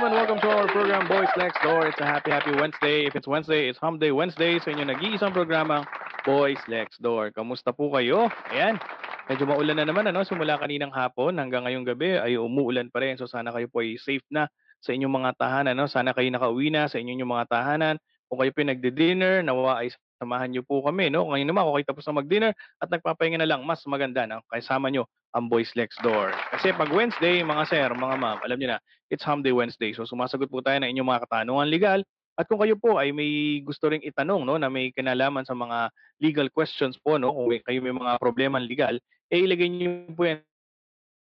gentlemen. 0.00 0.16
Welcome 0.16 0.40
to 0.40 0.48
our 0.48 0.68
program, 0.72 1.04
Boys 1.12 1.28
Next 1.36 1.60
Door. 1.60 1.92
It's 1.92 2.00
a 2.00 2.08
happy, 2.08 2.32
happy 2.32 2.56
Wednesday. 2.56 3.04
If 3.04 3.12
it's 3.12 3.28
Wednesday, 3.28 3.68
it's 3.68 3.76
Hump 3.84 4.00
Day 4.00 4.08
Wednesday. 4.08 4.56
Sa 4.56 4.72
inyo 4.72 4.88
nag-iisang 4.88 5.36
programa, 5.36 5.84
Boys 6.24 6.56
Next 6.72 7.04
Door. 7.04 7.36
Kamusta 7.36 7.68
po 7.76 7.92
kayo? 7.92 8.32
Ayan. 8.48 8.80
Medyo 9.28 9.44
maulan 9.44 9.76
na 9.76 9.84
naman, 9.84 10.08
ano? 10.08 10.24
Simula 10.24 10.56
kaninang 10.56 10.88
hapon 10.88 11.36
hanggang 11.36 11.68
ngayong 11.68 11.84
gabi 11.84 12.16
ay 12.16 12.40
umuulan 12.40 12.88
pa 12.88 13.04
rin. 13.04 13.20
So 13.20 13.28
sana 13.28 13.52
kayo 13.52 13.68
po 13.68 13.84
ay 13.84 14.00
safe 14.00 14.24
na 14.32 14.48
sa 14.80 14.96
inyong 14.96 15.20
mga 15.20 15.30
tahanan, 15.36 15.76
no? 15.76 15.84
Sana 15.84 16.16
kayo 16.16 16.32
nakauwi 16.32 16.72
na 16.72 16.88
sa 16.88 16.96
inyong 16.96 17.28
mga 17.28 17.44
tahanan. 17.52 18.00
Kung 18.32 18.40
kayo 18.40 18.56
po 18.56 18.64
ay 18.64 18.72
nagdi-dinner, 18.72 19.44
nawa 19.44 19.84
ay 19.84 19.92
samahan 20.16 20.48
niyo 20.48 20.64
po 20.64 20.80
kami, 20.80 21.12
no? 21.12 21.28
Ngayon 21.28 21.44
naman, 21.44 21.68
kung 21.68 21.76
kayo 21.76 21.86
tapos 21.92 22.08
na 22.08 22.24
mag-dinner 22.24 22.52
at 22.80 22.88
nagpapahinga 22.88 23.36
na 23.36 23.48
lang, 23.52 23.60
mas 23.68 23.84
maganda, 23.84 24.24
no? 24.24 24.40
Kasama 24.48 24.88
niyo 24.88 25.12
ang 25.34 25.46
Boys 25.46 25.70
Next 25.78 25.98
Door. 26.02 26.34
Kasi 26.50 26.74
pag 26.74 26.90
Wednesday, 26.90 27.42
mga 27.46 27.64
sir, 27.70 27.88
mga 27.90 28.16
ma'am, 28.18 28.38
alam 28.42 28.58
niyo 28.58 28.74
na, 28.74 28.78
it's 29.10 29.22
Hump 29.22 29.46
Day 29.46 29.54
Wednesday. 29.54 29.94
So 29.94 30.06
sumasagot 30.06 30.50
po 30.50 30.62
tayo 30.62 30.82
ng 30.82 30.90
inyong 30.90 31.10
mga 31.10 31.22
katanungan 31.26 31.68
legal. 31.70 32.00
At 32.38 32.48
kung 32.48 32.62
kayo 32.62 32.74
po 32.78 32.96
ay 32.96 33.12
may 33.12 33.60
gusto 33.60 33.90
ring 33.90 34.02
itanong, 34.02 34.46
no, 34.48 34.56
na 34.56 34.72
may 34.72 34.94
kinalaman 34.94 35.44
sa 35.44 35.52
mga 35.52 35.92
legal 36.22 36.48
questions 36.50 36.96
po, 36.98 37.20
no, 37.20 37.34
kung 37.34 37.52
kayo 37.52 37.78
may 37.84 37.94
mga 37.94 38.16
problema 38.16 38.56
legal, 38.56 38.96
eh 39.28 39.44
ilagay 39.44 39.68
niyo 39.68 40.08
po 40.16 40.24
yan 40.24 40.40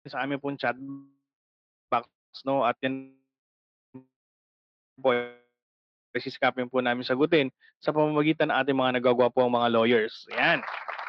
sa 0.04 0.20
aming 0.26 0.42
pong 0.42 0.58
chat 0.58 0.76
box, 1.88 2.08
no, 2.44 2.66
at 2.66 2.76
yan 2.82 3.14
po 5.00 5.14
sisikapin 6.14 6.70
po 6.70 6.78
namin 6.78 7.02
sagutin 7.02 7.50
sa 7.82 7.90
pamamagitan 7.90 8.50
ng 8.50 8.58
ating 8.62 8.78
mga 8.78 8.94
nagagawa 9.00 9.30
po 9.32 9.46
ang 9.46 9.54
mga 9.54 9.70
lawyers. 9.74 10.26
Ayan. 10.34 10.62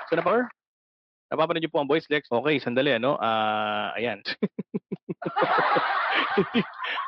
So, 0.09 0.17
napaka 0.17 0.49
Napapanood 1.31 1.61
niyo 1.61 1.73
po 1.73 1.81
ang 1.81 1.89
voice 1.89 2.05
Lex. 2.07 2.29
Okay, 2.29 2.61
sandali, 2.61 2.93
ano? 2.93 3.17
Ah, 3.17 3.89
ayan. 3.97 4.21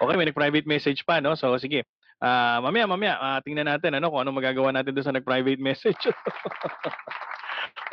okay, 0.01 0.15
may 0.17 0.27
nag-private 0.29 0.65
message 0.65 1.05
pa, 1.05 1.21
no? 1.21 1.37
So, 1.37 1.53
sige. 1.61 1.85
Ah, 2.17 2.57
mamaya, 2.65 2.89
mamaya, 2.89 3.13
ah, 3.21 3.39
tingnan 3.45 3.69
natin, 3.69 3.93
ano, 3.93 4.09
kung 4.09 4.25
ano 4.25 4.33
magagawa 4.33 4.73
natin 4.73 4.97
doon 4.97 5.05
sa 5.05 5.13
nag-private 5.13 5.61
message. 5.61 6.01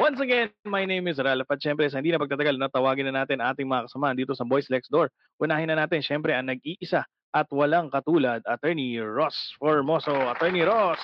Once 0.01 0.19
again, 0.19 0.49
my 0.65 0.89
name 0.89 1.07
is 1.07 1.21
Ralph. 1.21 1.47
At 1.47 1.61
syempre, 1.61 1.87
sa 1.93 2.01
hindi 2.01 2.11
na 2.11 2.19
pagtatagal, 2.19 2.57
no, 2.57 2.73
tawagin 2.73 3.13
na 3.13 3.23
natin 3.23 3.45
ating 3.45 3.69
mga 3.69 3.87
kasamahan 3.87 4.17
dito 4.17 4.33
sa 4.33 4.49
Voice 4.49 4.73
Lex 4.73 4.89
Door. 4.89 5.13
Unahin 5.39 5.71
na 5.71 5.85
natin, 5.85 6.01
syempre, 6.01 6.33
ang 6.33 6.49
nag-iisa 6.49 7.05
at 7.35 7.51
walang 7.51 7.91
katulad, 7.91 8.39
Attorney 8.47 8.95
Ross 9.03 9.35
Formoso. 9.59 10.15
Attorney 10.31 10.63
Ross! 10.63 11.03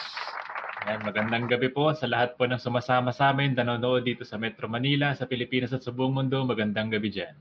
Ayan, 0.80 1.04
magandang 1.04 1.44
gabi 1.44 1.68
po 1.68 1.92
sa 1.92 2.08
lahat 2.08 2.40
po 2.40 2.48
ng 2.48 2.56
sumasama 2.56 3.12
sa 3.12 3.28
amin, 3.28 3.52
nanonood 3.52 4.00
dito 4.00 4.24
sa 4.24 4.40
Metro 4.40 4.64
Manila, 4.64 5.12
sa 5.12 5.28
Pilipinas 5.28 5.76
at 5.76 5.84
sa 5.84 5.92
buong 5.92 6.16
mundo. 6.16 6.40
Magandang 6.40 6.88
gabi 6.88 7.12
dyan. 7.12 7.36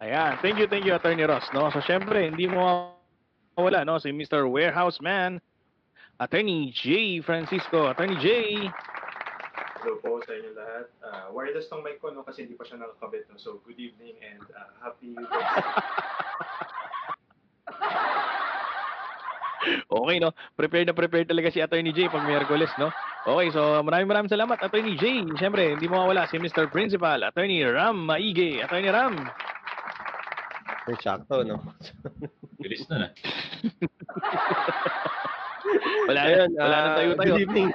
Ayan, 0.00 0.40
thank 0.40 0.56
you, 0.56 0.64
thank 0.64 0.88
you, 0.88 0.96
Attorney 0.96 1.28
Ross. 1.28 1.44
No? 1.52 1.68
So, 1.68 1.84
syempre, 1.84 2.24
hindi 2.24 2.48
mo 2.48 2.96
mawala, 3.52 3.84
no? 3.84 4.00
Si 4.00 4.08
Mr. 4.08 4.48
Warehouse 4.48 4.96
Man, 5.04 5.44
Attorney 6.16 6.72
J. 6.72 7.20
Francisco. 7.20 7.92
Attorney 7.92 8.16
J. 8.16 8.28
Hello 9.80 9.96
po 10.00 10.20
sa 10.24 10.32
inyo 10.36 10.52
lahat. 10.52 10.86
Uh, 11.00 11.32
wireless 11.32 11.68
tong 11.72 11.80
mic 11.80 11.96
ko 12.04 12.12
no 12.12 12.20
kasi 12.20 12.44
hindi 12.44 12.52
pa 12.52 12.68
siya 12.68 12.84
nakakabit 12.84 13.24
no. 13.32 13.40
So 13.40 13.64
good 13.64 13.80
evening 13.80 14.20
and 14.20 14.44
uh, 14.52 14.76
happy 14.84 15.16
Wednesday. 15.16 15.48
Okay, 19.90 20.16
no? 20.18 20.32
Prepared 20.56 20.88
na 20.88 20.96
prepared 20.96 21.28
talaga 21.28 21.52
si 21.52 21.60
Attorney 21.60 21.92
J 21.92 22.08
pag 22.08 22.24
Miyerkules, 22.24 22.72
no? 22.80 22.88
Okay, 23.28 23.52
so 23.52 23.84
maraming 23.84 24.08
maraming 24.08 24.32
salamat, 24.32 24.56
Attorney 24.64 24.96
J. 24.96 25.28
Syempre, 25.36 25.76
hindi 25.76 25.84
mo 25.84 26.00
mawala 26.00 26.24
si 26.32 26.40
Mr. 26.40 26.72
Principal, 26.72 27.20
Attorney 27.20 27.60
Ram 27.64 28.00
Maige. 28.00 28.64
Attorney 28.64 28.88
Ram. 28.88 29.20
May 30.88 30.96
sakto, 30.96 31.44
no? 31.44 31.60
Bilis 32.56 32.88
na 32.88 33.04
na. 33.04 33.08
Wala 36.08 36.20
na, 36.24 36.26
Ayun, 36.26 36.50
wala 36.56 36.76
na 36.76 36.88
ah, 36.90 36.96
tayo 36.96 37.10
tayo. 37.14 37.34
Good 37.36 37.44
evening. 37.46 37.70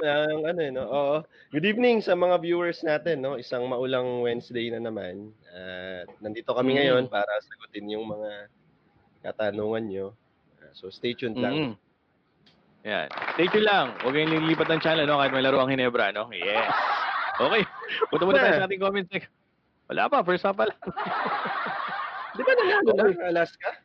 Ang 0.00 0.40
ano, 0.48 0.60
eh, 0.64 0.72
no? 0.72 0.84
Oo. 0.88 1.16
Good 1.52 1.66
evening 1.66 2.00
sa 2.00 2.16
mga 2.16 2.40
viewers 2.40 2.80
natin, 2.80 3.20
no? 3.20 3.36
Isang 3.36 3.68
maulang 3.68 4.24
Wednesday 4.24 4.72
na 4.72 4.80
naman. 4.80 5.34
At 5.52 6.08
nandito 6.24 6.56
kami 6.56 6.72
Mm. 6.72 6.76
ngayon 6.80 7.04
para 7.12 7.28
sagutin 7.44 7.92
yung 7.92 8.08
mga 8.08 8.48
katanungan 9.20 9.84
nyo. 9.90 10.06
So 10.74 10.90
stay 10.90 11.14
tuned 11.14 11.38
lang. 11.38 11.54
Mm. 11.54 11.74
Yan. 12.86 13.08
Stay 13.36 13.46
tuned 13.50 13.66
lang. 13.68 13.94
Huwag 14.00 14.14
kayong 14.14 14.32
lilipat 14.32 14.68
ng 14.70 14.80
channel, 14.82 15.06
no? 15.06 15.20
Kahit 15.20 15.32
may 15.34 15.44
laro 15.44 15.60
ang 15.60 15.70
Hinebra, 15.70 16.10
no? 16.14 16.30
Yes. 16.32 16.70
Okay. 17.40 17.64
Punta 18.12 18.28
muna 18.28 18.36
tayo 18.36 18.52
sa 18.60 18.68
ating 18.68 18.84
comment 18.84 19.08
section. 19.08 19.32
Wala 19.88 20.12
pa. 20.12 20.20
First 20.20 20.44
half 20.44 20.60
pa 20.60 20.68
lang. 20.68 20.76
Di 22.36 22.42
ba 22.44 22.52
nanalo 22.52 22.92
na 23.16 23.32
Alaska? 23.32 23.80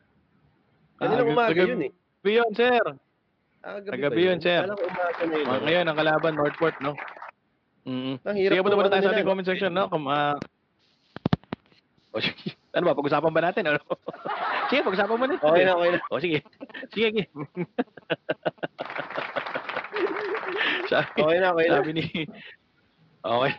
Kanina 1.00 1.24
Ah, 1.24 1.30
umaga 1.32 1.62
yun 1.64 1.88
eh. 1.88 1.92
Yun, 2.28 2.52
sir. 2.52 2.84
Ah, 3.64 3.80
Gabi 3.80 4.28
yun, 4.28 4.44
sir. 4.44 4.60
Kala 4.60 4.76
ko 4.76 4.84
umaga 4.84 5.22
na 5.24 5.36
yun. 5.40 5.48
Ah, 5.48 5.60
ngayon, 5.64 5.84
ang 5.88 5.96
kalaban, 5.96 6.32
Northport, 6.36 6.76
no? 6.84 6.92
Mm 7.88 8.20
Ang 8.28 8.36
hirap 8.36 8.52
Sige, 8.58 8.64
punta 8.66 8.76
muna 8.76 8.92
tayo 8.92 9.02
sa 9.08 9.12
ating 9.16 9.24
comment 9.24 9.48
section, 9.48 9.72
no? 9.72 9.88
Kung, 9.88 10.04
sige. 12.20 12.60
Ano 12.76 12.92
ba, 12.92 12.98
pag-usapan 13.00 13.32
ba 13.32 13.40
natin? 13.40 13.64
Ano? 13.72 13.80
sige, 14.68 14.84
pag-usapan 14.84 15.16
mo 15.16 15.24
natin. 15.24 15.40
Okay 15.40 15.64
na, 15.64 15.72
okay 15.80 15.90
na. 15.96 16.00
O, 16.12 16.20
sige. 16.20 16.38
Sige, 16.92 17.08
sige. 17.08 17.24
sabi, 20.92 21.08
Okay 21.16 21.38
na, 21.40 21.56
okay 21.56 21.66
na. 21.72 21.74
sabi 21.80 21.90
ni... 21.96 22.04
Okay. 23.26 23.52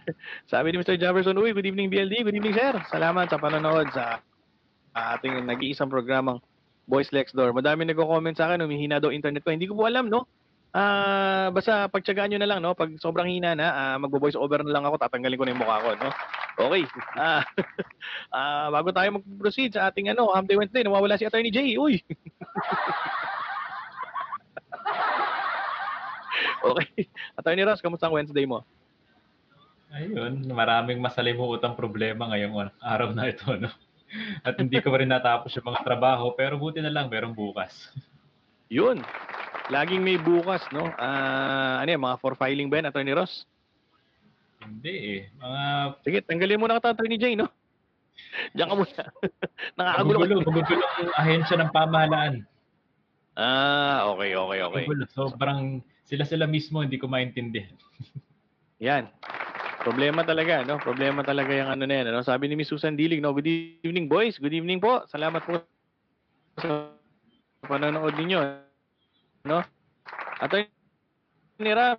Sabi 0.48 0.68
ni 0.70 0.80
Mr. 0.80 0.96
Jefferson, 1.02 1.36
Uy, 1.42 1.52
good 1.52 1.66
evening 1.66 1.90
BLD. 1.90 2.22
Good 2.24 2.38
evening, 2.38 2.56
sir. 2.56 2.78
Salamat 2.94 3.28
sa 3.28 3.42
panonood 3.42 3.90
sa 3.90 4.22
ating 4.94 5.50
nag-iisang 5.50 5.90
programang 5.90 6.38
Voice 6.86 7.10
Lex 7.10 7.34
Door. 7.34 7.58
Madami 7.58 7.90
nagko-comment 7.90 8.38
sa 8.38 8.54
akin, 8.54 8.64
humihina 8.64 9.02
daw 9.02 9.10
internet 9.10 9.42
ko. 9.42 9.50
Hindi 9.50 9.68
ko 9.68 9.76
po 9.76 9.90
alam, 9.90 10.08
no? 10.14 10.30
Ah, 10.76 11.48
basta 11.56 11.88
pagtiyagaan 11.88 12.36
nyo 12.36 12.40
na 12.44 12.50
lang, 12.50 12.60
no? 12.60 12.76
Pag 12.76 13.00
sobrang 13.00 13.28
hina 13.32 13.56
na, 13.56 13.68
ah, 13.72 13.98
magbo-voice 13.98 14.36
over 14.36 14.60
na 14.62 14.74
lang 14.76 14.84
ako, 14.84 15.00
tatanggalin 15.00 15.40
ko 15.40 15.44
na 15.48 15.52
yung 15.56 15.62
mukha 15.64 15.80
ko, 15.80 15.90
no? 15.96 16.12
Okay. 16.58 16.84
Ah, 17.18 17.42
ah, 18.36 18.68
bago 18.74 18.92
tayo 18.94 19.18
mag-proceed 19.18 19.74
sa 19.74 19.90
ating 19.90 20.12
ano, 20.14 20.30
Hump 20.34 20.50
Day 20.50 20.58
Wednesday, 20.60 20.84
nawawala 20.84 21.18
si 21.18 21.26
Attorney 21.26 21.50
J. 21.50 21.78
Uy. 21.82 21.98
okay. 26.70 27.10
Attorney 27.40 27.64
Ross, 27.66 27.82
kamusta 27.82 28.06
ang 28.06 28.18
Wednesday 28.20 28.46
mo? 28.46 28.62
Ayun, 29.88 30.46
maraming 30.52 31.00
masalimuotang 31.00 31.80
problema 31.80 32.28
ngayong 32.30 32.70
araw 32.84 33.16
na 33.16 33.32
ito. 33.32 33.48
No? 33.56 33.72
At 34.44 34.60
hindi 34.60 34.78
ko 34.84 34.92
pa 34.92 35.00
rin 35.00 35.10
natapos 35.10 35.56
yung 35.56 35.74
mga 35.74 35.82
trabaho, 35.84 36.36
pero 36.36 36.60
buti 36.60 36.84
na 36.84 36.92
lang, 36.92 37.08
merong 37.10 37.34
bukas. 37.34 37.72
Yun. 38.68 39.00
Laging 39.68 40.04
may 40.04 40.16
bukas, 40.16 40.64
no? 40.72 40.88
Ah, 40.96 41.84
ano 41.84 41.90
yan, 41.92 42.00
mga 42.00 42.20
for 42.24 42.36
filing 42.40 42.72
ba 42.72 42.80
yan, 42.80 42.88
Attorney 42.88 43.16
Ross? 43.16 43.44
Hindi 44.64 44.94
eh. 45.20 45.22
Mga 45.40 45.62
Sige, 46.04 46.20
tanggalin 46.24 46.60
mo 46.60 46.68
na 46.68 46.80
ka, 46.80 46.96
Attorney 46.96 47.20
J, 47.20 47.36
no? 47.36 47.52
Diyan 48.56 48.68
ka 48.68 48.76
muna. 48.76 49.04
Nakakagulo 49.78 50.18
magugulo, 50.24 50.42
magugulo 50.48 50.86
ang 51.04 51.12
ahensya 51.20 51.56
ng 51.60 51.72
pamahalaan. 51.72 52.34
Ah, 53.38 54.08
okay, 54.16 54.34
okay, 54.36 54.60
okay. 54.64 54.84
Magugulo. 54.88 55.04
Sobrang 55.12 55.84
sila-sila 56.08 56.48
mismo 56.48 56.80
hindi 56.80 56.96
ko 56.96 57.12
maintindihan. 57.12 57.76
Yan. 58.88 59.12
Problema 59.84 60.24
talaga, 60.24 60.64
no? 60.68 60.80
Problema 60.80 61.24
talaga 61.24 61.52
yung 61.56 61.72
ano 61.72 61.84
na 61.88 61.96
yan, 62.04 62.08
ano? 62.12 62.20
Sabi 62.24 62.48
ni 62.48 62.60
Miss 62.60 62.72
Susan 62.72 62.96
Dilig, 62.96 63.24
no? 63.24 63.32
Good 63.32 63.84
evening, 63.84 64.08
boys. 64.12 64.40
Good 64.40 64.56
evening 64.56 64.84
po. 64.84 65.08
Salamat 65.08 65.44
po 65.44 65.64
sa 66.60 66.92
panonood 67.64 68.14
ninyo, 68.14 68.40
no? 69.44 69.60
Attorney 70.38 70.70
Ram, 71.68 71.98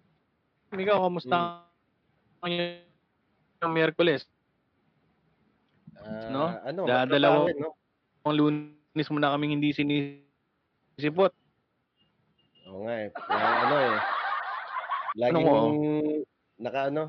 ikaw, 0.70 1.02
kamusta 1.02 1.66
ang 2.38 2.52
yung 3.58 3.72
Miyerkules? 3.74 4.22
Ah, 5.98 6.30
No? 6.30 6.44
Ano, 6.62 6.80
Dadalawa- 6.86 7.50
no? 7.52 7.74
Ang 8.22 8.34
lunes 8.36 9.08
mo 9.10 9.18
na 9.18 9.34
kaming 9.34 9.58
hindi 9.58 9.74
sinisipot. 9.74 11.34
Oo 12.68 12.84
nga 12.84 12.94
eh. 12.94 13.08
Kaya 13.10 13.46
ano 13.64 13.76
eh. 13.76 13.96
Laging 15.16 15.34
Ano 15.34 15.38
mo? 15.42 15.56
naka 16.54 16.80
ano? 16.86 17.02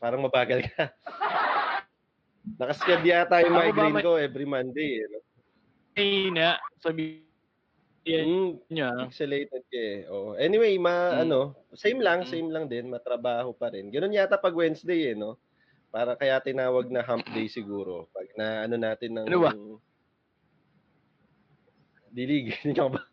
Parang 0.00 0.24
mabagal 0.24 0.64
ka. 0.64 0.88
Nakasked 2.60 3.04
yata 3.04 3.44
yung 3.44 3.52
migraine 3.52 4.00
ko 4.00 4.16
every 4.16 4.48
Monday. 4.48 5.04
Eh, 5.04 5.08
no? 5.10 5.18
Na, 6.30 6.56
sabi 6.80 7.26
Mm, 8.00 8.64
niya. 8.72 9.06
pixelated 9.06 9.62
ka 9.68 9.76
eh. 9.76 10.08
Oo. 10.08 10.32
Anyway, 10.34 10.80
ma, 10.80 11.20
Mm. 11.20 11.28
ano, 11.28 11.40
same 11.76 12.00
lang, 12.00 12.24
Mm. 12.24 12.30
same 12.32 12.48
lang 12.48 12.64
din. 12.66 12.88
Matrabaho 12.88 13.52
pa 13.52 13.68
rin. 13.70 13.92
Ganun 13.92 14.16
yata 14.16 14.40
pag 14.40 14.56
Wednesday 14.56 15.12
eh, 15.12 15.16
no? 15.16 15.36
Para 15.92 16.16
kaya 16.16 16.40
tinawag 16.40 16.88
na 16.88 17.04
hump 17.04 17.28
day 17.30 17.46
siguro. 17.46 18.08
Pag 18.10 18.32
na 18.34 18.64
ano 18.64 18.76
natin 18.80 19.10
ng... 19.14 19.26
Ano 19.28 19.38
ba? 19.44 19.52
Dilig. 22.10 22.56
Ba? 22.90 23.04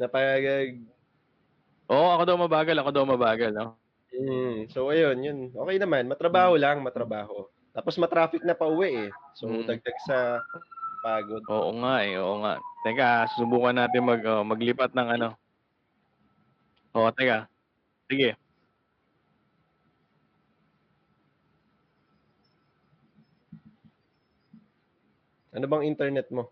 Napag... 0.00 0.42
Oo, 1.92 2.08
ako 2.18 2.22
daw 2.24 2.36
mabagal, 2.40 2.76
ako 2.80 2.90
daw 2.90 3.04
mabagal, 3.04 3.52
no? 3.52 3.76
Mm, 4.16 4.72
so 4.72 4.88
ayun, 4.88 5.18
yun. 5.20 5.38
Okay 5.52 5.76
naman, 5.76 6.08
matrabaho 6.08 6.56
lang, 6.56 6.80
matrabaho. 6.80 7.46
Tapos 7.72 8.00
matraffic 8.00 8.40
na 8.44 8.56
pauwi 8.56 9.08
eh. 9.08 9.10
So 9.36 9.48
Mm. 9.48 9.68
dagdag 9.68 9.98
sa 10.08 10.40
pagod. 11.02 11.42
Oo 11.50 11.70
nga 11.82 11.94
eh, 12.06 12.14
oo 12.22 12.34
nga. 12.42 12.52
Teka, 12.86 13.26
susubukan 13.34 13.74
natin 13.76 14.02
mag, 14.06 14.22
oh, 14.26 14.42
maglipat 14.46 14.90
ng 14.94 15.08
ano. 15.18 15.28
Oo, 16.94 17.08
teka. 17.16 17.48
Sige. 18.10 18.36
Ano 25.52 25.68
bang 25.68 25.84
internet 25.84 26.32
mo? 26.32 26.48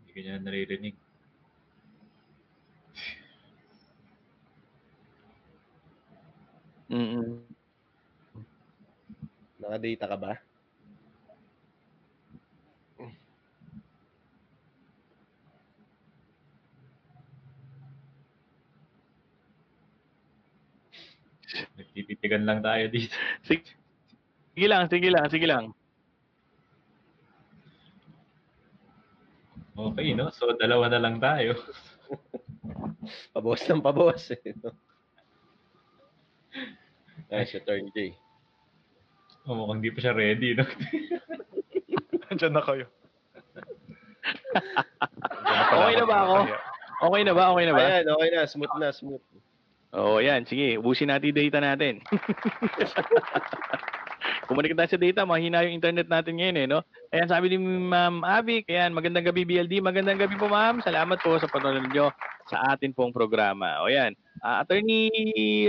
Hindi 0.00 0.10
ko 0.14 0.18
niya 0.24 0.36
naririnig. 0.40 0.94
Mm. 6.90 7.49
Naka-data 9.60 10.08
ka 10.08 10.16
ba? 10.16 10.32
Nagtititigan 21.76 22.46
lang 22.46 22.64
tayo 22.64 22.88
dito. 22.88 23.12
Sige. 23.48 23.68
Sige 24.54 24.66
lang, 24.66 24.84
sige 24.90 25.08
lang, 25.08 25.24
sige 25.30 25.46
lang. 25.46 25.64
Okay, 29.80 30.12
no? 30.12 30.28
So, 30.28 30.52
dalawa 30.60 30.92
na 30.92 31.00
lang 31.00 31.16
tayo. 31.16 31.56
Pabawas 33.32 33.64
ng 33.64 33.80
pabawas 33.80 34.28
eh. 34.36 34.52
no? 34.60 34.76
Ay, 37.32 37.48
si 37.48 37.56
Turn 37.64 37.88
J. 37.94 38.12
Oh, 39.48 39.56
mukhang 39.56 39.80
di 39.80 39.90
pa 39.92 40.00
siya 40.04 40.12
ready, 40.12 40.52
no? 40.52 40.64
Andiyan 42.30 42.52
na 42.54 42.64
kayo. 42.64 42.86
Okay 45.70 45.94
na 45.96 46.06
ba 46.06 46.16
ako? 46.22 46.36
Okay 47.10 47.22
na 47.24 47.32
ba? 47.32 47.44
Okay 47.56 47.64
na 47.66 47.74
ba? 47.74 47.82
Ayan, 47.82 48.06
okay 48.12 48.28
na. 48.30 48.40
Smooth 48.46 48.74
na, 48.78 48.88
smooth. 48.92 49.22
Oo, 49.96 50.22
yan. 50.22 50.46
Sige, 50.46 50.78
ubusin 50.78 51.10
natin 51.10 51.34
data 51.34 51.58
natin. 51.58 52.04
Kumunik 54.46 54.74
tayo 54.74 54.90
sa 54.90 55.00
data, 55.00 55.22
mahina 55.26 55.62
yung 55.62 55.78
internet 55.78 56.10
natin 56.10 56.38
ngayon 56.38 56.58
eh, 56.58 56.66
no? 56.66 56.82
Ayan, 57.14 57.30
sabi 57.30 57.54
ni 57.54 57.58
Ma'am 57.62 58.26
Avic, 58.26 58.66
ayan, 58.66 58.90
magandang 58.90 59.30
gabi 59.30 59.46
BLD, 59.46 59.78
magandang 59.78 60.18
gabi 60.18 60.34
po 60.34 60.50
ma'am. 60.50 60.82
Salamat 60.82 61.22
po 61.22 61.38
sa 61.38 61.46
panonood 61.46 61.86
nyo 61.90 62.10
sa 62.50 62.74
atin 62.74 62.90
pong 62.90 63.14
programa. 63.14 63.82
O 63.82 63.90
yan, 63.90 64.14
Ah, 64.40 64.64
Attorney 64.64 65.12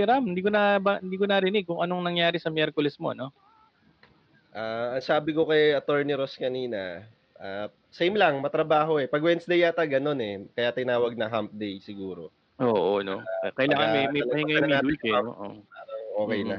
Ram, 0.00 0.24
hindi 0.24 0.40
ko 0.40 0.48
na 0.48 0.80
ba, 0.80 0.96
hindi 0.96 1.20
ko 1.20 1.28
narinig 1.28 1.68
kung 1.68 1.84
anong 1.84 2.08
nangyari 2.08 2.40
sa 2.40 2.48
Miyerkules 2.48 2.96
mo, 2.96 3.12
no? 3.12 3.28
Ah, 4.52 4.94
ang 4.94 5.04
sabi 5.04 5.32
ko 5.32 5.48
kay 5.48 5.72
Attorney 5.72 6.12
Ross 6.12 6.36
kanina, 6.36 7.08
ah, 7.40 7.72
same 7.88 8.16
lang, 8.16 8.36
matrabaho 8.38 9.00
eh. 9.00 9.08
Pag 9.08 9.24
Wednesday 9.24 9.64
yata 9.64 9.84
ganun 9.88 10.20
eh. 10.20 10.44
Kaya 10.52 10.76
tinawag 10.76 11.16
na 11.16 11.28
hump 11.28 11.52
day 11.52 11.80
siguro. 11.80 12.28
Oo, 12.60 13.00
no. 13.00 13.24
Kailangan 13.56 13.88
may, 13.90 14.04
may 14.08 14.22
Pagka- 14.22 14.32
pahinga 14.32 14.52
yung 14.52 14.68
midweek 14.68 15.04
eh? 15.08 15.14
Oo. 15.16 15.46
Okay 16.22 16.40
na. 16.44 16.58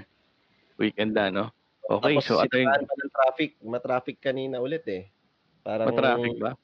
Weekend 0.76 1.14
na, 1.14 1.30
no? 1.30 1.46
Okay, 1.86 2.18
Tapos 2.18 2.26
so 2.26 2.42
attorney, 2.42 2.66
pa 2.66 2.82
ng 2.82 3.14
traffic. 3.14 3.52
Matraffic 3.62 4.18
kanina 4.18 4.58
ulit 4.58 4.84
eh. 4.90 5.14
Parang, 5.62 5.94
matraffic 5.94 6.36
ba? 6.42 6.58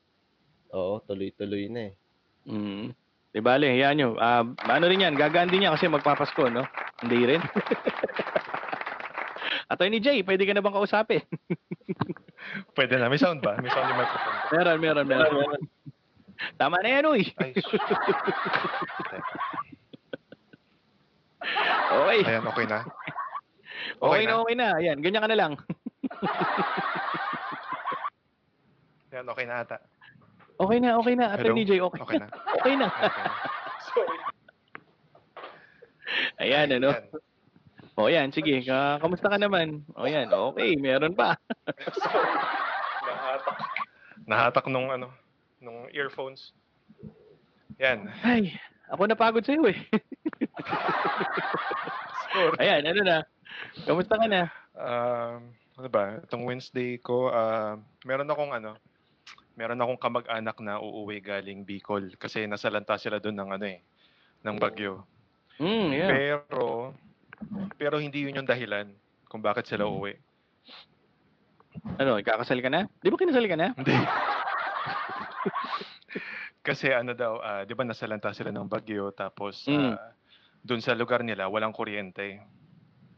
Oo, 0.73 0.97
tuloy-tuloy 1.05 1.69
na 1.69 1.91
eh. 1.91 1.93
Mm. 2.49 2.89
Di 3.29 3.39
bale, 3.39 3.69
hayaan 3.69 3.95
nyo. 3.95 4.09
Ah, 4.17 4.41
ano 4.41 4.85
rin 4.89 5.05
yan, 5.05 5.13
gagaan 5.13 5.53
din 5.53 5.69
yan 5.69 5.77
kasi 5.77 5.85
magpapasko, 5.85 6.49
no? 6.49 6.65
Hindi 7.05 7.37
rin. 7.37 7.41
Attorney 9.69 10.01
Jay, 10.01 10.25
pwede 10.25 10.49
ka 10.49 10.53
na 10.57 10.65
bang 10.65 10.73
kausapin? 10.73 11.21
Pwede 12.75 12.97
na. 12.97 13.05
May 13.11 13.21
sound 13.21 13.43
ba? 13.45 13.53
May 13.61 13.69
sound 13.69 13.85
yung 13.91 13.99
microphone 14.01 14.33
ko. 14.33 14.47
meron, 14.57 14.77
meron, 14.81 15.05
meron. 15.05 15.61
Tama 16.57 16.81
na 16.81 16.89
yan, 16.89 17.05
uy. 17.05 17.21
Ay, 17.37 17.53
Okay. 21.89 22.21
ayan, 22.25 22.45
okay 22.45 22.65
na. 22.67 22.79
Okay 23.99 23.99
Okay 23.99 24.23
na, 24.27 24.31
na. 24.31 24.39
okay 24.43 24.55
na. 24.55 24.67
Ayan, 24.79 24.97
ganyan 24.99 25.23
ka 25.23 25.29
na 25.31 25.39
lang. 25.39 25.53
Ayan, 29.09 29.25
okay 29.25 29.45
na 29.47 29.55
ata. 29.65 29.77
Okay 30.59 30.77
na, 30.83 30.99
okay 30.99 31.15
na. 31.15 31.31
Attorney 31.33 31.63
Jay, 31.65 31.79
okay, 31.79 32.01
Okay 32.03 32.19
na. 32.19 32.27
na. 32.27 32.35
Okay 32.59 32.75
na. 32.75 32.87
Okay 32.91 33.23
na. 33.23 33.31
Sorry. 33.89 34.17
Ayan, 36.43 36.67
ano. 36.79 36.89
Ayan. 36.95 37.18
O, 37.99 38.07
yan, 38.07 38.31
sige. 38.31 38.63
Ka 38.63 38.95
kamusta 39.03 39.27
ka 39.27 39.35
naman? 39.35 39.83
O, 39.91 40.07
yan. 40.07 40.31
Okay, 40.31 40.79
meron 40.79 41.11
pa. 41.11 41.35
Nahatak. 43.03 43.57
Nahatak 44.23 44.65
nung 44.71 44.87
ano, 44.87 45.11
nung 45.59 45.91
earphones. 45.91 46.55
Yan. 47.75 48.07
Ay, 48.23 48.55
ako 48.87 49.03
napagod 49.03 49.43
sa'yo 49.43 49.67
eh. 49.67 49.75
Sorry. 52.31 52.55
Ayan, 52.63 52.87
ano 52.87 53.01
na. 53.03 53.17
Kamusta 53.83 54.15
ka 54.15 54.31
na? 54.31 54.47
Um, 54.79 55.51
ano 55.75 55.87
ba? 55.91 56.23
Itong 56.23 56.47
Wednesday 56.47 57.03
ko, 57.03 57.27
ah, 57.35 57.75
meron 58.07 58.31
akong 58.31 58.55
ano, 58.55 58.79
meron 59.59 59.83
akong 59.83 59.99
kamag-anak 59.99 60.55
na 60.63 60.79
uuwi 60.79 61.19
galing 61.19 61.67
Bicol 61.67 62.15
kasi 62.15 62.47
nasalanta 62.47 62.95
sila 62.95 63.19
doon 63.19 63.43
ng 63.43 63.49
ano 63.59 63.65
eh, 63.67 63.83
ng 64.47 64.55
bagyo. 64.55 65.03
Hmm, 65.59 65.91
yeah. 65.91 66.07
Pero 66.07 66.78
pero 67.79 67.99
hindi 67.99 68.25
yun 68.27 68.35
yung 68.43 68.49
dahilan 68.49 68.91
kung 69.29 69.39
bakit 69.39 69.69
sila 69.69 69.85
uuwi. 69.87 70.17
Ano, 72.01 72.17
ikakasal 72.19 72.59
ka 72.59 72.69
na? 72.71 72.89
Di 72.99 73.07
ba 73.07 73.17
kinasal 73.19 73.45
ka 73.45 73.55
na? 73.55 73.71
Hindi. 73.77 73.95
kasi 76.67 76.91
ano 76.91 77.15
daw, 77.15 77.39
ah, 77.39 77.61
'di 77.63 77.73
ba 77.73 77.87
nasalanta 77.87 78.35
sila 78.35 78.51
ng 78.51 78.67
bagyo 78.67 79.13
tapos 79.15 79.63
Mm. 79.69 79.95
ah, 79.95 80.11
doon 80.65 80.81
sa 80.83 80.97
lugar 80.97 81.23
nila 81.23 81.47
walang 81.47 81.71
kuryente. 81.71 82.43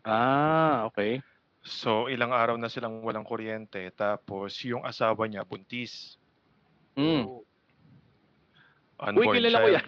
Ah, 0.05 0.85
okay. 0.85 1.21
So 1.61 2.09
ilang 2.09 2.33
araw 2.33 2.57
na 2.57 2.69
silang 2.69 3.01
walang 3.05 3.25
kuryente 3.25 3.81
tapos 3.93 4.57
yung 4.65 4.85
asawa 4.85 5.25
niya 5.25 5.45
buntis. 5.45 6.17
Hmm. 6.97 7.41
Unborn 9.01 9.17
Uy, 9.17 9.33
kilala 9.33 9.57
ko 9.57 9.65
child. 9.65 9.75
yan. 9.75 9.85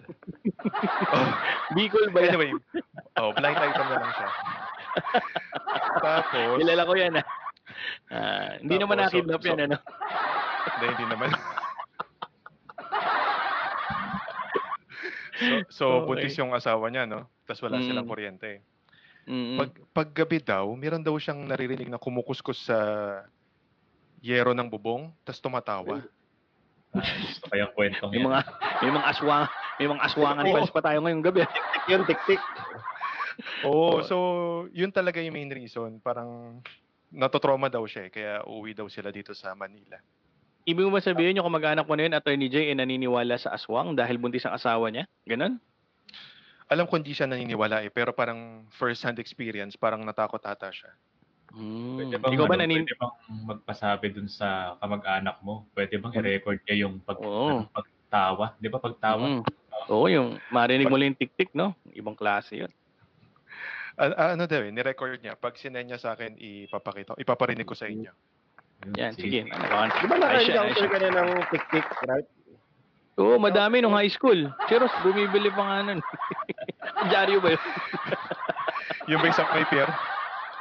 Oh, 1.14 1.28
Bicol 1.78 2.06
ba 2.10 2.20
yan? 2.20 2.30
anyway, 2.30 2.50
oh, 3.16 3.30
blind 3.32 3.60
item 3.60 3.86
na 3.86 3.98
lang 3.98 4.12
siya. 4.12 4.30
Tapos, 6.00 6.58
Kilala 6.58 6.84
ko 6.84 6.94
yan 6.94 7.14
ah. 7.16 7.26
Ah, 8.10 8.50
hindi 8.58 8.76
naman 8.76 8.98
Tapos, 8.98 9.06
so- 9.06 9.14
nakidnap 9.16 9.42
yan, 9.44 9.54
so- 9.54 9.64
ano? 9.64 9.78
hindi, 10.66 10.86
hindi 10.90 11.06
naman. 11.08 11.30
so, 15.34 15.56
so 15.70 15.86
Okay. 15.86 16.06
buntis 16.08 16.38
yung 16.38 16.54
asawa 16.54 16.86
niya, 16.90 17.06
no? 17.06 17.26
Tapos 17.44 17.62
wala 17.62 17.78
Mm. 17.78 17.86
silang 17.86 18.08
kuryente. 18.08 18.52
Mm. 19.26 19.56
Pag, 19.58 19.72
paggabi 19.94 20.38
daw, 20.40 20.68
meron 20.74 21.02
daw 21.02 21.16
siyang 21.16 21.42
naririnig 21.44 21.88
na 21.88 21.98
kumukuskus 21.98 22.66
sa 22.66 22.78
yero 24.20 24.52
ng 24.52 24.68
bubong, 24.68 25.12
tapos 25.24 25.40
tumatawa. 25.40 26.02
Gusto 26.94 27.46
kayang 27.50 27.74
kwentong 27.74 28.14
may 28.14 28.22
mga 28.22 28.40
may 28.86 28.92
mga 28.94 29.08
aswang, 29.10 29.46
may 29.82 29.88
mga 29.90 30.02
aswangan 30.06 30.46
files 30.46 30.74
pa 30.74 30.82
tayo 30.86 30.98
ngayong 31.02 31.24
gabi. 31.26 31.40
ah. 31.42 31.50
Tik 31.50 31.86
yun, 31.90 32.02
tik-tik. 32.06 32.42
Oo, 33.66 34.00
Oo. 34.00 34.06
so 34.06 34.16
yun 34.70 34.94
talaga 34.94 35.18
yung 35.18 35.34
main 35.34 35.50
reason. 35.50 35.98
Parang 35.98 36.62
natotrauma 37.10 37.70
daw 37.70 37.82
siya, 37.86 38.10
eh, 38.10 38.12
kaya 38.14 38.34
uuwi 38.46 38.78
daw 38.78 38.86
sila 38.90 39.10
dito 39.10 39.34
sa 39.34 39.58
Manila. 39.58 39.98
Ibig 40.64 40.86
mo 40.86 40.96
ba 40.96 41.04
sabihin 41.04 41.36
yung 41.36 41.48
kamag-anak 41.50 41.84
mo 41.84 41.94
na 41.98 42.08
yun, 42.08 42.16
Attorney 42.16 42.48
J, 42.48 42.72
ay 42.72 42.78
naniniwala 42.78 43.36
sa 43.36 43.52
aswang 43.52 43.94
dahil 43.98 44.16
buntis 44.16 44.48
ang 44.48 44.56
asawa 44.56 44.88
niya? 44.88 45.04
Ganon? 45.28 45.60
Alam 46.72 46.88
ko 46.88 46.96
hindi 46.96 47.12
siya 47.12 47.28
naniniwala 47.28 47.84
eh, 47.84 47.92
pero 47.92 48.16
parang 48.16 48.66
first-hand 48.72 49.20
experience, 49.20 49.76
parang 49.76 50.02
natakot 50.08 50.40
ata 50.42 50.72
siya. 50.72 50.90
Hmm. 51.54 52.02
Pwede 52.02 52.18
bang, 52.18 52.34
Ikaw 52.34 52.46
ba 52.50 52.56
ano, 52.58 52.62
nanin... 52.66 52.82
pwede 52.82 52.98
bang 52.98 53.14
magpasabi 53.46 54.06
dun 54.10 54.26
sa 54.26 54.74
kamag-anak 54.82 55.38
mo? 55.46 55.70
Pwede 55.78 56.02
bang 56.02 56.14
i-record 56.18 56.60
niya 56.66 56.76
yung 56.90 56.98
pag, 57.06 57.22
Oo. 57.22 57.46
ano, 57.46 57.70
pagtawa? 57.70 58.58
Di 58.58 58.68
ba 58.74 58.82
pagtawa? 58.82 59.22
Mm. 59.22 59.42
Oo, 59.94 60.06
yung 60.10 60.42
marinig 60.50 60.90
mo 60.90 60.98
lang 60.98 61.14
yung 61.14 61.20
tik-tik, 61.22 61.54
no? 61.54 61.78
Ibang 61.94 62.18
klase 62.18 62.66
yun. 62.66 62.72
A- 63.94 64.18
a- 64.18 64.32
ano 64.34 64.50
daw 64.50 64.66
eh, 64.66 64.74
ni-record 64.74 65.22
niya. 65.22 65.38
Pag 65.38 65.54
sinend 65.62 65.86
niya 65.86 66.02
sa 66.02 66.18
akin, 66.18 66.34
ipapakita, 66.42 67.14
ipaparinig 67.22 67.70
ko 67.70 67.78
sa 67.78 67.86
inyo. 67.86 68.10
Yun, 68.90 68.98
Yan, 68.98 69.14
sige. 69.14 69.46
Ano 69.46 69.66
ka? 69.70 69.94
Di 70.02 70.06
ba 70.10 70.16
naka-encounter 70.18 70.86
ka 70.90 70.98
na 70.98 71.10
ng 71.14 71.30
tik-tik, 71.54 71.88
right? 72.10 72.28
Oo, 73.22 73.38
madami 73.38 73.78
nung 73.78 73.94
high 73.94 74.10
school. 74.10 74.50
Cheros, 74.66 74.90
bumibili 75.06 75.54
pa 75.54 75.62
nga 75.62 75.78
nun. 75.86 76.00
Dyaryo 77.14 77.38
ba 77.46 77.54
yun? 77.54 77.64
Yung 79.06 79.22
ba 79.22 79.30
isang 79.30 79.46
may 79.54 79.70
pier? 79.70 79.86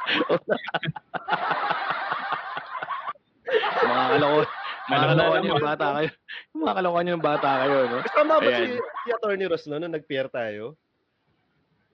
mga 3.83 4.05
kaloko. 4.17 4.41
Mga 4.83 5.15
alam 5.15 5.47
yung 5.47 5.63
bata 5.63 5.95
kayo. 5.95 6.11
Mga 6.51 6.73
kalokohan 6.75 7.11
yung 7.15 7.23
bata 7.23 7.49
kayo, 7.63 7.77
no? 7.87 8.03
Kasama 8.03 8.43
ba 8.43 8.51
si, 8.51 8.51
Ayan. 8.51 8.83
si 8.83 9.07
Attorney 9.15 9.47
Ross 9.47 9.63
no, 9.71 9.79
nung 9.79 9.95
nag-pair 9.95 10.27
tayo? 10.27 10.75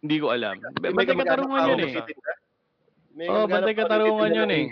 Hindi 0.02 0.18
ko 0.18 0.34
alam. 0.34 0.58
May 0.82 1.06
katarungan 1.06 1.76
yun 1.76 1.82
eh. 1.86 1.94
May 3.14 3.28
kamag-anak 3.28 3.52
bantay 3.52 3.76
katarungan 3.78 4.32
yun 4.34 4.50
eh. 4.50 4.64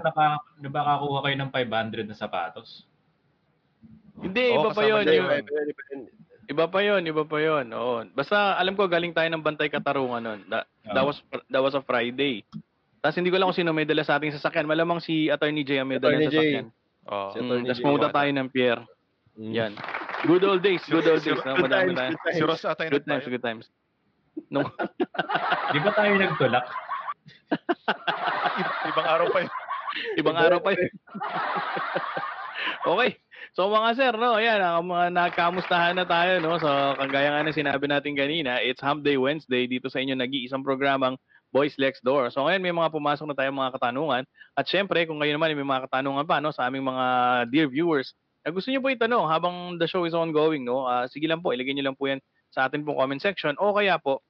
Naka, 0.00 0.40
nabakakuha 0.62 1.18
kayo 1.26 1.36
ng 1.36 1.50
500 1.52 2.08
na 2.08 2.16
sapatos. 2.16 2.86
Hindi, 4.16 4.56
iba 4.56 4.72
pa 4.72 4.82
yun. 4.88 5.04
iba 6.46 6.64
pa 6.70 6.78
yun, 6.80 7.02
iba 7.04 7.24
pa 7.28 7.38
yun. 7.42 7.66
Oo. 7.76 8.08
Basta 8.16 8.56
alam 8.56 8.72
ko 8.72 8.88
galing 8.88 9.12
tayo 9.12 9.28
ng 9.28 9.44
bantay 9.44 9.68
katarungan 9.68 10.22
nun. 10.24 10.40
That, 10.48 10.64
that, 10.88 11.04
was, 11.04 11.20
that 11.52 11.60
was 11.60 11.76
a 11.76 11.84
Friday. 11.84 12.40
Tapos 13.06 13.22
hindi 13.22 13.30
ko 13.30 13.38
lang 13.38 13.46
kung 13.46 13.54
sino 13.54 13.70
may 13.70 13.86
dala 13.86 14.02
sa 14.02 14.18
ating 14.18 14.34
sasakyan. 14.34 14.66
Malamang 14.66 14.98
si 14.98 15.30
Attorney 15.30 15.62
J 15.62 15.78
ang 15.78 15.86
may 15.86 16.02
dala 16.02 16.18
sa 16.18 16.34
sasakyan. 16.34 16.66
Oo. 17.06 17.28
Si 17.30 17.38
Mm, 17.38 17.62
Tapos 17.62 17.78
pumunta 17.80 18.10
tayo 18.10 18.30
ng 18.34 18.48
pier. 18.50 18.78
Mm. 19.38 19.52
Yan. 19.54 19.72
Good 20.26 20.42
old 20.42 20.58
days, 20.58 20.82
good 20.90 21.06
old 21.06 21.22
days. 21.22 21.38
no? 21.38 21.54
Good 21.54 21.70
Madami 21.70 21.94
times, 21.94 21.94
tayo. 21.94 22.10
good 22.10 22.18
times. 22.18 22.34
Si 22.34 22.42
Ross 22.42 22.62
ata 22.66 22.82
yung 22.82 22.92
Good 22.98 23.06
times, 23.06 23.24
good 23.30 23.44
times. 23.46 23.64
Nung, 24.50 24.66
Di 25.70 25.78
ba 25.78 25.90
tayo 25.94 26.12
nagtulak? 26.18 26.66
Ibang 28.90 29.06
araw 29.06 29.26
pa 29.30 29.38
yun. 29.40 29.52
ibang 30.18 30.36
araw 30.36 30.58
pa 30.58 30.70
yun. 30.74 30.90
okay. 32.90 33.10
So 33.56 33.72
mga 33.72 33.88
sir, 33.96 34.12
no, 34.12 34.36
ayan, 34.36 34.60
ang 34.60 34.84
mga 34.84 35.06
nagkamustahan 35.14 35.96
na 35.96 36.04
tayo, 36.04 36.36
no. 36.44 36.60
So 36.60 36.68
kagaya 36.98 37.32
nga 37.32 37.46
ng 37.46 37.56
sinabi 37.56 37.88
natin 37.88 38.12
kanina, 38.12 38.60
it's 38.60 38.82
Hump 38.84 39.00
Day 39.00 39.16
Wednesday 39.16 39.64
dito 39.64 39.88
sa 39.88 40.00
inyo 40.00 40.12
nag-iisang 40.12 40.60
programang 40.60 41.16
Boys 41.54 41.74
Next 41.80 42.02
Door. 42.02 42.30
So 42.34 42.44
ngayon 42.44 42.62
may 42.62 42.74
mga 42.74 42.90
pumasok 42.92 43.26
na 43.30 43.36
tayong 43.36 43.56
mga 43.56 43.74
katanungan. 43.78 44.22
At 44.56 44.66
syempre, 44.66 45.04
kung 45.04 45.20
ngayon 45.20 45.40
naman 45.40 45.56
may 45.56 45.66
mga 45.66 45.88
katanungan 45.88 46.24
pa 46.26 46.42
no 46.42 46.52
sa 46.52 46.68
aming 46.68 46.84
mga 46.84 47.04
dear 47.48 47.68
viewers, 47.70 48.12
na 48.46 48.54
gusto 48.54 48.70
niyo 48.70 48.78
po 48.78 48.92
itanong 48.92 49.26
habang 49.26 49.74
the 49.80 49.90
show 49.90 50.06
is 50.06 50.14
ongoing, 50.14 50.62
no? 50.62 50.86
ah, 50.86 51.10
sige 51.10 51.26
lang 51.26 51.42
po, 51.42 51.50
ilagay 51.50 51.74
niyo 51.74 51.90
lang 51.90 51.98
po 51.98 52.06
'yan 52.06 52.22
sa 52.54 52.70
atin 52.70 52.86
pong 52.86 52.94
comment 52.94 53.18
section 53.18 53.58
o 53.58 53.74
kaya 53.74 53.98
po 53.98 54.22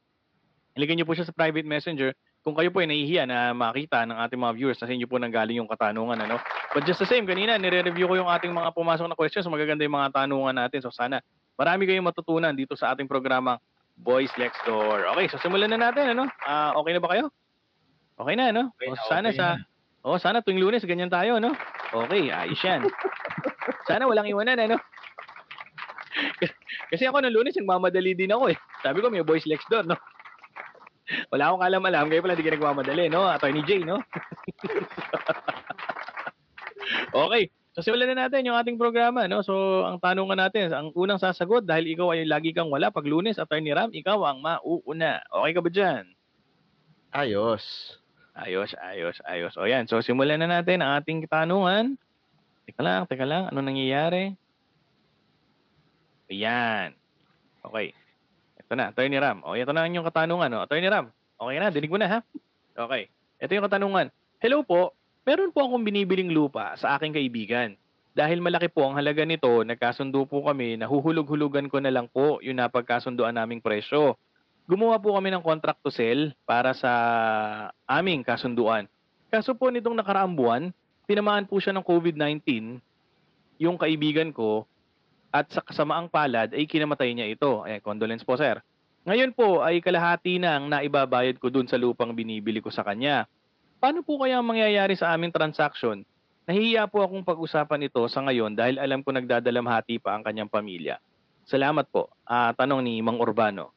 ilagay 0.76 0.96
niyo 0.96 1.08
po 1.08 1.12
siya 1.16 1.28
sa 1.28 1.37
private 1.37 1.68
messenger 1.68 2.11
kung 2.46 2.54
kayo 2.54 2.70
po 2.70 2.78
ay 2.78 2.87
nahihiya 2.87 3.26
na 3.26 3.50
makita 3.50 4.06
ng 4.06 4.23
ating 4.23 4.38
mga 4.38 4.54
viewers 4.54 4.78
na 4.78 4.87
sa 4.87 4.94
inyo 4.94 5.11
po 5.11 5.18
nanggaling 5.18 5.58
yung 5.58 5.66
katanungan 5.66 6.14
ano. 6.14 6.38
But 6.70 6.87
just 6.87 7.02
the 7.02 7.08
same, 7.11 7.26
kanina 7.26 7.58
nire-review 7.58 8.06
ko 8.06 8.14
yung 8.23 8.30
ating 8.30 8.54
mga 8.54 8.70
pumasok 8.70 9.11
na 9.11 9.18
questions, 9.18 9.50
magaganda 9.50 9.82
yung 9.82 9.99
mga 9.99 10.14
tanungan 10.14 10.54
natin. 10.54 10.78
So 10.78 10.94
sana 10.94 11.18
marami 11.58 11.90
kayong 11.90 12.06
matutunan 12.06 12.54
dito 12.54 12.78
sa 12.78 12.94
ating 12.94 13.11
programang 13.11 13.58
Boys 13.97 14.33
Next 14.37 14.61
Door. 14.69 15.09
Okay, 15.17 15.26
so 15.33 15.41
simulan 15.41 15.73
na 15.73 15.81
natin 15.81 16.12
ano. 16.12 16.29
Ah, 16.45 16.76
okay 16.76 16.93
na 16.93 17.00
ba 17.03 17.12
kayo? 17.12 17.33
Okay 18.17 18.35
na 18.37 18.53
no? 18.53 18.73
Okay 18.76 18.88
O, 18.93 18.97
na, 18.97 19.03
sana 19.09 19.29
okay 19.33 19.38
sa 19.41 19.47
na. 19.57 19.65
Oh, 20.07 20.19
sana 20.23 20.38
tuwing 20.38 20.62
Lunes 20.62 20.87
ganyan 20.87 21.11
tayo 21.11 21.43
no. 21.43 21.50
Okay, 21.91 22.31
ayos 22.31 22.61
yan. 22.62 22.87
sana 23.88 24.07
walang 24.07 24.31
iwanan 24.31 24.61
ano. 24.61 24.76
Kasi 26.93 27.03
ako 27.09 27.25
nung 27.25 27.35
Lunes 27.35 27.57
nagmamadali 27.59 28.15
din 28.15 28.31
ako 28.31 28.55
eh. 28.55 28.59
Sabi 28.85 29.03
ko 29.03 29.11
may 29.11 29.26
Boys 29.26 29.49
Next 29.49 29.67
Door 29.67 29.88
no. 29.91 29.99
Wala 31.31 31.55
akong 31.55 31.62
alam-alam, 31.62 32.11
kaya 32.11 32.19
pala 32.19 32.35
di 32.35 32.43
ka 32.43 32.59
nagmamadali, 32.59 33.07
no? 33.07 33.31
Attorney 33.31 33.62
J, 33.62 33.87
no? 33.87 34.03
okay, 37.26 37.47
so 37.76 37.85
simulan 37.85 38.09
na 38.09 38.25
natin 38.25 38.49
yung 38.49 38.56
ating 38.56 38.80
programa, 38.80 39.28
no? 39.28 39.45
So, 39.45 39.85
ang 39.85 40.00
tanungan 40.00 40.40
natin, 40.40 40.73
ang 40.73 40.97
unang 40.97 41.21
sasagot, 41.21 41.68
dahil 41.68 41.92
ikaw 41.92 42.16
ay 42.16 42.25
lagi 42.25 42.56
kang 42.56 42.73
wala 42.73 42.88
pag 42.88 43.04
lunes, 43.04 43.37
Attorney 43.37 43.76
Ram, 43.76 43.92
ikaw 43.92 44.16
ang 44.25 44.40
mauuna. 44.40 45.21
Okay 45.28 45.52
ka 45.52 45.61
ba 45.61 45.68
dyan? 45.68 46.04
Ayos. 47.12 47.61
Ayos, 48.33 48.73
ayos, 48.80 49.21
ayos. 49.28 49.52
O 49.61 49.68
yan, 49.68 49.85
so 49.85 50.00
simulan 50.00 50.40
na 50.40 50.49
natin 50.49 50.80
ang 50.80 50.97
ating 51.04 51.28
tanungan. 51.28 52.00
Teka 52.64 52.80
lang, 52.80 53.04
teka 53.04 53.28
lang, 53.28 53.52
ano 53.52 53.61
nangyayari? 53.61 54.33
Ayan. 56.33 56.97
Okay. 57.61 57.92
Ito 58.56 58.73
na, 58.73 58.88
Attorney 58.88 59.21
Ram. 59.21 59.45
O, 59.45 59.52
ito 59.52 59.71
na 59.71 59.85
ang 59.85 59.92
inyong 59.92 60.09
katanungan. 60.09 60.49
No? 60.49 60.64
Attorney 60.64 60.88
Ram, 60.88 61.12
okay 61.37 61.56
na, 61.61 61.68
dinig 61.68 61.92
mo 61.92 62.00
na 62.00 62.09
ha? 62.09 62.21
Okay. 62.73 63.12
Ito 63.37 63.52
yung 63.52 63.68
katanungan. 63.68 64.09
Hello 64.40 64.64
po, 64.64 64.97
meron 65.26 65.50
po 65.50 65.66
akong 65.66 65.83
binibiling 65.83 66.30
lupa 66.30 66.78
sa 66.78 66.95
aking 66.95 67.18
kaibigan. 67.18 67.75
Dahil 68.16 68.40
malaki 68.40 68.73
po 68.73 68.87
ang 68.88 68.97
halaga 68.97 69.26
nito, 69.28 69.50
nagkasundo 69.61 70.25
po 70.25 70.40
kami, 70.40 70.80
nahuhulog-hulugan 70.80 71.68
ko 71.68 71.83
na 71.83 71.92
lang 71.92 72.09
po 72.09 72.40
yung 72.40 72.62
napagkasunduan 72.62 73.37
naming 73.37 73.61
presyo. 73.61 74.16
Gumawa 74.64 74.97
po 74.97 75.12
kami 75.12 75.28
ng 75.35 75.45
contract 75.45 75.85
to 75.85 75.92
sell 75.92 76.33
para 76.49 76.73
sa 76.73 76.90
aming 77.85 78.25
kasunduan. 78.25 78.88
Kaso 79.28 79.52
po 79.52 79.68
nitong 79.68 80.00
nakaraang 80.00 80.33
buwan, 80.33 80.73
tinamaan 81.04 81.45
po 81.45 81.61
siya 81.61 81.76
ng 81.76 81.85
COVID-19, 81.85 82.80
yung 83.61 83.76
kaibigan 83.76 84.33
ko, 84.33 84.64
at 85.28 85.52
sa 85.52 85.61
kasamaang 85.61 86.09
palad 86.09 86.56
ay 86.56 86.64
kinamatay 86.64 87.12
niya 87.12 87.28
ito. 87.28 87.68
Eh, 87.68 87.85
condolence 87.85 88.25
po 88.25 88.40
sir. 88.40 88.56
Ngayon 89.04 89.37
po 89.37 89.61
ay 89.61 89.85
kalahati 89.85 90.40
na 90.40 90.56
ang 90.56 90.73
naibabayad 90.73 91.37
ko 91.37 91.52
dun 91.52 91.68
sa 91.68 91.76
lupang 91.76 92.16
binibili 92.16 92.64
ko 92.64 92.73
sa 92.73 92.80
kanya. 92.80 93.28
Paano 93.76 94.00
po 94.00 94.16
kaya 94.16 94.40
ang 94.40 94.49
mangyayari 94.49 94.97
sa 94.97 95.12
aming 95.12 95.33
transaction? 95.33 96.00
Nahihiya 96.47 96.87
po 96.88 97.02
akong 97.02 97.26
pag-usapan 97.26 97.90
ito 97.90 98.00
sa 98.06 98.23
ngayon 98.23 98.54
dahil 98.54 98.78
alam 98.78 99.02
ko 99.02 99.11
nagdadalamhati 99.12 99.99
pa 99.99 100.16
ang 100.16 100.23
kanyang 100.23 100.49
pamilya. 100.49 100.97
Salamat 101.47 101.90
po. 101.90 102.11
Ah, 102.25 102.54
tanong 102.54 102.80
ni 102.83 103.02
Mang 103.02 103.18
Urbano. 103.18 103.75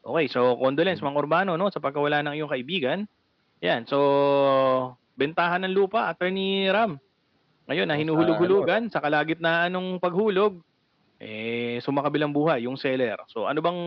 Okay, 0.00 0.28
so 0.32 0.56
condolence 0.56 1.04
Mang 1.04 1.16
Urbano 1.16 1.56
no 1.60 1.68
sa 1.68 1.82
pagkawala 1.82 2.24
ng 2.24 2.36
iyong 2.40 2.52
kaibigan. 2.52 2.98
Yan, 3.60 3.84
so 3.84 3.98
bentahan 5.20 5.68
ng 5.68 5.76
lupa, 5.76 6.08
Attorney 6.08 6.68
Ram. 6.72 6.96
Ngayon, 7.68 7.86
na 7.86 7.94
Sa 7.94 8.00
hinuhulog-hulugan 8.00 8.88
sa 8.88 9.04
kalagitnaan 9.04 9.70
ng 9.70 10.00
paghulog, 10.00 10.58
eh, 11.20 11.76
sumakabilang 11.84 12.32
buhay, 12.32 12.64
yung 12.64 12.80
seller. 12.80 13.20
So, 13.28 13.44
ano 13.44 13.60
bang 13.60 13.80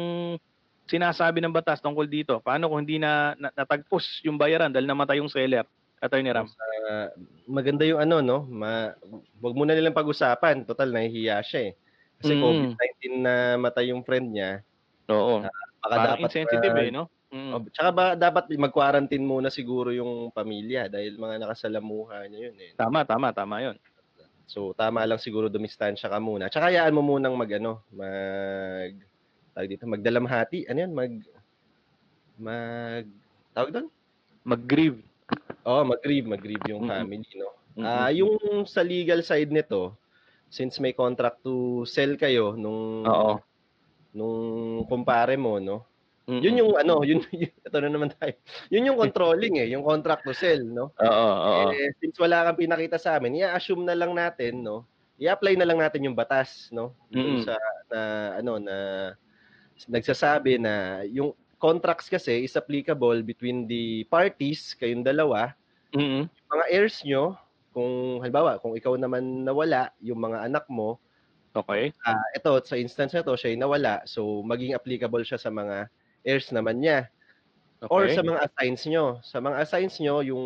sinasabi 0.86 1.40
ng 1.40 1.54
batas 1.54 1.80
tungkol 1.80 2.06
dito? 2.06 2.40
Paano 2.40 2.68
kung 2.68 2.84
hindi 2.84 3.00
na, 3.00 3.34
na 3.36 3.50
natagpos 3.54 4.22
yung 4.24 4.36
bayaran 4.36 4.72
dahil 4.72 4.86
namatay 4.86 5.20
yung 5.20 5.32
seller? 5.32 5.64
Attorney 6.04 6.36
Ram. 6.36 6.52
Ah, 6.84 7.08
maganda 7.48 7.88
yung 7.88 8.04
ano, 8.04 8.20
no? 8.20 8.44
Ma 8.44 8.92
wag 9.40 9.56
mo 9.56 9.64
na 9.64 9.72
nilang 9.72 9.96
pag-usapan. 9.96 10.68
Total, 10.68 10.92
nahihiya 10.92 11.40
siya 11.40 11.72
eh. 11.72 11.74
Kasi 12.20 12.36
Mm. 12.36 12.44
COVID-19 12.44 13.24
na 13.24 13.34
matay 13.56 13.96
yung 13.96 14.04
friend 14.04 14.36
niya. 14.36 14.60
Oo. 15.08 15.40
Baka 15.44 15.52
Parang 15.80 16.04
dapat 16.16 16.28
insensitive 16.28 16.76
na- 16.76 16.84
eh, 16.84 16.92
no? 16.92 17.04
Mm. 17.32 17.52
Oh, 17.56 17.60
tsaka 17.72 17.90
ba 17.90 18.06
dapat 18.14 18.52
mag-quarantine 18.54 19.24
muna 19.24 19.48
siguro 19.48 19.90
yung 19.90 20.30
pamilya 20.30 20.86
dahil 20.92 21.16
mga 21.18 21.40
nakasalamuha 21.42 22.28
niya 22.28 22.52
yun 22.52 22.58
eh. 22.62 22.72
Tama, 22.76 23.08
tama, 23.08 23.32
tama 23.32 23.64
yun. 23.64 23.76
So 24.46 24.76
tama 24.76 25.08
lang 25.08 25.18
siguro 25.18 25.48
dumistansya 25.48 26.12
ka 26.12 26.20
muna. 26.20 26.52
Tsaka 26.52 26.68
hayaan 26.70 26.94
mo 26.94 27.02
munang 27.02 27.34
mag 27.34 27.48
ano, 27.58 27.80
mag 27.90 28.92
tawag 29.54 29.70
dito, 29.70 29.86
magdalamhati. 29.86 30.66
Ano 30.68 30.80
yun? 30.82 30.94
Mag 30.94 31.12
mag 32.42 33.06
tawag 33.54 33.72
doon? 33.72 33.88
Mag-grieve. 34.44 35.00
Oo, 35.64 35.82
mag-grieve, 35.88 36.28
mag-grieve 36.28 36.66
yung 36.68 36.90
family, 36.90 37.30
no? 37.40 37.54
Mm-mm. 37.74 37.86
Ah, 37.88 38.12
yung 38.14 38.38
sa 38.70 38.86
legal 38.86 39.26
side 39.26 39.50
nito, 39.50 39.98
since 40.54 40.78
may 40.78 40.94
contract 40.94 41.42
to 41.42 41.88
sell 41.90 42.14
kayo 42.20 42.54
nung 42.54 43.02
Oo. 43.08 43.42
nung 44.14 44.38
kumpare 44.86 45.40
mo, 45.40 45.58
no? 45.58 45.86
Mm-mm. 46.30 46.40
Yun 46.44 46.60
yung 46.62 46.72
ano, 46.78 47.02
yun, 47.02 47.20
yun 47.34 47.52
ito 47.52 47.78
na 47.82 47.90
naman 47.90 48.12
tayo. 48.14 48.34
Yun 48.70 48.88
yung 48.94 49.00
controlling 49.00 49.60
eh, 49.60 49.68
yung 49.74 49.82
contract 49.86 50.24
to 50.28 50.36
sell, 50.36 50.62
no? 50.62 50.94
Oo, 51.02 51.28
oo. 51.34 51.72
Eh, 51.74 51.94
since 51.98 52.18
wala 52.22 52.46
kang 52.46 52.62
pinakita 52.62 52.98
sa 53.02 53.18
amin, 53.18 53.42
i-assume 53.42 53.86
na 53.86 53.98
lang 53.98 54.14
natin, 54.14 54.62
no? 54.62 54.86
I-apply 55.18 55.56
na 55.58 55.68
lang 55.68 55.80
natin 55.82 56.06
yung 56.06 56.18
batas, 56.18 56.70
no? 56.74 56.94
Yung 57.14 57.42
Mm-mm. 57.42 57.46
sa 57.46 57.56
na 57.90 58.00
ano 58.42 58.58
na 58.58 58.76
nagsasabi 59.90 60.60
na 60.62 61.04
yung 61.08 61.34
contracts 61.60 62.12
kasi 62.12 62.44
is 62.44 62.56
applicable 62.60 63.24
between 63.24 63.66
the 63.68 64.04
parties, 64.12 64.76
kayong 64.80 65.04
dalawa, 65.06 65.56
Mm-mm. 65.96 66.30
mga 66.52 66.66
heirs 66.72 67.02
nyo, 67.08 67.36
kung 67.74 68.22
halimbawa, 68.22 68.60
kung 68.62 68.76
ikaw 68.78 68.94
naman 69.00 69.46
nawala, 69.48 69.92
yung 70.04 70.20
mga 70.22 70.46
anak 70.48 70.66
mo, 70.70 71.00
Okay. 71.56 71.94
ah, 72.06 72.20
ito, 72.36 72.52
sa 72.66 72.76
instance 72.76 73.14
na 73.14 73.24
to, 73.26 73.38
siya 73.38 73.56
nawala, 73.56 74.04
so 74.10 74.42
maging 74.44 74.76
applicable 74.76 75.24
siya 75.24 75.40
sa 75.40 75.52
mga 75.54 75.88
heirs 76.26 76.50
naman 76.52 76.80
niya. 76.82 77.08
okay. 77.84 77.92
Or 77.92 78.04
sa 78.10 78.24
mga 78.26 78.40
assigns 78.50 78.84
nyo. 78.90 79.20
Sa 79.24 79.38
mga 79.44 79.58
assigns 79.64 79.96
nyo, 80.02 80.24
yung 80.24 80.46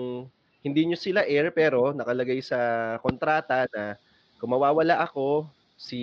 hindi 0.66 0.82
nyo 0.86 0.98
sila 1.00 1.24
heir, 1.26 1.54
pero 1.56 1.94
nakalagay 1.96 2.42
sa 2.44 2.60
kontrata 3.02 3.66
na 3.72 3.96
kung 4.42 4.52
mawawala 4.54 5.00
ako, 5.06 5.48
si, 5.78 6.00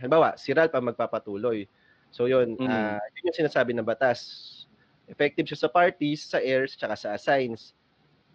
halimbawa, 0.00 0.38
si 0.38 0.54
Ralph 0.54 0.74
ang 0.74 0.88
magpapatuloy. 0.94 1.66
So 2.12 2.26
yun, 2.30 2.58
Mm. 2.58 2.66
ah, 2.66 3.00
yun 3.18 3.28
yung 3.32 3.38
sinasabi 3.46 3.72
ng 3.76 3.86
batas. 3.86 4.20
Effective 5.08 5.48
siya 5.48 5.68
sa 5.68 5.70
parties, 5.72 6.28
sa 6.28 6.38
heirs, 6.42 6.76
tsaka 6.76 6.96
sa 6.96 7.14
assigns. 7.16 7.72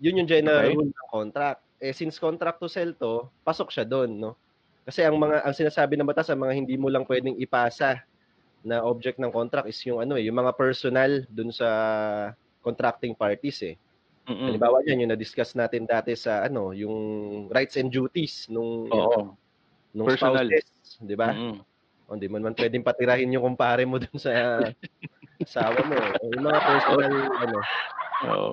Yun 0.02 0.24
yung 0.24 0.30
general 0.30 0.66
Okay. 0.66 0.74
rule 0.74 0.90
ng 0.92 1.10
contract. 1.12 1.64
Eh, 1.82 1.94
since 1.96 2.18
contract 2.22 2.60
to 2.64 2.70
sell 2.72 2.94
to, 2.98 3.30
pasok 3.46 3.70
siya 3.74 3.86
doon, 3.88 4.18
no? 4.20 4.40
Kasi 4.88 5.04
ang 5.06 5.18
mga 5.20 5.44
ang 5.48 5.56
sinasabi 5.56 5.96
ng 6.00 6.08
batas, 6.10 6.30
ang 6.32 6.42
mga 6.44 6.56
hindi 6.58 6.76
mo 6.80 6.90
lang 6.92 7.06
pwedeng 7.08 7.38
ipasa 7.40 8.02
na 8.66 8.84
object 8.86 9.20
ng 9.22 9.32
contract 9.34 9.68
is 9.70 9.80
yung 9.88 10.00
ano 10.04 10.16
eh, 10.20 10.26
yung 10.28 10.38
mga 10.40 10.54
personal 10.58 11.26
dun 11.32 11.52
sa 11.54 11.70
contracting 12.64 13.16
parties 13.18 13.60
eh. 13.66 13.76
Mm-mm. 14.28 14.64
Halimbawa 14.64 14.82
yan, 14.88 15.04
yung 15.06 15.12
na-discuss 15.16 15.56
natin 15.58 15.86
dati 15.88 16.16
sa 16.18 16.44
ano, 16.48 16.72
yung 16.76 16.96
rights 17.54 17.78
and 17.80 17.92
duties 17.94 18.48
nung 18.52 18.88
Oo. 18.92 19.38
nung 19.96 20.08
Personal. 20.08 20.48
spouses, 20.48 21.00
'di 21.04 21.16
ba? 21.18 21.32
Mm-mm. 21.32 21.66
O, 22.08 22.16
Hindi 22.16 22.28
mo 22.28 22.38
naman 22.40 22.56
pwedeng 22.56 22.86
patirahin 22.86 23.34
yung 23.34 23.54
kumpare 23.54 23.84
mo 23.88 24.00
dun 24.04 24.18
sa 24.20 24.60
asawa 25.42 25.80
mo. 25.88 25.96
o 25.98 26.26
Yung 26.34 26.46
mga 26.46 26.60
personal, 26.62 27.14
ano, 27.40 27.58
Oo. 28.24 28.50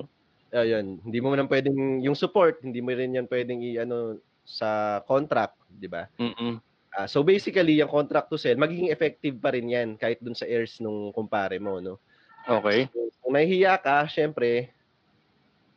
ayun, 0.55 0.99
hindi 1.03 1.19
mo 1.23 1.35
man 1.35 1.51
pwedeng, 1.51 2.03
yung 2.03 2.19
support, 2.19 2.63
hindi 2.63 2.83
mo 2.83 2.95
rin 2.95 3.17
yan 3.17 3.31
pwedeng 3.31 3.63
i-ano 3.63 4.19
sa 4.43 5.01
contract, 5.07 5.57
di 5.71 5.87
ba? 5.87 6.11
Mm-mm. 6.19 6.59
Ah, 6.91 7.07
so 7.07 7.23
basically, 7.23 7.79
yung 7.79 7.91
contract 7.91 8.27
to 8.27 8.39
sell, 8.39 8.59
magiging 8.59 8.91
effective 8.91 9.39
pa 9.39 9.55
rin 9.55 9.71
yan 9.71 9.95
kahit 9.95 10.19
dun 10.19 10.35
sa 10.35 10.43
heirs 10.51 10.83
nung 10.83 11.15
kumpare 11.15 11.63
mo, 11.63 11.79
no? 11.79 12.03
Okay. 12.51 12.91
So, 12.91 12.99
kung 13.23 13.39
nahihiya 13.39 13.79
ka, 13.79 14.11
syempre, 14.11 14.75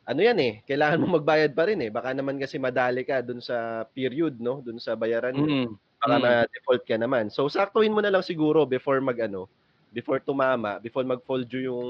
ano 0.03 0.19
yan 0.19 0.39
eh, 0.41 0.53
kailangan 0.65 0.99
mo 0.99 1.21
magbayad 1.21 1.53
pa 1.53 1.69
rin 1.69 1.79
eh. 1.85 1.93
Baka 1.93 2.17
naman 2.17 2.41
kasi 2.41 2.57
madali 2.57 3.05
ka 3.05 3.21
dun 3.21 3.39
sa 3.39 3.85
period, 3.93 4.41
no? 4.41 4.59
Dun 4.65 4.81
sa 4.81 4.97
bayaran. 4.97 5.37
Mm. 5.37 5.69
Baka 6.03 6.19
Mm. 6.19 6.23
ma-default 6.27 6.83
ka 6.83 6.95
naman. 6.99 7.25
So, 7.31 7.47
saktuin 7.47 7.95
mo 7.95 8.03
na 8.03 8.11
lang 8.11 8.27
siguro 8.27 8.67
before 8.67 8.99
mag 8.99 9.15
ano, 9.23 9.47
before 9.89 10.19
tumama, 10.19 10.83
before 10.83 11.07
mag-fall 11.07 11.47
due 11.47 11.71
yung 11.71 11.89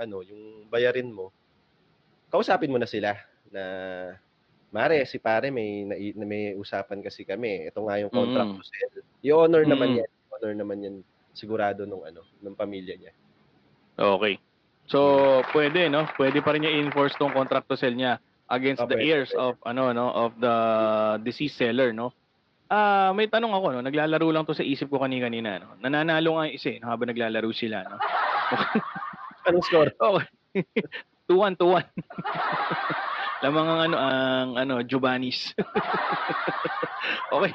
ano, 0.00 0.24
yung 0.24 0.64
bayarin 0.72 1.12
mo. 1.12 1.28
Kausapin 2.32 2.72
mo 2.72 2.80
na 2.80 2.88
sila 2.88 3.12
na 3.52 3.62
Mare, 4.72 5.04
si 5.04 5.20
pare 5.20 5.52
may 5.52 5.84
na 5.84 6.24
may 6.24 6.56
usapan 6.56 7.04
kasi 7.04 7.28
kami. 7.28 7.68
Ito 7.68 7.84
nga 7.84 8.00
yung 8.00 8.08
contract 8.08 8.56
Mm. 8.56 8.56
to 8.56 8.64
sell. 8.64 8.92
I-honor 9.20 9.68
naman 9.68 9.88
Mm. 9.92 9.98
yan. 10.00 10.10
I-honor 10.32 10.54
naman 10.56 10.78
yan 10.80 10.96
sigurado 11.36 11.84
nung 11.84 12.08
ano, 12.08 12.24
ng 12.40 12.56
pamilya 12.56 12.96
niya. 12.96 13.12
Okay. 14.00 14.40
So, 14.88 15.44
pwede, 15.52 15.92
no? 15.92 16.08
Pwede 16.16 16.40
pa 16.40 16.56
rin 16.56 16.64
niya 16.64 16.72
i-enforce 16.72 17.12
tong 17.20 17.36
contract 17.36 17.68
to 17.68 17.76
sell 17.76 17.92
niya 17.92 18.16
against 18.48 18.80
Ah, 18.80 18.88
the 18.88 18.96
pwede. 18.96 19.28
of 19.36 19.60
ano 19.64 19.92
no 19.92 20.08
of 20.08 20.32
the 20.40 20.54
deceased 21.20 21.60
seller, 21.60 21.92
no? 21.92 22.16
Ah, 22.72 23.12
may 23.12 23.28
tanong 23.28 23.52
ako, 23.52 23.66
no? 23.76 23.84
Naglalaro 23.84 24.32
lang 24.32 24.48
to 24.48 24.56
sa 24.56 24.64
isip 24.64 24.88
ko 24.88 24.96
kanina-kanina, 25.04 25.60
no? 25.60 25.76
Nananalo 25.76 26.40
nga 26.40 26.48
yung 26.48 26.56
isa, 26.56 26.72
eh, 26.72 26.80
no? 26.80 26.88
habang 26.88 27.12
naglalaro 27.12 27.52
sila, 27.52 27.84
no? 27.84 28.00
Anong 29.52 29.64
score? 29.68 29.92
Okay. 29.92 30.24
2-1, 31.28 31.60
2-1. 31.60 31.84
Lamang 33.44 33.66
ang 33.68 33.80
ano, 33.84 33.96
ang 33.98 34.50
ano, 34.56 34.74
Giovanni's. 34.88 35.52
okay. 37.36 37.52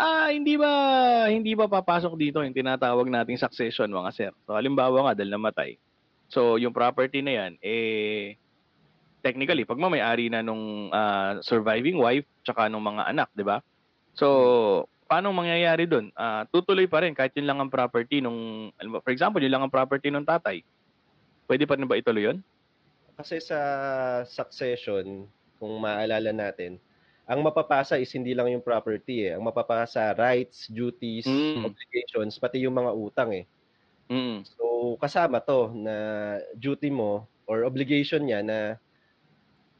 Ah, 0.00 0.32
hindi 0.32 0.56
ba 0.56 0.70
hindi 1.28 1.52
ba 1.52 1.68
papasok 1.68 2.16
dito 2.16 2.40
yung 2.40 2.56
tinatawag 2.56 3.04
nating 3.04 3.36
succession 3.36 3.92
mga 3.92 4.10
sir? 4.16 4.32
So 4.48 4.56
halimbawa 4.56 5.10
nga 5.10 5.20
dahil 5.20 5.36
namatay. 5.36 5.76
So 6.32 6.56
yung 6.56 6.72
property 6.72 7.20
na 7.20 7.32
yan 7.36 7.52
eh 7.60 8.40
technically 9.20 9.68
pag 9.68 9.76
may-ari 9.76 10.32
na 10.32 10.40
nung 10.40 10.88
ah, 10.88 11.36
surviving 11.44 12.00
wife 12.00 12.24
tsaka 12.40 12.72
nung 12.72 12.86
mga 12.86 13.12
anak, 13.12 13.28
'di 13.36 13.44
ba? 13.44 13.60
So 14.14 14.28
paano 15.10 15.34
mangyayari 15.34 15.90
doon? 15.90 16.14
Ah, 16.14 16.46
tutuloy 16.50 16.86
pa 16.86 17.02
rin 17.02 17.14
kahit 17.14 17.34
yun 17.34 17.50
lang 17.50 17.58
ang 17.58 17.70
property 17.72 18.22
nung 18.22 18.70
for 19.02 19.10
example, 19.10 19.42
yun 19.42 19.50
lang 19.50 19.62
ang 19.66 19.72
property 19.74 20.10
ng 20.10 20.26
tatay. 20.26 20.62
Pwede 21.50 21.66
pa 21.66 21.74
rin 21.74 21.90
ba 21.90 21.98
ituloy 21.98 22.30
yun? 22.30 22.38
Kasi 23.18 23.42
sa 23.42 23.58
succession, 24.24 25.26
kung 25.60 25.74
maalala 25.82 26.32
natin, 26.32 26.80
ang 27.28 27.42
mapapasa 27.44 27.98
is 28.00 28.10
hindi 28.16 28.32
lang 28.34 28.48
yung 28.50 28.64
property 28.64 29.28
eh. 29.28 29.36
Ang 29.36 29.44
mapapasa 29.46 30.14
rights, 30.16 30.66
duties, 30.70 31.26
Mm. 31.26 31.68
obligations, 31.68 32.38
pati 32.40 32.64
yung 32.64 32.74
mga 32.74 32.90
utang 32.94 33.30
eh. 33.34 33.44
Mm. 34.10 34.42
So 34.46 34.96
kasama 34.98 35.42
to 35.42 35.70
na 35.74 35.94
duty 36.58 36.90
mo 36.90 37.26
or 37.46 37.66
obligation 37.66 38.26
niya 38.26 38.42
na 38.46 38.58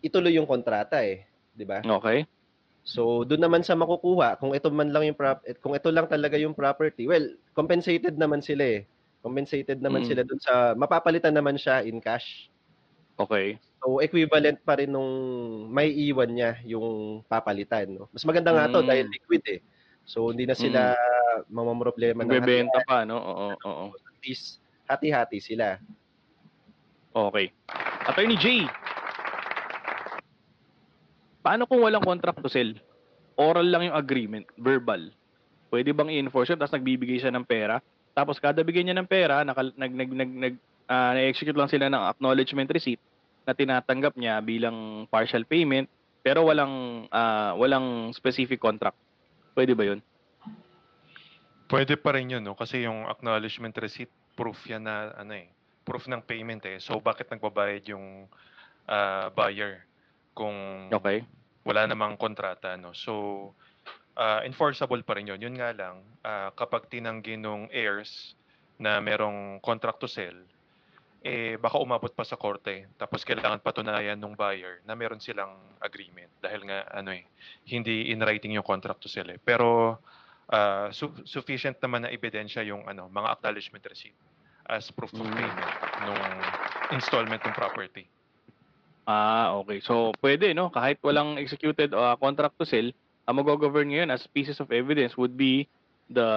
ituloy 0.02 0.34
yung 0.36 0.46
kontrata 0.48 1.02
eh, 1.02 1.26
'di 1.54 1.64
ba? 1.66 1.82
Okay. 1.82 2.26
So 2.82 3.28
doon 3.28 3.44
naman 3.44 3.62
sa 3.62 3.76
makukuha, 3.76 4.40
kung 4.40 4.56
ito 4.56 4.72
man 4.72 4.90
lang 4.90 5.12
yung 5.12 5.18
prop 5.18 5.44
eh, 5.44 5.54
kung 5.60 5.76
ito 5.76 5.92
lang 5.92 6.08
talaga 6.08 6.40
yung 6.40 6.56
property, 6.56 7.04
well, 7.04 7.24
compensated 7.52 8.16
naman 8.16 8.40
sila 8.40 8.80
eh. 8.80 8.80
Compensated 9.20 9.84
naman 9.84 10.00
Mm. 10.00 10.08
sila 10.08 10.22
doon 10.24 10.40
sa 10.40 10.54
mapapalitan 10.72 11.36
naman 11.36 11.60
siya 11.60 11.84
in 11.84 12.00
cash. 12.00 12.48
Okay. 13.20 13.60
So 13.84 14.00
equivalent 14.00 14.64
pa 14.64 14.80
rin 14.80 14.92
nung 14.92 15.12
may 15.68 15.92
iwan 15.92 16.32
niya 16.32 16.56
yung 16.64 17.20
papalitan, 17.28 18.00
no? 18.00 18.08
Mas 18.16 18.24
maganda 18.24 18.52
nga 18.52 18.72
to 18.72 18.80
Mm. 18.80 18.88
dahil 18.88 19.06
liquid 19.12 19.44
eh. 19.44 19.60
So 20.08 20.32
hindi 20.32 20.48
na 20.48 20.56
sila 20.56 20.96
mamamroblema 21.52 22.24
ng 22.24 22.32
Magbebenta 22.32 22.80
pa, 22.88 23.04
no? 23.04 23.20
Oo, 23.20 23.48
oo. 23.60 23.86
at 23.92 24.18
least 24.24 24.64
hati-hati 24.88 25.38
sila. 25.38 25.76
Okay. 27.12 27.52
Attorney 28.08 28.40
J. 28.40 28.64
Paano 31.40 31.64
kung 31.64 31.80
walang 31.80 32.04
contract 32.04 32.44
to 32.44 32.52
sell? 32.52 32.76
Oral 33.40 33.72
lang 33.72 33.88
yung 33.88 33.96
agreement, 33.96 34.44
verbal. 34.60 35.08
Pwede 35.72 35.96
bang 35.96 36.12
i-enforce 36.12 36.52
yun? 36.52 36.60
Tapos 36.60 36.76
nagbibigay 36.76 37.16
siya 37.16 37.32
ng 37.32 37.46
pera. 37.48 37.80
Tapos 38.12 38.36
kada 38.36 38.60
bigay 38.60 38.84
niya 38.84 38.98
ng 39.00 39.08
pera, 39.08 39.40
nakal- 39.46 39.72
nag, 39.78 39.92
nag, 39.94 40.10
nag, 40.12 40.30
nag, 40.30 40.54
ah, 40.90 41.16
na-execute 41.16 41.56
lang 41.56 41.70
sila 41.70 41.88
ng 41.88 42.02
acknowledgement 42.10 42.68
receipt 42.68 43.00
na 43.48 43.56
tinatanggap 43.56 44.12
niya 44.20 44.42
bilang 44.44 45.08
partial 45.08 45.48
payment 45.48 45.88
pero 46.20 46.44
walang 46.44 47.06
ah, 47.08 47.56
walang 47.56 48.12
specific 48.12 48.60
contract. 48.60 48.98
Pwede 49.56 49.72
ba 49.72 49.88
yun? 49.88 50.04
Pwede 51.70 51.94
pa 51.96 52.12
rin 52.12 52.28
yun, 52.28 52.42
no? 52.44 52.58
Kasi 52.58 52.84
yung 52.84 53.06
acknowledgement 53.06 53.72
receipt, 53.78 54.10
proof 54.34 54.58
yan 54.66 54.84
na, 54.84 55.14
ano 55.14 55.38
eh, 55.38 55.48
proof 55.86 56.10
ng 56.10 56.20
payment 56.26 56.66
eh. 56.66 56.82
So, 56.82 56.98
bakit 56.98 57.30
nagbabayad 57.30 57.86
yung 57.88 58.26
ah, 58.90 59.30
buyer 59.30 59.86
kung 60.32 60.88
Okay. 60.92 61.24
wala 61.64 61.86
namang 61.86 62.16
kontrata, 62.16 62.76
no? 62.76 62.92
So, 62.92 63.52
ah, 64.16 64.40
enforceable 64.42 65.02
pa 65.02 65.16
rin 65.16 65.28
yun. 65.28 65.40
Yun 65.40 65.56
nga 65.56 65.70
lang, 65.72 66.02
ah, 66.22 66.50
kapag 66.52 66.88
tinanggi 66.88 67.36
nung 67.36 67.68
heirs 67.70 68.34
na 68.80 68.96
merong 68.98 69.60
contract 69.60 70.00
to 70.00 70.08
sell, 70.08 70.36
eh, 71.20 71.60
baka 71.60 71.76
umabot 71.76 72.08
pa 72.08 72.24
sa 72.24 72.40
korte. 72.40 72.88
Tapos 72.96 73.28
kailangan 73.28 73.60
patunayan 73.60 74.16
nung 74.16 74.32
buyer 74.32 74.80
na 74.88 74.96
meron 74.96 75.20
silang 75.20 75.52
agreement. 75.76 76.32
Dahil 76.40 76.64
nga, 76.64 76.88
ano 76.88 77.12
eh, 77.12 77.28
hindi 77.68 78.08
in 78.08 78.24
writing 78.24 78.56
yung 78.56 78.64
contract 78.64 79.04
to 79.04 79.10
sell 79.12 79.28
eh. 79.28 79.36
Pero, 79.36 80.00
ah, 80.48 80.88
su- 80.90 81.20
sufficient 81.28 81.76
naman 81.84 82.08
na 82.08 82.10
ebidensya 82.10 82.64
yung 82.64 82.88
ano, 82.88 83.12
mga 83.12 83.36
acknowledgement 83.36 83.84
receipt 83.84 84.16
as 84.64 84.88
proof 84.88 85.12
of 85.12 85.26
Mm. 85.26 85.34
payment 85.34 85.72
nung 86.06 86.24
installment 86.94 87.42
ng 87.42 87.52
property. 87.52 88.06
Ah, 89.10 89.58
okay. 89.58 89.82
So, 89.82 90.14
pwede, 90.22 90.54
no? 90.54 90.70
Kahit 90.70 91.02
walang 91.02 91.34
executed 91.34 91.90
uh, 91.90 92.14
contract 92.14 92.54
to 92.62 92.66
sell, 92.68 92.86
ang 93.26 93.42
mag-govern 93.42 93.90
ngayon 93.90 94.14
as 94.14 94.22
pieces 94.30 94.62
of 94.62 94.70
evidence 94.70 95.18
would 95.18 95.34
be 95.34 95.66
the 96.06 96.30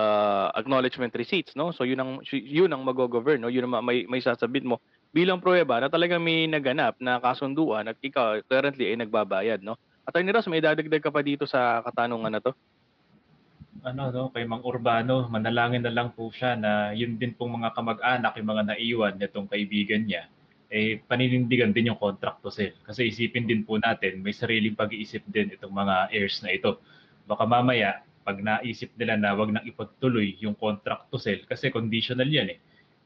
acknowledgement 0.58 1.14
receipts, 1.14 1.54
no? 1.54 1.70
So, 1.70 1.86
yun 1.86 2.02
ang, 2.02 2.12
yun 2.34 2.74
ang 2.74 2.82
mag-govern, 2.82 3.46
no? 3.46 3.54
Yun 3.54 3.70
ang 3.70 3.74
ma- 3.78 3.86
may, 3.86 4.10
may 4.10 4.26
sasabit 4.26 4.66
mo 4.66 4.82
bilang 5.14 5.38
pruweba 5.38 5.78
na 5.78 5.94
talagang 5.94 6.26
may 6.26 6.50
naganap 6.50 6.98
na 6.98 7.22
kasunduan 7.22 7.86
at 7.86 7.98
ikaw 8.02 8.42
currently 8.50 8.90
ay 8.90 8.98
nagbabayad, 9.06 9.62
no? 9.62 9.78
Attorney 10.10 10.34
Ross, 10.34 10.50
may 10.50 10.58
dadagdag 10.58 11.06
ka 11.06 11.14
pa 11.14 11.22
dito 11.22 11.46
sa 11.46 11.86
katanungan 11.86 12.34
na 12.34 12.42
to? 12.42 12.58
ano 13.84 14.16
no, 14.16 14.32
kay 14.32 14.48
Mang 14.48 14.64
Urbano, 14.64 15.28
manalangin 15.28 15.84
na 15.84 15.92
lang 15.92 16.16
po 16.16 16.32
siya 16.32 16.56
na 16.56 16.96
yun 16.96 17.20
din 17.20 17.36
pong 17.36 17.60
mga 17.60 17.76
kamag-anak, 17.76 18.32
yung 18.40 18.50
mga 18.56 18.64
naiwan 18.72 19.14
nitong 19.20 19.52
kaibigan 19.52 20.08
niya, 20.08 20.32
eh 20.74 20.98
paninindigan 21.06 21.70
din 21.70 21.94
yung 21.94 22.02
contract 22.02 22.42
to 22.42 22.50
sell. 22.50 22.74
Kasi 22.82 23.14
isipin 23.14 23.46
din 23.46 23.62
po 23.62 23.78
natin, 23.78 24.26
may 24.26 24.34
sariling 24.34 24.74
pag-iisip 24.74 25.22
din 25.30 25.54
itong 25.54 25.70
mga 25.70 26.10
heirs 26.10 26.42
na 26.42 26.50
ito. 26.50 26.82
Baka 27.30 27.46
mamaya, 27.46 28.02
pag 28.26 28.42
naisip 28.42 28.90
nila 28.98 29.14
na 29.14 29.38
wag 29.38 29.54
nang 29.54 29.62
ipagtuloy 29.62 30.34
yung 30.42 30.58
contract 30.58 31.14
to 31.14 31.22
sell, 31.22 31.38
kasi 31.46 31.70
conditional 31.70 32.26
yan 32.26 32.58
eh. 32.58 32.60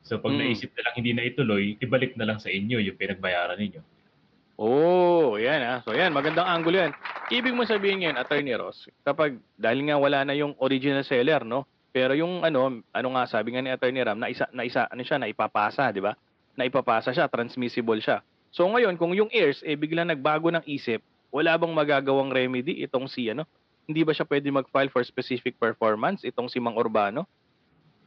So 0.08 0.15
pag 0.23 0.32
Mm. 0.32 0.39
naisip 0.47 0.71
nilang 0.71 0.95
hindi 0.95 1.12
na 1.12 1.27
ituloy, 1.27 1.75
ibalik 1.84 2.15
na 2.15 2.23
lang 2.23 2.39
sa 2.39 2.47
inyo 2.47 2.80
yung 2.80 2.95
pinagbayaran 2.95 3.60
ninyo. 3.60 3.84
Oh, 4.58 5.36
yan 5.38 5.62
ah. 5.62 5.77
So 5.84 5.91
yan, 5.93 6.15
magandang 6.15 6.47
angulo 6.47 6.82
yan. 6.82 6.95
Ibig 7.30 7.53
mo 7.53 7.67
sabihin 7.67 8.08
yan, 8.08 8.15
Attorney 8.15 8.56
Ross, 8.56 8.88
kapag 9.03 9.38
dahil 9.60 9.86
nga 9.86 9.99
wala 9.99 10.23
na 10.23 10.34
yung 10.34 10.56
original 10.63 11.03
seller, 11.03 11.43
no? 11.43 11.67
Pero 11.91 12.15
yung 12.15 12.41
ano, 12.41 12.82
ano 12.93 13.08
nga 13.13 13.23
sabi 13.27 13.53
nga 13.53 13.62
ni 13.62 13.69
Attorney 13.69 14.01
Ram, 14.01 14.17
na 14.17 14.32
isa 14.32 14.47
na 14.56 14.65
isa 14.65 14.88
ano 14.88 15.01
siya 15.03 15.19
na 15.19 15.30
ipapasa, 15.30 15.91
di 15.91 16.01
ba? 16.01 16.15
Na 16.58 16.65
ipapasa 16.65 17.13
siya, 17.13 17.30
transmissible 17.30 18.02
siya. 18.02 18.26
So 18.50 18.65
ngayon, 18.65 18.98
kung 18.98 19.13
yung 19.13 19.30
heirs 19.30 19.62
eh 19.62 19.78
biglang 19.78 20.10
nagbago 20.10 20.50
ng 20.50 20.65
isip, 20.65 21.06
wala 21.30 21.54
bang 21.54 21.70
magagawang 21.70 22.34
remedy 22.34 22.82
itong 22.82 23.06
si 23.06 23.30
ano? 23.30 23.46
Hindi 23.86 24.02
ba 24.02 24.12
siya 24.12 24.26
pwede 24.26 24.50
mag-file 24.50 24.89
for 24.89 25.06
specific 25.06 25.56
performance 25.62 26.26
itong 26.26 26.50
si 26.50 26.58
Mang 26.58 26.76
Urbano? 26.76 27.30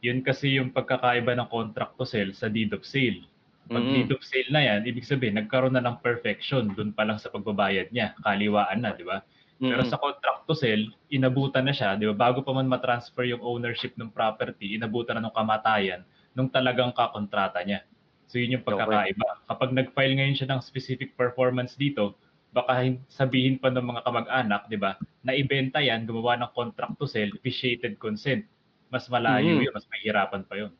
Yun 0.03 0.19
kasi 0.25 0.57
yung 0.59 0.73
pagkakaiba 0.73 1.31
ng 1.37 1.47
contract 1.47 1.95
to 1.95 2.03
sell 2.03 2.27
sa 2.35 2.51
deed 2.51 2.73
of 2.75 2.83
sale. 2.83 3.23
Pag 3.71 3.87
Mm. 3.87 3.93
deed 3.93 4.09
of 4.11 4.19
sale 4.25 4.49
na 4.51 4.59
yan, 4.67 4.83
ibig 4.83 5.07
sabihin, 5.07 5.39
nagkaroon 5.39 5.71
na 5.71 5.83
ng 5.85 6.01
perfection 6.03 6.75
dun 6.75 6.91
pa 6.91 7.07
lang 7.07 7.21
sa 7.21 7.31
pagbabayad 7.31 7.87
niya. 7.95 8.17
Kaliwaan 8.19 8.83
na, 8.83 8.91
di 8.91 9.05
ba? 9.07 9.23
Pero 9.61 9.85
Mm. 9.85 9.87
sa 9.87 10.01
contract 10.01 10.43
to 10.49 10.57
sell, 10.57 10.81
inabutan 11.07 11.63
na 11.69 11.71
siya, 11.71 11.95
di 11.95 12.09
ba? 12.09 12.17
Bago 12.17 12.41
pa 12.43 12.51
man 12.51 12.67
matransfer 12.67 13.29
yung 13.29 13.39
ownership 13.39 13.93
ng 13.95 14.11
property, 14.11 14.75
inabutan 14.75 15.21
na 15.21 15.29
ng 15.29 15.35
kamatayan 15.37 16.01
nung 16.35 16.49
talagang 16.51 16.91
kakontrata 16.91 17.61
niya. 17.63 17.85
So 18.31 18.39
yun 18.39 18.55
yung 18.55 18.63
pagkakaiba. 18.63 19.43
Kapag 19.51 19.75
nag-file 19.75 20.15
ngayon 20.15 20.35
siya 20.39 20.47
ng 20.55 20.63
specific 20.63 21.19
performance 21.19 21.75
dito, 21.75 22.15
baka 22.55 22.79
hin- 22.79 23.03
sabihin 23.11 23.59
pa 23.59 23.67
ng 23.67 23.83
mga 23.83 24.07
kamag-anak, 24.07 24.61
di 24.71 24.79
ba, 24.79 24.95
na 25.19 25.35
ibenta 25.35 25.83
yan, 25.83 26.07
gumawa 26.07 26.39
ng 26.39 26.51
contract 26.55 26.95
to 26.95 27.03
sell, 27.11 27.27
vitiated 27.43 27.99
consent. 27.99 28.47
Mas 28.87 29.11
malayo 29.11 29.59
Mm. 29.59 29.67
yun, 29.67 29.73
mas 29.75 29.87
mahirapan 29.91 30.41
pa 30.47 30.55
yun. 30.55 30.71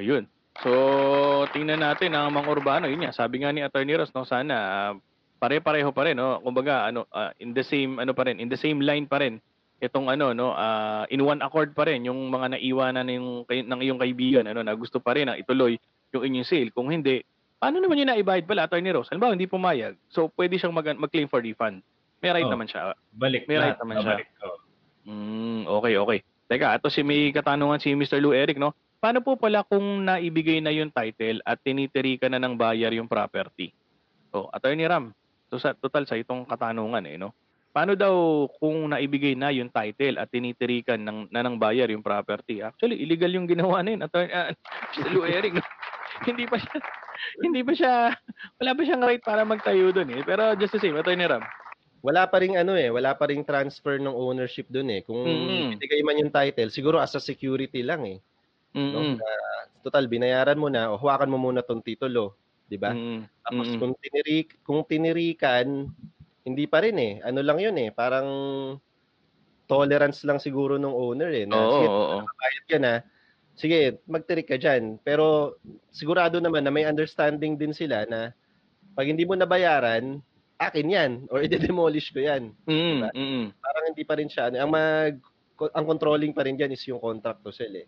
Ayun. 0.00 0.24
So, 0.64 0.70
tingnan 1.52 1.84
natin 1.84 2.16
ang 2.16 2.32
mga 2.32 2.48
urbano. 2.56 2.88
Yun 2.88 3.04
nga, 3.04 3.12
sabi 3.12 3.44
nga 3.44 3.52
ni 3.52 3.60
Attorney 3.60 3.96
Ross, 3.96 4.12
no, 4.16 4.24
sana 4.24 4.92
pare-pareho 5.40 5.92
pa 5.92 6.08
rin, 6.08 6.16
no? 6.16 6.40
Kumbaga, 6.40 6.88
ano, 6.88 7.04
ah, 7.12 7.32
in 7.40 7.52
the 7.52 7.64
same, 7.64 8.00
ano 8.00 8.12
pa 8.16 8.28
rin, 8.28 8.40
in 8.40 8.48
the 8.48 8.60
same 8.60 8.80
line 8.80 9.04
pa 9.08 9.20
rin. 9.20 9.40
Itong 9.80 10.12
ano, 10.12 10.36
no, 10.36 10.52
ah, 10.52 11.08
in 11.08 11.24
one 11.24 11.40
accord 11.40 11.72
pa 11.72 11.88
rin 11.88 12.04
yung 12.04 12.28
mga 12.28 12.56
naiwanan 12.56 13.08
ng, 13.08 13.48
ng 13.48 13.80
iyong 13.80 14.00
kaibigan, 14.00 14.44
ano, 14.44 14.60
na 14.60 14.76
gusto 14.76 15.00
pa 15.00 15.16
rin 15.16 15.28
na 15.28 15.40
ituloy 15.40 15.80
yung 16.12 16.24
inyong 16.26 16.48
sale. 16.48 16.70
Kung 16.74 16.90
hindi, 16.90 17.22
paano 17.56 17.78
naman 17.78 17.98
yun 17.98 18.10
naibayad 18.10 18.44
pala, 18.44 18.66
Attorney 18.66 18.90
Ross? 18.90 19.08
Halimbawa, 19.08 19.34
hindi 19.34 19.46
pumayag. 19.46 19.94
So, 20.08 20.30
pwede 20.34 20.58
siyang 20.58 20.74
mag- 20.74 20.98
mag-claim 20.98 21.30
for 21.30 21.40
refund. 21.40 21.82
May 22.20 22.30
right 22.34 22.44
Oh. 22.44 22.52
naman 22.52 22.68
siya. 22.68 22.92
Balik 23.14 23.48
May 23.48 23.56
right 23.56 23.78
naman 23.80 24.02
siya. 24.02 24.16
Oh. 24.44 24.58
Mm, 25.08 25.64
okay, 25.66 25.94
okay. 25.96 26.18
Teka, 26.50 26.76
ito 26.76 26.90
si 26.90 27.00
may 27.00 27.30
katanungan 27.30 27.78
si 27.78 27.94
Mr. 27.94 28.18
Lou 28.20 28.34
Eric, 28.34 28.58
no? 28.58 28.74
Paano 29.00 29.24
po 29.24 29.38
pala 29.40 29.64
kung 29.64 30.04
naibigay 30.04 30.60
na 30.60 30.68
yung 30.68 30.92
title 30.92 31.40
at 31.40 31.56
tinitiri 31.64 32.20
ka 32.20 32.28
na 32.28 32.36
ng 32.36 32.52
buyer 32.52 32.92
yung 32.92 33.08
property? 33.08 33.72
So, 34.28 34.52
Attorney 34.52 34.84
Ram, 34.84 35.16
to 35.48 35.56
sa, 35.56 35.72
total 35.72 36.04
sa 36.04 36.20
itong 36.20 36.44
katanungan 36.44 37.06
eh, 37.08 37.16
no? 37.16 37.32
Paano 37.70 37.94
daw 37.94 38.44
kung 38.58 38.90
naibigay 38.90 39.38
na 39.38 39.54
yung 39.54 39.70
title 39.70 40.18
at 40.18 40.26
tinitirikan 40.28 41.00
ng, 41.00 41.30
na 41.30 41.40
ng 41.40 41.54
buyer 41.54 41.86
yung 41.88 42.02
property? 42.02 42.60
Actually, 42.60 42.98
illegal 42.98 43.30
yung 43.30 43.46
ginawa 43.46 43.80
na 43.80 43.94
yun. 43.94 44.02
Attorney, 44.02 44.34
ah, 44.34 44.50
Mr. 44.98 45.10
Lou 45.14 45.24
Eric, 45.24 45.54
no? 45.54 45.64
Hindi 46.26 46.44
pa 46.44 46.56
siya, 46.60 46.78
hindi 47.40 47.60
pa 47.64 47.72
siya, 47.72 47.94
wala 48.60 48.70
pa 48.76 48.82
siyang 48.84 49.04
right 49.04 49.22
para 49.24 49.42
magtayo 49.44 49.92
doon 49.92 50.08
eh. 50.16 50.20
Pero 50.24 50.54
just 50.56 50.76
the 50.76 50.80
same, 50.80 50.96
Attorney 50.96 51.26
Ram. 51.26 51.44
Wala 52.00 52.24
pa 52.24 52.40
ring 52.40 52.56
ano 52.56 52.72
eh, 52.80 52.88
wala 52.88 53.12
pa 53.12 53.28
ring 53.28 53.44
transfer 53.44 54.00
ng 54.00 54.12
ownership 54.16 54.64
doon 54.72 54.88
eh. 54.88 55.00
Kung 55.04 55.20
Mm. 55.20 55.76
ibigay 55.76 56.00
man 56.00 56.20
yung 56.20 56.32
title, 56.32 56.72
siguro 56.72 56.96
as 56.96 57.12
a 57.12 57.20
security 57.20 57.84
lang 57.84 58.08
eh. 58.08 58.18
Mm-mm. 58.72 59.20
No? 59.20 59.20
Total, 59.84 60.04
binayaran 60.08 60.60
mo 60.60 60.72
na, 60.72 60.92
o 60.92 61.00
hawakan 61.00 61.28
mo 61.28 61.36
muna 61.40 61.60
tong 61.60 61.84
titulo, 61.84 62.36
'di 62.68 62.76
ba? 62.80 62.96
Mm-mm. 62.96 63.28
Tapos 63.44 63.68
kung 63.76 63.92
tinirik, 63.96 64.60
kung 64.64 64.80
tinirikan, 64.84 65.88
hindi 66.44 66.64
pa 66.64 66.80
rin 66.84 66.96
eh. 66.96 67.12
Ano 67.20 67.44
lang 67.44 67.60
'yun 67.60 67.76
eh, 67.76 67.90
parang 67.92 68.28
tolerance 69.68 70.24
lang 70.26 70.40
siguro 70.40 70.80
ng 70.80 70.90
owner 70.90 71.30
eh. 71.30 71.44
Na, 71.44 71.68
sige, 71.68 71.86
oo, 71.88 72.20
oo. 72.20 72.26
bayad 72.26 72.64
ka 72.66 72.78
na. 72.80 72.94
Sige, 73.60 74.00
magtirik 74.08 74.48
ka 74.48 74.56
diyan. 74.56 75.04
Pero 75.04 75.56
sigurado 75.92 76.40
naman 76.40 76.64
na 76.64 76.72
may 76.72 76.88
understanding 76.88 77.60
din 77.60 77.76
sila 77.76 78.08
na 78.08 78.32
pag 78.96 79.04
hindi 79.04 79.28
mo 79.28 79.36
nabayaran, 79.36 80.24
akin 80.56 80.86
'yan 80.88 81.12
or 81.28 81.40
i-demolish 81.44 82.08
ko 82.08 82.24
'yan. 82.24 82.56
Mm, 82.64 83.04
Diba? 83.04 83.10
mm. 83.12 83.44
Parang 83.60 83.84
hindi 83.92 84.02
pa 84.08 84.16
rin 84.16 84.32
siya. 84.32 84.48
ano, 84.48 84.56
Ang 84.64 84.72
mag 84.72 85.14
ang 85.76 85.84
controlling 85.84 86.32
pa 86.32 86.48
rin 86.48 86.56
diyan 86.56 86.72
is 86.72 86.88
yung 86.88 87.04
contract 87.04 87.44
to 87.44 87.52
sell 87.52 87.72
eh. 87.76 87.84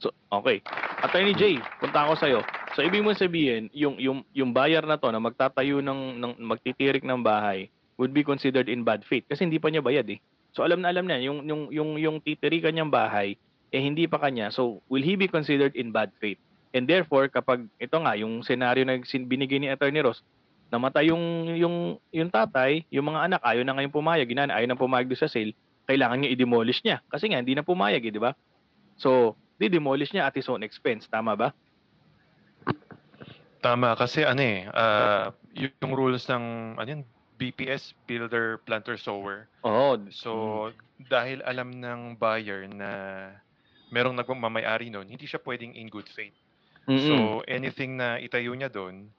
So, 0.00 0.16
okay. 0.32 0.64
Attorney 1.04 1.36
Jay, 1.36 1.60
punta 1.76 2.08
ako 2.08 2.16
sa'yo. 2.16 2.40
So, 2.72 2.80
ibig 2.80 3.04
mo 3.04 3.12
sabihin, 3.12 3.68
yung, 3.76 4.00
yung, 4.00 4.24
yung 4.32 4.56
buyer 4.56 4.80
na 4.88 4.96
to 4.96 5.12
na 5.12 5.20
magtatayo 5.20 5.84
ng, 5.84 6.16
ng 6.16 6.32
magtitirik 6.40 7.04
ng 7.04 7.20
bahay 7.20 7.68
would 8.00 8.16
be 8.16 8.24
considered 8.24 8.72
in 8.72 8.80
bad 8.80 9.04
faith 9.04 9.28
kasi 9.28 9.44
hindi 9.44 9.60
pa 9.60 9.68
niya 9.68 9.84
bayad 9.84 10.08
eh. 10.08 10.16
So, 10.56 10.64
alam 10.64 10.80
na 10.80 10.88
alam 10.88 11.04
na, 11.04 11.20
yung, 11.20 11.44
yung, 11.44 11.68
yung, 11.68 11.90
yung 12.00 12.16
titirikan 12.24 12.72
niyang 12.72 12.88
bahay, 12.88 13.36
eh 13.70 13.82
hindi 13.82 14.06
pa 14.10 14.18
kanya. 14.18 14.50
So, 14.50 14.82
will 14.90 15.02
he 15.02 15.14
be 15.14 15.30
considered 15.30 15.74
in 15.78 15.94
bad 15.94 16.10
faith? 16.18 16.38
And 16.70 16.86
therefore, 16.86 17.26
kapag 17.26 17.66
ito 17.82 17.96
nga, 17.98 18.14
yung 18.14 18.46
senaryo 18.46 18.86
na 18.86 19.02
binigay 19.02 19.58
ni 19.58 19.70
Attorney 19.70 20.02
Ross, 20.02 20.22
namatay 20.70 21.10
yung, 21.10 21.50
yung, 21.58 21.76
yung 22.14 22.30
tatay, 22.30 22.86
yung 22.94 23.10
mga 23.10 23.26
anak, 23.26 23.40
ayaw 23.42 23.62
na 23.66 23.74
ngayon 23.74 23.90
pumayag, 23.90 24.30
ginana, 24.30 24.54
ayaw 24.54 24.70
na 24.70 24.78
pumayag 24.78 25.10
doon 25.10 25.18
sa 25.18 25.30
sale, 25.30 25.54
kailangan 25.90 26.22
niya 26.22 26.34
i-demolish 26.38 26.86
niya. 26.86 27.02
Kasi 27.10 27.26
nga, 27.30 27.42
hindi 27.42 27.58
na 27.58 27.66
pumayag 27.66 28.06
eh, 28.06 28.14
di 28.14 28.22
ba? 28.22 28.38
So, 28.94 29.34
di-demolish 29.58 30.14
niya 30.14 30.30
at 30.30 30.34
his 30.38 30.46
own 30.46 30.62
expense. 30.62 31.10
Tama 31.10 31.34
ba? 31.34 31.50
Tama 33.60 33.92
kasi 33.92 34.24
ano 34.24 34.40
eh, 34.40 34.64
y- 35.52 35.74
yung 35.84 35.92
rules 35.92 36.24
ng 36.32 36.76
ano 36.80 36.88
yun, 36.88 37.02
BPS, 37.36 37.92
Builder, 38.08 38.60
Planter, 38.64 38.96
Sower. 38.96 39.48
Oo. 39.64 40.00
So, 40.12 40.30
dahil 41.08 41.40
alam 41.44 41.72
ng 41.76 42.16
buyer 42.16 42.68
na 42.68 42.90
merong 43.90 44.16
nagmamayari 44.16 44.88
nun, 44.88 45.06
hindi 45.06 45.26
siya 45.26 45.42
pwedeng 45.42 45.74
in 45.74 45.90
good 45.90 46.08
faith. 46.08 46.34
Mm-mm. 46.88 47.06
So, 47.06 47.14
anything 47.46 47.98
na 47.98 48.16
itayo 48.16 48.54
niya 48.54 48.70
doon, 48.70 49.10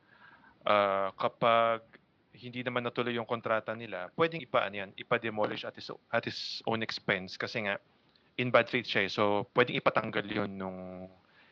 ah, 0.66 1.12
kapag 1.16 1.84
hindi 2.32 2.64
naman 2.64 2.82
natuloy 2.82 3.14
yung 3.14 3.28
kontrata 3.28 3.76
nila, 3.76 4.10
pwedeng 4.16 4.42
ipaan 4.42 4.74
yan, 4.74 4.90
ipa-demolish 4.96 5.68
at 5.68 5.76
his, 5.76 5.92
at 6.10 6.24
his 6.26 6.64
own 6.66 6.82
expense 6.82 7.36
kasi 7.36 7.68
nga, 7.68 7.78
in 8.40 8.50
bad 8.50 8.66
faith 8.72 8.88
siya 8.88 9.06
eh. 9.06 9.12
So, 9.12 9.46
pwedeng 9.54 9.78
ipatanggal 9.78 10.26
yon 10.26 10.58
nung 10.58 11.12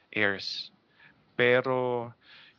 heirs. 0.09 0.71
Pero, 1.35 2.09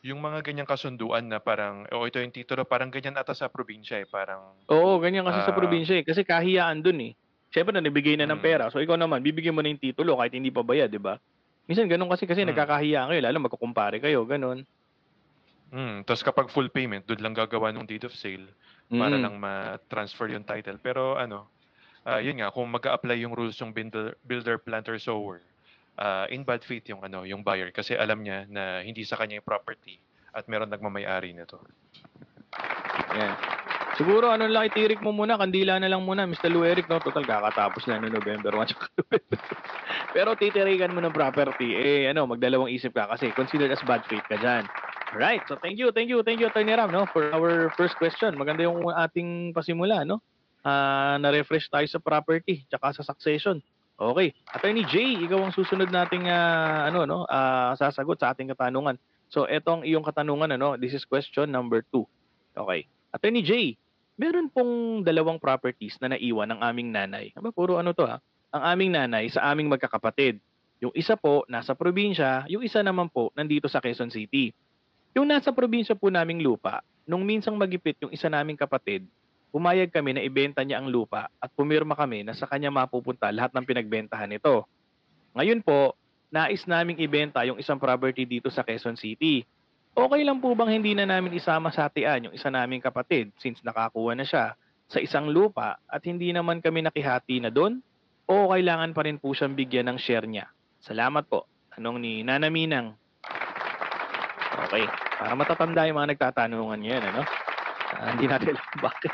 yung 0.00 0.20
mga 0.20 0.40
ganyang 0.44 0.68
kasunduan 0.68 1.28
na 1.28 1.40
parang, 1.40 1.84
oh, 1.92 2.04
ito 2.08 2.20
yung 2.20 2.32
titulo, 2.32 2.64
parang 2.64 2.88
ganyan 2.88 3.16
ata 3.16 3.36
sa 3.36 3.48
probinsya 3.52 4.00
eh. 4.00 4.08
Parang, 4.08 4.56
Oo, 4.68 4.96
ganyan 5.00 5.24
kasi 5.28 5.40
sa 5.44 5.52
Ah. 5.52 5.58
probinsya 5.58 6.00
eh. 6.00 6.04
Kasi 6.06 6.24
kahiyaan 6.24 6.80
dun 6.80 7.00
eh. 7.04 7.12
Siyempre 7.50 7.74
na 7.74 7.82
nabigay 7.82 8.14
na 8.14 8.30
ng 8.30 8.38
Mm. 8.38 8.46
pera. 8.46 8.64
So 8.70 8.78
ikaw 8.78 8.94
naman, 8.94 9.26
bibigyan 9.26 9.54
mo 9.54 9.62
na 9.62 9.70
yung 9.74 9.82
titulo 9.82 10.18
kahit 10.18 10.34
hindi 10.34 10.54
pa 10.54 10.62
bayad, 10.62 10.86
di 10.90 11.02
ba? 11.02 11.18
Minsan 11.66 11.90
ganun 11.90 12.10
kasi 12.10 12.26
kasi 12.26 12.46
Mm. 12.46 12.54
nagkakahiyaan 12.54 13.10
kayo, 13.10 13.20
lalo 13.26 13.36
magkukumpare 13.46 13.98
kayo, 13.98 14.22
ganun. 14.26 14.62
mm, 15.70 16.02
tapos 16.02 16.26
kapag 16.26 16.50
full 16.50 16.66
payment, 16.66 17.06
doon 17.06 17.22
lang 17.22 17.34
gagawa 17.34 17.70
ng 17.70 17.86
deed 17.86 18.02
of 18.02 18.10
sale 18.10 18.42
para 18.90 19.14
Mm. 19.14 19.22
lang 19.22 19.34
ma-transfer 19.38 20.26
yung 20.26 20.42
title. 20.42 20.82
Pero 20.82 21.14
ano, 21.14 21.46
ah, 22.02 22.18
yun 22.18 22.42
nga, 22.42 22.50
kung 22.50 22.66
mag 22.66 22.82
apply 22.82 23.22
yung 23.22 23.38
rules 23.38 23.54
yung 23.62 23.70
builder, 23.70 24.18
builder 24.26 24.58
planter, 24.58 24.98
sower, 24.98 25.38
ah, 25.94 26.26
in 26.26 26.42
bad 26.42 26.66
faith 26.66 26.90
yung 26.90 27.06
ano, 27.06 27.22
yung 27.22 27.46
buyer 27.46 27.70
kasi 27.70 27.94
alam 27.94 28.18
niya 28.18 28.50
na 28.50 28.82
hindi 28.82 29.06
sa 29.06 29.14
kanya 29.14 29.38
yung 29.38 29.46
property 29.46 30.02
at 30.34 30.46
meron 30.50 30.70
nagmamayari 30.70 31.30
nito. 31.38 31.62
Yan. 33.14 33.59
Siguro 34.00 34.32
ano 34.32 34.48
lang 34.48 34.64
itirik 34.64 35.04
mo 35.04 35.12
muna, 35.12 35.36
kandila 35.36 35.76
na 35.76 35.84
lang 35.84 36.00
muna, 36.08 36.24
Mr. 36.24 36.48
Lou 36.48 36.64
Eric, 36.64 36.88
no? 36.88 36.96
Total 37.04 37.20
kakatapos 37.20 37.84
na 37.84 38.00
no 38.00 38.08
November 38.08 38.48
1 38.48 38.72
tsaka 38.72 38.88
November 38.96 39.36
2. 39.36 40.16
Pero 40.16 40.28
titirikan 40.40 40.96
mo 40.96 41.04
ng 41.04 41.12
property, 41.12 41.76
eh 41.76 42.08
ano, 42.08 42.24
magdalawang 42.24 42.72
isip 42.72 42.96
ka 42.96 43.12
kasi 43.12 43.28
considered 43.36 43.68
as 43.68 43.84
bad 43.84 44.00
faith 44.08 44.24
ka 44.24 44.40
dyan. 44.40 44.64
Right. 45.12 45.44
So 45.44 45.60
thank 45.60 45.76
you, 45.76 45.92
thank 45.92 46.08
you, 46.08 46.24
thank 46.24 46.40
you 46.40 46.48
Attorney 46.48 46.72
Ram, 46.72 46.88
no, 46.88 47.04
for 47.12 47.28
our 47.28 47.68
first 47.76 47.92
question. 48.00 48.40
Maganda 48.40 48.64
yung 48.64 48.88
ating 48.88 49.52
pasimula, 49.52 50.08
no? 50.08 50.24
Ah, 50.64 51.20
na-refresh 51.20 51.68
tayo 51.68 51.84
sa 51.84 52.00
property 52.00 52.64
tsaka 52.72 52.96
sa 52.96 53.04
succession. 53.04 53.60
Okay. 54.00 54.32
Attorney 54.48 54.88
Jay, 54.88 55.20
ikaw 55.20 55.44
ang 55.44 55.52
susunod 55.52 55.92
nating 55.92 56.24
ah, 56.24 56.88
ano 56.88 57.04
no, 57.04 57.28
ah, 57.28 57.76
sasagot 57.76 58.16
sa 58.16 58.32
ating 58.32 58.48
katanungan. 58.56 58.96
So 59.28 59.44
etong 59.44 59.84
iyong 59.84 60.08
katanungan 60.08 60.56
ano, 60.56 60.80
this 60.80 60.96
is 60.96 61.04
question 61.04 61.52
number 61.52 61.84
two. 61.92 62.08
Okay. 62.56 62.88
Attorney 63.12 63.44
Jay, 63.44 63.76
meron 64.20 64.52
pong 64.52 65.00
dalawang 65.00 65.40
properties 65.40 65.96
na 65.96 66.12
naiwan 66.12 66.52
ng 66.52 66.60
aming 66.60 66.92
nanay. 66.92 67.32
Aba, 67.32 67.48
puro 67.48 67.80
ano 67.80 67.96
to 67.96 68.04
ha? 68.04 68.20
Ang 68.52 68.62
aming 68.76 68.90
nanay 68.92 69.32
sa 69.32 69.48
aming 69.48 69.72
magkakapatid. 69.72 70.36
Yung 70.84 70.92
isa 70.92 71.16
po 71.16 71.48
nasa 71.48 71.72
probinsya, 71.72 72.44
yung 72.52 72.60
isa 72.60 72.84
naman 72.84 73.08
po 73.08 73.32
nandito 73.32 73.64
sa 73.64 73.80
Quezon 73.80 74.12
City. 74.12 74.52
Yung 75.16 75.24
nasa 75.24 75.56
probinsya 75.56 75.96
po 75.96 76.12
naming 76.12 76.44
lupa, 76.44 76.84
nung 77.08 77.24
minsang 77.24 77.56
magipit 77.56 77.96
yung 78.04 78.12
isa 78.12 78.28
naming 78.28 78.60
kapatid, 78.60 79.08
pumayag 79.48 79.88
kami 79.88 80.12
na 80.12 80.20
ibenta 80.20 80.60
niya 80.60 80.84
ang 80.84 80.92
lupa 80.92 81.32
at 81.40 81.48
pumirma 81.56 81.96
kami 81.96 82.20
na 82.20 82.36
sa 82.36 82.44
kanya 82.44 82.68
mapupunta 82.68 83.32
lahat 83.32 83.56
ng 83.56 83.64
pinagbentahan 83.64 84.28
nito. 84.28 84.68
Ngayon 85.32 85.64
po, 85.64 85.96
nais 86.28 86.68
naming 86.68 87.00
ibenta 87.00 87.40
yung 87.48 87.56
isang 87.56 87.80
property 87.80 88.28
dito 88.28 88.52
sa 88.52 88.60
Quezon 88.60 89.00
City. 89.00 89.48
Okay 90.00 90.24
lang 90.24 90.40
po 90.40 90.56
bang 90.56 90.80
hindi 90.80 90.96
na 90.96 91.04
namin 91.04 91.36
isama 91.36 91.68
sa 91.68 91.84
hatian 91.84 92.24
yung 92.24 92.32
isa 92.32 92.48
naming 92.48 92.80
kapatid 92.80 93.36
since 93.36 93.60
nakakuha 93.60 94.16
na 94.16 94.24
siya 94.24 94.56
sa 94.88 94.96
isang 94.96 95.28
lupa 95.28 95.76
at 95.84 96.00
hindi 96.08 96.32
naman 96.32 96.64
kami 96.64 96.80
nakihati 96.80 97.36
na 97.44 97.52
doon? 97.52 97.84
O 98.24 98.48
kailangan 98.48 98.96
pa 98.96 99.04
rin 99.04 99.20
po 99.20 99.36
siyang 99.36 99.52
bigyan 99.52 99.92
ng 99.92 100.00
share 100.00 100.24
niya? 100.24 100.48
Salamat 100.80 101.28
po. 101.28 101.44
Tanong 101.76 102.00
ni 102.00 102.24
Nana 102.24 102.48
Minang. 102.48 102.96
Okay. 104.64 104.88
Para 105.20 105.36
matatanda 105.36 105.84
yung 105.84 106.00
mga 106.00 106.16
nagtatanungan 106.16 106.80
yan, 106.80 107.02
ano? 107.04 107.20
Ah, 107.92 108.16
hindi 108.16 108.24
natin 108.24 108.56
alam 108.56 108.78
bakit. 108.88 109.12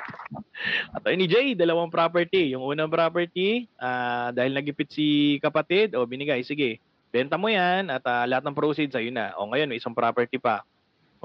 Attorney 0.95 1.27
Jay, 1.27 1.59
dalawang 1.59 1.91
property. 1.91 2.55
Yung 2.55 2.63
unang 2.63 2.95
property, 2.95 3.67
ah, 3.83 4.31
dahil 4.31 4.55
nagipit 4.55 4.95
si 4.95 5.41
kapatid, 5.43 5.99
o 5.99 6.07
binigay, 6.07 6.47
sige, 6.47 6.79
benta 7.11 7.35
mo 7.35 7.51
yan 7.51 7.91
at 7.91 8.07
ah, 8.07 8.23
lahat 8.23 8.47
ng 8.47 8.55
proceeds 8.55 8.95
sa'yo 8.95 9.11
na. 9.11 9.35
O 9.35 9.51
ngayon, 9.51 9.67
may 9.67 9.83
isang 9.83 9.97
property 9.97 10.39
pa. 10.39 10.63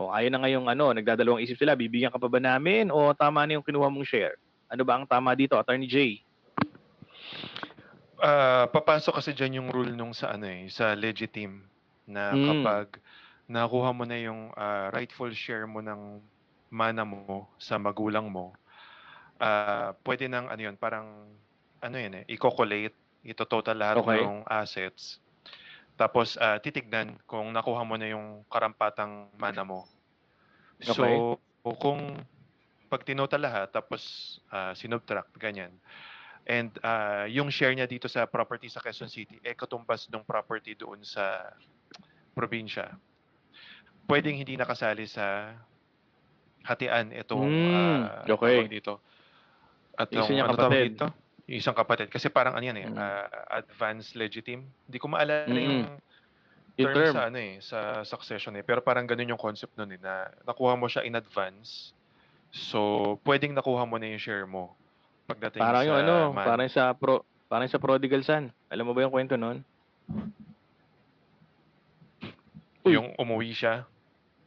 O 0.02 0.10
ayaw 0.10 0.34
na 0.34 0.42
ngayong 0.42 0.66
ano, 0.66 0.90
nagdadalawang 0.98 1.46
isip 1.46 1.62
sila, 1.62 1.78
bibigyan 1.78 2.10
ka 2.10 2.18
pa 2.18 2.26
ba 2.26 2.42
namin 2.42 2.90
o 2.90 3.14
tama 3.14 3.46
na 3.46 3.62
yung 3.62 3.66
kinuha 3.66 3.86
mong 3.94 4.08
share? 4.10 4.34
Ano 4.72 4.82
ba 4.82 4.98
ang 4.98 5.06
tama 5.06 5.38
dito, 5.38 5.54
Attorney 5.60 5.86
Jay? 5.86 6.18
Ah, 8.22 8.70
papasok 8.70 9.18
kasi 9.18 9.34
diyan 9.34 9.62
yung 9.62 9.70
rule 9.74 9.94
nung 9.94 10.14
sa 10.14 10.34
ano 10.34 10.46
eh, 10.46 10.70
sa 10.70 10.94
legitim 10.94 11.66
na 12.06 12.38
Mm. 12.38 12.46
kapag 12.46 12.88
nakuha 13.50 13.90
mo 13.94 14.06
na 14.06 14.18
yung 14.18 14.54
ah, 14.54 14.90
rightful 14.94 15.30
share 15.34 15.66
mo 15.66 15.82
ng 15.82 16.22
mana 16.70 17.02
mo 17.04 17.50
sa 17.58 17.78
magulang 17.82 18.30
mo, 18.30 18.54
ah 19.42 19.94
pwede 20.06 20.30
nang 20.30 20.48
ano 20.50 20.62
yun, 20.62 20.78
parang 20.78 21.34
ano 21.82 21.96
yun 21.98 22.22
eh, 22.22 22.24
i-collate, 22.30 22.94
ito 23.26 23.44
total 23.50 23.78
lahat 23.82 24.06
Okay. 24.06 24.22
ng 24.22 24.46
assets. 24.46 25.18
Tapos 26.02 26.34
ah, 26.42 26.58
titignan 26.58 27.14
kung 27.30 27.54
nakuha 27.54 27.86
mo 27.86 27.94
na 27.94 28.10
yung 28.10 28.42
karampatang 28.50 29.30
mana 29.38 29.62
mo. 29.62 29.86
Okay. 30.82 30.98
So, 30.98 31.38
kung 31.78 32.26
pag 32.90 33.06
tinota 33.06 33.38
lahat, 33.38 33.70
tapos 33.70 34.02
ah, 34.50 34.74
sinubtract, 34.74 35.38
ganyan. 35.38 35.70
And 36.50 36.74
ah, 36.82 37.30
yung 37.30 37.54
share 37.54 37.78
niya 37.78 37.86
dito 37.86 38.10
sa 38.10 38.26
property 38.26 38.66
sa 38.66 38.82
Quezon 38.82 39.14
City, 39.14 39.38
eh 39.46 39.54
katumbas 39.54 40.10
ng 40.10 40.26
property 40.26 40.74
doon 40.74 41.06
sa 41.06 41.54
probinsya. 42.34 42.98
Pwedeng 44.10 44.42
hindi 44.42 44.58
nakasali 44.58 45.06
sa 45.06 45.54
hatian 46.66 47.14
itong 47.14 47.46
Hmm, 47.46 48.02
ah, 48.26 48.26
okay. 48.26 48.66
dito. 48.66 49.06
At 49.94 50.10
Yung 50.10 50.50
ano 50.50 50.58
tawag 50.58 50.82
kapatid. 50.82 50.98
dito? 50.98 51.21
Yung 51.52 51.60
isang 51.60 51.76
kapatid. 51.76 52.08
Kasi 52.08 52.32
parang 52.32 52.56
ano 52.56 52.64
yan 52.64 52.78
eh, 52.78 52.88
Mm. 52.88 52.96
ah, 52.96 53.28
advanced 53.54 54.16
legitim. 54.16 54.64
Hindi 54.88 54.98
ko 54.98 55.06
maalala 55.06 55.44
Mm-mm. 55.46 55.60
yung 55.60 55.80
Yung 56.80 56.88
term, 56.88 56.96
term. 56.96 57.14
sa 57.14 57.22
ano 57.28 57.38
eh, 57.38 57.54
sa 57.60 57.80
succession 58.02 58.56
eh. 58.56 58.64
Pero 58.64 58.80
parang 58.80 59.04
ganun 59.04 59.28
yung 59.28 59.42
concept 59.42 59.76
nun 59.76 59.92
eh, 59.92 60.00
na 60.00 60.32
nakuha 60.42 60.74
mo 60.74 60.88
siya 60.88 61.04
in 61.04 61.14
advance. 61.14 61.92
So, 62.50 62.80
pwedeng 63.22 63.52
nakuha 63.52 63.84
mo 63.84 64.00
na 64.00 64.08
yung 64.08 64.20
share 64.20 64.48
mo 64.48 64.72
pagdating 65.24 65.60
Parang 65.60 65.84
sa 65.84 65.88
yung 65.88 65.98
ano, 66.00 66.16
man. 66.32 66.44
parang 66.44 66.68
sa 66.68 66.84
pro, 66.92 67.24
parang 67.46 67.68
sa 67.68 67.76
prodigal 67.78 68.24
son. 68.24 68.48
Alam 68.68 68.88
mo 68.88 68.92
ba 68.92 69.04
yung 69.04 69.12
kwento 69.12 69.36
noon? 69.36 69.60
Uy. 72.82 72.96
yung 72.96 73.14
umuwi 73.16 73.52
siya. 73.52 73.84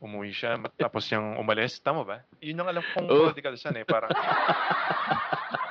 Umuwi 0.00 0.32
siya, 0.32 0.56
tapos 0.74 1.08
yung 1.08 1.36
umalis. 1.36 1.80
Tama 1.80 2.04
ba? 2.04 2.20
Yun 2.40 2.58
ang 2.58 2.68
alam 2.68 2.84
kong 2.92 3.08
Oo. 3.08 3.28
prodigal 3.28 3.56
son 3.56 3.78
eh. 3.78 3.84
Parang, 3.84 4.12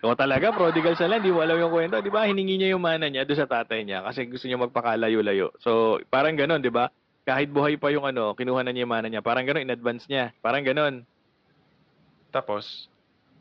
O 0.00 0.16
talaga, 0.16 0.48
prodigal 0.54 0.96
son 0.96 1.12
lang, 1.12 1.20
di 1.20 1.28
mo 1.28 1.44
alam 1.44 1.60
yung 1.60 1.72
kwento. 1.72 2.00
Di 2.00 2.08
ba, 2.08 2.24
hiningi 2.24 2.56
niya 2.56 2.72
yung 2.72 2.80
mana 2.80 3.04
niya 3.10 3.28
doon 3.28 3.36
sa 3.36 3.50
tatay 3.50 3.84
niya 3.84 4.00
kasi 4.00 4.24
gusto 4.24 4.48
niya 4.48 4.56
magpakalayo-layo. 4.56 5.52
So, 5.60 6.00
parang 6.08 6.40
ganon, 6.40 6.64
di 6.64 6.72
ba? 6.72 6.88
Kahit 7.28 7.52
buhay 7.52 7.76
pa 7.76 7.92
yung 7.92 8.08
ano, 8.08 8.32
kinuha 8.32 8.64
na 8.64 8.72
niya 8.72 8.88
yung 8.88 8.94
mana 8.96 9.12
niya. 9.12 9.20
Parang 9.20 9.44
ganon, 9.44 9.68
in 9.68 9.74
advance 9.74 10.08
niya. 10.08 10.32
Parang 10.40 10.64
ganon. 10.64 11.04
tapos, 12.30 12.86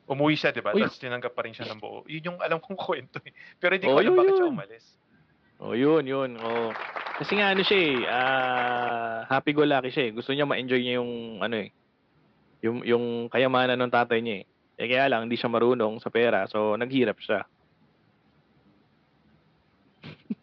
umuwi 0.09 0.33
siya, 0.35 0.49
di 0.49 0.65
ba? 0.65 0.73
Tapos 0.73 0.97
tinanggap 0.97 1.31
pa 1.37 1.45
rin 1.45 1.53
siya 1.53 1.69
ng 1.69 1.79
buo. 1.79 2.01
Yun 2.09 2.33
yung 2.33 2.39
alam 2.41 2.57
kong 2.59 2.75
kwento 2.89 3.21
eh. 3.23 3.31
Pero 3.61 3.77
hindi 3.77 3.85
ko 3.87 4.01
alam 4.01 4.11
yun, 4.11 4.17
bakit 4.17 4.33
siya 4.33 4.45
yun. 4.49 4.55
umalis. 4.57 4.85
O, 5.59 5.75
yun, 5.77 6.03
yun. 6.03 6.31
O. 6.41 6.73
Kasi 7.21 7.37
nga, 7.37 7.53
ano 7.53 7.61
siya 7.61 7.79
eh, 7.79 7.95
ah, 8.09 9.17
happy-go-lucky 9.29 9.91
siya 9.93 10.03
eh. 10.09 10.11
Gusto 10.11 10.33
niya 10.33 10.49
ma-enjoy 10.49 10.81
niya 10.81 10.99
yung, 10.99 11.39
ano 11.39 11.55
eh, 11.61 11.69
yung, 12.65 12.83
yung 12.83 13.05
kayamanan 13.29 13.77
ng 13.79 13.93
tatay 13.93 14.19
niya 14.19 14.35
eh. 14.43 14.45
Eh, 14.79 14.87
kaya 14.87 15.11
lang, 15.11 15.27
hindi 15.27 15.35
siya 15.35 15.51
marunong 15.51 15.99
sa 15.99 16.07
pera. 16.07 16.47
So, 16.47 16.79
naghirap 16.79 17.19
siya. 17.19 17.43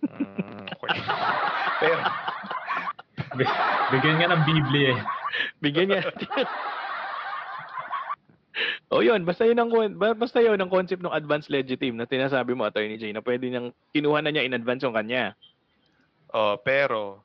Mm, 0.05 0.69
okay. 0.77 1.01
Pero, 1.81 2.01
Bigyan 3.93 4.17
nga 4.21 4.33
ng 4.33 4.43
Biblia 4.45 4.89
eh. 4.97 5.01
Bigyan 5.61 5.87
niya. 5.93 6.03
o 8.93 9.05
yun, 9.05 9.23
basta 9.29 9.45
yun 9.45 9.61
ang 9.61 9.71
basta 10.17 10.41
yun 10.41 10.57
ang 10.57 10.73
concept 10.73 11.05
ng 11.05 11.13
advance 11.13 11.53
legitim 11.53 11.99
na 11.99 12.09
sinasabi 12.09 12.57
mo 12.57 12.65
Attorney 12.65 12.97
Jay 12.97 13.13
na 13.13 13.21
pwede 13.21 13.47
niyang 13.47 13.69
kinuha 13.93 14.25
na 14.25 14.33
niya 14.33 14.47
in 14.47 14.57
advance 14.57 14.83
yung 14.85 14.97
kanya. 14.97 15.37
oh, 16.33 16.57
pero, 16.61 17.21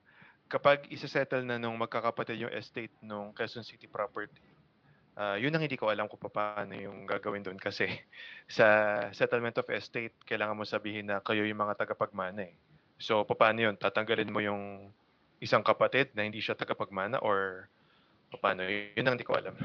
kapag 0.52 0.84
isa-settle 0.92 1.48
na 1.48 1.56
nung 1.56 1.80
magkakapatid 1.80 2.44
yung 2.44 2.54
estate 2.54 2.92
nung 3.00 3.32
Quezon 3.32 3.64
City 3.64 3.88
property, 3.88 4.51
ah, 5.18 5.36
yun 5.36 5.52
ang 5.52 5.64
hindi 5.64 5.80
ko 5.80 5.92
alam 5.92 6.08
kung 6.08 6.20
paano 6.32 6.72
yung 6.76 7.08
gagawin 7.08 7.44
doon 7.44 7.60
kasi 7.60 7.88
sa 8.58 8.66
settlement 9.12 9.56
of 9.60 9.68
estate, 9.72 10.16
kailangan 10.28 10.56
mo 10.56 10.64
sabihin 10.64 11.10
na 11.12 11.24
kayo 11.24 11.44
yung 11.44 11.62
mga 11.62 11.80
tagapagmana 11.80 12.48
eh. 12.48 12.56
So, 13.02 13.26
paano 13.26 13.66
yun? 13.66 13.76
Tatanggalin 13.82 14.30
mo 14.30 14.40
yung 14.46 14.94
isang 15.42 15.66
kapatid 15.66 16.14
na 16.14 16.22
hindi 16.22 16.38
siya 16.38 16.54
tagapagmana 16.54 17.18
or 17.26 17.66
paano? 18.38 18.62
Yun 18.64 19.06
ang 19.10 19.16
hindi 19.18 19.26
ko 19.26 19.36
alam. 19.36 19.58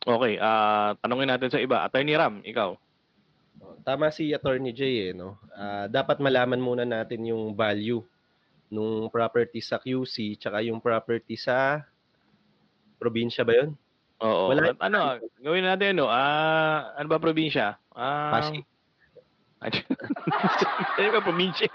Okay, 0.00 0.40
ah 0.40 0.96
tanungin 1.00 1.28
natin 1.28 1.52
sa 1.52 1.60
iba. 1.60 1.84
Attorney 1.84 2.16
Ram, 2.16 2.40
ikaw. 2.44 2.76
Tama 3.84 4.08
si 4.12 4.32
Attorney 4.32 4.72
Jay 4.72 5.10
eh, 5.10 5.12
no? 5.12 5.36
Ah, 5.52 5.88
dapat 5.88 6.20
malaman 6.20 6.60
muna 6.60 6.84
natin 6.84 7.24
yung 7.24 7.52
value 7.52 8.00
nung 8.70 9.10
property 9.10 9.58
sa 9.60 9.76
QC 9.76 10.38
tsaka 10.38 10.62
yung 10.62 10.78
property 10.78 11.34
sa 11.36 11.84
probinsya 13.00 13.44
ba 13.44 13.64
yun? 13.64 13.72
Oo. 14.20 14.52
Wala- 14.52 14.76
ano, 14.78 14.98
gawin 15.38 15.64
natin 15.64 15.96
ano, 15.96 16.06
ah 16.06 16.92
ano 16.94 17.06
ba 17.08 17.16
probinsya? 17.16 17.80
Ah, 17.90 18.32
Pasig. 18.32 18.64
Ano 20.96 21.08
ba 21.12 21.20
probinsya? 21.20 21.68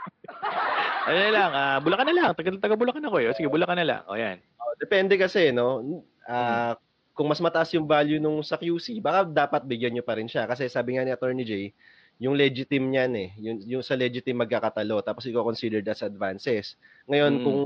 ano 1.08 1.18
na 1.18 1.32
lang, 1.32 1.52
ah 1.54 1.78
Bulacan 1.78 2.08
na 2.10 2.16
lang. 2.16 2.30
Taga, 2.34 2.50
taga 2.58 2.76
Bulacan 2.78 3.06
ako 3.06 3.18
eh. 3.22 3.34
Sige, 3.34 3.50
Bulacan 3.50 3.78
na 3.78 3.86
lang. 3.86 4.02
O 4.10 4.18
yan. 4.18 4.42
Oh, 4.58 4.74
depende 4.78 5.18
kasi, 5.18 5.54
no? 5.54 5.82
Ah, 6.26 6.74
Kung 7.16 7.32
mas 7.32 7.40
mataas 7.40 7.72
yung 7.72 7.88
value 7.88 8.20
nung 8.20 8.44
sa 8.44 8.60
QC, 8.60 9.00
baka 9.00 9.24
dapat 9.24 9.64
bigyan 9.64 9.96
nyo 9.96 10.04
pa 10.04 10.20
rin 10.20 10.28
siya. 10.28 10.44
Kasi 10.44 10.68
sabi 10.68 11.00
nga 11.00 11.08
ni 11.08 11.16
Attorney 11.16 11.48
Jay, 11.48 11.72
yung 12.20 12.36
legitim 12.36 12.92
niyan 12.92 13.14
eh. 13.16 13.30
Yung, 13.40 13.58
yung 13.64 13.84
sa 13.86 13.96
legitim 13.96 14.36
magkakatalo. 14.36 15.00
Tapos 15.00 15.24
i-consider 15.24 15.80
as 15.86 16.04
advances. 16.04 16.76
Ngayon, 17.08 17.40
Mm. 17.40 17.44
kung 17.46 17.60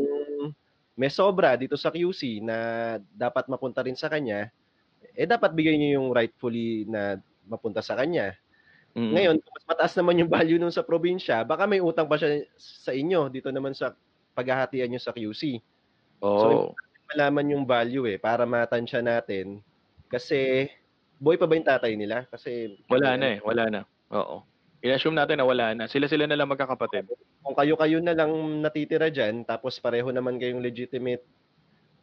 may 0.93 1.09
sobra 1.09 1.57
dito 1.57 1.73
sa 1.73 1.89
QC 1.89 2.45
na 2.45 2.57
dapat 3.09 3.49
mapunta 3.49 3.81
rin 3.81 3.97
sa 3.97 4.05
kanya, 4.05 4.53
eh 5.19 5.27
dapat 5.27 5.51
bigyan 5.51 5.75
nyo 5.75 5.89
yung 5.99 6.09
rightfully 6.15 6.87
na 6.87 7.19
mapunta 7.43 7.83
sa 7.83 7.99
kanya. 7.99 8.39
Mm. 8.95 9.11
Ngayon, 9.11 9.35
kung 9.43 9.53
mas 9.59 9.65
mataas 9.67 9.93
naman 9.99 10.23
yung 10.23 10.31
value 10.31 10.55
nung 10.55 10.71
sa 10.71 10.87
probinsya, 10.87 11.43
baka 11.43 11.67
may 11.67 11.83
utang 11.83 12.07
pa 12.07 12.15
siya 12.15 12.47
sa 12.55 12.95
inyo 12.95 13.27
dito 13.27 13.51
naman 13.51 13.75
sa 13.75 13.91
paghahatian 14.31 14.87
nyo 14.95 15.01
sa 15.03 15.11
QC. 15.11 15.59
Oo. 16.23 16.71
Malaman 17.11 17.51
yung 17.51 17.65
value 17.67 18.07
eh, 18.07 18.15
para 18.15 18.47
matansya 18.47 19.03
natin. 19.03 19.59
Kasi, 20.07 20.71
boy 21.19 21.35
pa 21.35 21.45
ba 21.45 21.59
yung 21.59 21.67
tatay 21.67 21.93
nila? 21.99 22.23
Kasi, 22.31 22.79
wala 22.87 23.19
na 23.19 23.25
eh. 23.35 23.37
Wala 23.43 23.63
na. 23.67 23.81
Oo. 24.15 24.47
I-assume 24.79 25.19
natin 25.19 25.43
na 25.43 25.45
wala 25.45 25.75
na. 25.75 25.91
Sila-sila 25.91 26.23
na 26.23 26.39
lang 26.39 26.47
magkakapatid. 26.47 27.11
Kung 27.43 27.57
kayo-kayo 27.57 27.99
na 27.99 28.15
lang 28.15 28.31
natitira 28.63 29.11
dyan, 29.11 29.43
tapos 29.43 29.75
pareho 29.83 30.07
naman 30.15 30.39
kayong 30.39 30.63
legitimate, 30.63 31.27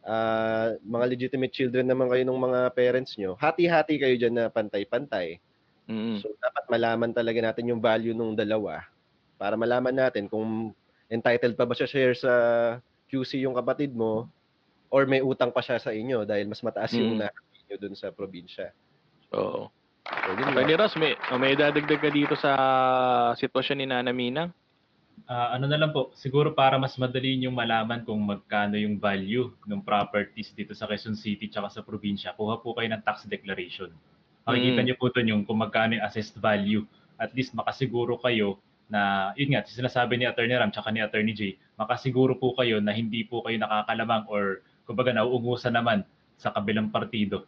ah, 0.05 0.75
mga 0.83 1.05
legitimate 1.09 1.53
children 1.53 1.87
naman 1.89 2.11
kayo 2.11 2.23
ng 2.27 2.37
mga 2.37 2.59
parents 2.73 3.15
nyo, 3.17 3.33
hati-hati 3.39 3.97
kayo 3.97 4.15
dyan 4.17 4.35
na 4.35 4.45
pantay-pantay. 4.51 5.41
Mm. 5.87 6.19
So, 6.19 6.29
dapat 6.37 6.67
malaman 6.67 7.15
talaga 7.15 7.39
natin 7.39 7.71
yung 7.71 7.79
value 7.79 8.11
nung 8.11 8.35
dalawa 8.35 8.83
para 9.39 9.55
malaman 9.55 9.95
natin 9.95 10.27
kung 10.27 10.75
entitled 11.07 11.55
pa 11.55 11.63
ba 11.63 11.71
siya 11.71 11.87
share 11.87 12.15
sa 12.17 12.33
QC 13.07 13.39
yung 13.47 13.55
kapatid 13.55 13.95
mo 13.95 14.27
or 14.91 15.07
may 15.07 15.23
utang 15.23 15.51
pa 15.51 15.63
siya 15.63 15.79
sa 15.79 15.95
inyo 15.95 16.27
dahil 16.27 16.51
mas 16.51 16.59
mataas 16.59 16.91
yung 16.95 17.15
Mm. 17.15 17.23
nahati 17.23 17.59
nyo 17.71 17.77
dun 17.79 17.95
sa 17.95 18.11
probinsya. 18.11 18.75
Oo. 19.31 19.71
So. 19.71 19.75
Attorney 20.07 20.75
Ross, 20.79 20.95
may, 20.95 21.19
may 21.35 21.51
dadagdag 21.55 21.99
ka 21.99 22.07
dito 22.07 22.35
sa 22.39 22.51
sitwasyon 23.35 23.77
ni 23.79 23.85
Nana 23.91 24.15
Minang? 24.15 24.55
Ah, 25.25 25.57
ano 25.57 25.65
na 25.65 25.81
lang 25.81 25.89
po, 25.89 26.13
siguro 26.13 26.53
para 26.53 26.77
mas 26.77 26.93
madali 26.95 27.41
yung 27.41 27.57
malaman 27.57 28.05
kung 28.05 28.21
magkano 28.21 28.77
yung 28.77 29.01
value 29.01 29.49
ng 29.65 29.81
properties 29.81 30.53
dito 30.53 30.77
sa 30.77 30.85
Quezon 30.85 31.17
City 31.17 31.49
tsaka 31.49 31.73
sa 31.73 31.81
probinsya, 31.81 32.37
kuha 32.37 32.61
po 32.61 32.77
kayo 32.77 32.93
ng 32.93 33.01
tax 33.01 33.25
declaration. 33.25 33.89
Makikita 34.45 34.79
Mm. 34.79 34.85
niyo 34.87 34.95
po 34.95 35.09
doon 35.09 35.27
yung 35.27 35.41
kung 35.43 35.59
magkano 35.59 35.97
yung 35.97 36.05
assessed 36.05 36.37
value. 36.37 36.85
At 37.17 37.33
least 37.33 37.57
makasiguro 37.57 38.15
kayo 38.21 38.61
na, 38.87 39.33
yun 39.35 39.51
nga, 39.51 39.67
sinasabi 39.67 40.15
ni 40.15 40.29
Attorney 40.29 40.55
Ram 40.55 40.71
tsaka 40.71 40.93
ni 40.93 41.03
Attorney 41.03 41.35
Jay, 41.35 41.59
makasiguro 41.75 42.37
po 42.39 42.55
kayo 42.55 42.79
na 42.79 42.95
hindi 42.95 43.27
po 43.27 43.43
kayo 43.43 43.59
nakakalamang 43.59 44.23
or 44.31 44.63
kumbaga 44.87 45.11
nauungusan 45.11 45.75
naman 45.75 46.07
sa 46.39 46.53
kabilang 46.55 46.87
partido. 46.87 47.43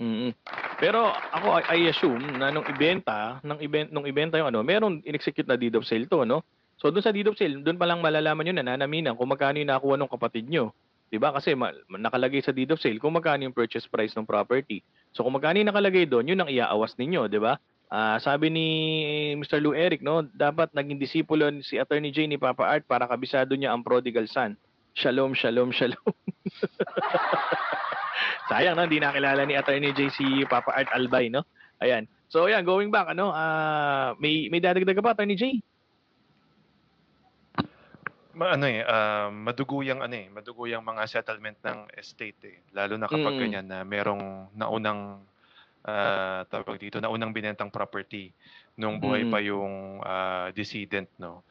mm 0.00 0.34
Pero 0.82 1.10
ako, 1.10 1.58
I, 1.58 1.62
I 1.74 1.78
assume 1.90 2.22
na 2.38 2.50
nung 2.50 2.66
ibenta, 2.66 3.38
nung, 3.46 3.58
ibent, 3.62 3.90
nung 3.94 4.06
ibenta 4.06 4.38
yung 4.38 4.50
ano, 4.50 4.62
meron 4.66 4.98
in-execute 5.06 5.46
na 5.46 5.58
deed 5.58 5.74
of 5.78 5.86
sale 5.86 6.06
to, 6.10 6.26
no? 6.26 6.42
So 6.78 6.94
doon 6.94 7.02
sa 7.02 7.10
deed 7.10 7.26
of 7.26 7.34
sale, 7.34 7.58
doon 7.58 7.74
pa 7.74 7.90
lang 7.90 7.98
malalaman 7.98 8.46
nyo 8.46 8.54
na 8.54 8.74
nanaminan 8.74 9.18
kung 9.18 9.26
magkano 9.28 9.58
yung 9.58 9.70
nakuha 9.70 9.98
ng 9.98 10.10
kapatid 10.10 10.46
nyo. 10.46 10.70
'Di 11.10 11.18
ba? 11.18 11.34
Kasi 11.34 11.58
nakalagay 11.90 12.38
sa 12.38 12.54
deed 12.54 12.70
of 12.70 12.78
sale 12.78 13.02
kung 13.02 13.18
magkano 13.18 13.50
yung 13.50 13.56
purchase 13.56 13.90
price 13.90 14.14
ng 14.14 14.28
property. 14.28 14.86
So 15.10 15.26
kung 15.26 15.34
magkano 15.34 15.58
yung 15.58 15.70
nakalagay 15.74 16.06
doon, 16.06 16.30
yun 16.30 16.38
ang 16.38 16.50
iaawas 16.50 16.94
ninyo, 16.94 17.26
'di 17.26 17.42
ba? 17.42 17.58
Ah, 17.88 18.20
sabi 18.20 18.52
ni 18.52 18.66
Mr. 19.40 19.64
Lou 19.64 19.72
Eric, 19.72 20.04
no, 20.04 20.20
dapat 20.20 20.68
naging 20.76 21.00
disipulo 21.00 21.48
si 21.64 21.80
Attorney 21.80 22.12
J 22.12 22.28
ni 22.28 22.36
Papa 22.36 22.68
Art 22.68 22.84
para 22.84 23.08
kabisado 23.08 23.56
niya 23.56 23.72
ang 23.72 23.80
prodigal 23.80 24.28
son. 24.28 24.60
Shalom, 24.92 25.32
shalom, 25.32 25.72
shalom. 25.72 25.96
Sayang 28.52 28.76
no, 28.76 28.84
hindi 28.84 29.00
nakilala 29.00 29.40
ni 29.48 29.56
Attorney 29.56 29.96
J 29.96 30.12
si 30.12 30.24
Papa 30.44 30.76
Art 30.76 30.92
Albay, 30.92 31.32
no? 31.32 31.48
Ayan. 31.80 32.04
So 32.28 32.44
ayan, 32.44 32.68
going 32.68 32.92
back, 32.92 33.16
ano, 33.16 33.32
ah 33.32 34.12
may 34.20 34.52
may 34.52 34.60
dadagdag 34.60 34.94
ka 34.94 35.02
pa, 35.02 35.16
Attorney 35.16 35.40
J? 35.40 35.64
Ma, 38.38 38.54
ano 38.54 38.70
eh, 38.70 38.86
ah, 38.86 39.28
madugo 39.34 39.82
yung 39.82 39.98
ano 39.98 40.14
eh, 40.14 40.30
madugo 40.30 40.70
yung 40.70 40.86
mga 40.86 41.02
settlement 41.10 41.58
ng 41.66 41.90
estate 41.98 42.40
eh. 42.46 42.58
Lalo 42.70 42.94
na 42.94 43.10
kapag 43.10 43.34
Mm. 43.34 43.40
ganyan 43.42 43.66
na 43.66 43.82
merong 43.82 44.54
naunang 44.54 45.26
ah, 45.88 46.44
tawag 46.52 46.78
dito, 46.78 47.00
naunang 47.02 47.32
binentang 47.34 47.72
property 47.72 48.34
nung 48.78 49.00
buhay 49.02 49.26
Mm. 49.26 49.32
pa 49.32 49.38
yung 49.42 49.74
ah, 50.04 50.48
decedent, 50.54 51.10
no. 51.18 51.42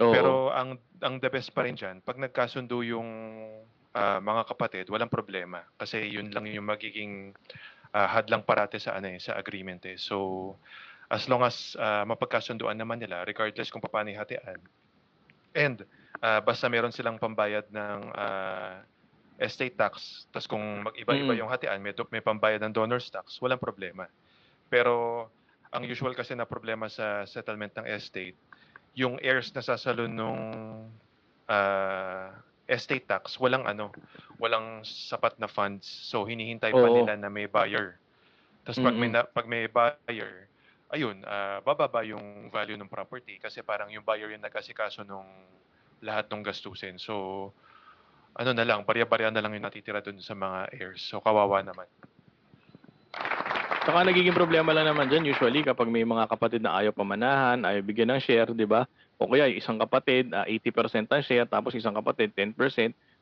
Oo. 0.00 0.12
Pero 0.12 0.32
ang 0.54 0.80
ang 1.04 1.20
the 1.20 1.28
best 1.32 1.52
pa 1.52 1.64
rin 1.66 1.76
diyan, 1.76 2.00
pag 2.06 2.16
nagkasundo 2.20 2.80
yung 2.86 3.08
ah, 3.96 4.20
mga 4.22 4.42
kapatid, 4.48 4.86
walang 4.92 5.12
problema 5.12 5.64
kasi 5.80 6.00
yun 6.08 6.32
lang 6.32 6.48
yung 6.48 6.64
magiging 6.68 7.36
ah, 7.92 8.08
hadlang 8.08 8.44
parate 8.46 8.80
sa 8.80 8.96
ano 8.96 9.12
eh, 9.12 9.20
sa 9.20 9.36
agreement 9.36 9.84
eh. 9.88 9.98
So 10.00 10.56
as 11.12 11.28
long 11.28 11.44
as 11.44 11.76
ah, 11.80 12.04
mapagkasunduan 12.08 12.78
naman 12.80 13.00
nila 13.04 13.24
regardless 13.28 13.68
kung 13.72 13.84
paano 13.84 14.12
hatian. 14.16 14.60
And 15.56 15.84
ah, 16.22 16.40
basta 16.40 16.70
meron 16.70 16.94
silang 16.94 17.18
pambayad 17.18 17.66
ng 17.68 18.00
ah, 18.14 18.86
estate 19.42 19.74
tax, 19.74 20.24
tas 20.30 20.46
kung 20.46 20.62
mag-iba-iba 20.86 21.34
Mm. 21.34 21.40
yung 21.42 21.50
hatian, 21.50 21.82
may, 21.82 21.92
may 22.14 22.22
pambayad 22.22 22.62
ng 22.62 22.72
donor's 22.72 23.10
tax, 23.10 23.42
walang 23.42 23.58
problema. 23.58 24.06
Pero 24.70 25.26
ang 25.74 25.82
usual 25.82 26.14
kasi 26.14 26.38
na 26.38 26.46
problema 26.46 26.86
sa 26.86 27.26
settlement 27.26 27.74
ng 27.74 27.86
estate, 27.90 28.38
yung 28.94 29.18
heirs 29.18 29.50
na 29.56 29.64
sasalon 29.64 30.14
nung 30.14 30.40
ah, 31.50 32.38
estate 32.70 33.04
tax, 33.04 33.36
walang 33.42 33.66
ano, 33.66 33.90
walang 34.38 34.86
sapat 34.86 35.34
na 35.42 35.50
funds. 35.50 35.84
So 35.84 36.22
hinihintay 36.22 36.70
pa 36.70 36.86
Oo. 36.86 36.94
nila 36.94 37.18
na 37.18 37.26
may 37.28 37.50
buyer. 37.50 37.98
Tapos 38.62 38.78
pag 38.78 38.94
may 38.94 39.10
na, 39.10 39.26
pag 39.26 39.46
may 39.50 39.66
buyer, 39.66 40.46
ayun, 40.94 41.24
ah, 41.26 41.58
bababa 41.66 42.06
yung 42.06 42.46
value 42.52 42.78
ng 42.78 42.86
property 42.86 43.42
kasi 43.42 43.58
parang 43.66 43.90
yung 43.90 44.06
buyer 44.06 44.30
yung 44.30 44.44
nag-asikaso 44.44 45.02
nung 45.02 45.26
lahat 46.02 46.28
ng 46.28 46.42
gastusin. 46.42 46.98
So 46.98 47.50
ano 48.32 48.50
na 48.56 48.64
lang, 48.64 48.82
barya-barya 48.82 49.30
na 49.30 49.40
lang 49.44 49.54
yung 49.54 49.64
natitira 49.64 50.02
dun 50.02 50.18
sa 50.20 50.34
mga 50.34 50.72
heirs. 50.74 51.04
So 51.06 51.22
kawawa 51.22 51.62
naman. 51.62 51.86
Saka 53.82 54.06
nagiging 54.06 54.34
problema 54.34 54.70
lang 54.70 54.86
naman 54.86 55.10
dyan 55.10 55.26
usually 55.26 55.66
kapag 55.66 55.90
may 55.90 56.06
mga 56.06 56.30
kapatid 56.30 56.62
na 56.62 56.78
ayaw 56.78 56.94
pamanahan, 56.94 57.66
ayaw 57.66 57.82
bigyan 57.82 58.14
ng 58.14 58.22
share, 58.22 58.46
di 58.54 58.62
ba? 58.62 58.86
O 59.18 59.26
kaya 59.26 59.50
isang 59.50 59.74
kapatid, 59.74 60.30
ah, 60.30 60.46
80% 60.46 61.10
ang 61.10 61.22
share, 61.26 61.50
tapos 61.50 61.74
isang 61.74 61.94
kapatid, 61.94 62.30
10%. 62.30 62.54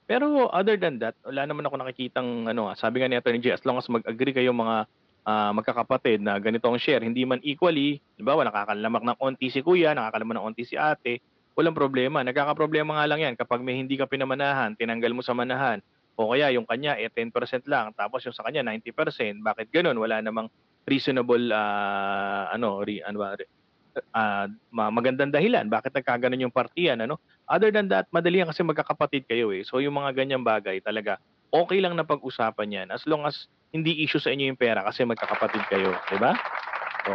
Pero 0.04 0.52
other 0.52 0.76
than 0.76 1.00
that, 1.00 1.16
wala 1.24 1.48
naman 1.48 1.64
ako 1.64 1.80
nakikitang, 1.80 2.44
ano, 2.44 2.68
ah, 2.68 2.76
sabi 2.76 3.00
nga 3.00 3.08
ni 3.08 3.16
Atty. 3.16 3.40
J, 3.40 3.56
as 3.56 3.64
long 3.64 3.80
as 3.80 3.88
mag-agree 3.88 4.36
kayo 4.36 4.52
mga 4.52 4.84
ah, 5.24 5.52
magkakapatid 5.56 6.20
na 6.20 6.36
ganito 6.36 6.68
ang 6.68 6.76
share, 6.76 7.00
hindi 7.00 7.24
man 7.24 7.40
equally, 7.40 8.00
di 8.16 8.22
ba? 8.22 8.36
Nakakalamak 8.36 9.00
ng 9.00 9.16
onti 9.16 9.48
si 9.48 9.64
kuya, 9.64 9.96
nakakalamak 9.96 10.34
ng 10.36 10.44
onti 10.44 10.64
si 10.68 10.76
ate, 10.76 11.24
walang 11.54 11.76
problema. 11.76 12.22
Nagkakaproblema 12.22 12.98
nga 13.00 13.06
lang 13.10 13.20
yan 13.20 13.34
kapag 13.38 13.60
may 13.64 13.76
hindi 13.78 13.96
ka 13.96 14.06
pinamanahan, 14.06 14.74
tinanggal 14.76 15.12
mo 15.14 15.22
sa 15.22 15.36
manahan, 15.36 15.82
o 16.20 16.36
kaya 16.36 16.52
yung 16.52 16.68
kanya 16.68 17.00
eh 17.00 17.08
10% 17.08 17.64
lang 17.64 17.96
tapos 17.96 18.20
yung 18.28 18.36
sa 18.36 18.44
kanya 18.44 18.60
90%. 18.66 19.40
Bakit 19.40 19.72
ganun? 19.72 19.96
Wala 19.96 20.20
namang 20.20 20.52
reasonable 20.84 21.48
ah, 21.48 22.52
ano, 22.52 22.84
re, 22.84 23.00
ano 23.00 23.16
ba, 23.24 23.36
ma- 24.70 24.92
magandang 24.92 25.34
dahilan 25.34 25.66
bakit 25.66 25.96
nagkaganon 25.96 26.44
yung 26.44 26.54
partiyan 26.54 27.00
ano. 27.02 27.16
Other 27.48 27.72
than 27.72 27.88
that, 27.90 28.06
madali 28.12 28.44
yan 28.44 28.52
kasi 28.52 28.60
magkakapatid 28.62 29.26
kayo 29.26 29.50
eh. 29.50 29.64
So 29.64 29.80
yung 29.80 29.96
mga 29.96 30.14
ganyang 30.14 30.44
bagay 30.44 30.84
talaga 30.84 31.18
okay 31.50 31.82
lang 31.82 31.98
na 31.98 32.06
pag-usapan 32.06 32.68
yan 32.70 32.88
as 32.94 33.02
long 33.10 33.26
as 33.26 33.50
hindi 33.74 34.02
issue 34.02 34.22
sa 34.22 34.30
inyo 34.30 34.54
yung 34.54 34.60
pera 34.60 34.86
kasi 34.86 35.02
magkakapatid 35.02 35.62
kayo, 35.66 35.90
'di 36.10 36.18
ba? 36.22 36.34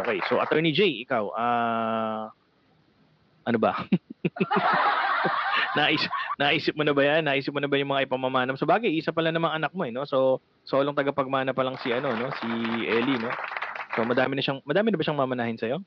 Okay. 0.02 0.20
So 0.28 0.40
Attorney 0.40 0.76
J, 0.76 1.04
ikaw 1.04 1.32
ah 1.36 2.28
ano 3.46 3.58
ba? 3.62 3.72
Naisip, 5.76 6.08
naisip 6.40 6.72
mo 6.72 6.88
na 6.88 6.96
ba 6.96 7.04
yan? 7.04 7.28
Naisip 7.28 7.52
mo 7.52 7.60
na 7.60 7.68
ba 7.68 7.76
yung 7.76 7.92
mga 7.92 8.08
ipamamanam? 8.08 8.56
So 8.56 8.64
bagay, 8.64 8.88
isa 8.96 9.12
pala 9.12 9.28
namang 9.28 9.52
anak 9.60 9.76
mo 9.76 9.84
eh, 9.84 9.92
no? 9.92 10.08
So 10.08 10.40
solong 10.64 10.96
tagapagmana 10.96 11.52
pa 11.52 11.60
lang 11.60 11.76
si 11.84 11.92
ano, 11.92 12.16
no? 12.16 12.32
Si 12.40 12.48
Ellie, 12.88 13.20
no? 13.20 13.28
So 13.92 14.00
madami 14.08 14.40
na 14.40 14.42
siyang 14.42 14.64
madami 14.64 14.88
na 14.88 14.96
ba 14.96 15.04
siyang 15.04 15.20
mamanahin 15.20 15.60
sa'yo? 15.60 15.84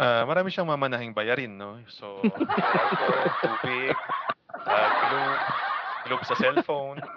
Ah, 0.00 0.24
marami 0.24 0.48
siyang 0.48 0.66
mamanahing 0.66 1.14
bayarin, 1.14 1.54
no? 1.54 1.78
So, 1.86 2.18
cellphone, 2.26 3.30
tubig, 3.38 3.94
ah, 4.66 4.88
globe, 5.06 5.38
globe 6.08 6.24
sa 6.26 6.34
cellphone. 6.40 6.98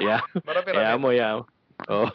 Yeah. 0.00 0.24
Marami 0.48 0.72
Kaya 0.72 0.96
rami. 0.96 1.02
mo, 1.02 1.08
yeah. 1.12 1.44
Oh. 1.92 2.08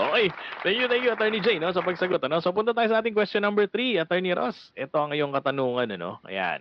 Okay. 0.00 0.26
Thank 0.62 0.76
you, 0.80 0.86
thank 0.90 1.02
you, 1.04 1.12
Attorney 1.12 1.40
J, 1.40 1.58
no? 1.62 1.70
Sa 1.70 1.84
pagsagot, 1.84 2.20
ano? 2.24 2.40
So 2.42 2.50
punta 2.50 2.74
tayo 2.74 2.88
sa 2.90 2.98
ating 3.00 3.14
question 3.14 3.42
number 3.42 3.66
3, 3.66 4.02
Attorney 4.02 4.34
Ross. 4.34 4.74
Ito 4.74 4.96
ang 4.96 5.12
iyong 5.14 5.32
katanungan, 5.34 5.94
ano? 5.94 6.18
Ayan. 6.26 6.60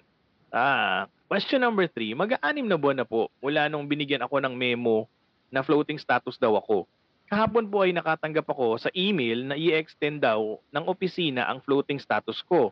Ah, 0.54 1.10
question 1.26 1.58
number 1.66 1.90
3, 1.90 2.14
mag-aanim 2.14 2.70
na 2.70 2.78
buwan 2.78 3.02
na 3.02 3.08
po 3.10 3.34
mula 3.42 3.66
nung 3.66 3.90
binigyan 3.90 4.22
ako 4.22 4.38
ng 4.38 4.54
memo 4.54 5.10
na 5.50 5.66
floating 5.66 5.98
status 5.98 6.38
daw 6.38 6.54
ako. 6.58 6.86
Kahapon 7.26 7.66
po 7.66 7.82
ay 7.82 7.94
nakatanggap 7.98 8.46
ako 8.46 8.78
sa 8.78 8.94
email 8.94 9.42
na 9.50 9.58
i-extend 9.58 10.22
daw 10.22 10.62
ng 10.70 10.86
opisina 10.86 11.50
ang 11.50 11.58
floating 11.66 11.98
status 11.98 12.46
ko. 12.46 12.70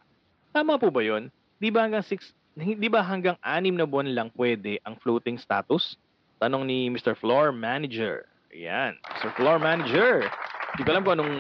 Tama 0.54 0.78
po 0.78 0.94
ba 0.94 1.02
'yon? 1.02 1.34
Di 1.58 1.74
ba 1.74 1.86
hanggang 1.86 2.06
six, 2.06 2.38
di 2.54 2.86
ba 2.86 3.02
hanggang 3.02 3.38
anim 3.41 3.74
na 3.74 3.89
buwan 3.89 4.13
lang 4.13 4.30
pwede 4.38 4.78
ang 4.86 4.98
floating 5.02 5.41
status? 5.41 5.98
Tanong 6.41 6.65
ni 6.65 6.89
Mr. 6.89 7.13
Floor 7.17 7.54
Manager. 7.54 8.30
Ayan, 8.52 9.00
Mr. 9.16 9.32
Floor 9.40 9.58
Manager. 9.64 10.28
Hindi 10.76 10.82
ko 10.84 10.90
alam 10.92 11.04
kung 11.08 11.16
anong 11.20 11.36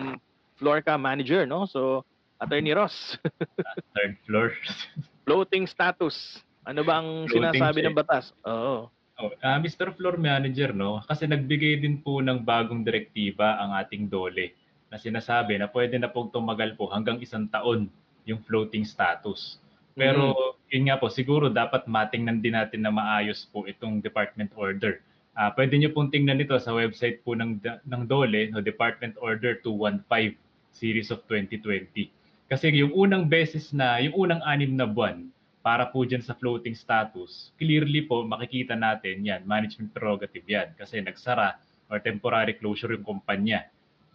floor 0.55 0.79
ka 0.79 0.95
manager, 0.95 1.43
no? 1.43 1.67
So, 1.67 2.07
Attorney 2.39 2.71
Ross, 2.71 3.19
Third 3.95 4.15
floor. 4.23 4.55
floating 5.27 5.67
status. 5.67 6.39
Ano 6.63 6.87
ba 6.87 7.03
ang 7.03 7.27
Floating 7.27 7.51
sinasabi 7.51 7.77
siya 7.83 7.89
ng 7.91 7.99
batas? 7.99 8.25
Oo. 8.47 8.87
Oh, 9.21 9.29
ah, 9.43 9.59
Mr. 9.59 9.93
Floor 9.93 10.17
Manager, 10.17 10.71
no? 10.71 11.03
Kasi 11.05 11.27
nagbigay 11.27 11.83
din 11.83 11.99
po 11.99 12.23
ng 12.23 12.41
bagong 12.41 12.81
direktiba 12.81 13.59
ang 13.59 13.75
ating 13.77 14.07
DOLE 14.09 14.55
na 14.87 14.97
sinasabi 14.97 15.59
na 15.59 15.69
pwede 15.69 15.99
na 15.99 16.09
pong 16.09 16.31
tumagal 16.31 16.73
po 16.79 16.89
hanggang 16.89 17.21
isang 17.21 17.45
taon 17.51 17.91
yung 18.25 18.41
floating 18.47 18.87
status. 18.87 19.61
Pero 19.93 20.55
yun 20.71 20.87
nga 20.87 20.97
po, 20.97 21.11
siguro 21.11 21.51
dapat 21.51 21.85
matingnan 21.85 22.39
din 22.39 22.55
natin 22.55 22.81
na 22.81 22.93
maayos 22.93 23.45
po 23.51 23.67
itong 23.67 23.99
department 23.99 24.49
order. 24.55 25.03
Ah, 25.41 25.49
pwede 25.57 25.73
niyo 25.73 25.89
pong 25.89 26.13
tingnan 26.13 26.37
ito 26.37 26.53
sa 26.61 26.69
website 26.69 27.25
po 27.25 27.33
ng 27.33 27.57
ng 27.65 28.01
DOLE, 28.05 28.53
no, 28.53 28.61
Department 28.61 29.17
Order 29.17 29.57
215 29.65 30.37
series 30.69 31.09
of 31.09 31.25
2020. 31.25 32.13
Kasi 32.45 32.69
yung 32.77 32.93
unang 32.93 33.25
beses 33.25 33.73
na, 33.73 33.97
yung 33.97 34.13
unang 34.13 34.37
anim 34.45 34.77
na 34.77 34.85
buwan, 34.85 35.33
para 35.65 35.89
po 35.89 36.05
dyan 36.05 36.21
sa 36.21 36.37
floating 36.37 36.77
status, 36.77 37.49
clearly 37.57 38.05
po 38.05 38.21
makikita 38.21 38.77
natin 38.77 39.25
yan, 39.25 39.41
management 39.41 39.89
prerogative 39.97 40.45
yan 40.45 40.77
kasi 40.77 41.01
nagsara 41.01 41.57
or 41.89 41.97
temporary 41.97 42.53
closure 42.53 42.93
yung 42.93 43.01
kumpanya. 43.01 43.65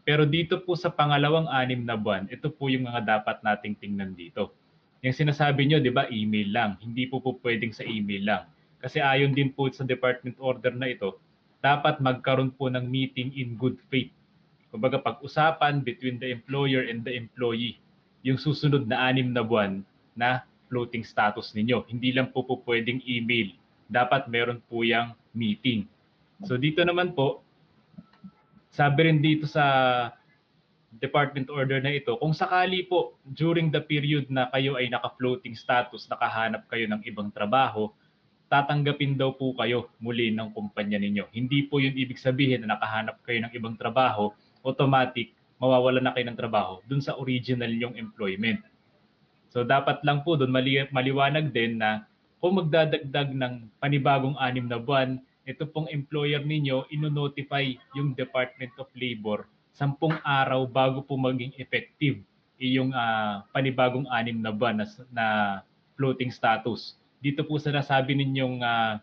Pero 0.07 0.23
dito 0.31 0.63
po 0.63 0.79
sa 0.79 0.95
pangalawang 0.95 1.51
anim 1.51 1.83
na 1.83 1.99
buwan, 1.99 2.31
ito 2.31 2.55
po 2.55 2.71
yung 2.71 2.87
mga 2.87 3.03
dapat 3.03 3.43
nating 3.43 3.75
tingnan 3.83 4.15
dito. 4.15 4.55
Yung 5.03 5.11
sinasabi 5.11 5.67
nyo, 5.67 5.83
di 5.83 5.91
ba, 5.91 6.07
email 6.07 6.55
lang. 6.55 6.71
Hindi 6.79 7.11
po 7.11 7.19
po 7.19 7.35
pwedeng 7.43 7.75
sa 7.75 7.83
email 7.83 8.23
lang. 8.23 8.43
Kasi 8.81 9.01
ayon 9.01 9.33
din 9.33 9.53
po 9.53 9.69
sa 9.73 9.83
department 9.83 10.37
order 10.39 10.73
na 10.73 10.93
ito, 10.93 11.17
dapat 11.65 11.99
magkaroon 11.99 12.53
po 12.55 12.69
ng 12.71 12.85
meeting 12.85 13.33
in 13.35 13.57
good 13.57 13.81
faith. 13.89 14.13
Kumbaga 14.71 15.01
pag-usapan 15.01 15.81
between 15.81 16.21
the 16.21 16.29
employer 16.29 16.85
and 16.87 17.03
the 17.03 17.15
employee, 17.17 17.81
yung 18.27 18.37
susunod 18.37 18.85
na 18.85 19.09
anim 19.09 19.33
na 19.33 19.43
buwan 19.43 19.81
na 20.13 20.45
floating 20.69 21.07
status 21.07 21.55
ninyo. 21.55 21.87
Hindi 21.87 22.13
lang 22.13 22.35
po 22.35 22.43
po 22.43 22.61
pwedeng 22.67 23.01
email. 23.07 23.55
Dapat 23.87 24.27
meron 24.27 24.59
po 24.67 24.83
yung 24.83 25.15
meeting. 25.33 25.87
So 26.45 26.59
dito 26.59 26.83
naman 26.83 27.15
po, 27.15 27.41
sabi 28.75 29.09
rin 29.09 29.25
dito 29.25 29.49
sa 29.49 29.65
department 31.01 31.49
order 31.53 31.81
na 31.81 31.97
ito, 31.97 32.17
kung 32.21 32.37
sakali 32.37 32.85
po 32.85 33.17
during 33.25 33.73
the 33.73 33.81
period 33.81 34.29
na 34.29 34.49
kayo 34.53 34.77
ay 34.77 34.89
naka-floating 34.93 35.57
status, 35.57 36.09
nakahanap 36.09 36.69
kayo 36.69 36.85
ng 36.89 37.01
ibang 37.05 37.33
trabaho, 37.33 37.93
tatanggapin 38.47 39.19
daw 39.19 39.35
po 39.35 39.53
kayo 39.59 39.91
muli 39.99 40.31
ng 40.31 40.55
kumpanya 40.55 40.97
ninyo. 40.97 41.31
Hindi 41.35 41.67
po 41.67 41.83
yun 41.83 41.95
ibig 41.95 42.19
sabihin 42.19 42.63
na 42.63 42.79
nakahanap 42.79 43.19
kayo 43.27 43.43
ng 43.43 43.53
ibang 43.55 43.75
trabaho, 43.75 44.31
automatic 44.63 45.35
mawawala 45.57 46.05
na 46.05 46.13
kayo 46.13 46.29
ng 46.29 46.39
trabaho 46.39 46.85
dun 46.85 47.01
sa 47.01 47.17
original 47.17 47.71
yung 47.73 47.97
employment. 47.97 48.61
So 49.51 49.65
dapat 49.65 50.05
lang 50.05 50.23
po 50.23 50.37
doon 50.37 50.53
mali- 50.53 50.91
maliwanag 50.93 51.51
din 51.51 51.81
na 51.81 52.05
kung 52.39 52.61
magdadagdag 52.61 53.33
ng 53.33 53.55
panibagong 53.81 54.37
anim 54.37 54.69
na 54.69 54.77
buwan, 54.77 55.17
ito 55.47 55.65
pong 55.65 55.89
employer 55.89 56.43
ninyo, 56.43 56.91
ino-notify 56.93 57.73
yung 57.97 58.13
Department 58.13 58.75
of 58.77 58.91
Labor 58.93 59.49
sampung 59.77 60.17
araw 60.25 60.65
bago 60.65 61.05
po 61.05 61.21
maging 61.21 61.53
effective 61.61 62.25
yung 62.57 62.97
ah, 62.97 63.45
panibagong 63.53 64.09
anim 64.09 64.41
na 64.41 64.49
buwan 64.49 64.81
na, 64.81 64.87
na 65.13 65.27
floating 66.01 66.33
status. 66.33 66.97
Dito 67.21 67.43
po 67.45 67.57
sa 67.57 67.73
nasabi 67.73 68.15
ninyong 68.15 68.61
ah, 68.63 69.01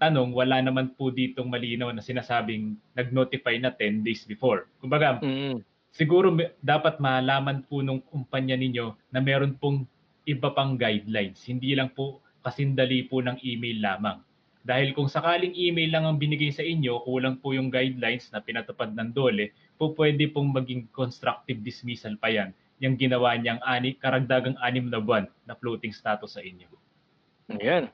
tanong, 0.00 0.34
wala 0.34 0.60
naman 0.60 0.92
po 0.92 1.08
ditong 1.08 1.48
malinaw 1.48 1.92
na 1.94 2.02
sinasabing 2.02 2.74
nag-notify 2.92 3.56
na 3.60 3.70
10 3.72 4.04
days 4.04 4.26
before. 4.26 4.66
Kumbaga, 4.82 5.22
Mm. 5.22 5.62
siguro 5.94 6.34
dapat 6.60 6.98
malaman 6.98 7.62
po 7.64 7.80
nung 7.80 8.02
kumpanya 8.02 8.58
ninyo 8.58 8.96
na 9.14 9.22
meron 9.22 9.54
pong 9.54 9.86
iba 10.26 10.50
pang 10.50 10.74
guidelines. 10.74 11.40
Hindi 11.46 11.76
lang 11.76 11.92
po 11.94 12.20
kasindali 12.44 13.06
po 13.08 13.22
ng 13.24 13.40
email 13.40 13.80
lamang. 13.80 14.18
Dahil 14.64 14.96
kung 14.96 15.12
sakaling 15.12 15.52
email 15.52 15.92
lang 15.92 16.04
ang 16.08 16.16
binigay 16.16 16.48
sa 16.48 16.64
inyo, 16.64 17.04
kulang 17.04 17.36
po 17.36 17.52
yung 17.52 17.68
guidelines 17.68 18.32
na 18.32 18.40
pinatupad 18.40 18.96
ng 18.96 19.12
DOLE, 19.12 19.52
po 19.76 19.92
pwede 19.92 20.24
pong 20.32 20.56
maging 20.56 20.88
constructive 20.88 21.60
dismissal 21.60 22.16
pa 22.16 22.32
yan 22.32 22.50
yung 22.82 22.98
ginawa 22.98 23.38
niyang 23.38 23.62
ani, 23.62 23.94
karagdagang 23.94 24.58
anim 24.58 24.90
na 24.90 24.98
buwan 24.98 25.30
na 25.46 25.54
floating 25.54 25.94
status 25.94 26.34
sa 26.36 26.42
inyo. 26.42 26.66
Ayan. 27.50 27.92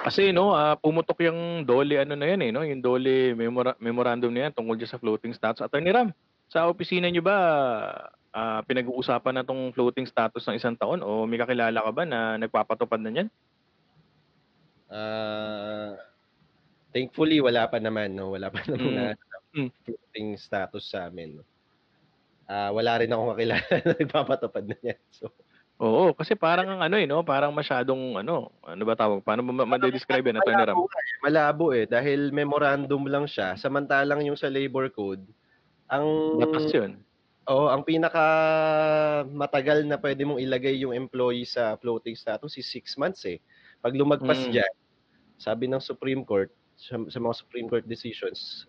Kasi 0.00 0.32
no, 0.32 0.56
ah, 0.56 0.74
pumutok 0.74 1.20
yung 1.22 1.62
Dole 1.62 2.00
ano 2.00 2.16
na 2.16 2.26
yan 2.26 2.40
eh, 2.40 2.50
no? 2.50 2.64
Yung 2.64 2.80
Dole 2.80 3.36
memora- 3.36 3.76
memorandum 3.76 4.32
na 4.32 4.48
yan 4.48 4.54
tungkol 4.56 4.74
dyan 4.74 4.88
sa 4.88 4.98
floating 4.98 5.36
status. 5.36 5.60
Attorney 5.60 5.92
Ram, 5.92 6.08
sa 6.48 6.66
opisina 6.66 7.06
niyo 7.06 7.20
ba 7.20 7.36
ah, 8.32 8.64
pinag-uusapan 8.64 9.34
na 9.38 9.46
tong 9.46 9.70
floating 9.70 10.08
status 10.08 10.42
ng 10.48 10.56
isang 10.56 10.74
taon 10.74 11.04
o 11.04 11.28
may 11.28 11.36
kakilala 11.36 11.84
ka 11.84 11.92
ba 11.92 12.02
na 12.02 12.40
nagpapatupad 12.40 12.98
na 12.98 13.10
niyan? 13.12 13.28
Ah, 14.90 15.94
thankfully 16.90 17.38
wala 17.38 17.68
pa 17.68 17.78
naman 17.78 18.10
no, 18.10 18.34
wala 18.34 18.48
pa 18.50 18.64
naman 18.66 18.90
Mm. 18.90 18.96
na 18.96 19.06
Mm. 19.50 19.70
floating 19.84 20.28
status 20.38 20.90
sa 20.90 21.06
amin. 21.06 21.38
No? 21.38 21.44
Ah, 22.46 22.70
wala 22.72 22.98
rin 22.98 23.10
akong 23.10 23.36
kakilala 23.36 23.62
na 23.84 23.92
nagpapatupad 24.00 24.64
na 24.64 24.76
yan. 24.80 24.98
So, 25.12 25.28
Oo, 25.80 26.12
kasi 26.12 26.36
parang 26.36 26.68
ang 26.68 26.84
ano 26.84 27.00
eh, 27.00 27.08
no? 27.08 27.24
Parang 27.24 27.56
masyadong 27.56 28.20
ano, 28.20 28.52
ano 28.60 28.82
ba 28.84 28.92
tawag? 28.92 29.24
Paano 29.24 29.40
mo 29.40 29.50
ma- 29.56 29.64
ma-describe 29.64 30.28
yan, 30.28 30.36
Ram? 30.36 30.76
nga 30.76 31.00
eh, 31.00 31.16
malabo 31.24 31.72
eh 31.72 31.88
dahil 31.88 32.28
memorandum 32.36 33.08
lang 33.08 33.24
siya 33.24 33.56
samantalang 33.56 34.20
yung 34.28 34.36
sa 34.36 34.52
labor 34.52 34.92
code 34.92 35.24
ang 35.88 36.36
Batas 36.36 36.68
yun. 36.68 37.00
Oh, 37.48 37.66
ang 37.66 37.82
pinaka 37.82 38.22
matagal 39.26 39.82
na 39.88 39.96
pwede 39.96 40.22
mong 40.22 40.38
ilagay 40.38 40.84
yung 40.84 40.92
employee 40.92 41.48
sa 41.48 41.74
floating 41.80 42.14
status 42.14 42.54
is 42.60 42.68
six 42.68 42.94
months 43.00 43.24
eh. 43.26 43.40
Pag 43.80 43.96
lumagpas 43.96 44.46
Mm. 44.46 44.60
dyan, 44.60 44.74
sabi 45.40 45.64
ng 45.66 45.80
Supreme 45.80 46.22
Court, 46.22 46.52
sa, 46.76 47.00
sa 47.08 47.18
mga 47.18 47.34
Supreme 47.40 47.66
Court 47.66 47.88
decisions, 47.88 48.68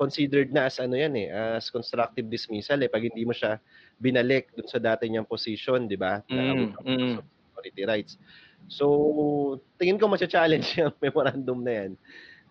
considered 0.00 0.54
na 0.54 0.70
as 0.70 0.80
ano 0.80 0.96
yan 0.96 1.12
eh, 1.18 1.28
as 1.28 1.68
constructive 1.68 2.30
dismissal 2.30 2.80
eh, 2.80 2.88
pag 2.88 3.02
hindi 3.04 3.26
mo 3.26 3.34
siya 3.34 3.58
binalik 3.98 4.50
dun 4.54 4.66
sa 4.66 4.82
dati 4.82 5.06
niyang 5.06 5.28
position, 5.28 5.86
di 5.86 5.96
ba? 5.98 6.20
Na 6.28 6.54
Mm, 6.54 6.74
mm. 6.82 7.16
authority 7.54 7.82
rights. 7.86 8.18
So, 8.66 9.60
tingin 9.76 10.00
ko 10.00 10.08
masya-challenge 10.08 10.66
yung 10.80 10.94
memorandum 10.98 11.60
na 11.62 11.72
yan. 11.84 11.90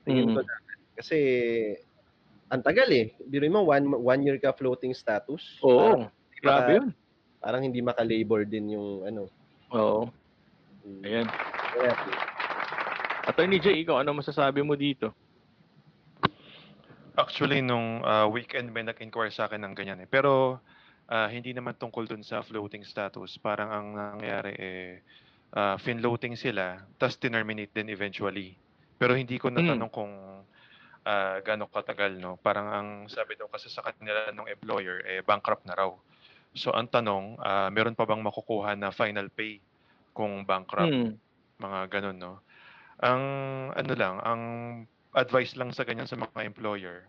Tingin 0.05 0.29
Mm. 0.31 0.35
ko 0.37 0.39
na. 0.45 0.55
Kasi, 0.93 1.17
ang 2.53 2.61
tagal 2.61 2.85
eh. 2.93 3.17
Biro 3.25 3.49
mo, 3.49 3.65
one, 3.65 3.89
one 3.89 4.21
year 4.21 4.37
ka 4.37 4.53
floating 4.53 4.93
status. 4.93 5.41
Oo, 5.65 6.05
Parang, 6.05 6.11
grabe 6.43 6.71
yun. 6.77 6.89
parang 7.41 7.61
hindi 7.65 7.81
maka-labor 7.81 8.45
din 8.45 8.77
yung 8.77 9.03
ano. 9.03 9.27
Oo, 9.73 10.07
mm, 10.85 11.01
ayan. 11.03 11.27
kaya, 11.73 11.91
Attorney 13.23 13.57
Jay, 13.57 13.81
ikaw, 13.81 14.03
ano 14.03 14.11
masasabi 14.13 14.59
mo 14.61 14.75
dito? 14.75 15.15
Actually, 17.13 17.61
nung 17.61 18.01
ah, 18.01 18.25
weekend 18.25 18.73
may 18.73 18.81
nag-inquire 18.81 19.29
sa 19.29 19.45
akin 19.45 19.61
ng 19.61 19.73
ganyan 19.77 20.01
eh. 20.01 20.09
Pero 20.09 20.57
ah, 21.09 21.27
hindi 21.27 21.51
naman 21.51 21.75
tungkol 21.75 22.07
dun 22.07 22.23
sa 22.23 22.43
floating 22.45 22.85
status. 22.87 23.35
Parang 23.39 23.69
ang 23.71 23.87
nangyari 23.95 24.53
eh, 24.55 24.91
ah, 25.55 25.75
fin-loating 25.79 26.37
sila, 26.39 26.79
tapos 26.95 27.19
terminate 27.19 27.73
din 27.73 27.91
eventually. 27.91 28.55
Pero 28.95 29.17
hindi 29.17 29.35
ko 29.35 29.51
natanong 29.51 29.91
kung 29.91 30.13
ah, 31.03 31.37
gaano 31.43 31.67
katagal, 31.67 32.19
no? 32.19 32.39
Parang 32.39 32.67
ang 32.71 32.87
sabi 33.11 33.35
daw 33.35 33.51
kasi 33.51 33.67
sa 33.67 33.83
kanila 33.83 34.31
ng 34.31 34.47
employer, 34.47 35.03
eh, 35.03 35.19
bankrupt 35.25 35.67
na 35.67 35.75
raw. 35.75 35.91
So 36.53 36.71
ang 36.71 36.87
tanong, 36.87 37.41
ah, 37.41 37.67
meron 37.73 37.97
pa 37.97 38.05
bang 38.05 38.21
makukuha 38.21 38.77
na 38.77 38.93
final 38.93 39.27
pay 39.33 39.59
kung 40.13 40.45
bankrupt? 40.45 40.93
Hmm. 40.93 41.17
mga 41.53 41.79
ganun, 41.87 42.17
no? 42.19 42.33
Ang 42.99 43.23
ano 43.71 43.93
lang, 43.95 44.15
ang 44.19 44.41
advice 45.15 45.53
lang 45.55 45.71
sa 45.71 45.85
ganyan 45.85 46.09
sa 46.09 46.17
mga 46.17 46.43
employer. 46.43 47.07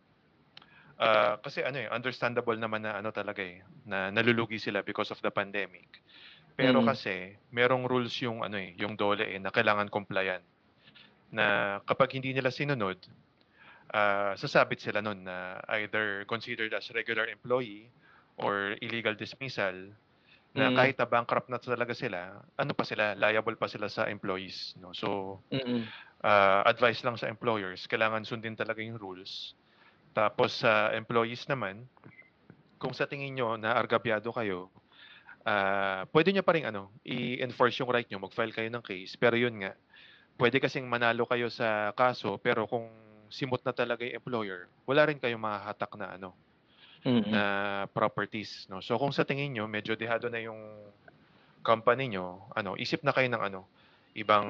Ah, 1.00 1.36
kasi 1.42 1.62
ano 1.64 1.78
eh, 1.80 1.88
understandable 1.90 2.56
naman 2.58 2.82
na 2.86 2.98
ano 2.98 3.10
talaga 3.10 3.42
eh, 3.42 3.62
na 3.86 4.10
nalulugi 4.14 4.58
sila 4.60 4.82
because 4.82 5.10
of 5.10 5.20
the 5.22 5.30
pandemic. 5.30 5.88
Pero 6.54 6.82
Mm. 6.82 6.86
kasi 6.86 7.34
merong 7.50 7.84
rules 7.90 8.14
yung 8.22 8.46
ano 8.46 8.56
eh, 8.58 8.74
yung 8.78 8.94
dole 8.94 9.26
eh 9.26 9.38
na 9.42 9.50
kailangan 9.50 9.90
compliant. 9.90 10.44
Na 11.34 11.78
kapag 11.86 12.14
hindi 12.14 12.30
nila 12.30 12.54
sinunod, 12.54 12.98
ah, 13.94 14.34
sasabit 14.38 14.80
sila 14.82 15.02
nun 15.02 15.26
na 15.26 15.58
either 15.80 16.24
considered 16.30 16.72
as 16.74 16.90
regular 16.94 17.26
employee 17.28 17.90
or 18.38 18.74
illegal 18.82 19.14
dismissal 19.14 19.74
na 20.54 20.70
Mm. 20.70 20.76
kahit 20.78 20.96
na 20.98 21.06
bankrupt 21.10 21.50
na 21.50 21.58
talaga 21.58 21.94
sila, 21.94 22.38
ano 22.58 22.72
pa 22.74 22.86
sila, 22.86 23.18
liable 23.18 23.58
pa 23.58 23.66
sila 23.66 23.90
sa 23.90 24.06
employees. 24.06 24.78
No? 24.78 24.94
So, 24.94 25.42
Mm-mm. 25.50 25.82
uh, 26.22 26.62
advice 26.66 27.02
lang 27.02 27.18
sa 27.18 27.26
employers, 27.26 27.90
kailangan 27.90 28.22
sundin 28.22 28.54
talaga 28.54 28.78
yung 28.78 28.94
rules. 28.98 29.58
Tapos 30.14 30.62
sa 30.62 30.94
employees 30.94 31.44
naman, 31.50 31.84
kung 32.78 32.94
sa 32.94 33.10
tingin 33.10 33.34
nyo 33.34 33.58
na 33.58 33.74
argabyado 33.74 34.30
kayo, 34.30 34.70
ah 35.44 36.06
pwede 36.14 36.32
nyo 36.32 36.46
pa 36.46 36.54
rin 36.56 36.64
ano, 36.70 36.88
i-enforce 37.04 37.82
yung 37.82 37.90
right 37.90 38.08
nyo, 38.08 38.22
mag-file 38.22 38.54
kayo 38.54 38.70
ng 38.70 38.84
case. 38.84 39.18
Pero 39.18 39.34
yun 39.36 39.58
nga, 39.60 39.74
pwede 40.38 40.62
kasing 40.62 40.86
manalo 40.86 41.26
kayo 41.26 41.50
sa 41.50 41.92
kaso, 41.92 42.38
pero 42.38 42.64
kung 42.70 42.88
simot 43.28 43.60
na 43.66 43.74
talaga 43.74 44.06
yung 44.06 44.22
employer, 44.22 44.70
wala 44.86 45.10
rin 45.10 45.18
kayong 45.18 45.42
mahahatak 45.42 45.92
na 45.98 46.14
ano, 46.16 46.30
Mm-mm. 47.04 47.28
na 47.28 47.42
properties 47.92 48.64
no 48.72 48.80
so 48.80 48.96
kung 48.96 49.12
sa 49.12 49.28
tingin 49.28 49.52
nyo 49.52 49.68
medyo 49.68 49.92
dehado 49.92 50.32
na 50.32 50.40
yung 50.40 50.56
company 51.60 52.08
nyo 52.08 52.48
ano 52.56 52.80
isip 52.80 53.04
na 53.04 53.12
kayo 53.12 53.28
ng 53.28 53.44
ano 53.44 53.68
ibang 54.16 54.48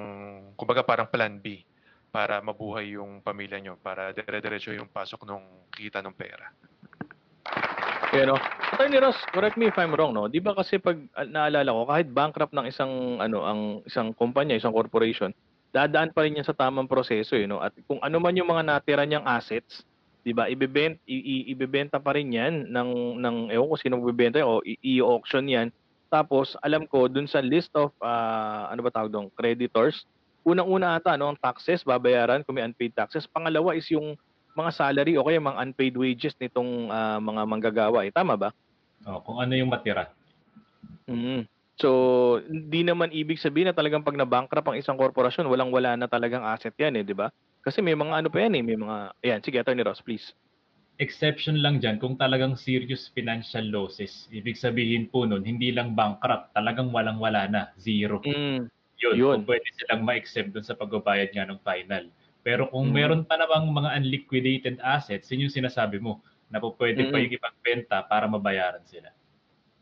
kumbaga 0.55 0.87
parang 0.87 1.11
plan 1.11 1.35
B 1.43 1.67
para 2.15 2.39
mabuhay 2.39 2.95
yung 2.95 3.19
pamilya 3.19 3.59
nyo 3.59 3.75
para 3.83 4.15
dire-diretso 4.15 4.71
yung 4.71 4.87
pasok 4.87 5.27
ng 5.27 5.67
kita 5.75 5.99
ng 5.99 6.15
pera 6.15 6.55
Kaya 8.15 8.31
no, 8.31 8.39
Attorney 8.71 9.03
Ross, 9.03 9.19
correct 9.35 9.59
me 9.59 9.67
if 9.67 9.75
I'm 9.75 9.91
wrong, 9.91 10.15
no? 10.15 10.31
Di 10.31 10.39
ba 10.39 10.55
kasi 10.55 10.79
pag 10.79 10.95
ah, 11.19 11.27
naalala 11.27 11.75
ko, 11.75 11.83
kahit 11.91 12.07
bankrupt 12.15 12.55
ng 12.55 12.71
isang, 12.71 13.19
ano, 13.19 13.43
ang 13.43 13.61
isang 13.83 14.15
kumpanya, 14.15 14.55
isang 14.55 14.71
corporation, 14.71 15.35
dadaan 15.75 16.15
pa 16.15 16.23
rin 16.23 16.39
yan 16.39 16.47
sa 16.47 16.55
tamang 16.55 16.87
proseso, 16.87 17.35
eh, 17.35 17.51
no? 17.51 17.59
At 17.59 17.75
kung 17.91 17.99
ano 17.99 18.23
man 18.23 18.39
yung 18.39 18.47
mga 18.47 18.63
natira 18.63 19.03
niyang 19.03 19.27
assets, 19.27 19.83
di 20.23 20.31
ba, 20.31 20.47
ibebenta, 20.47 21.03
ibebenta 21.11 21.99
pa 21.99 22.15
rin 22.15 22.31
yan 22.31 22.71
ng, 22.71 23.19
ng 23.19 23.37
ewan 23.51 23.67
ko 23.67 23.77
sino 23.83 23.99
magbebenta 23.99 24.47
o 24.47 24.63
i-auction 24.63 25.51
yan. 25.51 25.69
Tapos, 26.07 26.55
alam 26.63 26.87
ko, 26.87 27.11
dun 27.11 27.27
sa 27.27 27.43
list 27.43 27.75
of, 27.75 27.91
ah, 27.99 28.71
ano 28.71 28.87
ba 28.87 28.95
tawag 28.95 29.11
doon, 29.11 29.27
creditors, 29.35 30.07
unang-una 30.45 31.01
ata, 31.01 31.17
no, 31.17 31.33
ang 31.33 31.41
taxes, 31.41 31.83
babayaran 31.83 32.45
kung 32.45 32.61
may 32.61 32.65
unpaid 32.65 32.93
taxes. 32.93 33.25
Pangalawa 33.25 33.73
is 33.75 33.89
yung 33.89 34.15
mga 34.55 34.71
salary 34.71 35.19
o 35.19 35.25
kaya 35.27 35.43
mga 35.43 35.61
unpaid 35.65 35.95
wages 35.99 36.37
nitong 36.39 36.93
ah, 36.93 37.19
mga 37.19 37.43
manggagawa. 37.49 38.07
Eh. 38.07 38.13
Tama 38.15 38.39
ba? 38.39 38.55
Oh, 39.09 39.21
kung 39.25 39.43
ano 39.43 39.57
yung 39.57 39.73
matira. 39.73 40.13
Mm. 41.11 41.49
So, 41.75 42.39
hindi 42.47 42.87
naman 42.87 43.11
ibig 43.11 43.43
sabihin 43.43 43.67
na 43.67 43.75
talagang 43.75 44.07
pag 44.07 44.15
na-bankrupt 44.15 44.71
ang 44.71 44.79
isang 44.79 44.95
korporasyon, 44.95 45.51
walang-wala 45.51 45.99
na 45.99 46.07
talagang 46.07 46.47
asset 46.47 46.73
yan 46.79 47.03
eh, 47.03 47.03
di 47.03 47.17
ba? 47.17 47.35
Kasi 47.67 47.83
may 47.83 47.99
mga 47.99 48.23
ano 48.23 48.29
pa 48.31 48.47
yan 48.47 48.55
eh, 48.55 48.63
may 48.63 48.79
mga... 48.79 48.97
Ayan, 49.27 49.41
sige, 49.43 49.59
Attorney 49.59 49.83
Ross, 49.83 49.99
please. 49.99 50.37
Exception 51.03 51.59
lang 51.59 51.83
dyan 51.83 51.99
kung 51.99 52.15
talagang 52.15 52.55
serious 52.55 53.11
financial 53.11 53.67
losses. 53.67 54.31
Ibig 54.31 54.55
sabihin 54.55 55.11
po 55.11 55.27
nun, 55.27 55.43
hindi 55.43 55.75
lang 55.75 55.99
bankrupt, 55.99 56.55
talagang 56.55 56.95
walang-wala 56.95 57.51
na, 57.51 57.63
zero. 57.75 58.23
Mm. 58.23 58.71
Yun, 59.05 59.15
Yun. 59.21 59.35
kung 59.43 59.49
pwede 59.53 59.69
silang 59.77 60.03
ma-exempt 60.03 60.57
dun 60.57 60.65
sa 60.65 60.73
pagbabayad 60.73 61.29
nga 61.37 61.45
ng 61.45 61.61
final. 61.61 62.09
Pero 62.41 62.69
kung 62.69 62.89
Mm. 62.89 62.95
meron 62.97 63.23
pa 63.25 63.37
namang 63.37 63.69
mga 63.69 63.91
unliquidated 64.01 64.77
assets, 64.81 65.29
yun 65.29 65.49
yung 65.49 65.53
sinasabi 65.55 66.01
mo, 66.01 66.25
na 66.49 66.61
po 66.61 66.73
pwede 66.77 67.09
pa 67.09 67.17
Mm. 67.17 67.23
yung 67.29 67.35
ipagbenta 67.37 67.97
para 68.05 68.25
mabayaran 68.25 68.85
sila. 68.85 69.13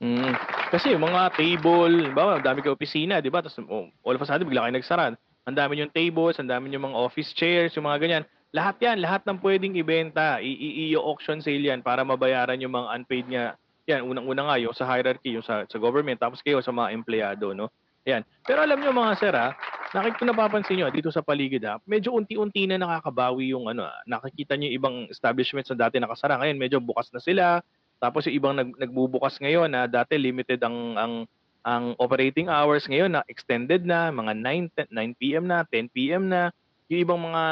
Mm. 0.03 0.35
Kasi 0.71 0.95
yung 0.95 1.07
mga 1.07 1.31
table, 1.39 2.11
ba, 2.11 2.39
ang 2.39 2.43
dami 2.43 2.59
kayo 2.59 2.75
opisina, 2.75 3.23
di 3.23 3.31
ba? 3.31 3.39
Tapos 3.39 3.63
oh, 3.67 3.87
all 4.03 4.19
of 4.19 4.23
a 4.23 4.27
sudden, 4.27 4.47
bigla 4.47 4.67
kayo 4.67 4.75
nagsara. 4.75 5.15
Ang 5.47 5.57
dami 5.59 5.79
yung 5.79 5.91
tables, 5.91 6.39
ang 6.39 6.51
dami 6.51 6.71
yung 6.71 6.87
mga 6.91 6.99
office 6.99 7.35
chairs, 7.35 7.75
yung 7.75 7.87
mga 7.87 7.99
ganyan. 7.99 8.25
Lahat 8.53 8.77
yan, 8.79 9.01
lahat 9.03 9.27
ng 9.27 9.39
pwedeng 9.43 9.75
ibenta, 9.75 10.39
i-auction 10.39 11.41
sale 11.41 11.67
yan 11.67 11.81
para 11.81 12.05
mabayaran 12.05 12.61
yung 12.63 12.75
mga 12.75 12.89
unpaid 12.95 13.27
niya. 13.27 13.45
Yan, 13.91 14.07
unang-una 14.07 14.43
nga 14.47 14.57
yung 14.63 14.75
sa 14.77 14.87
hierarchy, 14.87 15.35
yung 15.35 15.43
sa, 15.43 15.67
sa 15.67 15.79
government, 15.83 16.21
tapos 16.21 16.39
kayo 16.45 16.63
sa 16.63 16.71
mga 16.71 16.95
empleyado, 16.95 17.51
no? 17.57 17.73
Yan. 18.03 18.27
Pero 18.43 18.67
alam 18.67 18.83
nyo 18.83 18.91
mga 18.91 19.15
sir, 19.15 19.35
ha, 19.35 19.55
nakik 19.95 20.19
ko 20.19 20.27
napapansin 20.27 20.83
nyo 20.83 20.91
dito 20.91 21.15
sa 21.15 21.23
paligid, 21.23 21.63
ha, 21.63 21.79
medyo 21.87 22.11
unti-unti 22.11 22.67
na 22.67 22.83
nakakabawi 22.83 23.55
yung 23.55 23.71
ano, 23.71 23.87
ah, 23.87 24.03
nakikita 24.11 24.59
nyo 24.59 24.69
ibang 24.75 25.07
establishments 25.07 25.71
na 25.71 25.87
dati 25.87 26.03
nakasara. 26.03 26.35
Ngayon, 26.43 26.59
medyo 26.59 26.79
bukas 26.83 27.15
na 27.15 27.23
sila. 27.23 27.63
Tapos 28.03 28.27
yung 28.27 28.35
ibang 28.35 28.55
nag, 28.59 28.75
nagbubukas 28.75 29.39
ngayon 29.39 29.71
na 29.71 29.87
dati 29.87 30.19
limited 30.19 30.59
ang 30.67 30.99
ang 30.99 31.15
ang 31.63 31.85
operating 32.03 32.51
hours 32.51 32.91
ngayon 32.91 33.15
na 33.15 33.23
extended 33.31 33.87
na 33.87 34.11
mga 34.11 34.35
9 34.35 34.91
10 34.91 35.15
9 35.15 35.21
PM 35.23 35.45
na 35.47 35.63
10 35.71 35.95
PM 35.95 36.27
na 36.27 36.51
yung 36.91 37.07
ibang 37.07 37.23
mga 37.23 37.43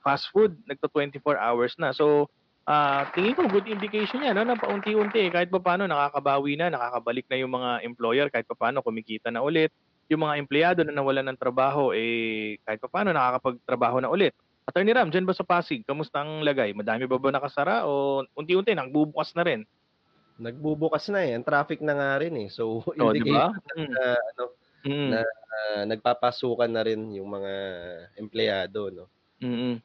fast 0.00 0.32
food 0.32 0.56
nagto 0.64 0.88
24 0.88 1.36
hours 1.36 1.76
na 1.76 1.92
so 1.92 2.32
ah 2.64 3.04
tingin 3.12 3.36
ko 3.36 3.44
good 3.48 3.68
indication 3.68 4.24
yan 4.24 4.34
no 4.36 4.44
na 4.44 4.56
paunti-unti 4.56 5.28
kahit 5.28 5.52
pa 5.52 5.60
paano 5.60 5.84
nakakabawi 5.84 6.56
na 6.56 6.72
nakakabalik 6.72 7.28
na 7.28 7.36
yung 7.36 7.52
mga 7.52 7.70
employer 7.84 8.26
kahit 8.32 8.48
pa 8.48 8.56
paano 8.56 8.80
kumikita 8.80 9.28
na 9.28 9.44
ulit 9.44 9.68
yung 10.08 10.24
mga 10.24 10.36
empleyado 10.40 10.80
na 10.84 10.96
nawalan 10.96 11.28
ng 11.32 11.40
trabaho 11.40 11.92
eh 11.92 12.56
kahit 12.64 12.80
pa 12.80 12.88
paano 12.88 13.12
nakakapagtrabaho 13.12 14.00
na 14.00 14.08
ulit 14.08 14.32
Attorney 14.64 14.96
Ram, 14.96 15.12
dyan 15.12 15.28
ba 15.28 15.36
sa 15.36 15.44
Pasig, 15.44 15.84
kamusta 15.84 16.24
ang 16.24 16.40
lagay? 16.40 16.72
Madami 16.72 17.04
ba 17.04 17.20
ba 17.20 17.28
nakasara 17.28 17.84
o 17.84 18.24
unti-unti 18.32 18.72
nagbubukas 18.72 19.36
na 19.36 19.44
rin? 19.44 19.60
Nagbubukas 20.40 21.12
na 21.12 21.20
eh. 21.20 21.36
Ang 21.36 21.44
traffic 21.44 21.84
na 21.84 21.92
nga 21.92 22.10
rin 22.16 22.32
eh. 22.40 22.48
So, 22.48 22.80
Oh, 22.96 23.12
di 23.12 23.20
ba? 23.28 23.52
Mm. 23.76 23.92
ano, 23.92 24.44
Mm. 24.84 25.08
na 25.12 25.20
ah, 25.24 25.82
nagpapasukan 25.84 26.68
na 26.72 26.80
rin 26.80 27.12
yung 27.12 27.28
mga 27.28 27.52
empleyado, 28.16 28.88
no? 28.88 29.04
Mm. 29.44 29.80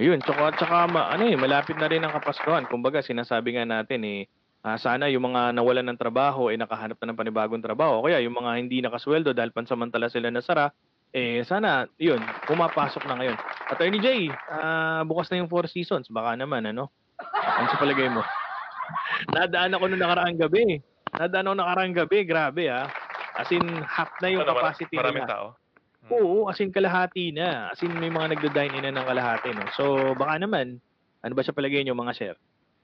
Ayun, 0.00 0.16
tsaka 0.24 0.56
tsaka 0.56 0.88
ma, 0.88 1.12
ano 1.12 1.28
eh, 1.28 1.36
malapit 1.36 1.76
na 1.76 1.84
rin 1.84 2.00
ang 2.00 2.16
Kapaskuhan. 2.16 2.64
Kumbaga, 2.64 3.04
sinasabi 3.04 3.52
nga 3.52 3.68
natin 3.68 4.00
eh, 4.08 4.20
ah, 4.64 4.80
sana 4.80 5.12
yung 5.12 5.28
mga 5.28 5.52
nawalan 5.52 5.92
ng 5.92 6.00
trabaho 6.00 6.48
ay 6.48 6.56
nakahanap 6.56 6.96
na 6.96 7.12
ng 7.12 7.18
panibagong 7.20 7.60
trabaho. 7.60 8.00
Kaya 8.08 8.16
yung 8.24 8.32
mga 8.32 8.50
hindi 8.56 8.80
nakasweldo 8.80 9.36
dahil 9.36 9.52
pansamantala 9.52 10.08
sila 10.08 10.32
nasara, 10.32 10.72
eh 11.12 11.44
sana, 11.44 11.84
yun, 12.00 12.16
pumapasok 12.48 13.04
na 13.12 13.20
ngayon. 13.20 13.36
Attorney 13.68 14.00
Jay, 14.00 14.32
ah, 14.48 15.04
bukas 15.04 15.28
na 15.28 15.44
yung 15.44 15.52
Four 15.52 15.68
Seasons. 15.68 16.08
Baka 16.08 16.32
naman, 16.32 16.64
ano? 16.64 16.88
Ano 17.20 17.66
sa 17.68 17.76
palagay 17.76 18.08
mo? 18.08 18.24
Nadaan 19.36 19.76
ako 19.76 19.84
nung 19.84 20.00
nakaraang 20.00 20.40
gabi. 20.40 20.80
Nadaan 21.12 21.44
ako 21.44 21.56
nakaraang 21.60 21.92
gabi. 21.92 22.18
Grabe, 22.24 22.72
ah. 22.72 22.88
As 23.36 23.52
in, 23.52 23.68
half 23.84 24.08
na 24.24 24.32
yung 24.32 24.48
Ano, 24.48 24.56
mara- 24.56 24.72
capacity 24.72 24.96
maraming 24.96 25.28
nila. 25.28 25.32
tao. 25.36 25.59
Mm. 26.06 26.10
Oo, 26.16 26.48
as 26.48 26.60
in 26.64 26.72
kalahati 26.72 27.32
na. 27.34 27.68
As 27.72 27.82
in 27.84 27.92
may 28.00 28.08
mga 28.08 28.36
nagda-dine 28.36 28.72
in 28.80 28.84
na 28.88 28.96
ng 28.96 29.08
kalahati, 29.08 29.52
no? 29.52 29.68
So, 29.76 29.84
baka 30.16 30.40
naman, 30.40 30.80
ano 31.20 31.32
ba 31.36 31.44
sa 31.44 31.52
palagay 31.52 31.84
nyo 31.84 31.92
mga 31.92 32.16
sir? 32.16 32.34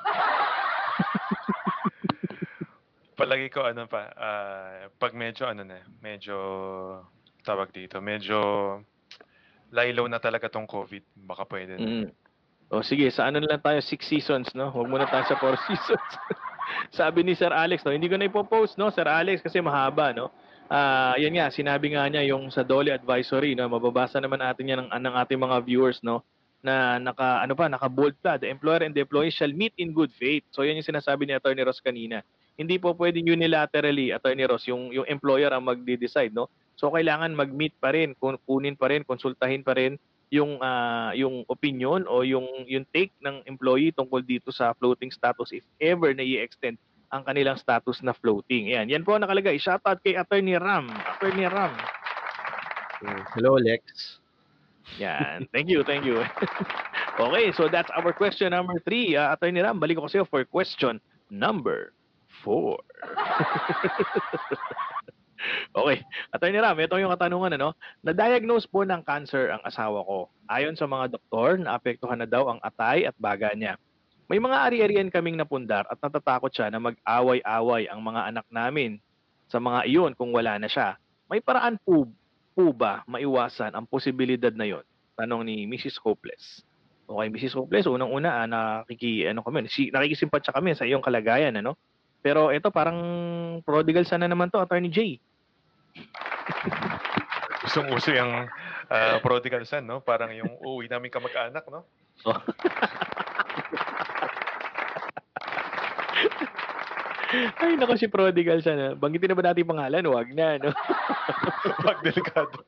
Palagi 3.19 3.53
ko 3.53 3.61
ano 3.61 3.85
pa, 3.85 4.09
ah, 4.17 4.89
pag 4.97 5.13
medyo 5.13 5.45
ano 5.45 5.61
na, 5.61 5.85
medyo 6.01 6.35
tawag 7.45 7.69
dito, 7.69 8.01
medyo 8.01 8.39
laylaw 9.69 10.09
na 10.09 10.17
talaga 10.17 10.49
tong 10.49 10.65
COVID, 10.65 11.03
baka 11.27 11.45
pwede 11.45 11.77
na. 11.77 11.85
Mm. 11.85 12.09
O 12.73 12.81
sige, 12.81 13.05
sa 13.13 13.29
ano 13.29 13.37
na 13.37 13.53
lang 13.53 13.61
tayo, 13.61 13.77
six 13.85 14.09
seasons, 14.09 14.49
no? 14.57 14.73
Huwag 14.73 14.89
muna 14.89 15.05
tayo 15.05 15.21
sa 15.29 15.37
four 15.37 15.53
seasons. 15.69 16.11
Sabi 16.89 17.21
ni 17.21 17.37
Sir 17.37 17.53
Alex, 17.53 17.85
no? 17.85 17.93
Hindi 17.93 18.09
ko 18.09 18.17
na 18.17 18.25
ipopost, 18.25 18.81
no? 18.81 18.89
Sir 18.89 19.05
Alex, 19.05 19.45
kasi 19.45 19.61
mahaba, 19.61 20.09
no? 20.09 20.33
Ah, 20.71 21.13
yan 21.19 21.35
nga, 21.37 21.51
sinabi 21.53 21.93
nga 21.93 22.07
niya 22.09 22.23
yung 22.33 22.49
sa 22.49 22.63
Dolly 22.65 22.89
Advisory, 22.89 23.53
no? 23.53 23.67
Mababasa 23.69 24.17
naman 24.17 24.39
natin 24.41 24.65
yan 24.71 24.79
ng, 24.87 24.91
ng 24.91 25.15
ating 25.21 25.39
mga 25.39 25.57
viewers, 25.67 25.99
no? 26.01 26.23
Na 26.63 26.97
naka, 26.97 27.43
ano 27.43 27.53
pa, 27.53 27.67
naka 27.67 27.91
bold 27.91 28.15
pa, 28.23 28.39
the 28.39 28.47
employer 28.47 28.87
and 28.87 28.95
the 28.95 29.03
employee 29.03 29.29
shall 29.29 29.51
meet 29.51 29.75
in 29.77 29.91
good 29.91 30.09
faith. 30.15 30.47
So 30.55 30.63
yan 30.63 30.79
yung 30.79 30.87
sinasabi 30.87 31.27
ni 31.27 31.35
Attorney 31.35 31.61
Ross 31.67 31.83
kanina. 31.83 32.23
Hindi 32.55 32.79
po 32.79 32.95
pwedeng 32.95 33.27
unilaterally, 33.27 34.15
Attorney 34.15 34.47
Ross, 34.47 34.65
yung, 34.65 34.89
yung 34.95 35.05
employer 35.05 35.51
ang 35.51 35.67
magde-decide, 35.67 36.31
no? 36.33 36.47
So 36.79 36.89
kailangan 36.89 37.35
mag-meet 37.37 37.77
pa 37.77 37.93
rin, 37.93 38.15
kun- 38.17 38.39
kunin 38.47 38.79
pa 38.79 38.89
rin, 38.89 39.05
konsultahin 39.05 39.61
pa 39.61 39.77
rin 39.77 39.99
yung 40.33 40.57
ah, 40.65 41.13
yung 41.13 41.45
opinion 41.45 42.09
o 42.09 42.25
yung 42.25 42.65
yung 42.65 42.89
take 42.89 43.13
ng 43.21 43.45
employee 43.45 43.93
tungkol 43.93 44.17
dito 44.25 44.49
sa 44.49 44.73
floating 44.73 45.13
status 45.13 45.53
if 45.53 45.61
ever 45.77 46.09
na 46.17 46.25
i-extend 46.25 46.73
ang 47.13 47.21
kanilang 47.21 47.61
status 47.61 48.01
na 48.01 48.17
floating. 48.17 48.73
Ayan, 48.73 48.89
yan 48.89 49.05
po 49.05 49.13
ang 49.13 49.21
nakalagay. 49.21 49.61
Shoutout 49.61 50.01
kay 50.01 50.17
Attorney 50.17 50.57
Ram. 50.57 50.89
Attorney 50.89 51.45
Ram. 51.45 51.77
Hello, 53.37 53.61
Lex. 53.61 54.17
Yan. 54.97 55.45
Thank 55.53 55.69
you, 55.69 55.85
thank 55.85 56.09
you. 56.09 56.25
okay, 57.23 57.53
so 57.53 57.69
that's 57.69 57.93
our 57.93 58.09
question 58.17 58.49
number 58.49 58.81
three. 58.81 59.13
Uh, 59.13 59.37
Attorney 59.37 59.61
Ram, 59.61 59.77
balik 59.77 60.01
ko 60.01 60.09
sa'yo 60.09 60.25
for 60.25 60.41
question 60.41 60.97
number 61.29 61.93
four. 62.41 62.81
okay, 65.77 66.01
Attorney 66.33 66.57
Ram, 66.57 66.81
ito 66.81 66.97
yung 66.97 67.13
katanungan, 67.13 67.53
ano? 67.61 67.77
Na-diagnose 68.01 68.65
po 68.65 68.81
ng 68.81 69.05
cancer 69.05 69.53
ang 69.53 69.61
asawa 69.61 70.01
ko. 70.01 70.33
Ayon 70.49 70.73
sa 70.73 70.89
mga 70.89 71.13
doktor, 71.13 71.61
naapektuhan 71.61 72.17
na 72.17 72.27
daw 72.27 72.49
ang 72.49 72.59
atay 72.65 73.05
at 73.05 73.13
baga 73.21 73.53
niya. 73.53 73.77
May 74.31 74.39
mga 74.39 74.57
ari-arian 74.71 75.11
kaming 75.11 75.35
napundar 75.35 75.83
at 75.91 75.99
natatakot 75.99 76.47
siya 76.47 76.71
na 76.71 76.79
mag-away-away 76.79 77.91
ang 77.91 77.99
mga 77.99 78.21
anak 78.31 78.47
namin 78.47 78.99
sa 79.51 79.59
mga 79.59 79.83
iyon 79.83 80.11
kung 80.15 80.31
wala 80.31 80.55
na 80.55 80.71
siya. 80.71 80.95
May 81.27 81.43
paraan 81.43 81.75
po, 81.83 82.07
po 82.55 82.71
ba 82.71 83.03
maiwasan 83.05 83.75
ang 83.75 83.83
posibilidad 83.83 84.53
na 84.55 84.63
yon? 84.63 84.85
Tanong 85.19 85.43
ni 85.43 85.67
Mrs. 85.67 85.99
Hopeless. 85.99 86.63
Okay, 87.03 87.27
Mrs. 87.29 87.53
Hopeless, 87.59 87.85
unang-una, 87.85 88.29
ah, 88.41 88.47
nakiki, 88.47 89.27
ano 89.27 89.43
kami, 89.43 89.67
si, 89.67 89.91
nakikisimpatsa 89.91 90.55
kami 90.55 90.71
sa 90.71 90.87
iyong 90.87 91.03
kalagayan, 91.03 91.59
ano? 91.59 91.75
Pero 92.23 92.47
ito, 92.55 92.71
parang 92.71 92.97
prodigal 93.67 94.07
sana 94.07 94.23
naman 94.23 94.47
to, 94.47 94.57
Attorney 94.63 94.87
J. 94.87 95.19
Gustong 97.67 97.91
uso 97.91 98.15
yung 98.15 98.47
ah, 98.87 99.19
prodigal 99.19 99.67
son, 99.67 99.83
no? 99.83 99.99
Parang 99.99 100.31
yung 100.31 100.55
uuwi 100.63 100.87
namin 100.87 101.11
kamag-anak, 101.11 101.67
no? 101.67 101.83
Ay, 107.57 107.73
nako 107.75 107.97
si 107.97 108.07
prodigal 108.07 108.61
sana. 108.61 108.93
Banggitin 108.93 109.33
na 109.33 109.37
ba 109.37 109.43
natin 109.43 109.63
yung 109.65 109.73
pangalan? 109.73 110.05
Huwag 110.05 110.29
na, 110.31 110.47
no? 110.57 110.69
Pag 111.85 111.99
delikado. 112.01 112.61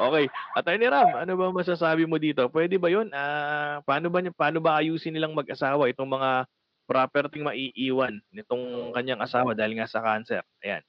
Okay. 0.00 0.26
Attorney 0.56 0.88
Ram, 0.88 1.12
ano 1.12 1.32
ba 1.36 1.52
masasabi 1.52 2.08
mo 2.08 2.16
dito? 2.16 2.48
Pwede 2.48 2.80
ba 2.80 2.88
yun? 2.88 3.12
Ah, 3.12 3.84
paano 3.84 4.08
ba 4.08 4.24
niya- 4.24 4.32
paano 4.32 4.56
ba 4.56 4.80
ayusin 4.80 5.12
nilang 5.12 5.36
mag-asawa 5.36 5.92
itong 5.92 6.08
mga 6.08 6.48
property 6.88 7.38
maiiwan 7.38 8.18
nitong 8.32 8.90
kanyang 8.90 9.20
asawa 9.20 9.52
dahil 9.52 9.76
nga 9.76 9.84
sa 9.86 10.00
cancer? 10.00 10.40
Ayan. 10.64 10.80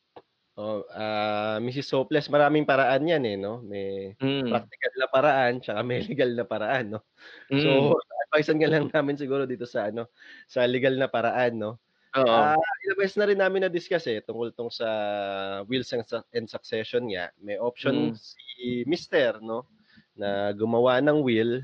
Oh, 0.55 0.83
ah, 0.91 1.59
Mrs. 1.59 1.91
Hopeless, 1.91 2.31
maraming 2.31 2.63
paraan 2.63 3.03
'yan 3.03 3.23
eh, 3.25 3.35
no? 3.35 3.59
May 3.59 4.15
Mm. 4.15 4.47
practical 4.47 4.93
na 4.95 5.07
paraan, 5.09 5.53
tsaka 5.59 5.79
may 5.87 5.99
legal 6.03 6.31
na 6.31 6.45
paraan, 6.47 6.95
no? 6.95 6.99
Mm. 7.51 7.59
So, 7.59 7.69
advisean 8.31 8.57
nga 8.63 8.71
lang 8.71 8.87
namin 8.87 9.19
siguro 9.19 9.43
dito 9.43 9.67
sa 9.67 9.91
ano, 9.91 10.07
sa 10.47 10.63
legal 10.63 10.95
na 10.95 11.11
paraan, 11.11 11.59
no? 11.59 11.75
Oo. 12.15 12.27
Ah, 12.27 12.55
ilang 12.87 12.99
beses 12.99 13.15
na 13.19 13.27
rin 13.27 13.39
namin 13.39 13.67
na-discuss 13.67 14.07
eh 14.07 14.19
tungkol 14.23 14.51
tong 14.55 14.71
sa 14.71 14.87
wills 15.67 15.91
and, 15.91 16.03
Suc- 16.07 16.27
and 16.31 16.47
succession 16.47 17.07
nga. 17.11 17.31
May 17.43 17.59
option 17.59 18.11
Mm. 18.11 18.15
si 18.15 18.83
Mister, 18.87 19.39
no, 19.43 19.67
na 20.15 20.51
gumawa 20.55 21.03
ng 21.03 21.19
will. 21.23 21.59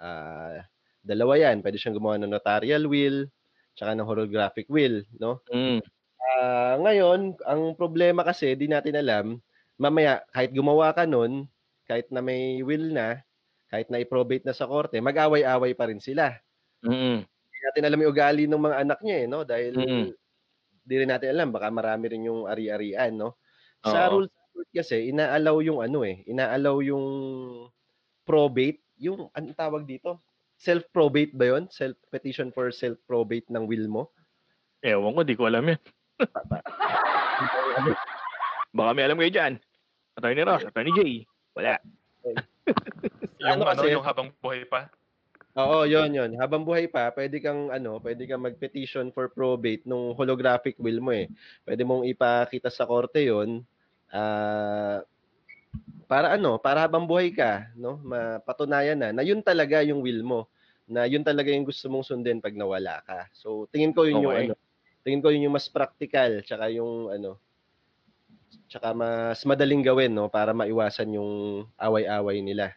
Ah, 0.00 0.64
dalawa 1.04 1.36
'yan. 1.36 1.60
Pwede 1.60 1.76
siyang 1.76 1.96
gumawa 2.00 2.16
ng 2.20 2.32
notarial 2.32 2.84
will, 2.88 3.28
tsaka 3.76 3.92
ng 3.96 4.08
holographic 4.08 4.68
will, 4.72 5.04
no? 5.20 5.40
Mm. 5.52 5.80
Ah, 6.20 6.76
ngayon, 6.80 7.36
ang 7.48 7.72
problema 7.76 8.24
kasi 8.24 8.52
di 8.56 8.68
natin 8.68 8.96
alam, 9.00 9.40
mamaya 9.80 10.24
kahit 10.32 10.52
gumawa 10.52 10.92
ka 10.92 11.04
nun, 11.08 11.48
kahit 11.88 12.08
na 12.12 12.20
may 12.20 12.60
will 12.60 12.92
na, 12.92 13.24
kahit 13.70 13.86
na 13.86 14.02
i-probate 14.02 14.42
na 14.42 14.52
sa 14.52 14.66
korte, 14.66 14.98
mag-away-away 14.98 15.78
pa 15.78 15.86
rin 15.86 16.02
sila. 16.02 16.34
Mm. 16.82 17.22
Hindi 17.22 17.58
natin 17.62 17.82
alam 17.86 18.00
yung 18.02 18.12
ugali 18.12 18.44
ng 18.50 18.58
mga 18.58 18.76
anak 18.82 18.98
niya 19.06 19.16
eh, 19.22 19.26
no? 19.30 19.40
Dahil 19.46 19.72
Mm. 19.78 20.06
di 20.82 20.94
rin 20.98 21.10
natin 21.14 21.30
alam, 21.30 21.48
baka 21.54 21.70
marami 21.70 22.10
rin 22.10 22.26
yung 22.26 22.50
ari-arian, 22.50 23.14
no? 23.14 23.38
Sa 23.86 24.10
Oo. 24.10 24.26
rules 24.26 24.34
of 24.34 24.44
court 24.50 24.70
kasi, 24.74 25.14
inaalaw 25.14 25.62
yung 25.62 25.78
ano 25.78 26.02
eh, 26.02 26.26
inaalaw 26.26 26.82
yung 26.82 27.06
probate, 28.26 28.82
yung, 28.98 29.30
anong 29.32 29.56
tawag 29.56 29.86
dito? 29.86 30.20
Self-probate 30.60 31.32
ba 31.32 31.56
yon? 31.56 31.72
Self-petition 31.72 32.52
for 32.52 32.68
self-probate 32.68 33.48
ng 33.48 33.64
will 33.64 33.88
mo? 33.88 34.12
Ewan 34.84 35.16
ko, 35.16 35.20
di 35.24 35.38
ko 35.38 35.48
alam 35.48 35.72
yan. 35.72 35.80
Baka 38.76 38.90
may 38.92 39.08
alam 39.08 39.16
kayo 39.16 39.32
dyan. 39.32 39.54
Attorney 40.20 40.44
Ross, 40.44 40.68
Attorney 40.68 40.92
J. 40.92 41.24
Wala. 41.56 41.80
Yung 43.40 43.48
Ano 43.56 43.64
ano, 43.64 43.80
kasi- 43.82 43.92
yung 43.96 44.04
habang 44.04 44.28
buhay 44.36 44.68
pa. 44.68 44.92
Oo, 45.58 45.82
yon 45.82 46.14
yon. 46.14 46.30
Habang 46.38 46.62
buhay 46.62 46.86
pa, 46.86 47.10
pwede 47.10 47.42
kang 47.42 47.74
ano, 47.74 47.98
pwede 47.98 48.22
kang 48.22 48.38
mag-petition 48.46 49.10
for 49.10 49.26
probate 49.34 49.82
nung 49.82 50.14
holographic 50.14 50.78
will 50.78 51.02
mo 51.02 51.10
eh. 51.10 51.26
Pwede 51.66 51.82
mong 51.82 52.06
ipakita 52.06 52.70
sa 52.70 52.86
korte 52.86 53.26
yon. 53.26 53.66
Ah 54.14 55.02
para 56.06 56.34
ano, 56.34 56.58
para 56.58 56.82
habang 56.86 57.06
buhay 57.06 57.30
ka, 57.30 57.70
no? 57.74 57.98
Mapatunayan 58.02 58.98
na 58.98 59.10
na 59.10 59.22
yun 59.22 59.42
talaga 59.42 59.82
yung 59.82 60.02
will 60.02 60.22
mo. 60.22 60.40
Na 60.90 61.06
yun 61.06 61.22
talaga 61.22 61.50
yung 61.54 61.66
gusto 61.66 61.86
mong 61.86 62.06
sundin 62.06 62.42
pag 62.42 62.54
nawala 62.54 62.98
ka. 63.06 63.30
So, 63.30 63.70
tingin 63.70 63.94
ko 63.94 64.06
yun 64.06 64.26
yung 64.26 64.34
Okay. 64.34 64.50
ano, 64.50 64.54
tingin 65.06 65.22
ko 65.22 65.30
yun 65.30 65.46
yung 65.50 65.54
mas 65.54 65.70
practical 65.70 66.42
tsaka 66.42 66.66
yung 66.70 67.10
ano 67.10 67.38
tsaka 68.70 68.94
mas 68.94 69.42
madaling 69.42 69.82
gawin 69.82 70.14
no 70.14 70.30
para 70.30 70.54
maiwasan 70.54 71.10
yung 71.10 71.30
away-away 71.76 72.38
nila. 72.38 72.70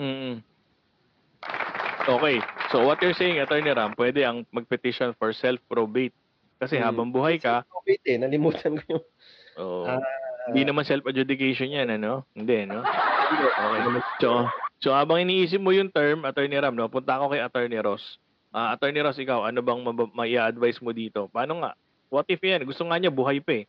Mm. 0.00 0.40
Okay. 2.08 2.40
So 2.72 2.88
what 2.88 2.96
you're 3.00 3.12
saying, 3.12 3.36
Attorney 3.36 3.68
Ram, 3.68 3.92
pwede 3.92 4.24
ang 4.24 4.48
mag-petition 4.48 5.12
for 5.14 5.36
self-probate. 5.36 6.16
Kasi 6.58 6.80
Hmm. 6.80 6.90
habang 6.90 7.08
buhay 7.12 7.38
ka, 7.38 7.62
Probate 7.68 8.02
eh, 8.08 8.18
nalimutan 8.18 8.80
ko 8.80 8.98
yung 8.98 9.04
oh, 9.60 9.84
Ah, 9.86 10.02
hindi 10.48 10.64
naman 10.64 10.82
self-adjudication 10.82 11.70
yan, 11.70 11.88
ano? 11.92 12.24
Hindi, 12.32 12.64
no? 12.64 12.80
Okay. 13.28 14.00
So, 14.24 14.48
so 14.80 14.88
habang 14.96 15.20
iniisip 15.20 15.60
mo 15.60 15.68
yung 15.68 15.92
term, 15.92 16.24
Attorney 16.24 16.56
Ram, 16.56 16.72
no, 16.72 16.88
punta 16.88 17.20
ako 17.20 17.36
kay 17.36 17.44
Attorney 17.44 17.76
Ross. 17.76 18.16
Ah, 18.48 18.72
Attorney 18.72 19.04
Ross, 19.04 19.20
ikaw, 19.20 19.44
ano 19.44 19.60
bang 19.60 19.84
mab- 19.84 20.16
mai-advise 20.16 20.80
mo 20.80 20.96
dito? 20.96 21.28
Paano 21.28 21.60
nga? 21.60 21.76
What 22.08 22.24
if 22.32 22.40
yan? 22.40 22.64
Gusto 22.64 22.88
nga 22.88 22.96
niya 22.96 23.12
buhay 23.12 23.44
pa 23.44 23.60
eh. 23.60 23.64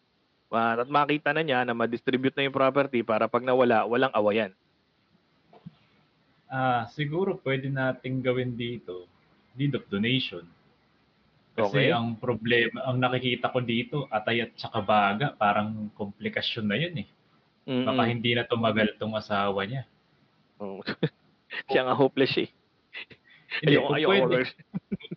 Ah, 0.49 0.81
at 0.81 0.89
makita 0.89 1.29
na 1.29 1.45
niya 1.45 1.61
na 1.61 1.77
ma-distribute 1.77 2.33
na 2.33 2.49
yung 2.49 2.57
property 2.57 3.05
para 3.05 3.29
pag 3.29 3.45
nawala, 3.45 3.85
walang 3.85 4.13
awayan. 4.17 4.49
Ah, 6.49 6.89
siguro 6.89 7.37
pwede 7.45 7.69
nating 7.69 8.25
gawin 8.25 8.57
dito 8.57 9.05
deed 9.53 9.77
of 9.77 9.85
donation. 9.91 10.47
Kasi 11.53 11.91
Okay. 11.91 11.93
ang 11.93 12.15
problema, 12.15 12.87
ang 12.87 12.97
nakikita 12.97 13.51
ko 13.51 13.59
dito, 13.59 14.07
atay 14.07 14.47
at 14.47 14.55
saka 14.55 14.79
baga, 14.79 15.35
parang 15.35 15.91
komplikasyon 15.93 16.65
na 16.65 16.77
yun 16.79 16.95
eh. 17.03 17.07
Baka 17.69 18.01
Mm-mm. 18.01 18.13
hindi 18.15 18.31
na 18.33 18.47
tumagal 18.47 18.95
tong 18.97 19.13
asawa 19.13 19.61
niya. 19.67 19.83
Oo. 20.63 20.79
Kaya 21.67 21.81
nga 21.85 21.93
hopeless 21.93 22.33
eh. 22.39 22.49
Ayoko, 23.65 23.91
kung 23.91 23.97
ayoko. 23.97 24.09
pwede, 24.13 24.37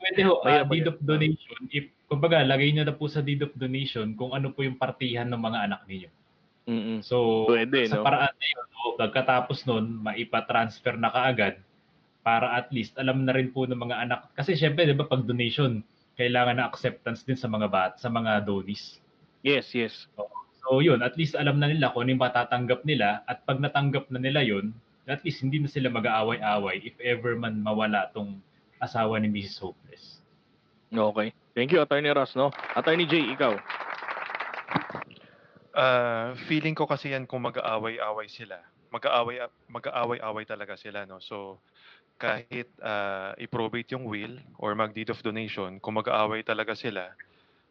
pwede 0.03 0.21
ho, 0.27 0.35
Mahirap, 0.43 0.69
deed 0.73 0.89
of 0.89 0.99
donation, 1.05 1.59
if, 1.71 1.87
kumbaga, 2.13 2.45
lagay 2.45 2.69
niyo 2.69 2.85
na 2.85 2.93
po 2.93 3.09
sa 3.09 3.25
deed 3.25 3.41
of 3.41 3.57
donation 3.57 4.13
kung 4.13 4.37
ano 4.37 4.53
po 4.53 4.61
yung 4.61 4.77
partihan 4.77 5.25
ng 5.33 5.41
mga 5.41 5.59
anak 5.65 5.81
ninyo. 5.89 6.11
Mm-mm. 6.69 6.99
So, 7.01 7.49
Pwede, 7.49 7.89
sa 7.89 7.99
no? 7.99 8.05
paraan 8.05 8.37
na 8.37 8.47
yun, 8.53 8.67
pagkatapos 9.01 9.65
nun, 9.65 10.05
maipa-transfer 10.05 11.01
na 11.01 11.09
kaagad 11.09 11.57
para 12.21 12.53
at 12.55 12.69
least 12.69 12.95
alam 13.01 13.25
na 13.25 13.33
rin 13.33 13.49
po 13.49 13.65
ng 13.65 13.81
mga 13.81 13.97
anak. 14.05 14.21
Kasi 14.37 14.55
syempre, 14.55 14.85
di 14.85 14.93
ba, 14.93 15.09
pag 15.09 15.25
donation, 15.25 15.81
kailangan 16.21 16.61
na 16.61 16.69
acceptance 16.69 17.25
din 17.25 17.41
sa 17.41 17.49
mga 17.49 17.67
bat, 17.73 17.93
sa 17.97 18.13
mga 18.13 18.45
donis. 18.45 19.01
Yes, 19.41 19.73
yes. 19.73 20.07
So 20.63 20.79
yun, 20.79 21.03
at 21.03 21.19
least 21.19 21.35
alam 21.35 21.59
na 21.59 21.67
nila 21.67 21.91
kung 21.91 22.07
ano 22.07 22.15
yung 22.15 22.23
matatanggap 22.23 22.87
nila 22.87 23.27
at 23.27 23.43
pag 23.43 23.59
natanggap 23.59 24.07
na 24.15 24.23
nila 24.23 24.47
yun, 24.47 24.71
at 25.11 25.19
least 25.27 25.43
hindi 25.43 25.59
na 25.59 25.67
sila 25.67 25.91
mag-aaway-away 25.91 26.79
if 26.87 26.95
ever 27.03 27.35
man 27.35 27.59
mawala 27.59 28.07
tong 28.15 28.39
asawa 28.79 29.19
ni 29.19 29.27
Mrs. 29.27 29.59
Hopeless. 29.59 30.22
Okay. 30.93 31.33
Thank 31.57 31.73
you, 31.73 31.81
Attorney 31.81 32.13
Ross, 32.13 32.37
no? 32.37 32.53
Attorney 32.77 33.09
Jay, 33.09 33.33
ikaw. 33.33 33.57
Ah, 35.73 36.37
feeling 36.53 36.77
ko 36.77 36.85
kasi 36.85 37.17
yan 37.17 37.25
kung 37.25 37.49
mag-aaway-away 37.49 38.29
sila. 38.29 38.61
Mag-aaway 38.93 39.41
mag-aaway-away 39.73 40.45
talaga 40.45 40.77
sila 40.77 41.09
no. 41.09 41.17
So 41.17 41.65
kahit 42.21 42.69
ah, 42.85 43.33
i-probate 43.41 43.97
yung 43.97 44.05
will 44.05 44.37
or 44.61 44.77
mag-deed 44.77 45.09
of 45.09 45.25
donation, 45.25 45.81
kung 45.81 45.97
mag-aaway 45.97 46.45
talaga 46.45 46.77
sila, 46.77 47.17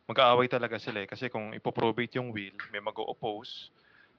mag-aaway 0.09 0.49
talaga 0.49 0.81
sila 0.81 1.05
eh. 1.05 1.07
kasi 1.07 1.29
kung 1.29 1.53
ipoprobate 1.53 2.17
yung 2.17 2.33
will, 2.33 2.57
may 2.73 2.81
mag-oppose. 2.81 3.69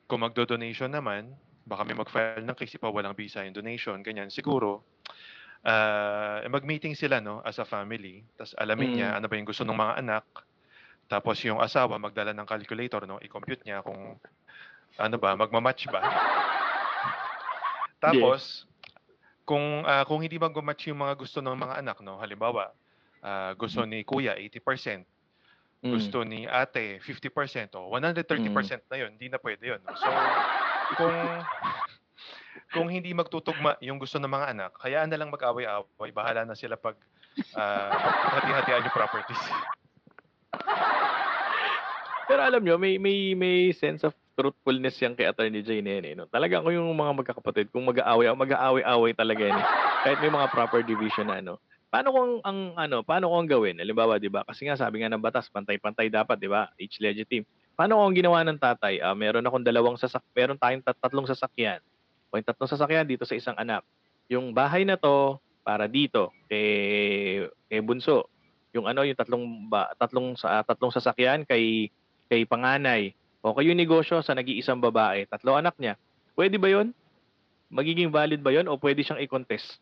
Kung 0.07 0.23
magdo-donation 0.23 0.95
naman, 0.95 1.35
baka 1.67 1.83
may 1.83 1.99
mag-file 1.99 2.47
ng 2.47 2.55
case 2.55 2.79
pa 2.79 2.87
walang 2.87 3.19
visa 3.19 3.43
yung 3.43 3.55
donation, 3.55 3.99
ganyan. 3.99 4.31
Siguro 4.31 4.87
ah, 5.63 6.43
mag-meeting 6.47 6.95
sila 6.95 7.23
no 7.23 7.43
as 7.43 7.59
a 7.59 7.67
family, 7.67 8.27
tapos 8.35 8.55
alamin 8.59 8.99
niya 8.99 9.09
Mm. 9.15 9.17
ano 9.19 9.27
ba 9.31 9.35
yung 9.39 9.49
gusto 9.49 9.63
ng 9.63 9.79
mga 9.79 9.95
anak. 10.03 10.27
Tapos 11.07 11.37
yung 11.45 11.61
asawa 11.61 12.01
magdala 12.01 12.33
ng 12.33 12.49
calculator 12.49 13.05
no, 13.05 13.21
i-compute 13.21 13.63
niya 13.69 13.85
kung 13.85 14.17
ano 14.97 15.17
ba, 15.17 15.37
magma-match 15.37 15.89
ba. 15.93 16.01
Tapos 18.05 18.65
kung 19.45 19.83
ah, 19.87 20.03
kung 20.07 20.23
hindi 20.23 20.39
magma-match 20.39 20.91
yung 20.91 21.03
mga 21.03 21.15
gusto 21.19 21.39
ng 21.43 21.55
mga 21.55 21.75
anak 21.83 21.99
no, 22.03 22.19
halimbawa 22.19 22.75
ah, 23.23 23.55
gusto 23.55 23.87
ni 23.87 24.03
kuya 24.03 24.35
80%, 24.39 25.07
Mm. 25.83 25.99
gusto 25.99 26.23
ni 26.23 26.47
ate 26.47 27.03
50% 27.03 27.75
o 27.75 27.91
130% 27.91 28.87
na 28.87 29.03
yun, 29.03 29.19
hindi 29.19 29.27
na 29.27 29.43
pwede 29.43 29.67
yun. 29.67 29.83
no? 29.83 29.91
So 29.99 30.07
kung 30.95 31.43
kung 32.73 32.89
hindi 32.89 33.13
magtutugma 33.13 33.77
yung 33.85 34.01
gusto 34.01 34.17
ng 34.17 34.33
mga 34.33 34.47
anak, 34.57 34.73
hayaan 34.81 35.13
na 35.13 35.21
lang 35.21 35.29
mag-away-away, 35.29 36.11
bahala 36.11 36.49
na 36.49 36.57
sila 36.57 36.81
pag 36.81 36.97
ah, 37.53 37.93
hati-hatian 38.41 38.89
yung 38.89 38.97
properties. 38.97 39.43
Pero 42.25 42.41
alam 42.41 42.65
nyo, 42.65 42.81
may, 42.81 42.97
may, 42.97 43.37
may 43.37 43.77
sense 43.77 44.09
of 44.09 44.17
truthfulness 44.33 44.97
yan 45.05 45.13
kay 45.13 45.29
Attorney 45.29 45.61
yan, 45.61 46.09
eh, 46.09 46.17
no? 46.17 46.25
Talaga 46.33 46.65
kung 46.65 46.73
yung 46.73 46.89
mga 46.97 47.13
magkakapatid, 47.21 47.69
kung 47.69 47.85
mag-aaway, 47.85 48.33
mag-aaway-away 48.33 49.13
talaga 49.13 49.43
yan. 49.45 49.59
eh. 49.61 49.67
Kahit 50.03 50.19
may 50.25 50.33
mga 50.33 50.49
proper 50.49 50.81
division 50.81 51.29
na 51.29 51.45
ano. 51.45 51.61
Paano 51.93 52.09
kung 52.09 52.31
ang 52.41 52.59
ano, 52.73 53.05
paano 53.05 53.29
kung 53.29 53.45
ang 53.45 53.53
gawin? 53.53 53.77
Halimbawa, 53.77 54.17
'di 54.17 54.33
ba? 54.33 54.41
Kasi 54.49 54.65
nga 54.65 54.81
sabi 54.81 55.05
nga 55.05 55.13
ng 55.13 55.21
batas, 55.21 55.53
pantay-pantay 55.53 56.09
dapat, 56.09 56.41
'di 56.41 56.49
ba? 56.49 56.73
Each 56.81 56.97
legitimate. 56.97 57.45
Paano 57.77 58.01
kung 58.01 58.17
ginawa 58.17 58.41
ng 58.49 58.57
tatay, 58.57 59.05
ah, 59.05 59.13
meron 59.13 59.45
akong 59.45 59.61
dalawang 59.61 60.01
sasak, 60.01 60.25
meron 60.33 60.57
tayong 60.57 60.81
tat- 60.81 60.97
tatlong 60.97 61.29
sasakyan. 61.29 61.85
O 62.33 62.41
yung 62.41 62.49
tatlong 62.49 62.73
sasakyan 62.73 63.05
dito 63.05 63.29
sa 63.29 63.37
isang 63.37 63.55
anak. 63.61 63.85
Yung 64.33 64.57
bahay 64.57 64.89
na 64.89 64.97
to 64.97 65.37
para 65.61 65.85
dito 65.85 66.33
kay 66.49 67.45
kay 67.69 67.85
bunso. 67.85 68.33
Yung 68.73 68.89
ano, 68.89 69.05
yung 69.05 69.15
tatlong 69.21 69.69
ba, 69.69 69.93
tatlong 70.01 70.33
sa 70.41 70.65
tatlong 70.65 70.89
sasakyan 70.89 71.45
kay 71.45 71.93
kay 72.33 72.49
panganay. 72.49 73.13
O 73.45 73.53
kay 73.53 73.69
yung 73.69 73.77
negosyo 73.77 74.25
sa 74.25 74.33
nag-iisang 74.33 74.81
babae, 74.81 75.29
tatlo 75.29 75.61
anak 75.61 75.77
niya. 75.77 76.01
Pwede 76.33 76.57
ba 76.57 76.73
'yon? 76.73 76.97
Magiging 77.69 78.09
valid 78.09 78.41
ba 78.41 78.49
'yon 78.49 78.65
o 78.65 78.81
pwede 78.81 79.05
siyang 79.05 79.21
i-contest? 79.21 79.77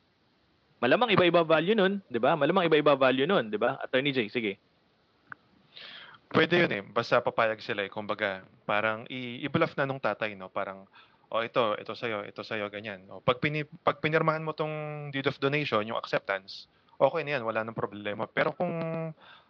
Malamang 0.83 1.15
iba-iba 1.15 1.47
value 1.47 1.79
nun, 1.79 2.03
'di 2.11 2.19
ba? 2.19 2.35
Malamang 2.35 2.67
iba-iba 2.67 2.99
value 2.99 3.31
nun, 3.31 3.47
'di 3.47 3.59
ba? 3.63 3.79
Attorney 3.79 4.11
Jay, 4.11 4.27
sige. 4.27 4.59
Pwede 6.31 6.63
yun 6.63 6.71
eh, 6.71 6.83
basta 6.87 7.19
papayag 7.19 7.59
sila 7.59 7.83
eh. 7.83 7.91
Kumbaga, 7.91 8.47
parang 8.63 9.03
i-bluff 9.11 9.75
na 9.75 9.83
nung 9.83 9.99
tatay, 9.99 10.39
no? 10.39 10.47
Parang, 10.47 10.87
oh 11.31 11.43
ito, 11.47 11.79
ito 11.79 11.93
sa'yo, 11.95 12.27
ito 12.27 12.43
sa'yo, 12.43 12.67
ganyan. 12.69 13.07
O, 13.11 13.23
pag, 13.23 13.39
pini, 13.39 13.63
pag 13.87 14.03
pinirmahan 14.03 14.43
mo 14.43 14.51
tong 14.51 15.09
deed 15.15 15.27
of 15.31 15.39
donation, 15.39 15.87
yung 15.87 15.99
acceptance, 15.99 16.67
okay 16.99 17.23
na 17.23 17.39
yan, 17.39 17.47
wala 17.47 17.63
nang 17.63 17.79
problema. 17.79 18.27
Pero 18.27 18.51
kung 18.53 18.71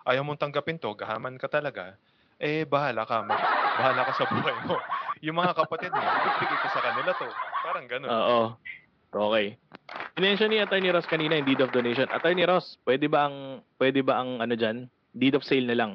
ayaw 0.05 0.23
mong 0.23 0.41
tanggapin 0.41 0.77
to, 0.77 0.93
gahaman 0.93 1.41
ka 1.41 1.49
talaga, 1.49 1.97
eh, 2.41 2.65
bahala 2.65 3.05
ka. 3.05 3.25
Mag, 3.25 3.41
bahala 3.77 4.01
ka 4.09 4.13
sa 4.17 4.25
buhay 4.29 4.57
mo. 4.65 4.77
Yung 5.27 5.37
mga 5.37 5.53
kapatid 5.53 5.93
mo, 5.93 6.01
bibigay 6.01 6.59
ka 6.65 6.69
sa 6.73 6.81
kanila 6.81 7.13
to. 7.13 7.29
Parang 7.61 7.85
ganun. 7.85 8.09
Oo. 8.09 8.41
Okay. 9.11 9.59
Inensyon 10.17 10.49
ni 10.49 10.63
Attorney 10.63 10.89
Ross 10.95 11.05
kanina 11.05 11.35
yung 11.37 11.45
deed 11.45 11.61
of 11.61 11.75
donation. 11.75 12.07
Attorney 12.09 12.47
Ross, 12.47 12.79
pwede 12.87 13.11
ba 13.11 13.27
ang 13.29 13.61
pwede 13.77 14.01
ba 14.07 14.23
ang 14.23 14.39
ano 14.41 14.55
diyan? 14.55 14.87
Deed 15.13 15.35
of 15.35 15.45
sale 15.45 15.67
na 15.67 15.77
lang. 15.77 15.93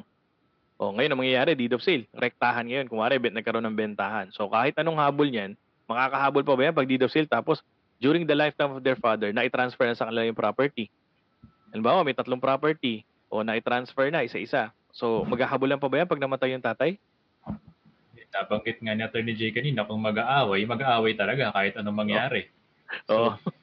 O 0.75 0.91
ngayon 0.91 1.15
ang 1.15 1.21
mangyayari, 1.23 1.55
deed 1.55 1.71
of 1.73 1.81
sale. 1.81 2.03
Rektahan 2.11 2.67
ngayon. 2.67 2.85
Kung 2.91 2.99
wari, 2.99 3.15
bet 3.17 3.31
nagkaroon 3.31 3.65
ng 3.65 3.79
bentahan. 3.79 4.29
So 4.35 4.51
kahit 4.51 4.75
anong 4.75 4.99
habol 4.99 5.31
niyan, 5.31 5.55
makakahabol 5.85 6.43
pa 6.45 6.53
ba 6.57 6.63
yan 6.69 6.75
pag 6.75 6.89
deed 6.89 7.01
of 7.05 7.13
sale 7.13 7.29
tapos 7.29 7.61
during 8.01 8.27
the 8.27 8.35
lifetime 8.35 8.75
of 8.75 8.83
their 8.83 8.99
father, 8.99 9.31
na 9.31 9.47
i-transfer 9.47 9.87
na 9.87 9.95
sa 9.95 10.11
kanila 10.11 10.27
yung 10.27 10.35
property. 10.35 10.91
Halimbawa, 11.71 12.03
may 12.03 12.11
tatlong 12.11 12.43
property 12.43 13.07
o 13.31 13.39
na 13.41 13.55
i-transfer 13.55 14.11
na 14.11 14.27
isa-isa. 14.27 14.75
So 14.91 15.23
maghahabulan 15.23 15.79
pa 15.79 15.87
ba 15.87 16.03
yan 16.03 16.09
pag 16.11 16.19
namatay 16.19 16.51
yung 16.55 16.65
tatay? 16.65 16.99
Nabanggit 18.35 18.83
nga 18.83 18.91
ni 18.91 18.99
Atty. 18.99 19.31
J 19.31 19.55
kanina, 19.55 19.87
kung 19.87 20.03
mag-aaway, 20.03 20.67
mag-aaway 20.67 21.15
talaga 21.15 21.55
kahit 21.55 21.79
anong 21.79 22.03
mangyari. 22.03 22.51
Oo. 23.07 23.31
So, 23.31 23.55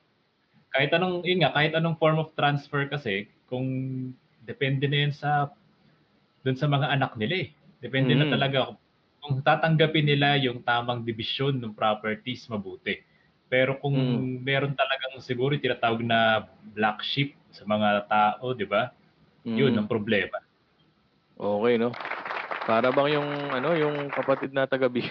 kahit 0.72 0.88
anong, 0.96 1.20
yun 1.28 1.44
nga, 1.44 1.52
kahit 1.52 1.76
anong 1.76 2.00
form 2.00 2.16
of 2.16 2.32
transfer 2.32 2.88
kasi, 2.88 3.28
kung 3.52 3.68
depende 4.48 4.88
na 4.88 5.04
yan 5.04 5.12
sa, 5.12 5.52
dun 6.40 6.56
sa 6.56 6.72
mga 6.72 6.88
anak 6.88 7.20
nila 7.20 7.44
eh. 7.44 7.48
Depende 7.84 8.16
na 8.16 8.24
Mhm. 8.24 8.32
talaga 8.32 8.58
kung 9.22 9.38
tatanggapin 9.38 10.02
nila 10.02 10.34
yung 10.34 10.58
tamang 10.60 11.06
division 11.06 11.54
ng 11.54 11.70
properties 11.72 12.50
mabuti. 12.50 12.98
Pero 13.46 13.78
kung 13.78 13.94
Mm. 13.94 14.42
meron 14.42 14.74
talagang 14.74 15.14
siguro 15.22 15.54
tinatawag 15.54 16.02
na 16.02 16.42
black 16.74 17.06
sheep 17.06 17.38
sa 17.54 17.62
mga 17.62 18.10
tao, 18.10 18.50
di 18.50 18.66
ba? 18.66 18.90
Yun 19.46 19.70
Mm. 19.70 19.78
ang 19.78 19.88
problema. 19.88 20.42
Okay, 21.38 21.78
no? 21.78 21.94
Para 22.66 22.90
bang 22.90 23.14
yung, 23.14 23.30
ano, 23.52 23.74
yung 23.74 24.10
kapatid 24.10 24.50
na 24.50 24.66
taga 24.66 24.90
B. 24.90 25.02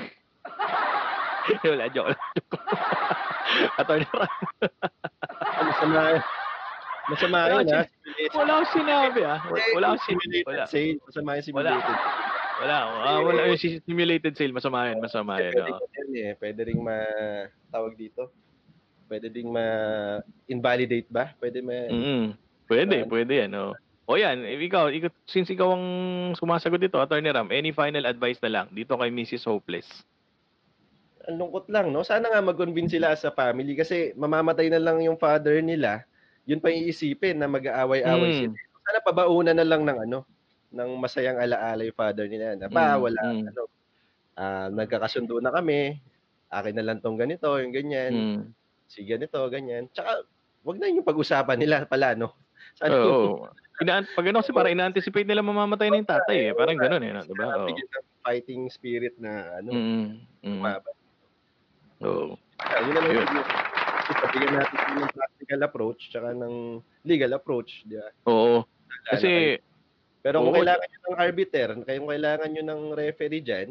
Wala, 1.63 1.87
joke 1.87 2.11
lang. 2.11 2.21
Attorney 3.79 4.07
Ross, 4.11 4.31
Masama, 5.61 6.01
masama 7.07 7.37
Wala 7.45 7.61
yun, 7.61 7.67
ha? 7.75 7.83
wala 8.31 8.51
akong 8.57 8.71
sinabi, 8.73 9.19
ah. 9.23 9.39
Wala, 9.75 9.85
akong 9.93 10.03
sin- 10.07 10.19
simulated 10.19 10.47
wala. 10.47 10.63
Masama 11.05 11.29
yung 11.37 11.45
simulated. 11.45 11.83
Wala, 11.83 12.20
ah, 12.63 13.19
wala 13.19 13.47
yung 13.47 13.57
si- 13.57 13.81
simulated 13.81 14.33
sale, 14.33 14.51
masama 14.51 14.87
yan, 14.87 14.99
masama 14.99 15.39
yan. 15.39 15.53
Pwede 15.55 15.73
rin 15.97 16.11
eh. 16.13 16.33
Pwede 16.35 16.59
ring 16.63 16.79
ma 16.79 16.97
tawag 17.67 17.95
dito. 17.95 18.29
Pwede 19.05 19.27
ding 19.27 19.47
ma 19.47 19.65
invalidate 20.45 21.07
ba? 21.07 21.33
Pwede 21.35 21.59
ma 21.59 21.75
Mm 21.87 22.37
Pwede, 22.63 23.03
Yan. 23.03 23.09
pwede 23.09 23.33
yan, 23.35 23.51
oh. 23.51 23.75
O 24.07 24.15
yan, 24.15 24.47
ikaw, 24.47 24.87
ikaw, 24.87 25.11
since 25.25 25.51
ikaw 25.51 25.75
ang 25.75 25.85
sumasagot 26.33 26.79
dito, 26.79 26.95
Attorney 26.97 27.27
Ram, 27.27 27.51
any 27.51 27.71
final 27.71 28.03
advice 28.05 28.39
na 28.39 28.47
lang 28.49 28.67
dito 28.71 28.95
kay 28.95 29.11
Mrs. 29.11 29.43
Hopeless? 29.43 29.87
ang 31.21 31.37
lungkot 31.37 31.69
lang, 31.69 31.91
no? 31.91 32.01
Sana 32.01 32.27
nga 32.27 32.41
mag-convince 32.41 32.95
sila 32.95 33.13
sa 33.13 33.29
family 33.29 33.75
kasi 33.75 34.09
mamamatay 34.15 34.73
na 34.73 34.81
lang 34.81 35.03
yung 35.03 35.13
father 35.15 35.61
nila. 35.61 36.01
Yun 36.47 36.57
pa 36.57 36.73
iisipin 36.73 37.37
na 37.37 37.45
mag-aaway-away 37.45 38.31
Mm. 38.31 38.39
sila. 38.41 38.55
Sana 38.81 38.99
pabauna 39.05 39.51
na 39.53 39.61
lang 39.61 39.85
ng 39.85 39.97
ano, 40.01 40.25
ng 40.71 40.91
masayang 40.97 41.37
alaala 41.39 41.83
yung 41.83 41.95
father 41.99 42.25
nila. 42.31 42.55
Na 42.55 42.67
ba, 42.71 42.95
Mm, 42.97 43.01
wala, 43.03 43.21
mm. 43.27 43.45
ano, 43.51 43.61
ah, 44.39 44.67
nagkakasundo 44.71 45.37
na 45.43 45.51
kami. 45.51 45.99
Akin 46.51 46.75
na 46.75 46.83
lang 46.87 46.99
tong 47.03 47.19
ganito, 47.19 47.47
yung 47.59 47.75
ganyan. 47.75 48.13
Mm. 48.13 48.41
Si 48.87 49.03
ganito, 49.07 49.39
ganyan. 49.51 49.87
Tsaka, 49.91 50.23
wag 50.63 50.77
na 50.79 50.91
yung 50.91 51.07
pag-usapan 51.07 51.59
nila 51.59 51.83
pala, 51.87 52.15
no? 52.15 52.35
Sana 52.79 52.95
Oo. 52.95 53.51
Ina 53.81 54.05
pag 54.13 54.29
ano 54.29 54.45
kasi 54.45 54.53
para 54.53 54.69
ina-anticipate 54.69 55.25
nila 55.25 55.41
mamamatay 55.41 55.89
na 55.89 55.97
yung 55.97 56.11
tatay 56.11 56.37
eh. 56.37 56.53
Parang 56.53 56.77
gano'n 56.77 57.01
eh, 57.01 57.11
no? 57.17 57.21
'di 57.25 57.33
ba? 57.33 57.65
Ng 57.65 58.05
fighting 58.21 58.69
spirit 58.69 59.17
na 59.17 59.57
ano, 59.57 59.73
Mm. 59.73 60.21
Mm. 60.45 60.61
Oo. 62.05 62.37
Ah, 62.61 62.77
yun 62.85 62.93
na 62.93 63.01
lang 63.01 63.09
Ayun. 63.09 63.25
siguro. 63.25 63.49
Kasi 64.05 64.25
bigyan 64.37 64.53
natin 64.53 64.77
ng 65.01 65.13
practical 65.17 65.59
approach 65.65 66.01
tsaka 66.13 66.29
ng 66.37 66.55
legal 67.09 67.31
approach, 67.33 67.81
di 67.89 67.97
ba? 67.97 68.05
Oo. 68.29 68.61
Kasi 69.09 69.57
Pero 70.21 70.45
kung 70.45 70.53
Oo. 70.53 70.57
kailangan 70.61 70.85
nyo 70.85 70.99
ng 71.01 71.17
arbiter, 71.17 71.67
kung 71.81 72.09
kailangan 72.09 72.49
nyo 72.53 72.63
ng 72.65 72.81
referee 72.93 73.41
dyan, 73.41 73.69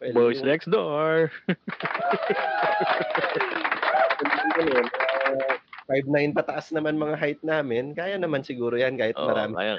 well, 0.00 0.12
Boys 0.12 0.40
yung- 0.40 0.48
next 0.48 0.68
door. 0.68 1.32
Ah, 4.60 5.56
5'9 5.90 6.36
pataas 6.36 6.70
naman 6.70 7.00
mga 7.00 7.16
height 7.18 7.42
namin, 7.42 7.96
kaya 7.96 8.14
naman 8.20 8.44
siguro 8.46 8.76
yan 8.78 8.94
kahit 8.94 9.16
Oo, 9.18 9.26
marami. 9.26 9.56
Kaya, 9.58 9.74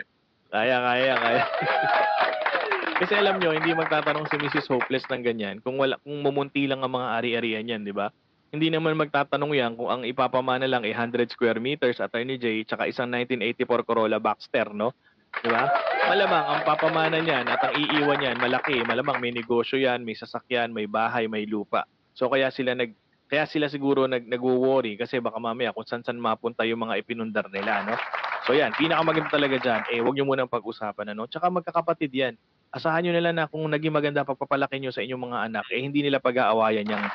kaya, 0.51 0.77
kaya. 0.83 1.13
kaya. 1.15 1.43
Kasi 3.01 3.17
alam 3.17 3.41
nyo, 3.41 3.49
hindi 3.49 3.73
magtatanong 3.73 4.29
si 4.29 4.37
Mrs. 4.37 4.69
Hopeless 4.69 5.09
ng 5.09 5.25
ganyan 5.25 5.57
kung 5.65 5.73
wala 5.81 5.97
kung 6.05 6.21
mumunti 6.21 6.69
lang 6.69 6.85
ang 6.85 6.93
mga 6.93 7.07
ari-arian 7.17 7.65
yan, 7.65 7.81
di 7.81 7.89
ba? 7.89 8.13
Hindi 8.53 8.69
naman 8.69 8.93
magtatanong 8.93 9.51
yan 9.57 9.73
kung 9.73 9.89
ang 9.89 10.01
ipapamana 10.05 10.69
lang 10.69 10.85
ay 10.85 10.93
100 10.93 11.33
square 11.33 11.57
meters 11.57 11.97
Attorney 11.97 12.37
J 12.37 12.67
tsaka 12.67 12.85
isang 12.85 13.09
1984 13.09 13.87
Corolla 13.89 14.21
Boxster, 14.21 14.69
no? 14.75 14.93
Di 15.39 15.47
ba? 15.47 15.63
Malamang 16.11 16.43
ang 16.43 16.61
papamana 16.67 17.17
niyan 17.23 17.47
at 17.47 17.61
ang 17.63 17.73
iiwan 17.79 18.19
niyan 18.19 18.35
malaki, 18.35 18.83
malamang 18.83 19.23
may 19.23 19.31
negosyo 19.31 19.79
yan, 19.79 20.03
may 20.03 20.11
sasakyan, 20.11 20.75
may 20.75 20.91
bahay, 20.91 21.31
may 21.31 21.47
lupa. 21.47 21.87
So 22.11 22.27
kaya 22.27 22.51
sila 22.51 22.75
nag 22.75 22.91
kaya 23.31 23.47
sila 23.47 23.71
siguro 23.71 24.11
nag 24.11 24.27
nagwo-worry 24.27 24.99
kasi 24.99 25.23
baka 25.23 25.39
mamaya 25.39 25.71
kung 25.71 25.87
saan-saan 25.87 26.19
mapunta 26.19 26.67
yung 26.67 26.83
mga 26.83 26.99
ipinundar 26.99 27.47
nila, 27.47 27.87
no? 27.87 27.95
So 28.43 28.51
yan, 28.51 28.75
pinakamaganda 28.75 29.31
talaga 29.31 29.55
dyan, 29.55 29.81
eh 29.87 30.03
huwag 30.03 30.19
nyo 30.19 30.27
munang 30.27 30.51
pag-usapan, 30.51 31.15
ano? 31.15 31.31
Tsaka 31.31 31.47
magkakapatid 31.47 32.11
yan. 32.11 32.33
Asahan 32.75 33.07
nyo 33.07 33.15
nila 33.15 33.31
na 33.31 33.47
kung 33.47 33.63
naging 33.71 33.95
maganda 33.95 34.27
pagpapalaki 34.27 34.83
nyo 34.83 34.91
sa 34.91 34.99
inyong 34.99 35.31
mga 35.31 35.39
anak, 35.47 35.65
eh 35.71 35.79
hindi 35.79 36.03
nila 36.03 36.19
pag-aawayan 36.19 36.91
yung 36.91 37.05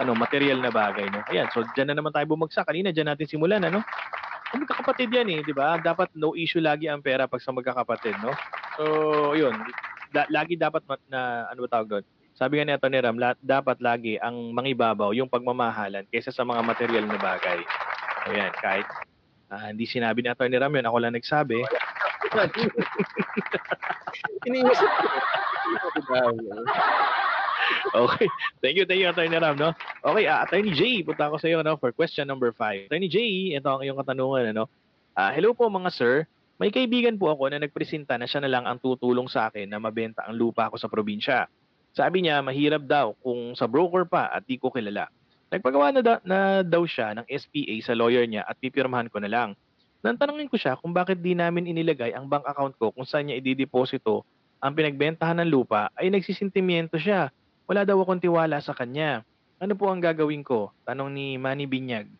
ano, 0.00 0.16
material 0.16 0.58
na 0.58 0.72
bagay, 0.72 1.06
no? 1.12 1.22
Ayan, 1.28 1.46
so 1.52 1.62
dyan 1.76 1.92
na 1.92 1.94
naman 1.94 2.10
tayo 2.10 2.24
bumagsak. 2.26 2.64
Kanina, 2.66 2.90
dyan 2.90 3.12
natin 3.12 3.28
simulan, 3.28 3.62
ano? 3.62 3.84
Magkakapatid 4.50 5.10
yan, 5.14 5.28
eh, 5.30 5.40
di 5.46 5.54
ba? 5.54 5.78
Dapat 5.78 6.14
no 6.18 6.34
issue 6.34 6.58
lagi 6.62 6.90
ang 6.90 7.02
pera 7.02 7.30
pag 7.30 7.38
sa 7.38 7.54
magkakapatid, 7.54 8.18
no? 8.18 8.34
So, 8.74 8.84
yun. 9.38 9.54
Da- 10.10 10.26
lagi 10.26 10.58
dapat 10.58 10.82
mat- 10.90 11.06
na, 11.06 11.46
ano 11.46 11.62
ba 11.66 11.70
tawag 11.70 11.88
doon? 11.88 12.04
Sabi 12.34 12.58
nga 12.58 12.66
ni 12.66 12.74
Atty. 12.74 12.98
Ram, 12.98 13.20
la- 13.20 13.38
dapat 13.38 13.78
lagi 13.78 14.18
ang 14.18 14.50
mangibabaw 14.56 15.14
yung 15.14 15.30
pagmamahalan 15.30 16.08
kaysa 16.10 16.34
sa 16.34 16.42
mga 16.42 16.64
material 16.66 17.04
na 17.06 17.20
bagay. 17.20 17.62
Ayan, 18.26 18.50
kahit 18.58 18.88
ah, 19.52 19.70
hindi 19.70 19.86
sinabi 19.86 20.24
ni 20.24 20.32
Atty. 20.32 20.50
Ram 20.56 20.74
yun, 20.74 20.88
ako 20.88 20.96
lang 20.98 21.14
nagsabi. 21.14 21.62
Iniisip 24.48 24.90
ko. 24.98 25.06
Okay. 27.94 28.28
Thank 28.62 28.76
you, 28.76 28.84
thank 28.86 29.00
you, 29.00 29.08
Atty. 29.08 29.26
Ram, 29.26 29.56
no? 29.56 29.72
Okay, 30.04 30.24
uh, 30.28 30.44
Atty. 30.44 30.70
J, 30.72 30.80
punta 31.02 31.26
ako 31.26 31.40
sa 31.40 31.48
iyo, 31.48 31.64
no, 31.64 31.76
for 31.80 31.90
question 31.90 32.28
number 32.28 32.52
5. 32.52 32.92
Atty. 32.92 33.08
J, 33.08 33.16
ito 33.56 33.68
ang 33.68 33.82
iyong 33.82 33.98
katanungan, 33.98 34.52
ano? 34.54 34.68
Ah, 35.16 35.34
hello 35.34 35.52
po, 35.56 35.66
mga 35.66 35.90
sir. 35.90 36.14
May 36.60 36.68
kaibigan 36.68 37.16
po 37.16 37.32
ako 37.32 37.48
na 37.50 37.58
nagpresenta 37.58 38.20
na 38.20 38.28
siya 38.28 38.44
na 38.44 38.52
lang 38.52 38.68
ang 38.68 38.76
tutulong 38.76 39.26
sa 39.32 39.48
akin 39.48 39.64
na 39.64 39.80
mabenta 39.80 40.28
ang 40.28 40.36
lupa 40.36 40.68
ko 40.68 40.76
sa 40.76 40.92
probinsya. 40.92 41.48
Sabi 41.96 42.22
niya, 42.22 42.44
mahirap 42.44 42.84
daw 42.84 43.16
kung 43.24 43.56
sa 43.56 43.64
broker 43.64 44.04
pa 44.04 44.28
at 44.28 44.44
di 44.44 44.60
ko 44.60 44.68
kilala. 44.68 45.08
Nagpagawa 45.50 45.90
na, 45.90 46.00
da- 46.04 46.22
na 46.22 46.38
daw 46.62 46.84
siya 46.86 47.16
ng 47.16 47.26
SPA 47.26 47.74
sa 47.82 47.96
lawyer 47.96 48.22
niya 48.28 48.46
at 48.46 48.60
pipirmahan 48.60 49.10
ko 49.10 49.18
na 49.18 49.32
lang. 49.32 49.50
Nang 50.00 50.20
tanongin 50.20 50.52
ko 50.52 50.60
siya 50.60 50.78
kung 50.78 50.94
bakit 50.94 51.18
di 51.18 51.34
namin 51.34 51.66
inilagay 51.66 52.14
ang 52.14 52.30
bank 52.30 52.46
account 52.46 52.76
ko 52.78 52.92
kung 52.94 53.04
saan 53.04 53.28
niya 53.28 53.40
idideposito 53.40 54.22
ang 54.60 54.76
pinagbentahan 54.76 55.40
ng 55.40 55.50
lupa 55.50 55.88
ay 55.96 56.12
nagsisintimiento 56.12 57.00
siya. 57.00 57.32
Wala 57.70 57.86
daw 57.86 58.02
akong 58.02 58.18
tiwala 58.18 58.58
sa 58.58 58.74
kanya. 58.74 59.22
Ano 59.62 59.78
po 59.78 59.86
ang 59.86 60.02
gagawin 60.02 60.42
ko? 60.42 60.74
Tanong 60.82 61.06
ni 61.14 61.38
Manny 61.38 61.70
Binyag. 61.70 62.10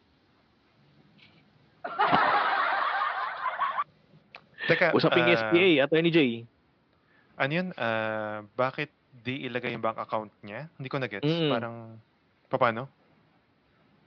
Teka, 4.71 4.95
Usaping 4.95 5.27
ah, 5.27 5.35
SPA, 5.35 5.69
Attorney 5.83 6.15
J. 6.15 6.47
Ano 7.35 7.51
yun? 7.51 7.69
Ah, 7.75 8.47
bakit 8.55 8.95
di 9.11 9.51
ilagay 9.51 9.75
yung 9.75 9.83
bank 9.83 9.99
account 9.99 10.31
niya? 10.47 10.71
Hindi 10.79 10.87
ko 10.87 11.03
na-gets. 11.03 11.27
Mm. 11.27 11.51
Parang, 11.51 11.99
paano? 12.47 12.87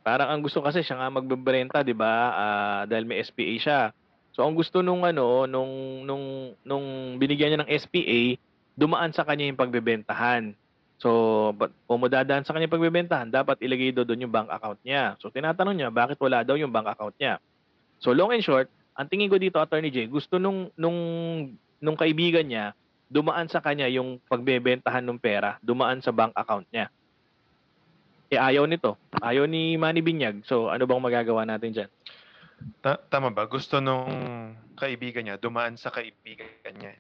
Parang 0.04 0.32
ang 0.32 0.40
gusto 0.40 0.64
kasi 0.64 0.80
siya 0.80 1.00
nga 1.00 1.12
magbebrenta, 1.12 1.84
'di 1.84 1.96
ba? 1.96 2.14
Ah, 2.32 2.82
dahil 2.88 3.04
may 3.04 3.24
SPA 3.24 3.56
siya. 3.60 3.80
So 4.36 4.44
ang 4.44 4.56
gusto 4.56 4.84
nung 4.84 5.08
ano, 5.08 5.48
nung 5.48 6.04
nung 6.04 6.56
nung 6.64 6.86
binigyan 7.16 7.56
niya 7.56 7.62
ng 7.64 7.72
SPA, 7.72 8.36
dumaan 8.76 9.16
sa 9.16 9.24
kanya 9.24 9.48
yung 9.48 9.60
pagbebentahan. 9.60 10.56
So, 11.02 11.52
but 11.58 11.74
kung 11.90 12.00
madadaan 12.00 12.46
sa 12.46 12.54
kanya 12.56 12.72
pagbebentahan, 12.72 13.28
dapat 13.28 13.60
ilagay 13.60 13.92
do 13.92 14.08
doon 14.08 14.28
yung 14.28 14.34
bank 14.34 14.48
account 14.48 14.80
niya. 14.86 15.20
So 15.20 15.34
tinatanong 15.34 15.76
niya, 15.76 15.90
bakit 15.92 16.16
wala 16.22 16.46
daw 16.46 16.56
yung 16.56 16.72
bank 16.72 16.88
account 16.88 17.16
niya? 17.20 17.42
So 18.00 18.16
long 18.16 18.32
and 18.32 18.44
short, 18.44 18.72
ang 18.94 19.10
tingin 19.10 19.28
ko 19.28 19.42
dito, 19.42 19.58
Attorney 19.58 19.90
J, 19.90 20.08
gusto 20.08 20.38
nung 20.38 20.70
nung 20.78 20.98
nung 21.84 21.98
kaibigan 21.98 22.46
niya 22.46 22.72
dumaan 23.14 23.46
sa 23.46 23.62
kanya 23.62 23.86
yung 23.92 24.18
pagbebentahan 24.26 25.06
ng 25.06 25.22
pera, 25.22 25.62
dumaan 25.62 26.02
sa 26.02 26.10
bank 26.10 26.34
account 26.34 26.66
niya. 26.74 26.90
Eh 28.34 28.40
ayaw 28.42 28.66
nito. 28.66 28.98
Ayaw 29.22 29.46
ni 29.46 29.78
Manny 29.78 30.02
Binyag. 30.02 30.42
So 30.50 30.74
ano 30.74 30.90
bang 30.90 31.04
magagawa 31.04 31.46
natin 31.46 31.70
diyan? 31.78 31.92
Ta- 32.82 33.02
tama 33.12 33.30
ba? 33.30 33.46
Gusto 33.46 33.78
nung 33.78 34.10
kaibigan 34.74 35.28
niya, 35.28 35.38
dumaan 35.38 35.78
sa 35.78 35.94
kaibigan 35.94 36.74
niya. 36.74 36.98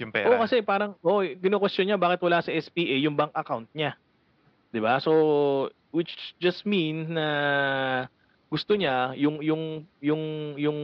Yung 0.00 0.12
pera. 0.12 0.32
Oo 0.32 0.40
kasi 0.40 0.64
parang 0.64 0.96
oh, 1.04 1.20
gino-question 1.20 1.84
niya 1.84 2.00
bakit 2.00 2.24
wala 2.24 2.40
sa 2.40 2.50
SPA 2.50 2.96
yung 3.04 3.14
bank 3.14 3.36
account 3.36 3.68
niya. 3.76 4.00
'Di 4.72 4.80
ba? 4.80 4.96
So 5.04 5.12
which 5.92 6.10
just 6.40 6.64
means 6.64 7.12
na 7.12 7.26
gusto 8.48 8.74
niya 8.74 9.12
yung 9.14 9.44
yung 9.44 9.84
yung 10.00 10.22
yung 10.56 10.78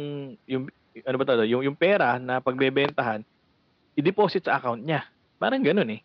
yung 0.45 0.63
ano 1.03 1.17
ba 1.17 1.25
'to? 1.25 1.49
Yung 1.49 1.65
yung 1.65 1.79
pera 1.79 2.21
na 2.21 2.45
pagbebentahan 2.45 3.25
i-deposit 3.97 4.45
sa 4.45 4.61
account 4.61 4.85
niya. 4.85 5.09
Parang 5.41 5.65
ganoon 5.65 5.97
eh. 5.97 6.01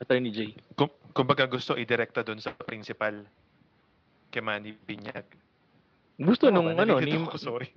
Attorney 0.00 0.32
J. 0.32 0.56
Kung, 0.72 0.88
kumbaga 1.12 1.44
gusto 1.44 1.76
i-direkta 1.76 2.24
doon 2.24 2.40
sa 2.40 2.56
principal 2.56 3.20
kay 4.32 4.40
Manny 4.40 4.72
Binyag. 4.72 5.28
Gusto 6.16 6.48
Tama 6.48 6.56
nung 6.56 6.72
ano 6.72 6.96
ni 7.00 7.12
sorry. 7.36 7.68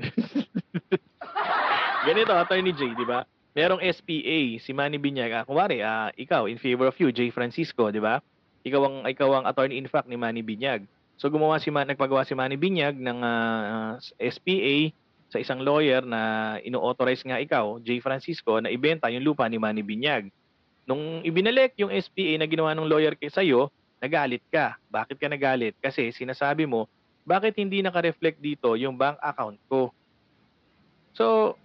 Ganito, 2.08 2.32
Attorney 2.36 2.76
J, 2.76 2.96
di 2.96 3.06
ba? 3.08 3.24
Merong 3.54 3.86
SPA, 3.86 4.40
si 4.58 4.72
Manny 4.74 4.98
Binyag. 4.98 5.30
Ah, 5.30 5.46
kunwari, 5.46 5.86
ah, 5.86 6.10
ikaw, 6.18 6.50
in 6.50 6.58
favor 6.58 6.90
of 6.90 6.98
you, 6.98 7.14
J. 7.14 7.30
Francisco, 7.30 7.94
di 7.94 8.02
ba? 8.02 8.18
Ikaw 8.66 8.82
ang, 8.82 8.98
ikaw 9.06 9.30
ang 9.38 9.46
attorney 9.46 9.78
in 9.78 9.86
fact 9.86 10.10
ni 10.10 10.18
Manny 10.18 10.42
Binyag. 10.42 10.90
So, 11.22 11.30
gumawa 11.30 11.62
si 11.62 11.70
Man, 11.70 11.86
nagpagawa 11.86 12.26
si 12.26 12.34
Manny 12.34 12.58
Binyag 12.58 12.98
ng 12.98 13.20
ah, 13.22 14.02
SPA 14.18 14.90
sa 15.30 15.38
isang 15.38 15.62
lawyer 15.62 16.02
na 16.02 16.58
ino-authorize 16.66 17.22
nga 17.22 17.38
ikaw, 17.38 17.78
J. 17.78 18.02
Francisco, 18.02 18.58
na 18.58 18.74
ibenta 18.74 19.14
yung 19.14 19.22
lupa 19.22 19.46
ni 19.46 19.62
Manny 19.62 19.86
Binyag. 19.86 20.34
Nung 20.90 21.22
ibinalik 21.22 21.78
yung 21.78 21.94
SPA 21.94 22.42
na 22.42 22.50
ginawa 22.50 22.74
ng 22.74 22.90
lawyer 22.90 23.14
kay 23.14 23.30
sa'yo, 23.30 23.70
nagalit 24.02 24.42
ka. 24.50 24.82
Bakit 24.90 25.16
ka 25.22 25.30
nagalit? 25.30 25.78
Kasi 25.78 26.10
sinasabi 26.10 26.66
mo, 26.66 26.90
bakit 27.24 27.56
hindi 27.56 27.86
naka-reflect 27.86 28.42
dito 28.42 28.74
yung 28.76 28.98
bank 28.98 29.22
account 29.22 29.62
ko? 29.70 29.94
So, 31.14 31.56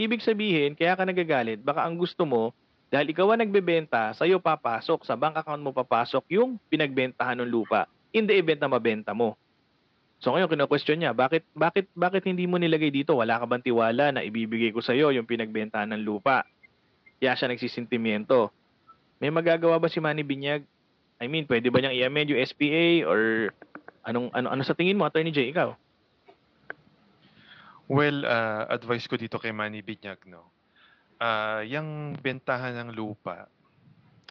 ibig 0.00 0.24
sabihin, 0.24 0.72
kaya 0.72 0.96
ka 0.96 1.04
nagagalit, 1.04 1.60
baka 1.60 1.84
ang 1.84 2.00
gusto 2.00 2.24
mo, 2.24 2.56
dahil 2.88 3.12
ikaw 3.12 3.30
ang 3.30 3.44
nagbebenta, 3.44 4.16
sa'yo 4.16 4.40
papasok, 4.40 5.04
sa 5.04 5.14
bank 5.14 5.36
account 5.36 5.60
mo 5.60 5.70
papasok 5.70 6.24
yung 6.32 6.56
pinagbentahan 6.72 7.38
ng 7.38 7.50
lupa 7.52 7.84
in 8.10 8.26
the 8.26 8.34
event 8.34 8.58
na 8.58 8.72
mabenta 8.72 9.12
mo. 9.14 9.38
So 10.20 10.34
ngayon, 10.34 10.50
kino-question 10.50 11.00
niya, 11.00 11.14
bakit, 11.14 11.46
bakit, 11.54 11.86
bakit 11.94 12.26
hindi 12.26 12.44
mo 12.44 12.58
nilagay 12.58 12.90
dito? 12.90 13.16
Wala 13.16 13.40
ka 13.40 13.46
bang 13.46 13.64
tiwala 13.64 14.10
na 14.12 14.24
ibibigay 14.24 14.74
ko 14.74 14.82
sa'yo 14.82 15.14
yung 15.14 15.28
pinagbentahan 15.28 15.92
ng 15.94 16.02
lupa? 16.02 16.44
Kaya 17.22 17.36
siya 17.36 17.52
nagsisintimiento. 17.52 18.52
May 19.20 19.28
magagawa 19.28 19.76
ba 19.76 19.88
si 19.88 20.00
Manny 20.00 20.24
Binyag? 20.24 20.64
I 21.20 21.28
mean, 21.28 21.44
pwede 21.44 21.68
ba 21.68 21.80
niyang 21.80 21.96
i-amend 21.96 22.32
yung 22.32 22.40
SPA 22.40 23.04
or 23.04 23.52
anong 24.08 24.32
ano 24.32 24.48
ano 24.48 24.62
sa 24.64 24.72
tingin 24.72 24.96
mo, 24.96 25.04
Attorney 25.04 25.32
J, 25.32 25.52
ikaw? 25.52 25.76
Well, 27.90 28.22
ah, 28.22 28.70
advice 28.70 29.10
ko 29.10 29.18
dito 29.18 29.42
kay 29.42 29.50
Manny 29.50 29.82
Binyag, 29.82 30.22
no? 30.30 30.46
Ah, 31.18 31.66
yung 31.66 32.14
bentahan 32.14 32.78
ng 32.86 32.90
lupa, 32.94 33.50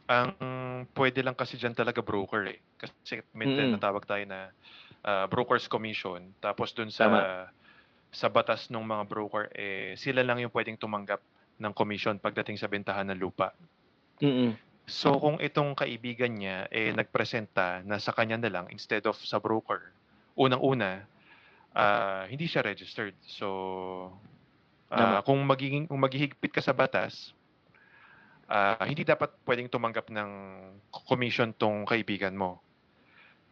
ang 0.09 0.31
pwede 0.95 1.21
lang 1.21 1.35
kasi 1.35 1.59
dyan 1.59 1.75
talaga 1.75 1.99
broker 1.99 2.47
eh. 2.49 2.59
Kasi 2.79 3.19
may 3.35 3.51
Mm-mm. 3.51 3.75
tinatawag 3.75 4.07
tayo 4.07 4.23
na 4.23 4.49
ah, 5.03 5.27
broker's 5.27 5.67
commission. 5.67 6.31
Tapos 6.39 6.71
dun 6.71 6.87
sa 6.87 7.05
Tama. 7.05 7.19
sa 8.09 8.25
batas 8.31 8.71
ng 8.73 8.81
mga 8.81 9.03
broker, 9.05 9.51
eh, 9.53 9.93
sila 9.99 10.25
lang 10.25 10.41
yung 10.41 10.49
pwedeng 10.55 10.79
tumanggap 10.79 11.21
ng 11.59 11.73
commission 11.75 12.15
pagdating 12.17 12.57
sa 12.57 12.71
bentahan 12.71 13.05
ng 13.11 13.19
lupa. 13.19 13.51
Mm. 14.23 14.55
So 14.89 15.19
kung 15.21 15.37
itong 15.37 15.77
kaibigan 15.77 16.33
niya 16.33 16.65
eh 16.73 16.89
nagpresenta 16.89 17.85
na 17.85 18.01
sa 18.01 18.09
kanya 18.15 18.41
na 18.41 18.49
lang 18.49 18.65
instead 18.73 19.05
of 19.05 19.19
sa 19.21 19.37
broker, 19.37 19.93
unang-una 20.33 21.05
ah, 21.79 22.23
hindi 22.27 22.45
siya 22.45 22.65
registered. 22.67 23.15
So 23.23 23.47
ah, 24.91 25.23
kung 25.23 25.39
magiging 25.47 25.87
kung 25.87 26.01
maghihigpit 26.03 26.51
ka 26.51 26.61
sa 26.61 26.75
batas, 26.75 27.31
ah, 28.51 28.83
hindi 28.83 29.07
dapat 29.07 29.31
pwedeng 29.47 29.71
tumanggap 29.71 30.11
ng 30.11 30.29
commission 31.07 31.55
tong 31.55 31.87
kaibigan 31.87 32.35
mo. 32.35 32.59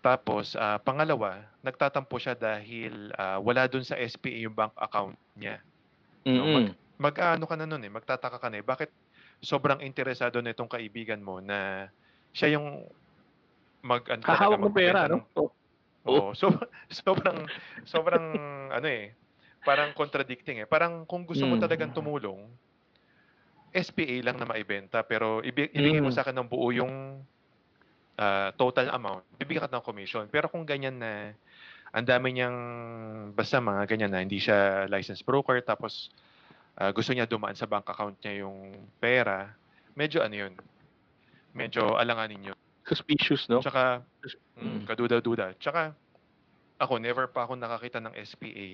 Tapos 0.04 0.54
ah, 0.60 0.78
pangalawa, 0.84 1.48
nagtatampo 1.64 2.20
siya 2.20 2.36
dahil 2.36 3.16
ah, 3.16 3.40
wala 3.40 3.66
dun 3.72 3.88
sa 3.88 3.96
SPA 3.96 4.44
yung 4.44 4.56
bank 4.56 4.76
account 4.76 5.16
niya. 5.40 5.64
Mm. 6.28 6.44
mag- 6.44 6.76
mag-aano 6.98 7.48
ka 7.48 7.56
na 7.56 7.64
nun 7.64 7.88
eh, 7.88 7.92
magtataka 7.94 8.36
ka 8.36 8.52
na 8.52 8.60
eh, 8.60 8.66
bakit 8.66 8.92
sobrang 9.40 9.80
interesado 9.86 10.44
na 10.44 10.52
itong 10.52 10.68
kaibigan 10.68 11.24
mo 11.24 11.40
na 11.40 11.88
siya 12.34 12.58
yung 12.58 12.84
mag 13.86 14.04
ano 14.10 14.22
Hahawak 14.26 14.60
ng 14.60 14.76
pera, 14.76 15.08
no? 15.08 15.24
Oh. 16.08 16.32
So 16.34 16.50
sobrang 17.04 17.46
sobrang 17.84 18.26
ano 18.72 18.88
eh, 18.88 19.12
parang 19.62 19.92
contradicting 19.92 20.64
eh. 20.64 20.68
Parang 20.68 21.04
kung 21.04 21.28
gusto 21.28 21.44
mo 21.44 21.60
Mm. 21.60 21.62
talagang 21.62 21.92
tumulong, 21.92 22.48
SPA 23.76 24.24
lang 24.24 24.40
na 24.40 24.48
maibenta 24.48 25.04
pero 25.04 25.44
ibi- 25.44 25.70
ibigay 25.70 26.00
mo 26.00 26.08
Mm. 26.10 26.16
sa 26.16 26.24
akin 26.24 26.36
ng 26.40 26.48
buo 26.48 26.72
yung 26.72 27.20
ah, 28.18 28.50
total 28.58 28.90
amount, 28.90 29.22
bibigyan 29.38 29.70
ka 29.70 29.78
ng 29.78 29.86
commission. 29.86 30.26
Pero 30.26 30.50
kung 30.50 30.66
ganyan 30.66 30.98
na 30.98 31.38
ang 31.94 32.02
dami 32.02 32.34
niyang 32.34 32.58
basta 33.32 33.62
mga 33.62 33.86
ganyan 33.86 34.10
na 34.10 34.26
hindi 34.26 34.42
siya 34.42 34.90
licensed 34.90 35.22
broker 35.22 35.62
tapos 35.62 36.10
ah, 36.82 36.90
gusto 36.90 37.14
niya 37.14 37.30
dumaan 37.30 37.54
sa 37.54 37.70
bank 37.70 37.86
account 37.86 38.18
niya 38.26 38.42
yung 38.42 38.74
pera, 38.98 39.54
medyo 39.94 40.26
ano 40.26 40.34
yun, 40.34 40.54
medyo 41.54 41.94
alanganin 41.94 42.54
yun. 42.54 42.58
Suspicious, 42.88 43.52
no? 43.52 43.60
Tsaka, 43.60 44.02
Mm. 44.56 44.64
mm, 44.64 44.82
kaduda-duda. 44.88 45.54
Tsaka, 45.60 45.92
ako, 46.80 46.94
never 47.04 47.28
pa 47.28 47.44
ako 47.44 47.60
nakakita 47.60 48.00
ng 48.00 48.16
SPA 48.16 48.68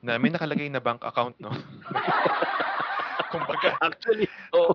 na 0.00 0.16
may 0.16 0.32
nakalagay 0.32 0.68
na 0.72 0.80
bank 0.80 1.04
account, 1.04 1.36
no? 1.40 1.52
kumbaga, 3.34 3.76
Actually, 3.82 4.30
oo. 4.54 4.72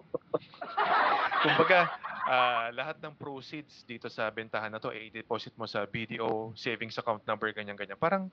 kumbaga, 1.43 1.89
ah, 2.27 2.67
lahat 2.75 2.99
ng 2.99 3.15
proceeds 3.15 3.87
dito 3.87 4.11
sa 4.11 4.27
bentahan 4.29 4.69
na 4.69 4.77
to, 4.77 4.91
eh, 4.93 5.09
i-deposit 5.09 5.55
mo 5.55 5.65
sa 5.65 5.87
BDO 5.87 6.53
savings 6.53 6.97
account 6.99 7.23
number, 7.25 7.49
ganyan-ganyan. 7.55 7.97
Parang, 7.97 8.27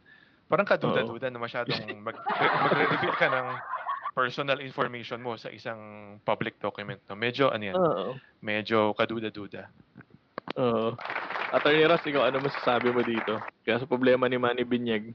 parang 0.51 0.67
kaduda-duda 0.67 1.31
na 1.31 1.41
masyadong 1.41 1.81
mag, 2.03 2.17
magre-reveal 2.37 3.17
ka 3.17 3.31
ng 3.31 3.47
personal 4.17 4.59
information 4.65 5.21
mo 5.21 5.37
sa 5.37 5.53
isang 5.53 6.17
public 6.25 6.57
document. 6.59 6.99
No? 7.07 7.15
Medyo, 7.15 7.53
ano 7.53 7.63
yan, 7.63 7.77
Oo. 7.77 8.11
medyo 8.43 8.97
kaduda-duda. 8.97 9.69
Oo. 10.55 10.95
Attorney 11.51 11.87
Ross, 11.91 12.07
ikaw 12.07 12.31
ano 12.31 12.39
masasabi 12.39 12.95
mo 12.95 13.03
dito? 13.03 13.43
Kaya 13.67 13.83
sa 13.83 13.91
problema 13.91 14.31
ni 14.31 14.39
Manny 14.39 14.63
Binyag. 14.63 15.11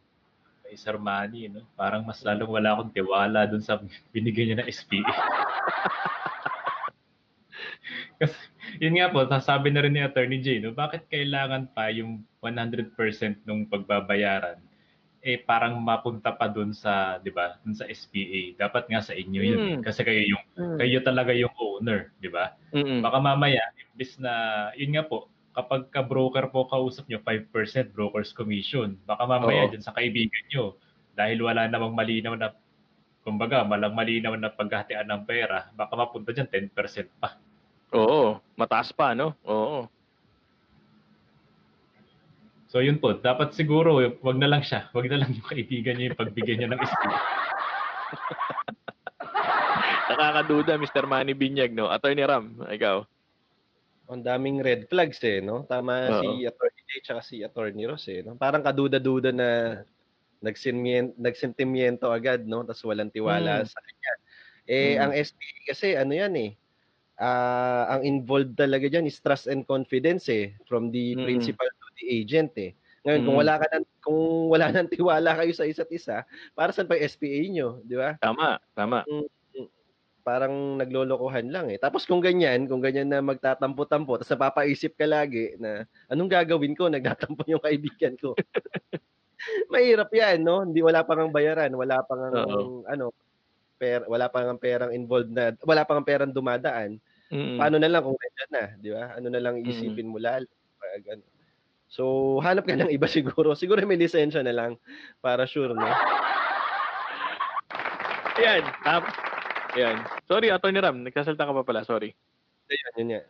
Kay 0.68 0.76
Sir 0.76 1.00
Manny, 1.00 1.48
no? 1.48 1.64
Parang 1.80 2.04
mas 2.04 2.20
lalong 2.24 2.52
wala 2.52 2.76
akong 2.76 2.92
tiwala 2.92 3.48
dun 3.48 3.64
sa 3.64 3.80
binigay 4.12 4.52
niya 4.52 4.64
ng 4.64 4.70
SPA. 4.72 5.12
Kasi, 8.22 8.38
yun 8.78 8.96
nga 8.96 9.10
po, 9.10 9.26
sasabi 9.26 9.74
na 9.74 9.82
rin 9.82 9.98
ni 9.98 10.04
Attorney 10.04 10.40
J, 10.40 10.62
no? 10.62 10.72
bakit 10.78 11.10
kailangan 11.10 11.68
pa 11.74 11.90
yung 11.90 12.22
100% 12.40 12.94
nung 13.44 13.66
pagbabayaran 13.66 14.62
eh 15.22 15.38
parang 15.42 15.78
mapunta 15.78 16.34
pa 16.34 16.50
dun 16.50 16.74
sa, 16.74 17.22
'di 17.22 17.30
ba? 17.30 17.62
Dun 17.62 17.78
sa 17.78 17.86
SPA. 17.86 18.58
Dapat 18.58 18.90
nga 18.90 19.02
sa 19.06 19.14
inyo 19.14 19.42
yun. 19.42 19.60
Mm. 19.78 19.82
Kasi 19.86 20.02
kayo 20.02 20.22
yung 20.26 20.44
kayo 20.82 20.98
talaga 21.06 21.32
yung 21.32 21.54
owner, 21.62 22.10
'di 22.18 22.30
ba? 22.34 22.58
Mm-mm. 22.74 23.06
Baka 23.06 23.18
mamaya, 23.22 23.62
imbis 23.94 24.18
na, 24.18 24.34
yun 24.74 24.98
nga 24.98 25.06
po, 25.06 25.30
kapag 25.54 25.94
ka-broker 25.94 26.50
po 26.50 26.66
kausap 26.66 27.06
nyo, 27.06 27.22
5% 27.22 27.94
broker's 27.94 28.34
commission. 28.34 28.98
Baka 29.06 29.30
mamaya 29.30 29.68
Oo. 29.68 29.72
dyan 29.74 29.84
sa 29.86 29.94
kaibigan 29.94 30.46
nyo, 30.50 30.76
dahil 31.14 31.44
wala 31.46 31.70
namang 31.70 31.94
malinaw 31.94 32.34
na, 32.40 32.56
kumbaga, 33.22 33.62
malang 33.62 33.94
malinaw 33.94 34.34
na 34.40 34.50
paghahatian 34.50 35.06
ng 35.06 35.24
pera, 35.30 35.70
baka 35.78 35.94
mapunta 35.94 36.34
dyan 36.34 36.50
10% 36.50 37.12
pa. 37.22 37.38
Oo. 37.94 38.40
Mataas 38.56 38.96
pa, 38.96 39.12
no? 39.14 39.36
Oo. 39.46 39.86
So 42.72 42.80
yun 42.80 43.04
po, 43.04 43.12
dapat 43.12 43.52
siguro, 43.52 44.00
wag 44.00 44.38
na 44.40 44.48
lang 44.48 44.64
siya, 44.64 44.88
wag 44.96 45.04
na 45.12 45.20
lang 45.20 45.36
yung 45.36 45.44
kaibigan 45.44 46.00
nyo 46.00 46.08
yung 46.08 46.16
pagbigyan 46.16 46.58
niya 46.64 46.70
ng 46.72 46.80
SPA. 46.80 47.12
Nakakaduda, 50.16 50.80
Mr. 50.80 51.04
Manny 51.04 51.36
Binyag, 51.36 51.76
no? 51.76 51.92
Attorney 51.92 52.24
Ram, 52.24 52.64
ikaw. 52.72 53.04
Ang 54.08 54.24
daming 54.24 54.64
red 54.64 54.88
flags 54.88 55.20
eh, 55.28 55.44
no? 55.44 55.68
Tama 55.68 56.16
Oo. 56.16 56.20
si 56.24 56.48
Attorney 56.48 56.82
Jay 56.88 57.00
tsaka 57.04 57.20
si 57.24 57.44
Attorney 57.44 57.84
Ross 57.92 58.08
eh, 58.08 58.24
no? 58.24 58.40
Parang 58.40 58.64
kaduda-duda 58.64 59.36
na 59.36 59.50
nagsinmien 60.40 61.12
nagsentimiento 61.20 62.08
agad, 62.08 62.48
no? 62.48 62.64
Tapos 62.64 62.88
walang 62.88 63.12
tiwala 63.12 63.64
Mm. 63.64 63.68
sa 63.68 63.80
kanya. 63.84 64.14
Eh, 64.64 64.96
Mm. 64.96 65.00
ang 65.04 65.12
SPA 65.20 65.60
kasi 65.68 65.88
ano 66.00 66.16
yan 66.16 66.34
eh, 66.40 66.56
ah, 67.20 68.00
ang 68.00 68.08
involved 68.08 68.56
talaga 68.56 68.88
dyan 68.88 69.12
is 69.12 69.20
trust 69.20 69.52
and 69.52 69.68
confidence 69.68 70.32
eh, 70.32 70.56
from 70.72 70.88
the 70.88 71.20
Mm. 71.20 71.28
principal 71.28 71.68
the 72.02 72.10
agent 72.10 72.52
eh. 72.58 72.74
Ngayon, 73.06 73.22
kung 73.26 73.36
Mm. 73.38 73.42
wala 73.42 73.54
ka 73.58 73.66
ng, 73.74 73.86
kung 74.02 74.22
wala 74.50 74.66
nang 74.76 74.90
tiwala 74.90 75.32
kayo 75.38 75.52
sa 75.54 75.66
isa't 75.66 75.90
isa, 75.90 76.26
para 76.54 76.74
saan 76.74 76.86
pa 76.90 76.98
yung 76.98 77.06
SPA 77.10 77.42
nyo, 77.50 77.70
di 77.86 77.96
ba? 77.98 78.18
Tama, 78.18 78.58
tama. 78.74 79.06
parang 80.22 80.78
naglolokohan 80.78 81.50
lang 81.50 81.74
eh. 81.74 81.82
Tapos 81.82 82.06
kung 82.06 82.22
ganyan, 82.22 82.70
kung 82.70 82.78
ganyan 82.78 83.10
na 83.10 83.26
magtatampo-tampo, 83.26 84.22
tapos 84.22 84.30
napapaisip 84.30 84.94
ka 84.94 85.10
lagi 85.10 85.58
na 85.58 85.90
anong 86.14 86.30
gagawin 86.30 86.78
ko, 86.78 86.94
nagtatampo 86.94 87.42
yung 87.50 87.58
kaibigan 87.58 88.14
ko. 88.22 88.38
Mahirap 89.74 90.14
yan, 90.14 90.46
no? 90.46 90.62
Hindi 90.62 90.86
wala 90.86 91.02
pang 91.02 91.26
ang 91.26 91.34
bayaran, 91.34 91.74
wala 91.74 92.06
pang 92.06 92.22
ang 92.22 92.36
Oo. 92.38 92.86
ano, 92.86 93.10
per, 93.82 94.06
wala 94.06 94.30
pang 94.30 94.46
ang 94.46 94.62
perang 94.62 94.94
involved 94.94 95.34
na, 95.34 95.58
wala 95.66 95.82
pang 95.90 96.06
ang 96.06 96.08
perang 96.08 96.30
dumadaan. 96.30 97.02
Mm-mm. 97.34 97.58
Paano 97.58 97.82
na 97.82 97.90
lang 97.90 98.06
kung 98.06 98.14
nandiyan 98.14 98.52
na, 98.54 98.64
di 98.78 98.90
ba? 98.94 99.04
Ano 99.18 99.28
na 99.34 99.42
lang 99.42 99.58
isipin 99.66 100.12
mo 100.12 100.22
lalo. 100.22 100.46
Pag 100.78 101.18
ano. 101.18 101.24
So, 101.92 102.40
hanap 102.40 102.64
ka 102.64 102.80
ng 102.80 102.88
iba 102.88 103.06
siguro. 103.12 103.52
Siguro 103.52 103.84
may 103.84 104.00
lisensya 104.00 104.40
na 104.42 104.56
lang 104.56 104.72
para 105.20 105.44
sure, 105.44 105.76
no? 105.76 105.92
Ayan. 108.40 108.64
Tap. 108.82 109.04
Ayan. 109.76 109.98
Sorry, 110.26 110.48
Attorney 110.48 110.80
Ram. 110.80 111.04
Nagsasalta 111.04 111.44
ka 111.44 111.52
pa 111.52 111.68
pala. 111.68 111.84
Sorry. 111.84 112.16
Ayun, 112.72 112.94
yun 112.96 113.16
yan. 113.20 113.26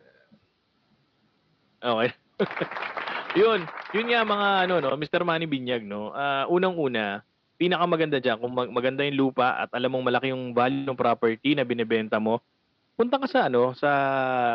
Okay. 1.82 2.10
yun. 3.42 3.60
Yun 3.90 4.06
nga 4.14 4.22
mga 4.22 4.48
ano, 4.70 4.74
no? 4.78 4.94
Mr. 4.94 5.26
Manny 5.26 5.50
Binyag, 5.50 5.82
no? 5.82 6.14
Ah, 6.14 6.46
unang-una, 6.46 7.26
pinakamaganda 7.58 8.22
dyan, 8.22 8.38
kung 8.38 8.54
mag- 8.54 8.70
maganda 8.70 9.02
yung 9.02 9.18
lupa 9.18 9.66
at 9.66 9.70
alam 9.74 9.90
mong 9.90 10.06
malaki 10.06 10.30
yung 10.30 10.54
value 10.54 10.86
ng 10.86 10.98
property 10.98 11.58
na 11.58 11.66
binebenta 11.66 12.22
mo, 12.22 12.38
punta 12.94 13.18
ka 13.18 13.26
sa 13.26 13.50
ano, 13.50 13.74
sa 13.74 13.90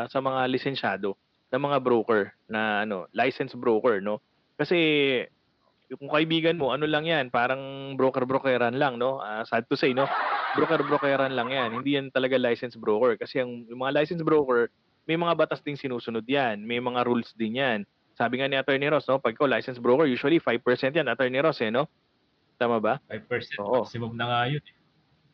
sa 0.07 0.19
mga 0.23 0.47
lisensyado, 0.47 1.19
na 1.47 1.57
mga 1.57 1.77
broker 1.79 2.35
na 2.47 2.83
ano, 2.83 3.07
licensed 3.15 3.55
broker, 3.55 4.03
no? 4.03 4.19
Kasi 4.59 4.77
kung 5.87 6.11
kaibigan 6.11 6.59
mo, 6.59 6.75
ano 6.75 6.83
lang 6.83 7.07
yan, 7.07 7.31
parang 7.31 7.95
broker-brokeran 7.95 8.75
lang, 8.75 8.99
no? 8.99 9.23
Ah, 9.23 9.47
sad 9.47 9.63
to 9.71 9.79
say, 9.79 9.95
no? 9.95 10.03
Broker-brokeran 10.59 11.31
lang 11.31 11.47
yan. 11.47 11.69
Hindi 11.79 11.95
yan 11.95 12.11
talaga 12.11 12.35
licensed 12.35 12.75
broker. 12.75 13.15
Kasi 13.15 13.39
ang, 13.39 13.63
yung 13.71 13.79
mga 13.79 14.03
licensed 14.03 14.27
broker, 14.27 14.67
may 15.07 15.15
mga 15.15 15.39
batas 15.39 15.63
ding 15.63 15.79
sinusunod 15.79 16.27
yan. 16.27 16.59
May 16.67 16.83
mga 16.83 17.07
rules 17.07 17.31
din 17.31 17.55
yan. 17.55 17.79
Sabi 18.19 18.41
nga 18.41 18.49
ni 18.51 18.59
Attorney 18.59 18.91
Ross, 18.91 19.07
no? 19.07 19.21
Pag 19.21 19.39
ikaw 19.39 19.47
licensed 19.47 19.79
broker, 19.79 20.03
usually 20.03 20.43
5% 20.43 20.59
yan, 20.91 21.07
Attorney 21.07 21.39
Ross, 21.39 21.63
eh, 21.63 21.71
no? 21.71 21.87
Tama 22.59 22.81
ba? 22.83 22.99
5% 23.07 23.61
Oo. 23.63 23.85
maximum 23.87 24.11
na 24.17 24.25
nga 24.27 24.39
yun. 24.51 24.59
eh. 24.59 24.75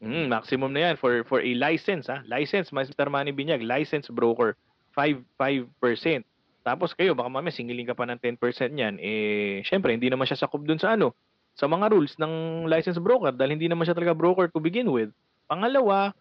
Mm, 0.03 0.27
maximum 0.27 0.75
na 0.75 0.91
yan 0.91 0.95
for 0.99 1.23
for 1.23 1.39
a 1.39 1.51
license, 1.55 2.11
ha? 2.11 2.19
License, 2.27 2.75
Mr. 2.75 3.07
Manny 3.07 3.31
Binyag, 3.31 3.63
license 3.63 4.11
broker, 4.11 4.59
5 4.95 5.25
5%. 5.37 6.23
Tapos 6.63 6.95
kayo, 6.95 7.11
baka 7.11 7.27
mamaya 7.27 7.51
singiling 7.51 7.85
ka 7.85 7.97
pa 7.97 8.07
ng 8.07 8.19
10% 8.23 8.39
niyan, 8.71 8.95
eh, 9.03 9.59
syempre, 9.67 9.91
hindi 9.91 10.07
naman 10.07 10.23
siya 10.23 10.47
sakop 10.47 10.63
dun 10.63 10.79
sa 10.79 10.95
ano, 10.95 11.11
sa 11.53 11.67
mga 11.67 11.91
rules 11.91 12.15
ng 12.17 12.65
license 12.65 12.97
broker 12.97 13.35
dahil 13.35 13.59
hindi 13.59 13.67
naman 13.67 13.83
siya 13.83 13.93
talaga 13.93 14.15
broker 14.15 14.47
to 14.49 14.63
begin 14.63 14.87
with. 14.89 15.11
Pangalawa, 15.45 16.15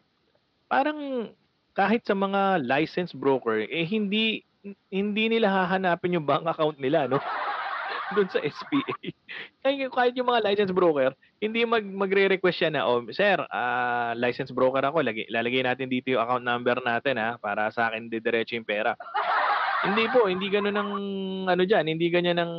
parang 0.67 1.31
kahit 1.73 2.05
sa 2.05 2.13
mga 2.13 2.61
license 2.67 3.15
broker, 3.17 3.65
eh, 3.65 3.87
hindi 3.87 4.45
hindi 4.91 5.25
nila 5.27 5.51
hahanapin 5.51 6.19
yung 6.19 6.27
bank 6.27 6.47
account 6.47 6.79
nila, 6.79 7.11
no? 7.11 7.19
Doon 8.13 8.29
sa 8.29 8.41
SPA. 8.45 8.95
Kaya 9.65 9.89
kahit 9.89 10.15
yung 10.19 10.29
mga 10.29 10.45
license 10.45 10.73
broker, 10.75 11.17
hindi 11.41 11.65
mag 11.65 11.83
magre-request 11.83 12.57
siya 12.59 12.71
na, 12.71 12.85
oh, 12.85 13.03
sir, 13.11 13.41
ah, 13.49 14.13
license 14.15 14.53
broker 14.53 14.85
ako, 14.85 15.01
lagi, 15.01 15.25
lalagay 15.33 15.65
natin 15.65 15.89
dito 15.89 16.13
yung 16.13 16.23
account 16.23 16.45
number 16.45 16.77
natin 16.85 17.17
ha, 17.17 17.41
para 17.41 17.73
sa 17.73 17.89
akin 17.89 18.13
didiretso 18.13 18.55
yung 18.55 18.69
pera. 18.69 18.93
hindi 19.87 20.07
po, 20.13 20.31
hindi 20.31 20.47
ganoon 20.47 20.79
ang 20.79 20.93
ano 21.51 21.63
diyan, 21.67 21.85
hindi 21.91 22.07
ganyan 22.13 22.39
ang 22.39 22.53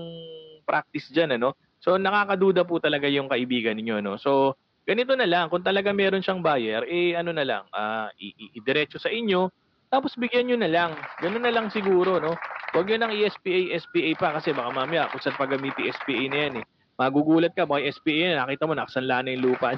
practice 0.67 1.11
diyan 1.11 1.39
ano. 1.39 1.55
So 1.79 1.95
nakakaduda 1.99 2.63
po 2.63 2.79
talaga 2.79 3.07
yung 3.11 3.27
kaibigan 3.27 3.75
ninyo 3.79 3.99
no. 4.03 4.15
So 4.19 4.59
ganito 4.83 5.15
na 5.15 5.27
lang, 5.27 5.47
kung 5.47 5.63
talaga 5.63 5.95
meron 5.95 6.23
siyang 6.23 6.43
buyer, 6.43 6.83
eh 6.87 7.15
ano 7.15 7.31
na 7.31 7.43
lang, 7.47 7.63
ah, 7.71 8.11
i- 8.19 8.35
i- 8.35 8.51
idiretso 8.59 8.99
sa 8.99 9.07
inyo, 9.11 9.47
tapos 9.93 10.17
bigyan 10.17 10.49
nyo 10.49 10.57
na 10.57 10.69
lang. 10.73 10.91
Ganun 11.21 11.45
na 11.45 11.53
lang 11.53 11.69
siguro, 11.69 12.17
no? 12.17 12.33
Huwag 12.73 12.89
nyo 12.89 12.97
nang 12.97 13.13
i-SPA, 13.13 13.77
SPA 13.77 14.11
pa 14.17 14.29
kasi 14.41 14.49
baka 14.49 14.73
mamaya 14.73 15.05
kung 15.13 15.21
saan 15.21 15.37
paggamiti 15.37 15.85
SPA 15.93 16.25
na 16.25 16.37
yan 16.49 16.55
eh. 16.61 16.65
Magugulat 16.97 17.53
ka, 17.53 17.69
baka 17.69 17.85
SPA 17.93 18.33
na, 18.33 18.41
nakita 18.41 18.65
mo, 18.65 18.73
nakasanla 18.73 19.21
na 19.21 19.29
yung 19.37 19.53
lupa. 19.53 19.77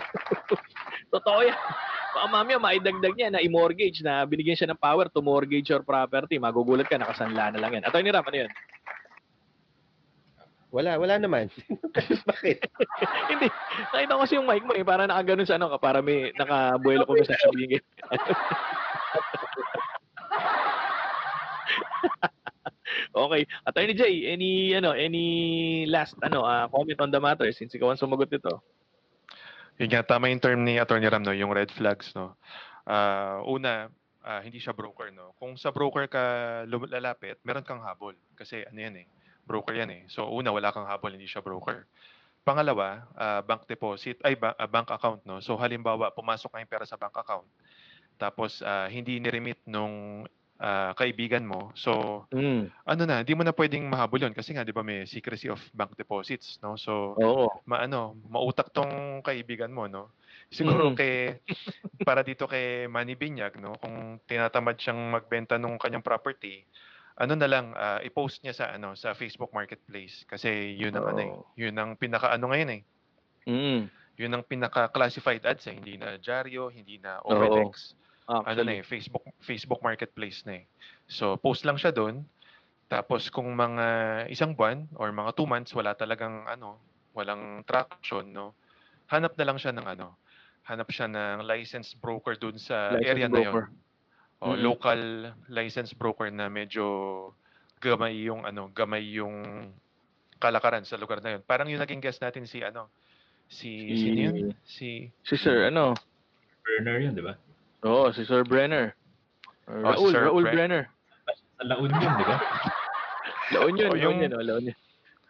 Totoo 1.16 1.40
yan. 1.44 1.60
Baka 2.16 2.28
mamaya 2.32 2.56
maidagdag 2.56 3.16
niya 3.20 3.28
na 3.36 3.44
i-mortgage 3.44 4.00
na 4.00 4.24
binigyan 4.24 4.56
siya 4.56 4.72
ng 4.72 4.80
power 4.80 5.12
to 5.12 5.20
mortgage 5.20 5.68
your 5.68 5.84
property. 5.84 6.40
Magugulat 6.40 6.88
ka, 6.88 6.96
nakasanla 6.96 7.52
na 7.52 7.60
lang 7.60 7.76
yan. 7.76 7.84
Attorney 7.84 8.16
Ram, 8.16 8.24
ano 8.24 8.48
yan? 8.48 8.52
Wala, 10.76 11.00
wala 11.00 11.16
naman. 11.16 11.48
Bakit? 12.32 12.60
Hindi. 13.32 13.48
Nakita 13.96 14.16
ko 14.16 14.22
kasi 14.28 14.36
yung 14.36 14.48
mic 14.48 14.64
mo 14.68 14.76
eh. 14.76 14.84
Para 14.84 15.08
nakaganon 15.08 15.48
sa 15.48 15.56
ano 15.56 15.72
ka. 15.72 15.80
Para 15.80 16.04
may 16.04 16.36
nakabuelo 16.36 17.08
ko 17.08 17.16
sa 17.24 17.40
sabihin. 17.48 17.80
okay. 23.16 23.42
Attorney 23.66 23.96
Jay, 23.96 24.16
any 24.30 24.74
ano, 24.76 24.92
any 24.94 25.86
last 25.90 26.16
ano, 26.22 26.46
ah, 26.46 26.68
comment 26.70 27.00
on 27.02 27.12
the 27.12 27.22
matter 27.22 27.50
since 27.52 27.74
ikaw 27.74 27.92
ang 27.94 28.00
sumagot 28.00 28.30
nito? 28.32 28.62
Yun 29.76 29.92
nga, 29.92 30.08
tama 30.08 30.32
yung 30.32 30.40
term 30.40 30.64
ni 30.64 30.80
Atty. 30.80 31.04
Ram, 31.04 31.24
no, 31.24 31.36
yung 31.36 31.52
red 31.52 31.68
flags, 31.68 32.16
no. 32.16 32.40
Ah, 32.88 33.44
una, 33.44 33.92
ah, 34.24 34.40
hindi 34.40 34.62
siya 34.62 34.72
broker, 34.72 35.12
no. 35.12 35.36
Kung 35.36 35.60
sa 35.60 35.76
broker 35.76 36.08
ka 36.08 36.24
lalapit, 36.68 37.42
meron 37.44 37.68
kang 37.68 37.84
habol. 37.84 38.16
Kasi 38.40 38.64
ano 38.64 38.80
yan 38.80 38.96
eh, 39.04 39.08
broker 39.44 39.76
yan 39.76 39.92
eh. 39.92 40.02
So 40.08 40.32
una, 40.32 40.56
wala 40.56 40.72
kang 40.72 40.88
habol, 40.88 41.12
hindi 41.14 41.28
siya 41.28 41.44
broker. 41.44 41.86
Pangalawa, 42.46 43.04
ah, 43.20 43.42
bank 43.44 43.68
deposit, 43.68 44.22
ay 44.24 44.40
ba- 44.40 44.56
ah, 44.56 44.70
bank 44.70 44.96
account, 44.96 45.26
no. 45.28 45.44
So 45.44 45.60
halimbawa, 45.60 46.16
pumasok 46.16 46.56
na 46.56 46.64
yung 46.64 46.72
pera 46.72 46.88
sa 46.88 46.96
bank 46.96 47.18
account. 47.18 47.48
Tapos 48.16 48.64
ah, 48.64 48.88
hindi 48.88 49.20
ni-remit 49.20 49.60
nung 49.68 50.24
ah, 50.62 50.94
kaibigan 50.98 51.46
mo. 51.48 51.72
So 51.78 52.26
Mm. 52.34 52.76
ano 52.88 53.04
na, 53.08 53.22
hindi 53.24 53.34
mo 53.38 53.44
na 53.46 53.54
pwedeng 53.56 53.88
mahabol 53.90 54.22
yun 54.26 54.36
kasi 54.36 54.54
nga 54.56 54.64
'di 54.66 54.74
ba 54.76 54.84
may 54.86 55.06
secrecy 55.10 55.50
of 55.52 55.62
bank 55.76 55.96
deposits, 56.00 56.60
no? 56.64 56.76
So 56.80 57.22
Oo. 57.24 57.66
maano, 57.68 58.18
mautak 58.30 58.72
tong 58.76 59.22
kaibigan 59.26 59.72
mo, 59.74 59.88
no? 59.90 60.16
Siguro 60.54 60.90
Mm. 60.90 60.98
kay 60.98 61.40
para 62.08 62.22
dito 62.26 62.46
kay 62.50 62.88
Manny 62.92 63.16
Binyag, 63.20 63.58
no, 63.62 63.76
kung 63.82 64.20
tinatamad 64.30 64.78
siyang 64.82 65.00
magbenta 65.14 65.58
ng 65.62 65.78
kanyang 65.82 66.06
property, 66.06 66.66
ano 67.20 67.34
na 67.40 67.48
lang 67.50 67.74
ah, 67.78 68.00
i-post 68.06 68.44
niya 68.46 68.54
sa 68.58 68.66
ano 68.76 68.96
sa 69.00 69.14
Facebook 69.18 69.52
Marketplace 69.56 70.24
kasi 70.30 70.76
yun 70.80 70.96
ang 71.00 71.08
ano 71.12 71.22
eh, 71.24 71.34
Oo. 71.34 71.56
yun 71.60 71.76
ang 71.80 71.96
pinaka 72.00 72.32
ano 72.36 72.52
ngayon 72.54 72.72
eh. 72.82 72.86
Mm. 73.48 73.90
Yun 74.18 74.32
ang 74.32 74.44
pinaka 74.48 74.88
classified 74.96 75.44
ads 75.44 75.68
eh, 75.68 75.76
hindi 75.76 76.00
na 76.00 76.16
Diaryo, 76.16 76.72
hindi 76.72 76.96
na 77.04 77.20
Oo. 77.30 77.76
OLX. 77.76 77.96
Ano 78.26 78.42
na 78.42 78.50
Actually. 78.50 78.76
eh, 78.82 78.84
Facebook 78.84 79.26
Facebook 79.40 79.82
Marketplace 79.86 80.42
na 80.50 80.62
eh. 80.62 80.66
So 81.06 81.38
post 81.38 81.62
lang 81.62 81.78
siya 81.78 81.94
doon. 81.94 82.26
Tapos 82.86 83.30
kung 83.30 83.50
mga 83.54 83.86
isang 84.30 84.54
buwan 84.54 84.90
or 84.98 85.10
mga 85.10 85.34
two 85.34 85.46
months 85.46 85.74
wala 85.74 85.94
talagang 85.94 86.46
ano, 86.46 86.78
walang 87.14 87.62
traction, 87.66 88.26
no. 88.30 88.58
Hanap 89.10 89.38
na 89.38 89.46
lang 89.46 89.58
siya 89.62 89.74
ng 89.74 89.86
ano, 89.86 90.18
hanap 90.66 90.90
siya 90.90 91.06
ng 91.06 91.46
licensed 91.46 92.02
broker 92.02 92.34
doon 92.34 92.58
sa 92.58 92.98
Licensed 92.98 93.10
area 93.10 93.28
na 93.30 93.34
broker. 93.34 93.66
yun. 93.70 93.74
O 94.42 94.46
Mm. 94.54 94.62
local 94.62 95.02
licensed 95.48 95.96
broker 95.96 96.30
na 96.30 96.50
medyo 96.50 96.86
gamay 97.78 98.26
yung 98.26 98.42
ano, 98.42 98.70
gamay 98.70 99.06
yung 99.18 99.70
kalakaran 100.38 100.82
sa 100.84 100.98
lugar 100.98 101.22
na 101.22 101.38
yun. 101.38 101.42
Parang 101.46 101.70
yung 101.70 101.82
naging 101.82 102.02
guest 102.02 102.22
natin 102.22 102.46
si 102.46 102.62
ano, 102.62 102.90
si, 103.46 103.94
Si- 103.94 104.10
sino 104.10 104.20
yun? 104.20 104.36
Si 104.66 104.90
Si 105.22 105.36
Sir, 105.38 105.70
ano? 105.70 105.94
Burner 106.66 106.98
yun, 107.00 107.14
di 107.14 107.22
ba? 107.22 107.38
Oo, 107.84 108.10
si 108.12 108.24
Sir 108.24 108.42
Brenner. 108.44 108.96
Oh, 109.66 109.82
Raul, 109.84 110.10
si 110.10 110.14
Sir 110.14 110.24
Raul 110.24 110.44
Bren- 110.44 110.54
Brenner. 110.56 110.84
Sa 111.58 111.64
laon 111.66 111.90
yun, 111.90 112.14
di 112.14 112.26
ba? 112.26 112.38
Laon 113.54 113.72
yun, 113.72 113.88
Oh, 113.88 113.94
laon 113.94 114.00
yung- 114.00 114.22
yun, 114.22 114.32
oh, 114.32 114.44
laon 114.44 114.64
yun. 114.66 114.78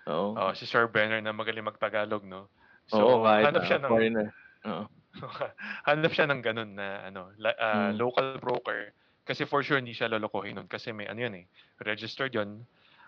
Oo. 0.06 0.28
oh, 0.34 0.52
si 0.54 0.64
Sir 0.64 0.86
Brenner 0.86 1.20
na 1.20 1.32
magaling 1.32 1.64
magtagalog, 1.64 2.24
no. 2.24 2.48
Oo, 2.91 3.24
kahit 3.24 3.50
hanap 3.50 3.64
siya 3.64 3.78
ah, 3.78 3.84
ng 3.84 3.91
foreigner. 3.91 4.28
Oo. 4.64 4.84
hanap 5.89 6.12
siya 6.12 6.26
ng 6.26 6.39
ganun 6.39 6.72
na 6.72 6.88
ano, 7.04 7.34
la- 7.36 7.58
ah, 7.58 7.89
Mm. 7.89 7.98
local 7.98 8.28
broker 8.38 8.91
kasi 9.24 9.41
for 9.41 9.60
sure 9.60 9.76
hindi 9.76 9.91
siya 9.91 10.06
lolokohin 10.08 10.54
nun 10.54 10.68
kasi 10.68 10.91
may 10.91 11.08
ano 11.08 11.18
yun 11.20 11.34
eh, 11.36 11.46
registered 11.82 12.30
yun. 12.32 12.62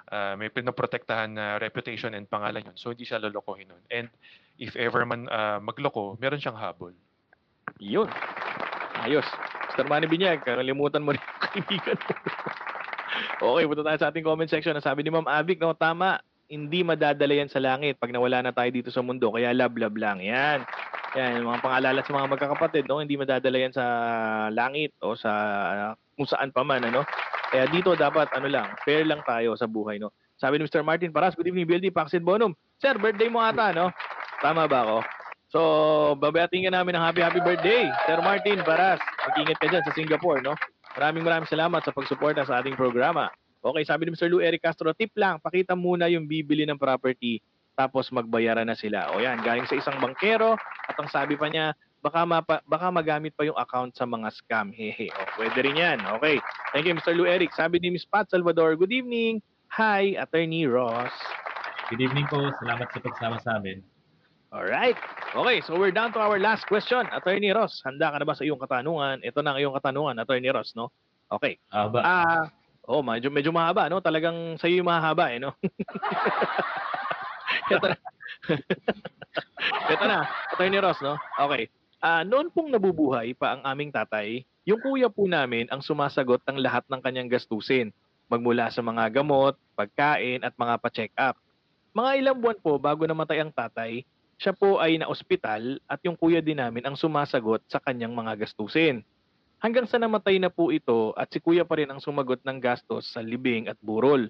ah, 0.07 0.33
may 0.33 0.47
pinoprotektahan 0.47 1.29
na 1.29 1.45
reputation 1.57 2.11
and 2.11 2.25
pangalan 2.25 2.63
yun. 2.63 2.73
So 2.73 2.89
hindi 2.89 3.03
siya 3.03 3.19
lolokohin 3.19 3.67
nun. 3.67 3.83
And 3.87 4.07
if 4.57 4.73
ever 4.73 5.03
man 5.03 5.27
ah, 5.27 5.59
magloko, 5.59 6.15
meron 6.15 6.39
siyang 6.39 6.55
habol. 6.55 6.95
Yun. 7.77 8.07
Ayos. 9.07 9.23
Mr. 9.71 9.87
Manny 9.87 10.03
Binyag, 10.11 10.43
kalimutan 10.43 10.99
mo 10.99 11.15
rin 11.15 11.23
yung 11.23 11.43
kaibigan 11.47 11.95
mo. 11.95 12.13
okay, 13.55 13.63
punta 13.63 13.87
tayo 13.87 13.99
sa 14.03 14.07
ating 14.11 14.27
comment 14.27 14.51
section. 14.51 14.75
Ang 14.75 14.83
sabi 14.83 15.07
ni 15.07 15.15
Ma'am 15.15 15.31
Avic, 15.31 15.63
no, 15.63 15.71
tama, 15.71 16.19
hindi 16.51 16.83
madadala 16.83 17.39
yan 17.39 17.47
sa 17.47 17.63
langit 17.63 17.95
pag 18.03 18.11
nawala 18.11 18.43
na 18.43 18.51
tayo 18.51 18.67
dito 18.67 18.91
sa 18.91 18.99
mundo. 18.99 19.31
Kaya 19.31 19.55
love, 19.55 19.79
love 19.79 19.95
lang. 19.95 20.19
Yan. 20.19 20.67
Yan, 21.15 21.39
mga 21.39 21.63
pangalalat 21.63 22.03
sa 22.03 22.19
mga 22.19 22.27
magkakapatid, 22.35 22.83
no, 22.91 22.99
hindi 22.99 23.15
madadala 23.15 23.55
yan 23.55 23.71
sa 23.71 23.85
langit 24.51 24.91
o 24.99 25.15
sa 25.15 25.31
kung 26.19 26.27
saan 26.27 26.51
pa 26.51 26.67
man, 26.67 26.83
ano. 26.83 27.07
Kaya 27.47 27.63
dito 27.71 27.95
dapat, 27.95 28.27
ano 28.35 28.51
lang, 28.51 28.75
fair 28.83 29.07
lang 29.07 29.23
tayo 29.23 29.55
sa 29.55 29.71
buhay, 29.71 30.03
no. 30.03 30.11
Sabi 30.35 30.59
ni 30.59 30.67
Mr. 30.67 30.83
Martin 30.83 31.15
Paras, 31.15 31.31
good 31.31 31.47
evening, 31.47 31.63
BLD, 31.63 31.95
Paxid 31.95 32.27
Bonum. 32.27 32.51
Sir, 32.83 32.99
birthday 32.99 33.31
mo 33.31 33.39
ata, 33.39 33.71
no? 33.71 33.87
Tama 34.43 34.67
ba 34.67 34.83
ako? 34.83 34.97
So, 35.47 35.61
babayating 36.19 36.67
ka 36.67 36.71
namin 36.75 36.99
ng 36.99 37.03
happy 37.03 37.23
happy 37.23 37.39
birthday, 37.39 37.87
Sir 38.03 38.19
Martin 38.19 38.59
Paras. 38.67 38.99
Mag-ingat 39.31 39.57
ka 39.63 39.67
dyan 39.71 39.83
sa 39.87 39.95
Singapore, 39.95 40.43
no? 40.43 40.59
Maraming 40.99 41.23
maraming 41.23 41.47
salamat 41.47 41.79
sa 41.87 41.95
pagsuporta 41.95 42.43
sa 42.43 42.59
ating 42.59 42.75
programa. 42.75 43.31
Okay, 43.63 43.83
sabi 43.87 44.07
ni 44.07 44.15
Mr. 44.15 44.27
Lou 44.27 44.43
Eric 44.43 44.63
Castro, 44.63 44.91
tip 44.91 45.15
lang, 45.15 45.39
pakita 45.39 45.71
muna 45.75 46.11
yung 46.11 46.27
bibili 46.27 46.67
ng 46.67 46.75
property 46.75 47.39
tapos 47.77 48.09
magbayaran 48.09 48.65
na 48.65 48.73
sila. 48.73 49.13
O 49.13 49.21
yan, 49.21 49.39
galing 49.45 49.69
sa 49.69 49.77
isang 49.77 50.01
bankero 50.01 50.57
at 50.89 50.95
ang 50.97 51.07
sabi 51.13 51.37
pa 51.37 51.47
niya, 51.47 51.77
baka, 52.01 52.25
mapa, 52.25 52.59
baka 52.65 52.89
magamit 52.89 53.37
pa 53.37 53.45
yung 53.45 53.55
account 53.55 53.93
sa 53.93 54.09
mga 54.09 54.33
scam. 54.33 54.73
Hehe. 54.73 55.13
O, 55.13 55.19
pwede 55.37 55.61
rin 55.61 55.77
yan. 55.77 56.01
Okay. 56.17 56.41
Thank 56.73 56.89
you, 56.89 56.97
Mr. 56.97 57.13
Lou 57.13 57.29
Eric. 57.29 57.53
Sabi 57.53 57.77
ni 57.77 57.93
Ms. 57.93 58.09
Pat 58.09 58.27
Salvador, 58.33 58.73
good 58.75 58.91
evening. 58.91 59.39
Hi, 59.77 60.17
Attorney 60.17 60.65
Ross. 60.65 61.13
Good 61.93 62.01
evening 62.01 62.25
po. 62.27 62.49
Salamat 62.57 62.89
sa 62.89 62.99
pagsama 62.99 63.37
sa 63.45 63.61
amin. 63.61 63.96
Alright. 64.47 64.95
Okay, 65.35 65.59
so 65.67 65.75
we're 65.75 65.91
down 65.91 66.15
to 66.15 66.23
our 66.23 66.39
last 66.39 66.63
question. 66.71 67.03
Attorney 67.11 67.51
Ross, 67.51 67.83
handa 67.83 68.15
ka 68.15 68.15
na 68.15 68.23
ba 68.23 68.31
sa 68.31 68.47
iyong 68.47 68.63
katanungan? 68.63 69.19
Ito 69.19 69.43
na 69.43 69.51
ang 69.51 69.59
iyong 69.59 69.75
katanungan, 69.75 70.15
Attorney 70.23 70.47
Ross, 70.47 70.71
no? 70.71 70.87
Okay. 71.27 71.59
Aba, 71.67 71.99
Ah, 71.99 72.47
oh, 72.87 73.03
medyo 73.03 73.27
medyo 73.27 73.51
mahaba, 73.51 73.91
no? 73.91 73.99
Talagang 73.99 74.55
sa 74.55 74.71
iyo 74.71 74.79
yung 74.79 74.87
mahaba, 74.87 75.35
eh, 75.35 75.43
no? 75.43 75.51
Ito 77.75 77.91
na. 77.91 77.97
Ito 79.91 80.03
na, 80.07 80.19
Attorney 80.55 80.79
Ross, 80.79 81.03
no? 81.03 81.19
Okay. 81.43 81.67
Ah, 81.99 82.23
noon 82.23 82.47
pong 82.47 82.71
nabubuhay 82.71 83.35
pa 83.35 83.59
ang 83.59 83.67
aming 83.67 83.91
tatay, 83.91 84.47
yung 84.63 84.79
kuya 84.79 85.11
po 85.11 85.27
namin 85.27 85.67
ang 85.67 85.83
sumasagot 85.83 86.39
ng 86.47 86.63
lahat 86.63 86.87
ng 86.87 87.03
kanyang 87.03 87.27
gastusin, 87.27 87.91
magmula 88.31 88.71
sa 88.71 88.79
mga 88.79 89.11
gamot, 89.11 89.59
pagkain 89.75 90.39
at 90.39 90.55
mga 90.55 90.79
pa-check 90.79 91.11
up. 91.19 91.35
Mga 91.91 92.11
ilang 92.23 92.39
buwan 92.39 92.59
po 92.63 92.79
bago 92.79 93.03
namatay 93.03 93.43
ang 93.43 93.51
tatay, 93.51 94.07
siya 94.37 94.53
po 94.53 94.77
ay 94.77 95.01
na-ospital 95.01 95.81
at 95.89 95.99
yung 96.05 96.13
kuya 96.13 96.45
din 96.45 96.61
namin 96.61 96.85
ang 96.85 96.93
sumasagot 96.93 97.65
sa 97.65 97.81
kanyang 97.81 98.13
mga 98.13 98.45
gastusin. 98.45 99.01
Hanggang 99.57 99.89
sa 99.89 99.97
namatay 99.97 100.37
na 100.37 100.53
po 100.53 100.69
ito 100.69 101.17
at 101.17 101.33
si 101.33 101.41
kuya 101.41 101.65
pa 101.65 101.81
rin 101.81 101.89
ang 101.89 101.97
sumagot 101.97 102.45
ng 102.45 102.61
gastos 102.61 103.09
sa 103.09 103.25
libing 103.25 103.65
at 103.65 103.81
burol. 103.81 104.29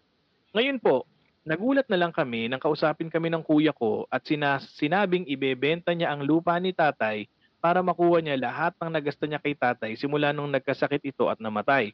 Ngayon 0.56 0.80
po, 0.80 1.04
nagulat 1.44 1.92
na 1.92 2.00
lang 2.00 2.16
kami 2.16 2.48
nang 2.48 2.64
kausapin 2.64 3.12
kami 3.12 3.28
ng 3.28 3.44
kuya 3.44 3.76
ko 3.76 4.08
at 4.08 4.24
sina- 4.24 4.64
sinabing 4.80 5.28
ibebenta 5.28 5.92
niya 5.92 6.16
ang 6.16 6.24
lupa 6.24 6.56
ni 6.56 6.72
tatay 6.72 7.28
para 7.60 7.84
makuha 7.84 8.24
niya 8.24 8.40
lahat 8.40 8.72
ng 8.80 8.88
nagasta 8.96 9.28
niya 9.28 9.44
kay 9.44 9.60
tatay 9.60 10.00
simula 10.00 10.32
nung 10.32 10.48
nagkasakit 10.48 11.04
ito 11.04 11.28
at 11.28 11.44
namatay. 11.44 11.92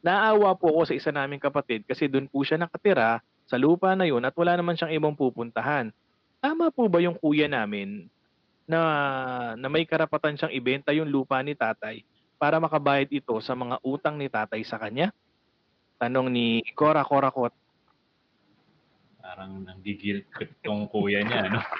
Naawa 0.00 0.56
po 0.56 0.72
ako 0.72 0.88
sa 0.88 0.96
isa 0.96 1.12
naming 1.12 1.44
kapatid 1.44 1.84
kasi 1.84 2.08
doon 2.08 2.24
po 2.24 2.40
siya 2.40 2.56
nakatira 2.56 3.20
sa 3.44 3.60
lupa 3.60 3.92
na 3.92 4.08
yun 4.08 4.24
at 4.24 4.32
wala 4.32 4.56
naman 4.56 4.80
siyang 4.80 4.96
ibang 4.96 5.12
pupuntahan. 5.12 5.92
Tama 6.40 6.72
po 6.72 6.88
ba 6.88 7.04
yung 7.04 7.20
kuya 7.20 7.44
namin 7.46 8.08
na, 8.64 8.80
na 9.60 9.68
may 9.68 9.84
karapatan 9.84 10.40
siyang 10.40 10.56
ibenta 10.56 10.90
yung 10.96 11.12
lupa 11.12 11.36
ni 11.44 11.52
tatay 11.52 12.00
para 12.40 12.56
makabayad 12.56 13.12
ito 13.12 13.36
sa 13.44 13.52
mga 13.52 13.76
utang 13.84 14.16
ni 14.16 14.32
tatay 14.32 14.64
sa 14.64 14.80
kanya? 14.80 15.12
Tanong 16.00 16.32
ni 16.32 16.64
Cora 16.72 17.04
Corakot. 17.04 17.52
parang 19.20 19.62
nanggigil 19.62 20.24
tong 20.64 20.88
kuya 20.88 21.20
niya, 21.20 21.52
no? 21.52 21.60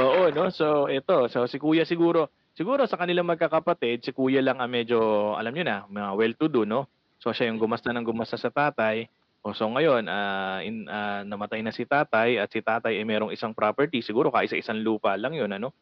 Oo, 0.00 0.32
no? 0.32 0.48
So, 0.48 0.88
ito. 0.88 1.28
So, 1.28 1.44
si 1.44 1.60
kuya 1.60 1.84
siguro, 1.84 2.32
siguro 2.56 2.88
sa 2.88 2.96
kanilang 2.96 3.28
magkakapatid, 3.28 4.00
si 4.00 4.10
kuya 4.16 4.40
lang 4.40 4.58
ang 4.58 4.72
medyo, 4.72 4.98
alam 5.36 5.52
nyo 5.52 5.64
na, 5.66 5.84
mga 5.86 6.10
well-to-do, 6.16 6.64
no? 6.64 6.88
So, 7.20 7.36
siya 7.36 7.52
yung 7.52 7.60
gumasta 7.60 7.92
ng 7.92 8.06
gumasta 8.06 8.40
sa 8.40 8.48
tatay. 8.48 9.06
O, 9.40 9.56
so, 9.56 9.64
ngayon, 9.72 10.04
ah, 10.04 10.60
in, 10.60 10.84
ah, 10.84 11.24
namatay 11.24 11.64
na 11.64 11.72
si 11.72 11.88
tatay 11.88 12.36
at 12.36 12.52
si 12.52 12.60
tatay 12.60 13.00
ay 13.00 13.06
merong 13.08 13.32
isang 13.32 13.56
property. 13.56 14.04
Siguro 14.04 14.28
kaisa-isang 14.28 14.84
lupa 14.84 15.16
lang 15.16 15.32
yun, 15.32 15.48
ano? 15.48 15.72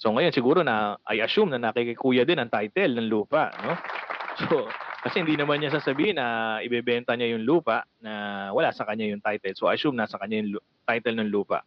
So, 0.00 0.16
ngayon, 0.16 0.32
siguro 0.32 0.64
na, 0.64 0.96
I 1.04 1.20
assume 1.20 1.52
na 1.52 1.60
nakikikuya 1.60 2.24
din 2.24 2.40
ang 2.40 2.48
title 2.48 2.96
ng 2.96 3.08
lupa, 3.12 3.52
no? 3.60 3.76
So, 4.32 4.64
kasi 5.04 5.20
hindi 5.20 5.36
naman 5.36 5.60
niya 5.60 5.76
sasabihin 5.76 6.16
na 6.16 6.56
ibebenta 6.64 7.12
niya 7.12 7.36
yung 7.36 7.44
lupa 7.44 7.84
na 8.00 8.48
wala 8.56 8.72
sa 8.72 8.88
kanya 8.88 9.12
yung 9.12 9.20
title. 9.20 9.52
So, 9.52 9.68
I 9.68 9.76
assume 9.76 9.92
nasa 9.92 10.16
kanya 10.16 10.40
yung 10.40 10.56
lu- 10.56 10.66
title 10.88 11.20
ng 11.20 11.28
lupa. 11.28 11.60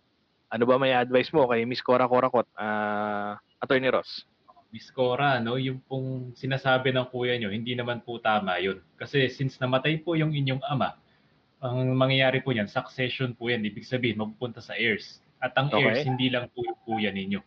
Ano 0.50 0.66
ba 0.66 0.82
may 0.82 0.98
advice 0.98 1.30
mo 1.30 1.46
kay 1.46 1.62
Miss 1.70 1.86
Cora 1.86 2.10
Corakot, 2.10 2.50
ah 2.58 3.38
Attorney 3.62 3.94
Ross? 3.94 4.26
Miss 4.74 4.90
Cora, 4.90 5.38
no, 5.38 5.62
yung 5.62 5.78
pong 5.86 6.34
sinasabi 6.34 6.90
ng 6.90 7.08
kuya 7.14 7.38
nyo, 7.38 7.54
hindi 7.54 7.78
naman 7.78 8.02
po 8.02 8.18
tama 8.18 8.58
yun. 8.58 8.82
Kasi 8.98 9.30
since 9.30 9.62
namatay 9.62 10.02
po 10.02 10.18
yung 10.18 10.34
inyong 10.34 10.66
ama, 10.66 10.98
Ang 11.64 11.96
mangyayari 11.96 12.44
po 12.44 12.52
niyan, 12.52 12.68
succession 12.68 13.32
po 13.32 13.48
yan. 13.48 13.64
Ibig 13.64 13.88
sabihin, 13.88 14.20
mapupunta 14.20 14.60
sa 14.60 14.76
heirs. 14.76 15.24
At 15.40 15.56
ang 15.56 15.72
heirs, 15.72 16.04
Okay. 16.04 16.10
hindi 16.10 16.28
lang 16.28 16.52
po 16.52 16.64
yung 16.66 16.80
kuya 16.84 17.12
ninyo. 17.12 17.40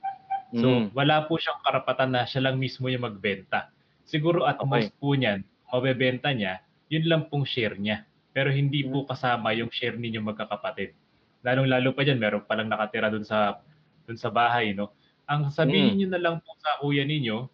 So, 0.56 0.88
Mm. 0.88 0.96
wala 0.96 1.28
po 1.28 1.36
siyang 1.36 1.60
karapatan 1.60 2.16
na 2.16 2.24
siya 2.24 2.48
lang 2.48 2.56
mismo 2.56 2.88
yung 2.88 3.04
magbenta. 3.04 3.68
Siguro 4.08 4.48
at 4.48 4.56
Okay. 4.56 4.88
most 4.88 4.90
po 4.96 5.12
niyan, 5.12 5.44
mabebenta 5.68 6.32
niya, 6.32 6.64
yun 6.88 7.04
lang 7.04 7.28
pong 7.28 7.44
share 7.44 7.76
niya. 7.76 8.08
Pero 8.32 8.48
hindi 8.48 8.80
po 8.88 9.04
kasama 9.04 9.52
yung 9.52 9.68
share 9.68 10.00
ninyo 10.00 10.24
magkakapatid. 10.24 10.96
Lalong-lalo 11.44 11.92
pa 11.92 12.00
dyan, 12.00 12.16
meron 12.16 12.48
palang 12.48 12.72
nakatira 12.72 13.12
dun 13.12 13.28
sa 13.28 13.60
dun 14.08 14.16
sa 14.16 14.32
bahay, 14.32 14.72
no? 14.72 14.96
Ang 15.28 15.52
sabihin 15.52 16.00
niyo 16.00 16.08
na 16.08 16.16
lang 16.16 16.40
po 16.40 16.56
sa 16.56 16.80
kuya 16.80 17.04
ninyo, 17.04 17.44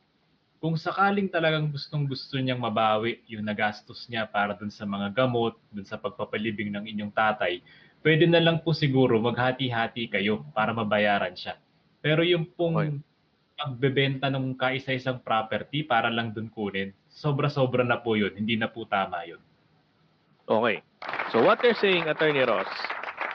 kung 0.64 0.80
sakaling 0.80 1.28
talagang 1.28 1.68
gustong 1.68 2.08
gusto 2.08 2.40
niyang 2.40 2.56
mabawi 2.56 3.20
yung 3.28 3.44
nagastos 3.44 4.08
niya 4.08 4.24
para 4.24 4.56
dun 4.56 4.72
sa 4.72 4.88
mga 4.88 5.12
gamot, 5.12 5.60
dun 5.68 5.84
sa 5.84 6.00
pagpapalibing 6.00 6.72
ng 6.72 6.88
inyong 6.88 7.12
tatay, 7.12 7.60
pwede 8.00 8.24
na 8.24 8.40
lang 8.40 8.64
po 8.64 8.72
siguro 8.72 9.20
maghati-hati 9.20 10.08
kayo 10.08 10.40
para 10.56 10.72
mabayaran 10.72 11.36
siya. 11.36 11.60
Pero 12.00 12.24
yung 12.24 12.48
pong 12.48 12.80
Okay. 12.80 12.96
pagbebenta 13.60 14.32
ng 14.32 14.56
kaisa-isang 14.56 15.20
property 15.20 15.84
para 15.84 16.08
lang 16.08 16.32
dun 16.32 16.48
kunin, 16.48 16.96
sobra-sobra 17.12 17.84
na 17.84 18.00
po 18.00 18.16
yun. 18.16 18.32
Hindi 18.32 18.56
na 18.56 18.72
po 18.72 18.88
tama 18.88 19.20
yun. 19.28 19.44
Okay. 20.48 20.80
So 21.28 21.44
what 21.44 21.60
they're 21.60 21.76
saying, 21.76 22.08
Attorney 22.08 22.40
Ross, 22.40 22.72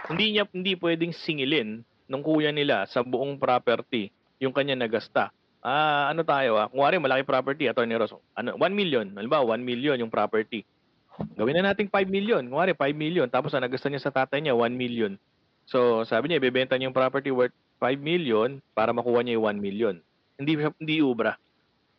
hindi 0.10 0.34
niya 0.34 0.50
hindi 0.50 0.74
pwedeng 0.82 1.14
singilin 1.14 1.86
ng 2.10 2.22
kuya 2.26 2.50
nila 2.50 2.90
sa 2.90 3.06
buong 3.06 3.38
property 3.38 4.10
yung 4.42 4.50
kanya 4.50 4.74
nagasta. 4.74 5.30
Ah, 5.60 6.08
ano 6.12 6.24
tayo 6.24 6.56
ah? 6.56 6.72
Kung 6.72 6.80
malaki 6.80 7.28
property, 7.28 7.68
Attorney 7.68 8.00
Ross. 8.00 8.16
Ano, 8.36 8.56
1 8.56 8.72
million. 8.72 9.08
Halimbawa, 9.12 9.60
1 9.60 9.64
million 9.64 10.00
yung 10.00 10.12
property. 10.12 10.64
Gawin 11.36 11.60
na 11.60 11.76
nating 11.76 11.92
5 11.92 12.08
million. 12.08 12.40
Kung 12.48 12.60
5 12.64 12.96
million. 12.96 13.28
Tapos 13.28 13.52
ang 13.52 13.68
nagasta 13.68 13.92
niya 13.92 14.00
sa 14.08 14.16
tatay 14.16 14.40
niya, 14.40 14.56
1 14.56 14.72
million. 14.72 15.20
So, 15.68 16.08
sabi 16.08 16.32
niya, 16.32 16.40
ibebenta 16.40 16.80
niya 16.80 16.88
yung 16.88 16.96
property 16.96 17.30
worth 17.30 17.54
5 17.84 18.00
million 18.00 18.64
para 18.72 18.96
makuha 18.96 19.20
niya 19.22 19.36
yung 19.36 19.60
1 19.60 19.60
million. 19.60 19.96
Hindi, 20.40 20.56
hindi 20.56 21.04
ubra. 21.04 21.36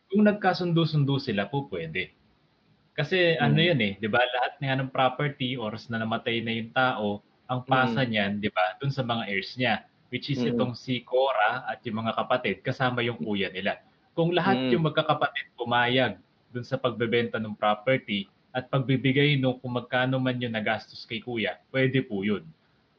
Kung 0.09 0.25
nagkasundo-sundo 0.25 1.21
sila 1.21 1.45
po, 1.47 1.69
pwede. 1.69 2.11
Kasi 2.91 3.39
ano 3.39 3.55
Mm. 3.55 3.67
yun 3.71 3.79
eh, 3.79 3.93
'di 4.03 4.09
ba? 4.11 4.19
Lahat 4.19 4.53
nga 4.59 4.75
ng 4.75 4.91
property 4.91 5.55
oras 5.55 5.87
na 5.87 6.03
namatay 6.03 6.43
na 6.43 6.51
yung 6.51 6.71
tao, 6.75 7.23
ang 7.47 7.63
pasa 7.63 8.03
niyan, 8.03 8.43
'di 8.43 8.51
ba? 8.51 8.75
Doon 8.83 8.91
sa 8.91 9.07
mga 9.07 9.31
heirs 9.31 9.55
niya, 9.55 9.87
which 10.11 10.27
is 10.29 10.43
Mm. 10.43 10.53
itong 10.53 10.73
si 10.75 11.01
Cora 11.01 11.63
at 11.65 11.79
yung 11.87 12.03
mga 12.03 12.13
kapatid 12.13 12.55
kasama 12.61 12.99
yung 13.01 13.17
kuya 13.17 13.47
nila. 13.49 13.79
Kung 14.11 14.35
lahat 14.35 14.67
Mm. 14.67 14.71
yung 14.75 14.83
magkakapatid 14.91 15.55
pumayag 15.55 16.19
doon 16.51 16.67
sa 16.67 16.75
pagbebenta 16.75 17.39
ng 17.39 17.55
property 17.55 18.27
at 18.51 18.67
pagbibigay 18.67 19.39
nung 19.39 19.55
kung 19.57 19.71
magkano 19.79 20.19
man 20.19 20.35
yung 20.35 20.51
nagastos 20.51 21.07
kay 21.07 21.23
kuya, 21.23 21.55
pwede 21.71 22.03
po 22.03 22.27
yun. 22.27 22.43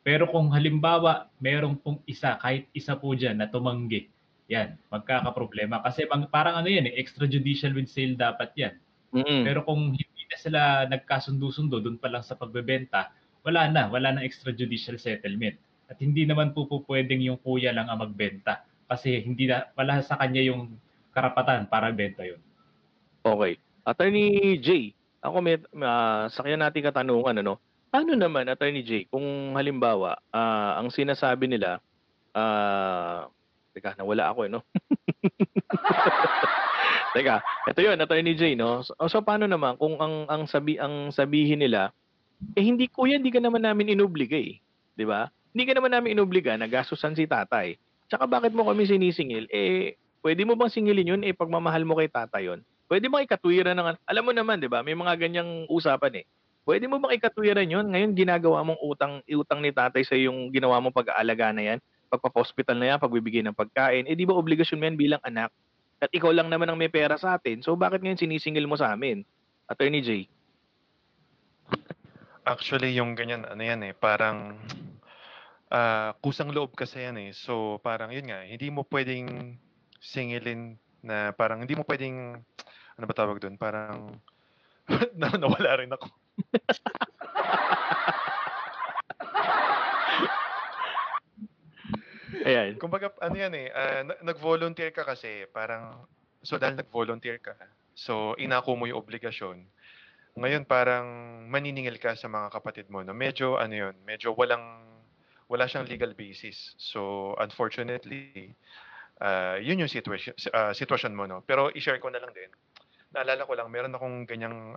Pero 0.02 0.24
kung 0.26 0.50
halimbawa, 0.50 1.28
merong 1.38 1.76
pong 1.78 2.00
isa, 2.08 2.34
kahit 2.40 2.66
isa 2.72 2.96
po 2.96 3.12
dyan 3.12 3.38
na 3.38 3.46
tumanggi, 3.46 4.08
yan, 4.48 4.74
magkakaproblema. 4.90 5.78
Kasi 5.84 6.08
parang 6.32 6.58
ano 6.58 6.66
yan 6.66 6.88
eh, 6.90 6.96
extrajudicial 6.96 7.76
with 7.76 7.92
sale 7.92 8.16
dapat 8.16 8.50
yan. 8.56 8.74
Mm-mm. 9.12 9.44
Pero 9.44 9.62
kung 9.62 9.92
hindi 9.92 10.24
na 10.26 10.36
sila 10.40 10.60
nagkasundo-sundo 10.88 11.78
doon 11.84 12.00
pa 12.00 12.08
lang 12.08 12.24
sa 12.24 12.34
pagbebenta, 12.34 13.12
wala 13.44 13.68
na, 13.68 13.86
wala 13.92 14.16
na 14.16 14.24
extrajudicial 14.24 14.96
settlement. 14.96 15.60
At 15.92 16.00
hindi 16.00 16.24
naman 16.24 16.56
po, 16.56 16.64
po 16.64 16.80
pwedeng 16.88 17.20
yung 17.20 17.36
kuya 17.36 17.68
lang 17.68 17.92
ang 17.92 18.00
magbenta 18.00 18.64
kasi 18.88 19.20
hindi 19.20 19.44
na, 19.44 19.68
wala 19.76 20.00
sa 20.00 20.16
kanya 20.16 20.40
yung 20.40 20.72
karapatan 21.12 21.68
para 21.68 21.92
benta 21.92 22.24
yun. 22.24 22.40
Okay. 23.20 23.60
Attorney 23.84 24.56
J, 24.56 24.96
ako 25.20 25.36
may 25.44 25.60
uh, 25.60 26.32
sakyan 26.32 26.64
natin 26.64 26.88
katanungan 26.88 27.44
ano. 27.44 27.60
Paano 27.92 28.16
naman 28.16 28.48
Attorney 28.48 28.80
J 28.80 29.04
kung 29.12 29.52
halimbawa 29.52 30.16
ah, 30.32 30.80
ang 30.80 30.88
sinasabi 30.88 31.44
nila 31.44 31.76
ah 32.32 33.28
teka 33.76 33.92
nawala 34.00 34.32
ako 34.32 34.48
eh 34.48 34.50
no. 34.50 34.64
teka, 37.14 37.44
ito 37.68 37.80
'yun 37.84 38.00
Attorney 38.00 38.32
J 38.32 38.56
no. 38.56 38.80
So, 38.80 38.96
so 39.12 39.20
paano 39.20 39.44
naman 39.44 39.76
kung 39.76 40.00
ang 40.00 40.24
ang 40.32 40.48
sabi 40.48 40.80
ang 40.80 41.12
sabihin 41.12 41.60
nila 41.60 41.92
eh 42.56 42.64
hindi 42.64 42.88
kuya 42.88 43.20
hindi 43.20 43.28
ka 43.28 43.44
naman 43.44 43.60
namin 43.60 43.92
inubliga 43.92 44.40
eh, 44.40 44.56
'di 44.96 45.04
ba? 45.04 45.28
Hindi 45.52 45.62
ka 45.68 45.72
naman 45.76 45.92
namin 45.92 46.16
inubliga 46.16 46.56
na 46.56 46.64
gastusan 46.64 47.12
si 47.12 47.28
tatay. 47.28 47.76
Tsaka 48.08 48.24
bakit 48.24 48.56
mo 48.56 48.64
kami 48.64 48.88
sinisingil? 48.88 49.48
Eh 49.52 50.00
pwede 50.24 50.48
mo 50.48 50.56
bang 50.56 50.72
singilin 50.72 51.12
'yun 51.12 51.22
eh 51.28 51.36
pagmamahal 51.36 51.84
mo 51.84 51.96
kay 52.00 52.08
tatay 52.08 52.48
'yon? 52.48 52.60
Pwede 52.88 53.08
bang 53.08 53.24
ikatwiran 53.24 53.76
ng 53.76 54.00
alam 54.04 54.24
mo 54.24 54.32
naman 54.32 54.60
'di 54.60 54.68
ba? 54.72 54.80
May 54.80 54.96
mga 54.96 55.16
ganyang 55.20 55.68
usapan 55.68 56.20
eh. 56.20 56.26
Pwede 56.64 56.88
mo 56.88 56.96
bang 57.04 57.20
ikatwiran 57.20 57.68
'yon? 57.68 57.86
Ngayon 57.92 58.16
ginagawa 58.16 58.64
mong 58.64 58.80
utang 58.80 59.20
utang 59.28 59.60
ni 59.60 59.72
tatay 59.72 60.04
sa 60.08 60.16
yung 60.16 60.48
ginawa 60.48 60.80
mong 60.80 60.96
pag-aalaga 60.96 61.52
na 61.52 61.62
'yan, 61.68 61.78
pagpa-hospital 62.08 62.76
na 62.80 62.86
'yan, 62.92 62.98
pagbibigay 63.00 63.44
ng 63.44 63.56
pagkain. 63.56 64.08
Eh 64.08 64.16
di 64.16 64.24
ba 64.24 64.32
obligasyon 64.36 64.80
mo 64.80 64.84
'yan 64.88 64.96
bilang 64.96 65.22
anak? 65.24 65.52
At 66.00 66.10
ikaw 66.10 66.32
lang 66.32 66.48
naman 66.48 66.66
ang 66.66 66.80
may 66.80 66.88
pera 66.90 67.14
sa 67.20 67.36
atin. 67.36 67.60
So 67.60 67.76
bakit 67.76 68.00
ngayon 68.00 68.18
sinisingil 68.18 68.64
mo 68.64 68.74
sa 68.80 68.96
amin? 68.96 69.22
Attorney 69.68 70.00
J. 70.00 70.26
Actually, 72.42 72.90
yung 72.98 73.14
ganyan, 73.14 73.46
ano 73.46 73.62
yan 73.62 73.86
eh, 73.86 73.94
parang 73.94 74.58
ah, 75.72 76.12
kusang 76.20 76.52
loob 76.52 76.76
kasi 76.76 77.00
yan 77.00 77.16
eh. 77.16 77.32
So, 77.32 77.80
parang 77.80 78.12
yun 78.12 78.28
nga, 78.28 78.44
hindi 78.44 78.68
mo 78.68 78.84
pwedeng 78.92 79.56
singilin 79.98 80.76
na 81.00 81.32
parang 81.32 81.64
hindi 81.64 81.74
mo 81.74 81.88
pwedeng, 81.88 82.36
ano 83.00 83.04
ba 83.08 83.16
tawag 83.16 83.40
doon? 83.40 83.56
Parang, 83.56 84.20
na, 85.20 85.32
nawala 85.34 85.80
rin 85.80 85.90
ako. 85.90 86.06
Ayan. 92.42 92.74
Kumbaga, 92.76 93.14
ano 93.22 93.36
yan 93.38 93.54
eh, 93.54 93.70
na- 94.02 94.34
nag-volunteer 94.34 94.90
ka 94.90 95.06
kasi, 95.06 95.46
parang, 95.54 96.02
so 96.42 96.58
dahil 96.58 96.74
nag-volunteer 96.74 97.38
ka, 97.38 97.54
so 97.94 98.34
inako 98.34 98.74
mo 98.74 98.90
yung 98.90 98.98
obligasyon, 98.98 99.62
ngayon 100.32 100.64
parang 100.64 101.06
maniningil 101.46 102.00
ka 102.00 102.16
sa 102.16 102.26
mga 102.26 102.48
kapatid 102.50 102.88
mo, 102.88 103.04
no? 103.04 103.12
Medyo, 103.12 103.60
ano 103.60 103.74
yun, 103.76 103.94
medyo 104.02 104.32
walang, 104.32 104.80
wala 105.52 105.68
siyang 105.68 105.84
legal 105.84 106.16
basis. 106.16 106.72
So, 106.80 107.32
unfortunately, 107.36 108.56
ah, 109.20 109.60
yun 109.60 109.84
yung 109.84 109.92
situation, 109.92 110.32
ah, 110.56 110.72
sitwasyon 110.72 111.12
mo, 111.12 111.28
no? 111.28 111.44
Pero 111.44 111.68
i-share 111.76 112.00
ko 112.00 112.08
na 112.08 112.24
lang 112.24 112.32
din. 112.32 112.48
Naalala 113.12 113.44
ko 113.44 113.52
lang, 113.52 113.68
meron 113.68 113.92
akong 113.92 114.24
ganyang, 114.24 114.72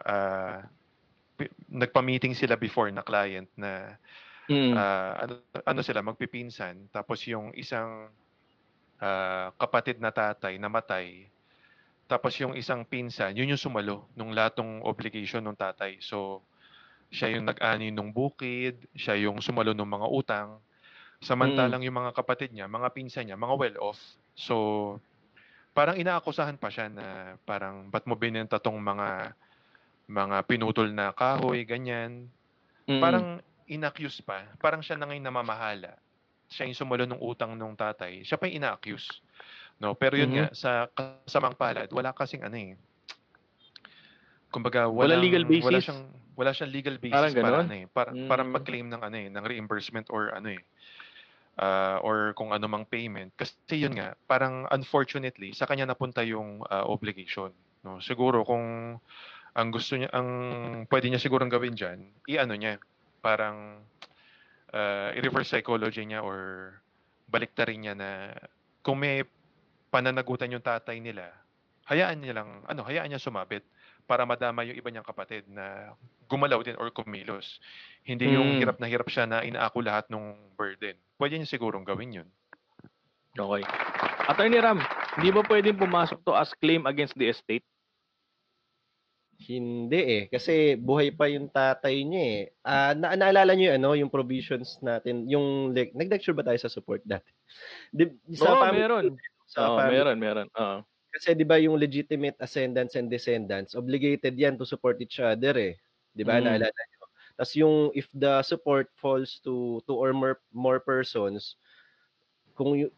pi- 1.35 1.51
nagpa-meeting 1.71 2.35
sila 2.35 2.55
before 2.55 2.91
na 2.91 3.03
client 3.03 3.47
na 3.55 3.95
Mm. 4.45 4.77
Ah, 4.77 5.25
ano, 5.25 5.41
ano 5.65 5.81
sila 5.81 6.05
magpipinsan 6.05 6.93
tapos 6.93 7.25
yung 7.25 7.49
isang 7.57 8.13
ah, 9.01 9.49
kapatid 9.57 9.97
na 9.97 10.13
tatay 10.13 10.61
namatay 10.61 11.25
tapos 12.05 12.37
yung 12.37 12.53
isang 12.53 12.85
pinsan 12.85 13.33
yun 13.33 13.49
yung 13.49 13.57
sumalo 13.57 14.05
nung 14.13 14.37
lahat 14.37 14.61
ng 14.61 14.85
obligation 14.85 15.41
ng 15.41 15.57
tatay 15.57 15.97
so 15.97 16.45
siya 17.15 17.31
yung 17.31 17.47
nag-ani 17.47 17.89
nung 17.89 18.11
bukid 18.11 18.83
siya 18.91 19.15
yung 19.15 19.39
sumalo 19.39 19.71
ng 19.71 19.87
mga 19.87 20.07
utang 20.11 20.49
samantalang 21.23 21.79
yung 21.81 21.95
mga 21.95 22.11
kapatid 22.11 22.51
niya 22.51 22.67
mga 22.67 22.91
pinsan 22.91 23.31
niya 23.31 23.39
mga 23.39 23.55
well 23.55 23.77
off 23.89 23.99
so 24.35 24.55
parang 25.71 25.95
inaakusahan 25.95 26.59
pa 26.59 26.67
siya 26.67 26.91
na 26.91 27.39
parang 27.47 27.87
ba't 27.87 28.03
mo 28.03 28.19
binenta 28.19 28.59
tong 28.59 28.77
mga 28.77 29.31
mga 30.05 30.37
pinutol 30.43 30.91
na 30.91 31.15
kahoy 31.15 31.63
ganyan 31.63 32.27
Mm. 32.85 33.01
parang 33.01 33.25
inaccuse 33.65 34.21
pa. 34.21 34.45
Parang 34.61 34.77
siya 34.77 34.93
na 34.93 35.09
ngayon 35.09 35.25
namamahala. 35.25 35.97
Siya 36.53 36.69
yung 36.69 36.77
sumulo 36.77 37.09
ng 37.09 37.17
utang 37.17 37.57
ng 37.57 37.73
tatay. 37.73 38.21
Siya 38.21 38.37
pa 38.37 38.45
yung 38.45 38.61
ina-accuse. 38.61 39.09
No, 39.81 39.97
pero 39.97 40.13
yun 40.13 40.29
Mhm. 40.29 40.37
nga 40.37 40.47
sa 40.53 40.71
kasamang 40.93 41.57
palad, 41.57 41.89
wala 41.89 42.13
kasing 42.13 42.45
ano 42.45 42.53
eh. 42.53 42.77
Kumbaga 44.53 44.85
Walang 44.85 45.17
walang 45.17 45.23
legal 45.25 45.45
basis? 45.49 45.65
Wala 45.65 45.79
siyang 45.81 46.03
wala 46.35 46.51
siyang 46.51 46.71
legal 46.71 46.97
basis 46.99 47.15
Parang 47.15 47.35
para 47.41 47.57
ano 47.63 47.73
eh, 47.75 47.85
para 47.89 48.09
para 48.27 48.43
Mm. 48.43 48.51
mag-claim 48.55 48.87
ng 48.91 49.01
ano 49.01 49.17
eh, 49.17 49.27
ng 49.31 49.45
reimbursement 49.47 50.07
or 50.11 50.31
ano 50.35 50.51
eh. 50.51 50.61
ah, 51.59 52.03
or 52.03 52.35
kung 52.35 52.51
ano 52.51 52.67
mang 52.67 52.83
payment 52.83 53.31
kasi 53.39 53.55
yun 53.79 53.95
nga 53.95 54.11
parang 54.27 54.67
unfortunately 54.75 55.55
sa 55.55 55.63
kanya 55.63 55.87
napunta 55.87 56.19
yung 56.27 56.59
ah, 56.67 56.83
obligation 56.83 57.51
no 57.87 58.03
siguro 58.03 58.43
kung 58.43 58.99
ang 59.55 59.69
gusto 59.71 59.95
niya 59.95 60.11
ang 60.11 60.29
pwede 60.91 61.07
niya 61.07 61.23
sigurong 61.23 61.47
gawin 61.47 61.79
diyan 61.79 61.99
i-ano 62.27 62.53
niya 62.59 62.75
parang 63.23 63.87
uh, 64.73 65.09
i-reverse 65.15 65.51
psychology 65.55 66.03
niya 66.05 66.21
or 66.23 66.71
baliktarin 67.29 67.79
niya 67.81 67.93
na 67.97 68.09
kung 68.85 69.01
may 69.01 69.25
pananagutan 69.89 70.51
yung 70.51 70.63
tatay 70.65 70.99
nila, 70.99 71.31
hayaan 71.89 72.21
niya 72.21 72.41
lang, 72.41 72.49
ano, 72.67 72.81
hayaan 72.85 73.09
niya 73.09 73.21
sumabit 73.21 73.63
para 74.05 74.23
madama 74.23 74.61
yung 74.61 74.77
iba 74.77 74.89
niyang 74.89 75.05
kapatid 75.05 75.49
na 75.49 75.97
gumalaw 76.29 76.61
din 76.61 76.77
or 76.77 76.89
kumilos. 76.89 77.57
Hindi 78.01 78.33
yung 78.33 78.57
Mm. 78.57 78.59
hirap 78.61 78.77
na 78.77 78.87
hirap 78.89 79.09
siya 79.09 79.25
na 79.25 79.41
inaako 79.41 79.81
lahat 79.81 80.05
ng 80.09 80.53
burden. 80.53 80.97
Pwede 81.17 81.37
niya 81.37 81.49
sigurong 81.49 81.85
gawin 81.85 82.21
yun. 82.21 82.29
Okay. 83.35 83.65
Attorney 84.25 84.63
Ram, 84.63 84.79
hindi 85.19 85.29
ba 85.29 85.43
pwedeng 85.43 85.75
pumasok 85.75 86.23
to 86.23 86.31
as 86.31 86.55
claim 86.55 86.87
against 86.87 87.13
the 87.19 87.27
estate? 87.27 87.65
Hindi 89.35 89.99
eh, 89.99 90.23
kasi 90.31 90.79
buhay 90.79 91.11
pa 91.11 91.27
yung 91.27 91.51
tatay 91.51 92.07
niya 92.07 92.23
eh. 92.23 92.41
Ah, 92.63 92.95
na 92.95 93.19
naalala 93.19 93.51
niyo 93.51 93.75
yung 93.75 93.77
ano, 93.77 93.89
yung 93.99 94.07
provisions 94.07 94.79
natin, 94.79 95.27
yung 95.27 95.75
lec 95.75 95.91
nag-lecture 95.91 96.31
ba 96.31 96.47
tayo 96.47 96.55
sa 96.55 96.71
support 96.71 97.03
dati? 97.03 97.27
Di 97.91 98.07
sa 98.31 98.55
Oo, 98.55 98.63
family 98.63 98.79
meron. 98.79 99.05
sa 99.45 99.59
Oo, 99.67 99.75
family 99.75 99.91
meron, 99.99 100.17
meron. 100.17 100.47
Oo. 100.55 100.77
Kasi 101.15 101.31
'di 101.33 101.47
ba 101.47 101.57
yung 101.61 101.79
legitimate 101.79 102.35
ascendants 102.43 102.99
and 102.99 103.07
descendants, 103.07 103.73
obligated 103.73 104.35
'yan 104.35 104.59
to 104.59 104.67
support 104.67 104.99
each 104.99 105.17
other 105.23 105.55
eh. 105.55 105.79
'Di 106.15 106.23
ba 106.27 106.37
Mm. 106.37 106.43
naalala 106.43 106.75
niyo? 106.75 107.03
Tapos 107.39 107.53
yung 107.55 107.75
if 107.95 108.07
the 108.15 108.43
support 108.43 108.91
falls 108.99 109.39
to 109.43 109.79
two 109.87 109.95
or 109.97 110.11
more 110.15 110.39
more 110.55 110.79
persons, 110.83 111.55
kung 112.55 112.75
yu- 112.79 112.93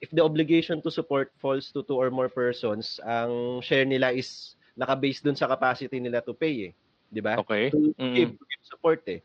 if 0.00 0.08
the 0.12 0.24
obligation 0.24 0.80
to 0.84 0.90
support 0.92 1.32
falls 1.40 1.72
to 1.72 1.84
two 1.84 1.96
or 1.96 2.08
more 2.12 2.28
persons, 2.28 3.00
ang 3.04 3.60
share 3.64 3.84
nila 3.84 4.12
is 4.12 4.56
naka-base 4.76 5.20
dun 5.20 5.36
sa 5.36 5.48
capacity 5.48 6.00
nila 6.00 6.24
to 6.24 6.32
pay 6.36 6.70
eh, 6.70 6.72
'di 7.12 7.20
ba? 7.24 7.36
Okay. 7.36 7.70
To 7.72 7.76
Mm. 7.98 8.16
give, 8.16 8.30
to 8.36 8.44
give 8.48 8.62
support 8.64 9.00
eh. 9.08 9.20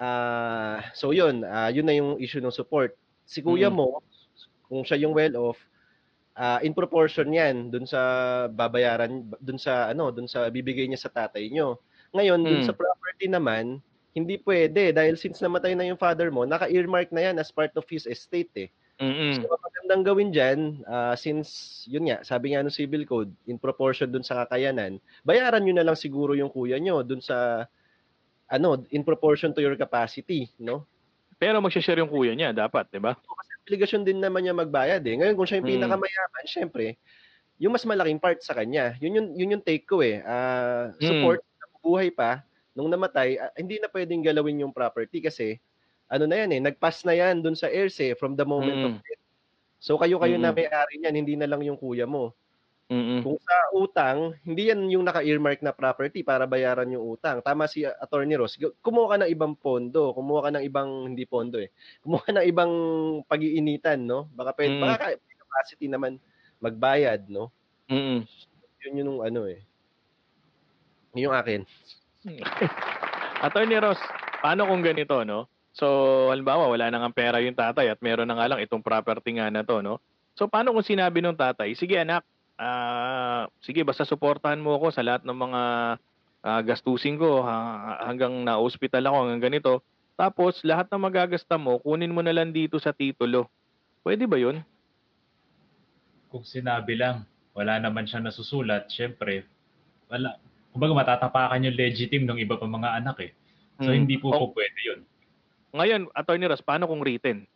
Ah, 0.00 0.90
so 0.96 1.12
'yun, 1.14 1.44
ah, 1.46 1.70
'yun 1.70 1.86
na 1.86 1.94
yung 1.96 2.18
issue 2.20 2.42
ng 2.42 2.52
support. 2.54 2.96
Si 3.24 3.40
kuya 3.44 3.68
Mm. 3.68 3.74
mo, 3.74 4.02
kung 4.68 4.82
siya 4.84 5.00
yung 5.06 5.14
well 5.16 5.34
ah, 6.36 6.58
in 6.62 6.74
proportion 6.74 7.30
'yan 7.32 7.70
dun 7.70 7.86
sa 7.86 8.00
babayaran 8.50 9.26
dun 9.40 9.58
sa 9.58 9.90
ano, 9.90 10.10
dun 10.14 10.26
sa 10.30 10.50
bibigay 10.50 10.86
niya 10.86 11.00
sa 11.08 11.12
tatay 11.12 11.48
niyo. 11.50 11.80
Ngayon, 12.14 12.46
dun 12.50 12.62
Mm. 12.62 12.66
sa 12.66 12.74
property 12.76 13.26
naman, 13.30 13.82
hindi 14.14 14.38
pwede 14.42 14.94
dahil 14.94 15.18
since 15.18 15.42
namatay 15.42 15.74
na 15.74 15.86
yung 15.90 15.98
father 15.98 16.30
mo, 16.30 16.46
naka-earmark 16.46 17.10
na 17.10 17.30
'yan 17.30 17.36
as 17.42 17.50
part 17.50 17.74
of 17.74 17.86
his 17.90 18.06
estate 18.06 18.50
eh. 18.54 18.70
Mm. 19.02 19.42
So, 19.42 19.50
ang 19.50 19.62
magandang 19.66 20.02
gawin 20.06 20.30
diyan, 20.30 20.60
ah, 20.86 21.14
since 21.18 21.82
yun 21.90 22.06
nga, 22.06 22.22
sabi 22.22 22.54
nga 22.54 22.62
ng 22.62 22.70
civil 22.70 23.02
code, 23.06 23.34
in 23.50 23.58
proportion 23.58 24.10
dun 24.14 24.22
sa 24.22 24.46
kakayanan, 24.46 25.02
bayaran 25.26 25.66
niyo 25.66 25.74
na 25.74 25.82
lang 25.86 25.98
siguro 25.98 26.38
yung 26.38 26.50
kuya 26.50 26.78
niyo 26.78 27.02
dun 27.02 27.18
sa 27.22 27.66
ano, 28.52 28.82
in 28.92 29.02
proportion 29.02 29.50
to 29.56 29.64
your 29.64 29.74
capacity, 29.74 30.46
no? 30.60 30.84
Pero 31.40 31.58
magse-share 31.64 31.98
yung 32.04 32.12
kuya 32.12 32.36
niya 32.38 32.54
dapat, 32.54 32.86
'di 32.92 33.00
ba? 33.02 33.16
Kasi 33.18 33.53
obligasyon 33.64 34.04
din 34.06 34.20
naman 34.20 34.44
niya 34.46 34.54
magbayad 34.56 35.02
eh. 35.04 35.14
Ngayon 35.20 35.36
kung 35.36 35.48
siya 35.48 35.58
yung 35.64 35.68
Mm. 35.68 35.74
pinakamayaman, 35.80 36.44
syempre, 36.46 36.86
yung 37.60 37.72
mas 37.74 37.84
malaking 37.88 38.20
part 38.22 38.40
sa 38.44 38.54
kanya. 38.56 38.94
Yun 39.00 39.18
yung 39.20 39.28
yun 39.38 39.52
yung 39.58 39.64
take 39.66 39.86
ko 39.88 40.00
eh. 40.04 40.20
Ah, 40.24 40.92
Mm. 41.00 41.00
support 41.00 41.40
buhay 41.84 42.08
pa 42.12 42.44
nung 42.76 42.88
namatay, 42.92 43.36
ah, 43.40 43.52
hindi 43.60 43.76
na 43.80 43.88
pwedeng 43.92 44.24
galawin 44.24 44.64
yung 44.64 44.72
property 44.74 45.20
kasi 45.24 45.60
ano 46.08 46.24
na 46.28 46.36
yan 46.44 46.50
eh, 46.56 46.60
nagpass 46.64 47.04
na 47.08 47.12
yan 47.16 47.40
dun 47.44 47.54
sa 47.56 47.68
heirs 47.70 47.96
eh 48.00 48.14
from 48.16 48.36
the 48.38 48.44
moment 48.46 48.80
of 48.84 48.92
Mm. 48.92 49.00
death. 49.04 49.22
So 49.80 49.96
kayo-kayo 50.00 50.36
na 50.40 50.52
Mm. 50.52 50.56
may-ari 50.56 50.94
niyan, 51.02 51.16
hindi 51.24 51.34
na 51.38 51.48
lang 51.50 51.62
yung 51.64 51.76
kuya 51.80 52.04
mo. 52.08 52.34
Mm. 52.84 53.24
Kung 53.24 53.40
sa 53.40 53.56
utang, 53.72 54.18
hindi 54.44 54.68
yan 54.68 54.84
yung 54.92 55.08
naka-earmark 55.08 55.64
na 55.64 55.72
property 55.72 56.20
para 56.20 56.44
bayaran 56.44 56.92
yung 56.92 57.16
utang. 57.16 57.40
Tama 57.40 57.64
si 57.64 57.80
Attorney 57.80 58.36
Ross. 58.36 58.60
Kumuha 58.84 59.16
ka 59.16 59.16
ng 59.24 59.30
ibang 59.32 59.56
pondo, 59.56 60.12
kumuha 60.12 60.48
ka 60.48 60.50
ng 60.52 60.64
ibang 60.68 60.90
hindi 61.08 61.24
pondo 61.24 61.56
eh. 61.56 61.72
Kumuha 62.04 62.28
ka 62.28 62.32
ng 62.36 62.46
ibang 62.46 62.72
pag-iinitan, 63.24 64.04
no? 64.04 64.28
Baka 64.36 64.52
pwede, 64.60 64.76
Mm. 64.76 64.82
baka 64.84 65.06
capacity 65.16 65.86
naman 65.88 66.20
magbayad, 66.60 67.24
no? 67.32 67.48
Mm. 67.88 68.28
Yun 68.84 69.00
yung 69.00 69.20
ano 69.24 69.48
eh. 69.48 69.64
Yun 71.16 71.32
yung 71.32 71.36
akin. 71.36 71.60
Attorney 73.44 73.80
Ross, 73.80 74.00
paano 74.44 74.68
kung 74.68 74.84
ganito, 74.84 75.24
no? 75.24 75.48
So, 75.72 75.88
halimbawa, 76.30 76.68
wala 76.68 76.92
nang 76.92 77.02
ang 77.08 77.16
pera 77.16 77.40
yung 77.40 77.56
tatay 77.56 77.88
at 77.90 77.98
meron 78.04 78.28
na 78.28 78.36
nga 78.36 78.46
lang 78.46 78.60
itong 78.60 78.84
property 78.84 79.40
nga 79.40 79.48
na 79.48 79.64
to, 79.64 79.80
no? 79.80 79.98
So, 80.36 80.46
paano 80.52 80.76
kung 80.76 80.84
sinabi 80.84 81.24
ng 81.24 81.34
tatay, 81.34 81.72
sige 81.72 81.96
anak, 81.96 82.22
ah, 82.56 83.46
sige, 83.60 83.82
basta 83.82 84.04
suportahan 84.04 84.60
mo 84.60 84.76
ako 84.76 84.90
sa 84.90 85.02
lahat 85.02 85.22
ng 85.24 85.34
mga 85.36 85.62
ah, 86.44 86.60
gastusin 86.62 87.16
ko 87.16 87.42
ha- 87.42 88.04
hanggang 88.04 88.32
na-hospital 88.44 89.02
ako, 89.08 89.16
hanggang 89.26 89.44
ganito. 89.50 89.80
Tapos, 90.14 90.62
lahat 90.62 90.86
ng 90.90 91.02
magagasta 91.02 91.58
mo, 91.58 91.82
kunin 91.82 92.14
mo 92.14 92.22
na 92.22 92.30
lang 92.30 92.54
dito 92.54 92.78
sa 92.78 92.94
titulo. 92.94 93.50
Pwede 94.00 94.30
ba 94.30 94.38
yun? 94.38 94.62
Kung 96.28 96.44
sinabi 96.44 96.94
lang, 96.94 97.26
wala 97.54 97.78
naman 97.78 98.06
siya 98.06 98.18
nasusulat, 98.18 98.90
syempre, 98.90 99.46
wala. 100.06 100.38
Kumbaga 100.70 100.94
matatapakan 100.94 101.62
yung 101.62 101.78
legitim 101.78 102.26
ng 102.26 102.38
iba 102.38 102.58
pa 102.58 102.66
mga 102.66 102.98
anak 102.98 103.16
eh. 103.22 103.32
So 103.78 103.90
Hmm. 103.90 104.06
hindi 104.06 104.18
po 104.18 104.30
O, 104.30 104.38
po 104.38 104.44
pwede 104.54 104.78
yun. 104.82 105.00
ngayon, 105.72 106.06
Attorney 106.12 106.46
Ross, 106.46 106.62
paano 106.62 106.86
kung 106.86 107.02
written? 107.02 107.46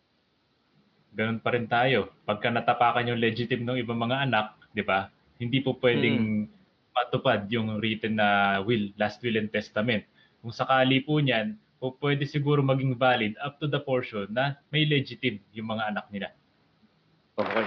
Ganun 1.14 1.38
pa 1.38 1.50
rin 1.50 1.66
tayo. 1.66 2.14
Pagka 2.22 2.50
natapakan 2.50 3.06
yung 3.06 3.18
legitim 3.18 3.62
ng 3.62 3.78
ibang 3.78 3.98
mga 3.98 4.26
anak, 4.26 4.54
di 4.78 4.86
ba? 4.86 5.10
Hindi 5.42 5.58
po 5.58 5.74
pwedeng 5.82 6.46
matupad 6.94 7.50
yung 7.50 7.82
written 7.82 8.18
na 8.18 8.58
will, 8.62 8.94
last 8.94 9.18
will 9.22 9.34
and 9.34 9.50
testament. 9.50 10.06
Kung 10.38 10.54
sakali 10.54 11.02
po 11.02 11.18
niyan, 11.18 11.58
po 11.78 11.94
pwede 12.02 12.26
siguro 12.26 12.62
maging 12.62 12.98
valid 12.98 13.38
up 13.38 13.58
to 13.62 13.70
the 13.70 13.78
portion 13.78 14.26
na 14.30 14.58
may 14.70 14.82
legitim 14.82 15.38
yung 15.54 15.70
mga 15.70 15.94
anak 15.94 16.06
nila. 16.10 16.28
Okay. 17.38 17.66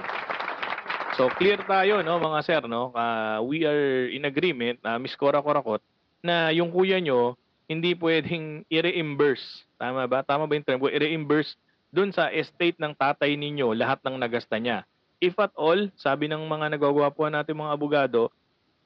So 1.16 1.32
clear 1.40 1.60
tayo 1.64 2.04
no 2.04 2.20
mga 2.20 2.40
sir 2.44 2.62
no. 2.68 2.92
Ah, 2.92 3.40
we 3.40 3.64
are 3.64 4.12
in 4.12 4.28
agreement 4.28 4.84
na 4.84 5.00
Miss 5.00 5.16
Cora 5.16 5.40
Corakot 5.40 5.80
na 6.20 6.52
yung 6.52 6.72
kuya 6.72 7.00
nyo 7.00 7.40
hindi 7.72 7.96
pwedeng 7.96 8.68
i-reimburse. 8.68 9.64
Tama 9.80 10.04
ba? 10.04 10.28
Tama 10.28 10.44
ba 10.44 10.60
yung 10.60 10.68
term? 10.68 10.84
I-reimburse 10.84 11.56
dun 11.88 12.12
sa 12.12 12.28
estate 12.28 12.76
ng 12.80 12.92
tatay 12.92 13.40
ninyo 13.40 13.72
lahat 13.72 14.04
ng 14.04 14.20
nagasta 14.20 14.60
niya. 14.60 14.84
If 15.22 15.38
at 15.38 15.54
all, 15.54 15.94
sabi 15.94 16.26
ng 16.28 16.50
mga 16.50 16.76
nagwagawa 16.76 17.14
po 17.14 17.30
natin 17.30 17.62
mga 17.62 17.74
abogado, 17.78 18.34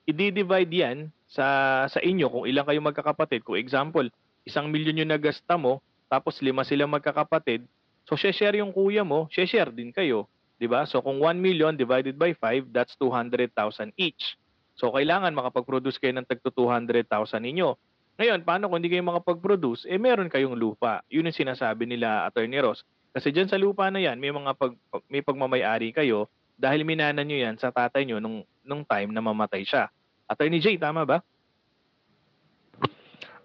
i-divide 0.05 0.73
yan 0.73 0.97
sa 1.25 1.45
sa 1.87 1.99
inyo 2.03 2.27
kung 2.29 2.45
ilang 2.45 2.67
kayo 2.67 2.83
magkakapatid. 2.83 3.41
Kung 3.47 3.57
example, 3.57 4.05
isang 4.45 4.69
milyon 4.69 5.01
yung 5.01 5.13
nagasta 5.15 5.55
mo, 5.55 5.79
tapos 6.11 6.43
lima 6.43 6.61
sila 6.67 6.85
magkakapatid, 6.85 7.65
so 8.05 8.13
share 8.19 8.59
yung 8.59 8.75
kuya 8.75 9.01
mo, 9.07 9.31
share 9.31 9.71
din 9.71 9.89
kayo. 9.95 10.27
'di 10.59 10.67
ba? 10.67 10.83
So 10.87 11.01
kung 11.03 11.19
1 11.23 11.39
million 11.39 11.75
divided 11.75 12.15
by 12.19 12.35
5, 12.37 12.71
that's 12.71 12.95
200,000 12.99 13.95
each. 13.99 14.35
So 14.75 14.91
kailangan 14.91 15.31
makapag-produce 15.35 15.99
kayo 15.99 16.15
ng 16.19 16.27
tagto 16.27 16.51
200,000 16.51 17.07
ninyo. 17.43 17.75
Ngayon, 18.15 18.47
paano 18.47 18.71
kung 18.71 18.79
hindi 18.79 18.91
kayo 18.91 19.03
makapag-produce? 19.03 19.87
Eh 19.87 19.99
meron 19.99 20.31
kayong 20.31 20.55
lupa. 20.55 21.03
'Yun 21.11 21.31
yung 21.31 21.39
sinasabi 21.47 21.87
nila 21.87 22.27
Attorney 22.27 22.59
Ross. 22.59 22.83
Kasi 23.15 23.31
diyan 23.31 23.47
sa 23.47 23.55
lupa 23.55 23.87
na 23.87 24.03
'yan, 24.03 24.19
may 24.19 24.27
mga 24.27 24.51
pag, 24.59 24.75
may 25.07 25.23
pagmamay-ari 25.23 25.95
kayo 25.95 26.27
dahil 26.59 26.83
minana 26.83 27.23
nyo 27.23 27.39
'yan 27.39 27.55
sa 27.55 27.71
tatay 27.71 28.03
nyo 28.03 28.19
nung 28.19 28.43
nung 28.59 28.83
time 28.83 29.15
na 29.15 29.23
mamatay 29.23 29.63
siya. 29.63 29.87
Attorney 30.27 30.59
J, 30.59 30.75
tama 30.75 31.07
ba? 31.07 31.23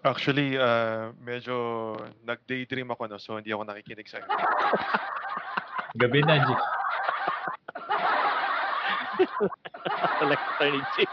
Actually, 0.01 0.57
ah, 0.57 1.13
medyo 1.21 1.93
nag-daydream 2.25 2.89
ako, 2.89 3.05
no? 3.05 3.21
So, 3.21 3.37
hindi 3.37 3.53
ako 3.53 3.69
nakikinig 3.69 4.09
sa 4.09 4.17
inyo. 4.17 4.33
Gabi 6.01 6.19
na, 6.25 6.41
G. 6.41 6.49
Talaga 10.19 10.41
Attorney 10.57 10.81
J. 10.97 11.05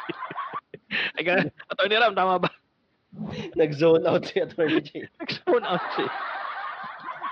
Ay, 1.20 1.22
ka- 1.22 1.52
Attorney 1.68 2.00
Ram, 2.00 2.16
tama 2.16 2.40
ba? 2.40 2.50
Nag-zone 3.60 4.08
out 4.08 4.24
si 4.24 4.40
Attorney 4.40 4.80
J. 4.80 5.04
Nag-zone 5.20 5.68
out 5.68 5.84
siya. 5.92 6.08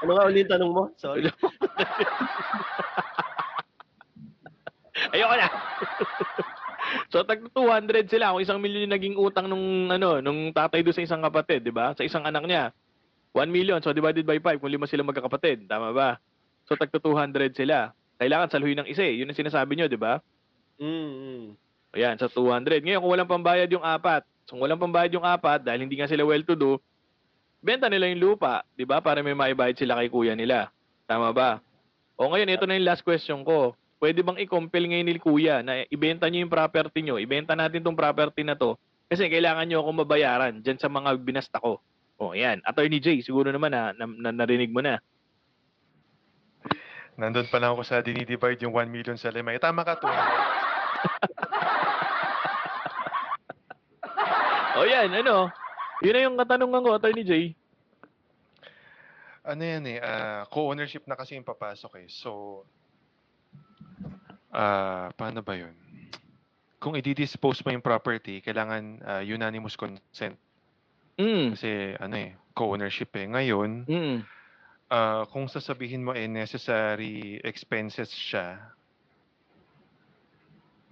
Ano 0.04 0.10
nga 0.12 0.26
ulit 0.28 0.44
yung 0.44 0.52
tanong 0.52 0.72
mo? 0.72 0.84
Sorry. 1.00 1.24
Ayoko 5.12 5.34
na. 5.36 5.48
so 7.12 7.22
tag 7.24 7.40
200 7.52 8.08
sila 8.08 8.32
kung 8.32 8.42
isang 8.42 8.60
milyon 8.60 8.88
yung 8.88 8.96
naging 8.96 9.16
utang 9.16 9.46
nung 9.48 9.90
ano 9.92 10.20
nung 10.24 10.52
tatay 10.52 10.80
do 10.84 10.92
sa 10.92 11.04
isang 11.04 11.20
kapatid, 11.20 11.64
'di 11.64 11.72
ba? 11.72 11.92
Sa 11.96 12.04
isang 12.04 12.24
anak 12.24 12.44
niya. 12.48 12.72
1 13.36 13.52
million 13.52 13.76
so 13.84 13.92
divided 13.92 14.24
by 14.24 14.40
5 14.40 14.60
kung 14.64 14.72
lima 14.72 14.88
sila 14.88 15.04
magkakapatid, 15.04 15.68
tama 15.68 15.92
ba? 15.92 16.16
So 16.64 16.74
tag 16.74 16.88
200 16.88 17.52
sila. 17.52 17.92
Kailangan 18.16 18.48
saluhin 18.48 18.80
ng 18.80 18.88
isa, 18.88 19.04
eh. 19.04 19.20
'yun 19.20 19.28
ang 19.28 19.36
sinasabi 19.36 19.76
niyo, 19.76 19.86
'di 19.92 20.00
ba? 20.00 20.20
Mm, 20.80 21.12
mm. 21.12 21.44
Ayan, 21.96 22.16
sa 22.20 22.28
200. 22.28 22.84
Ngayon 22.84 23.00
kung 23.00 23.12
walang 23.12 23.30
pambayad 23.30 23.68
yung 23.72 23.84
apat, 23.84 24.24
so 24.44 24.56
kung 24.56 24.64
walang 24.64 24.80
pambayad 24.80 25.12
yung 25.16 25.24
apat 25.24 25.64
dahil 25.64 25.84
hindi 25.84 25.96
nga 25.96 26.08
sila 26.08 26.24
well 26.24 26.44
to 26.44 26.56
do, 26.56 26.76
benta 27.60 27.86
nila 27.90 28.08
yung 28.10 28.22
lupa, 28.22 28.64
'di 28.74 28.84
ba? 28.84 29.00
Para 29.00 29.20
may 29.20 29.36
maibayad 29.36 29.76
sila 29.76 29.98
kay 30.00 30.08
kuya 30.10 30.34
nila. 30.34 30.70
Tama 31.06 31.30
ba? 31.30 31.62
O 32.16 32.32
ngayon, 32.32 32.52
ito 32.52 32.64
na 32.64 32.76
yung 32.76 32.88
last 32.88 33.04
question 33.04 33.44
ko. 33.44 33.76
Pwede 33.96 34.20
bang 34.20 34.40
i-compel 34.40 34.88
ngayon 34.88 35.08
ni 35.08 35.20
kuya 35.20 35.64
na 35.64 35.84
ibenta 35.88 36.28
niyo 36.28 36.44
yung 36.44 36.52
property 36.52 37.00
niyo, 37.00 37.16
ibenta 37.16 37.56
natin 37.56 37.80
tong 37.80 37.96
property 37.96 38.44
na 38.44 38.56
to 38.56 38.76
kasi 39.06 39.30
kailangan 39.30 39.70
niyo 39.70 39.86
ako 39.86 40.02
mabayaran 40.02 40.58
diyan 40.60 40.78
sa 40.82 40.90
mga 40.90 41.14
binasta 41.22 41.62
ko. 41.62 41.78
O, 42.16 42.32
ayan. 42.32 42.64
Attorney 42.64 42.98
J, 42.98 43.20
siguro 43.22 43.52
naman 43.52 43.70
na, 43.70 43.92
na, 43.92 44.08
na 44.08 44.30
narinig 44.32 44.72
mo 44.72 44.80
na. 44.80 44.98
Nandun 47.16 47.48
pa 47.48 47.60
lang 47.60 47.76
ako 47.76 47.84
sa 47.84 48.00
dinidivide 48.02 48.64
yung 48.64 48.74
1 48.74 48.88
million 48.92 49.16
sa 49.16 49.32
lima. 49.32 49.52
Eh, 49.52 49.60
tama 49.60 49.84
ka, 49.84 49.96
200. 50.00 50.12
O, 54.76 54.84
yan, 54.84 55.08
ano? 55.08 55.48
Yun 56.04 56.12
na 56.12 56.24
yung 56.26 56.36
katanungan 56.36 56.82
ko, 56.84 56.90
Attorney 56.96 57.24
J. 57.24 57.32
ano 59.46 59.62
yan 59.62 59.86
eh, 59.86 60.02
ah, 60.02 60.42
co-ownership 60.50 61.06
na 61.06 61.14
kasi 61.14 61.38
yung 61.38 61.46
papasok 61.46 62.02
eh. 62.02 62.08
So, 62.10 62.62
ah, 64.50 65.06
paano 65.14 65.38
ba 65.40 65.54
yun? 65.54 65.74
kung 66.76 66.94
i-dispose 66.94 67.64
mo 67.64 67.72
yung 67.72 67.82
property, 67.82 68.38
kailangan 68.44 69.02
ah, 69.02 69.22
unanimous 69.24 69.74
consent. 69.74 70.36
Mm. 71.16 71.56
Kasi 71.56 71.96
ano 71.96 72.14
eh, 72.14 72.36
co-ownership 72.52 73.10
eh. 73.16 73.26
Ngayon, 73.26 73.88
Mm. 73.88 74.18
ah, 74.92 75.24
kung 75.32 75.48
sasabihin 75.48 76.04
mo 76.04 76.12
eh 76.14 76.28
necessary 76.28 77.40
expenses 77.42 78.12
siya, 78.12 78.75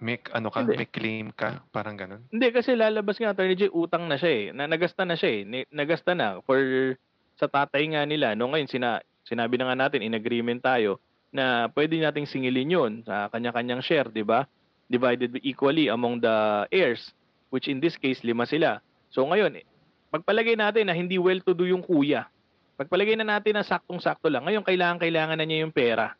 may 0.05 0.20
ano 0.36 0.52
ka, 0.52 0.60
Hindi. 0.60 0.76
may 0.76 0.89
claim 0.93 1.26
ka, 1.32 1.64
parang 1.72 1.97
ganun. 1.97 2.20
Hindi 2.28 2.52
kasi 2.52 2.76
lalabas 2.76 3.16
nga 3.16 3.32
Attorney 3.32 3.56
J, 3.56 3.72
utang 3.72 4.05
na 4.05 4.20
siya 4.20 4.32
eh. 4.36 4.44
Na, 4.52 4.68
nagasta 4.68 5.09
na 5.09 5.16
siya 5.16 5.31
eh. 5.40 5.64
Nagasta 5.72 6.12
na 6.12 6.44
for 6.44 6.60
sa 7.40 7.48
tatay 7.48 7.97
nga 7.97 8.05
nila. 8.05 8.36
No 8.36 8.52
ngayon 8.52 8.68
sina, 8.68 9.01
sinabi 9.24 9.56
na 9.56 9.72
nga 9.72 9.89
natin 9.89 10.05
in 10.05 10.12
agreement 10.12 10.60
tayo 10.60 11.01
na 11.32 11.66
pwede 11.72 11.98
nating 11.98 12.28
singilin 12.28 12.70
'yon 12.70 12.93
sa 13.02 13.32
kanya-kanyang 13.32 13.82
share, 13.82 14.12
'di 14.12 14.22
ba? 14.22 14.44
Divided 14.86 15.40
equally 15.40 15.89
among 15.89 16.20
the 16.20 16.68
heirs, 16.70 17.10
which 17.48 17.66
in 17.66 17.81
this 17.81 17.97
case 17.97 18.20
lima 18.22 18.44
sila. 18.44 18.78
So 19.10 19.24
ngayon, 19.26 19.59
eh, 19.59 19.66
pagpalagay 20.14 20.55
natin 20.55 20.86
na 20.86 20.94
hindi 20.94 21.16
well-to-do 21.18 21.66
yung 21.66 21.82
kuya. 21.82 22.28
Pagpalagay 22.78 23.16
na 23.18 23.26
natin 23.26 23.56
na 23.59 23.66
saktong-sakto 23.66 24.31
lang. 24.31 24.44
Ngayon 24.47 24.62
kailangan 24.62 25.01
kailangan 25.01 25.40
na 25.40 25.47
niya 25.48 25.66
yung 25.66 25.74
pera. 25.74 26.14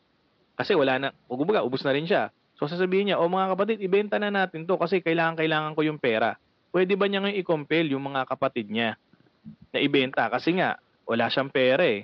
Kasi 0.55 0.71
wala 0.71 0.95
na, 0.95 1.07
kumbaga, 1.27 1.67
ubos 1.67 1.83
na 1.83 1.91
rin 1.91 2.07
siya. 2.07 2.31
So 2.55 2.67
sasabihin 2.71 3.11
niya, 3.11 3.19
"O 3.19 3.27
mga 3.27 3.55
kapatid, 3.55 3.77
ibenta 3.83 4.15
na 4.15 4.31
natin 4.31 4.63
'to 4.63 4.79
kasi 4.79 5.03
kailangan 5.03 5.35
kailangan 5.35 5.75
ko 5.75 5.81
yung 5.83 5.99
pera." 5.99 6.39
Pwede 6.71 6.95
ba 6.99 7.07
niya 7.07 7.23
ngayon 7.23 7.39
i-compel 7.39 7.85
yung 7.91 8.03
mga 8.11 8.27
kapatid 8.27 8.67
niya 8.67 8.99
na 9.71 9.79
ibenta 9.79 10.27
kasi 10.27 10.59
nga 10.59 10.75
wala 11.07 11.31
siyang 11.31 11.51
pera 11.51 11.83
eh. 11.85 12.03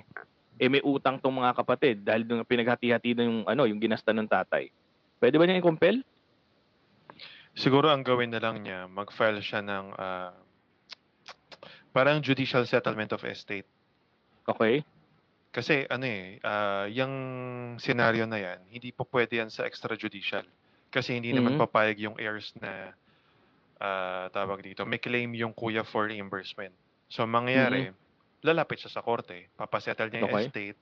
Eh 0.56 0.68
may 0.70 0.80
utang 0.84 1.18
tong 1.18 1.34
mga 1.34 1.52
kapatid 1.58 1.96
dahil 2.06 2.22
doon 2.24 2.46
pinaghati-hati 2.46 3.18
na 3.18 3.24
yung 3.26 3.40
ano, 3.44 3.68
yung 3.68 3.80
ginasta 3.82 4.14
ng 4.14 4.28
tatay. 4.28 4.70
Pwede 5.18 5.36
ba 5.36 5.44
niya 5.44 5.60
i-compel? 5.60 6.00
Siguro 7.52 7.92
ang 7.92 8.00
gawin 8.00 8.32
na 8.32 8.40
lang 8.40 8.64
niya, 8.64 8.88
mag-file 8.88 9.44
siya 9.44 9.60
ng 9.60 9.86
ah, 10.00 10.32
parang 11.92 12.24
judicial 12.24 12.64
settlement 12.64 13.12
of 13.12 13.20
estate. 13.28 13.68
Okay? 14.48 14.80
Kasi 15.52 15.84
ano 15.92 16.04
eh, 16.08 16.40
ah, 16.44 16.88
yung 16.88 17.12
scenario 17.76 18.24
na 18.24 18.40
yan, 18.40 18.60
hindi 18.72 18.88
po 18.96 19.04
pwede 19.12 19.44
yan 19.44 19.52
sa 19.52 19.68
extrajudicial. 19.68 20.48
Kasi 20.88 21.16
hindi 21.16 21.32
naman 21.36 21.52
Mhm. 21.52 21.60
papayag 21.60 22.00
yung 22.00 22.16
heirs 22.16 22.56
na 22.56 22.96
ah, 23.80 24.28
tawag 24.32 24.62
dito, 24.64 24.84
may 24.88 25.00
claim 25.02 25.32
yung 25.36 25.54
kuya 25.56 25.82
for 25.86 26.08
reimbursement. 26.08 26.76
So, 27.12 27.24
ang 27.26 27.32
mangyayari, 27.34 27.92
lalapit 28.44 28.80
siya 28.84 28.92
sa 29.00 29.04
korte, 29.04 29.50
papasettle 29.58 30.08
niya 30.12 30.26
yung 30.28 30.34
estate, 30.34 30.78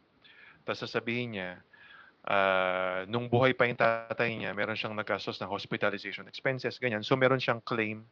tapos 0.65 0.85
sasabihin 0.87 1.31
niya, 1.39 1.51
ah, 2.29 3.05
nung 3.11 3.29
buhay 3.33 3.55
pa 3.57 3.67
yung 3.69 3.79
tatay 3.81 4.37
niya, 4.39 4.53
meron 4.57 4.77
siyang 4.79 4.97
naggastos 4.99 5.39
ng 5.43 5.51
hospitalization 5.53 6.27
expenses, 6.31 6.79
ganyan. 6.83 7.03
So, 7.07 7.17
meron 7.19 7.41
siyang 7.43 7.63
claim 7.65 8.09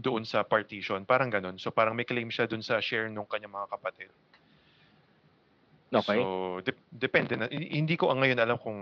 doon 0.00 0.24
sa 0.28 0.42
partition, 0.46 1.04
parang 1.08 1.30
ganun. 1.32 1.58
So, 1.60 1.70
parang 1.74 1.94
may 1.98 2.06
claim 2.08 2.30
siya 2.32 2.46
doon 2.50 2.62
sa 2.64 2.80
share 2.82 3.08
nung 3.12 3.28
kanyang 3.30 3.54
mga 3.56 3.68
kapatid. 3.78 4.10
Okay. 5.90 6.16
So, 6.16 6.24
dep- 6.62 6.86
depende 6.88 7.34
na. 7.34 7.46
hi- 7.46 7.74
Hindi 7.74 7.98
ko 7.98 8.08
ang 8.08 8.22
ngayon 8.22 8.38
alam 8.38 8.56
kung 8.56 8.78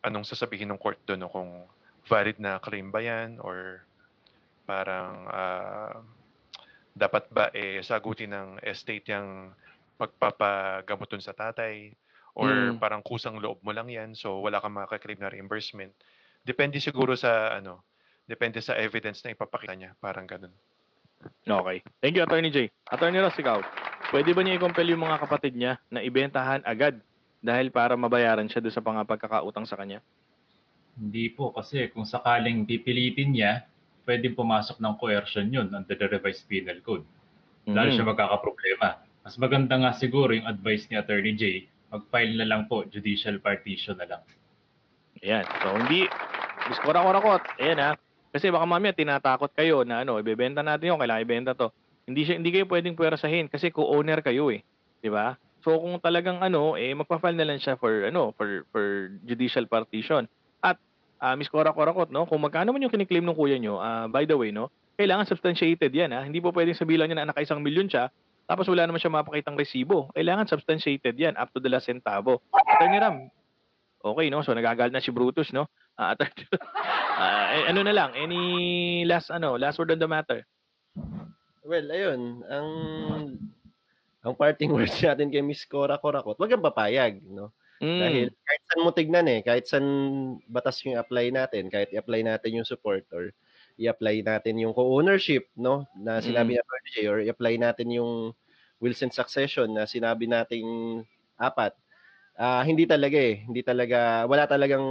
anong 0.00 0.24
sasabihin 0.24 0.68
ng 0.68 0.78
court 0.78 1.00
doon, 1.02 1.24
no? 1.24 1.32
kung 1.32 1.64
valid 2.06 2.36
na 2.36 2.60
claim 2.60 2.92
ba 2.92 3.00
yan 3.00 3.40
or 3.40 3.82
parang 4.62 5.26
ah, 5.26 5.96
dapat 6.92 7.26
ba 7.28 7.50
eh 7.50 7.80
sagutin 7.80 8.30
ng 8.30 8.48
estate 8.62 9.10
yung 9.10 9.50
pagpapagamot 9.96 11.08
dun 11.08 11.20
sa 11.20 11.32
tatay 11.32 11.90
or 12.36 12.76
Mm. 12.76 12.78
parang 12.78 13.00
kusang 13.00 13.40
loob 13.40 13.56
mo 13.64 13.72
lang 13.72 13.88
yan 13.88 14.12
so 14.12 14.38
wala 14.38 14.60
kang 14.60 14.76
makaklaim 14.76 15.16
na 15.16 15.32
reimbursement. 15.32 15.90
Depende 16.44 16.78
siguro 16.78 17.16
sa 17.16 17.56
ano, 17.56 17.82
depende 18.22 18.60
sa 18.60 18.76
evidence 18.76 19.24
na 19.24 19.32
ipapakita 19.32 19.72
niya, 19.72 19.96
parang 19.96 20.28
ganun. 20.28 20.52
Okay. 21.42 21.80
Thank 21.98 22.14
you, 22.14 22.22
Attorney 22.22 22.52
J. 22.52 22.68
Attorney 22.86 23.18
Ross, 23.18 23.34
ikaw. 23.34 23.58
Pwede 24.06 24.30
ba 24.32 24.40
niya 24.42 24.56
i-compel 24.56 24.86
yung 24.94 25.02
mga 25.02 25.18
kapatid 25.18 25.58
niya 25.58 25.82
na 25.90 25.98
ibentahan 25.98 26.62
agad 26.62 27.02
dahil 27.42 27.74
para 27.74 27.98
mabayaran 27.98 28.46
siya 28.46 28.62
doon 28.62 28.74
sa 28.74 28.82
mga 28.82 29.02
pagkakautang 29.02 29.66
sa 29.66 29.74
kanya? 29.74 29.98
Hindi 30.96 31.28
po, 31.28 31.52
kasi 31.52 31.90
kung 31.92 32.08
sakaling 32.08 32.64
pipilitin 32.64 33.34
niya, 33.36 33.66
pwedeng 34.06 34.38
pumasok 34.38 34.78
ng 34.78 34.94
coercion 34.96 35.50
yun 35.50 35.68
under 35.74 35.98
the 35.98 36.06
revised 36.08 36.46
penal 36.46 36.78
code. 36.80 37.04
Lalo 37.66 37.90
Mhm. 37.90 37.94
siya 37.98 38.06
magkakaproblema. 38.06 38.88
Mas 39.26 39.34
maganda 39.36 39.74
nga 39.74 39.90
siguro 39.90 40.30
yung 40.30 40.46
advice 40.46 40.86
ni 40.86 40.94
Attorney 40.94 41.34
J, 41.34 41.66
mag-file 41.90 42.38
na 42.38 42.46
lang 42.46 42.70
po, 42.70 42.86
judicial 42.86 43.42
partition 43.42 43.98
na 43.98 44.06
lang. 44.06 44.22
Ayan. 45.18 45.42
So, 45.60 45.74
hindi, 45.74 46.06
biskora-korakot. 46.70 47.58
Ayan 47.58 47.82
ha. 47.82 47.90
Kasi 48.30 48.52
baka 48.54 48.64
mamaya 48.68 48.94
tinatakot 48.94 49.50
kayo 49.50 49.82
na 49.82 50.06
ano, 50.06 50.22
ibebenta 50.22 50.62
natin 50.62 50.94
yung 50.94 51.00
kailangan 51.02 51.24
ibenta 51.26 51.52
to. 51.58 51.74
Hindi 52.06 52.22
siya 52.22 52.38
hindi 52.38 52.54
kayo 52.54 52.70
pwedeng 52.70 52.94
puwersahin 52.94 53.50
kasi 53.50 53.74
co-owner 53.74 54.22
kayo 54.22 54.48
eh, 54.54 54.62
'di 55.02 55.10
ba? 55.10 55.34
So 55.66 55.74
kung 55.82 55.98
talagang 55.98 56.38
ano, 56.38 56.78
eh 56.78 56.94
magpa-file 56.94 57.34
na 57.34 57.46
lang 57.50 57.58
siya 57.58 57.74
for 57.74 58.06
ano, 58.06 58.30
for 58.38 58.62
for 58.70 59.10
judicial 59.26 59.66
partition. 59.66 60.30
At 60.62 60.78
uh, 61.18 61.34
Miss 61.34 61.50
Cora 61.50 61.74
Corakot, 61.74 62.14
no, 62.14 62.22
kung 62.30 62.38
magkano 62.38 62.70
man 62.70 62.86
yung 62.86 62.94
kiniklaim 62.94 63.26
ng 63.26 63.34
kuya 63.34 63.58
nyo, 63.58 63.82
ah, 63.82 64.06
by 64.06 64.22
the 64.22 64.38
way, 64.38 64.54
no, 64.54 64.70
kailangan 64.94 65.26
substantiated 65.26 65.90
'yan 65.90 66.14
ha. 66.14 66.22
Hindi 66.22 66.38
po 66.38 66.54
pwedeng 66.54 66.78
sabihin 66.78 67.10
niya 67.10 67.18
na 67.18 67.34
naka-isang 67.34 67.58
milyon 67.58 67.90
siya 67.90 68.06
tapos 68.46 68.70
wala 68.70 68.86
naman 68.86 69.02
siya 69.02 69.10
mapakitang 69.10 69.58
resibo. 69.58 70.06
Kailangan 70.14 70.46
substantiated 70.46 71.18
'yan 71.18 71.34
up 71.34 71.50
to 71.50 71.58
the 71.58 71.66
last 71.66 71.90
centavo. 71.90 72.38
Attorney 72.54 73.02
Ram, 73.02 73.26
Okay, 74.06 74.30
no? 74.30 74.46
So 74.46 74.54
nagagalit 74.54 74.94
na 74.94 75.02
si 75.02 75.10
Brutus, 75.10 75.50
no? 75.50 75.66
Ah, 75.98 76.14
at 76.14 76.22
ah, 77.18 77.46
eh, 77.58 77.64
ano 77.74 77.82
na 77.82 77.90
lang, 77.90 78.14
any 78.14 79.02
last 79.02 79.34
ano, 79.34 79.58
last 79.58 79.82
word 79.82 79.90
on 79.90 79.98
the 79.98 80.06
matter? 80.06 80.46
Well, 81.66 81.90
ayun, 81.90 82.46
ang 82.46 82.68
ang 84.22 84.34
parting 84.38 84.70
words 84.74 84.94
natin 85.02 85.34
kay 85.34 85.42
Miss 85.42 85.66
Cora 85.66 85.98
Corakot, 85.98 86.38
wag 86.38 86.50
kang 86.50 86.62
papayag, 86.62 87.18
no? 87.26 87.50
Mm. 87.82 87.98
Dahil 88.00 88.26
kahit 88.32 88.62
saan 88.70 88.84
mo 88.86 88.90
tignan 88.94 89.26
eh, 89.28 89.40
kahit 89.42 89.64
saan 89.66 89.88
batas 90.46 90.78
yung 90.86 90.96
apply 90.96 91.34
natin, 91.34 91.68
kahit 91.68 91.90
i-apply 91.90 92.22
natin 92.22 92.62
yung 92.62 92.68
support 92.68 93.02
or 93.10 93.34
i-apply 93.76 94.22
natin 94.24 94.62
yung 94.62 94.72
co-ownership, 94.72 95.50
no, 95.58 95.84
na 95.98 96.22
sinabi 96.22 96.54
Mm. 96.54 96.56
ni 96.56 96.62
Atty. 96.62 96.90
J, 96.94 96.96
or 97.10 97.18
i-apply 97.26 97.54
natin 97.58 97.88
yung 97.92 98.30
wills 98.78 99.02
and 99.02 99.12
succession 99.12 99.74
na 99.74 99.84
sinabi 99.90 100.30
nating 100.30 101.02
apat, 101.36 101.74
ah 102.38 102.62
hindi 102.64 102.86
talaga 102.86 103.18
eh, 103.18 103.42
hindi 103.44 103.60
talaga, 103.66 104.24
wala 104.30 104.46
talagang 104.46 104.86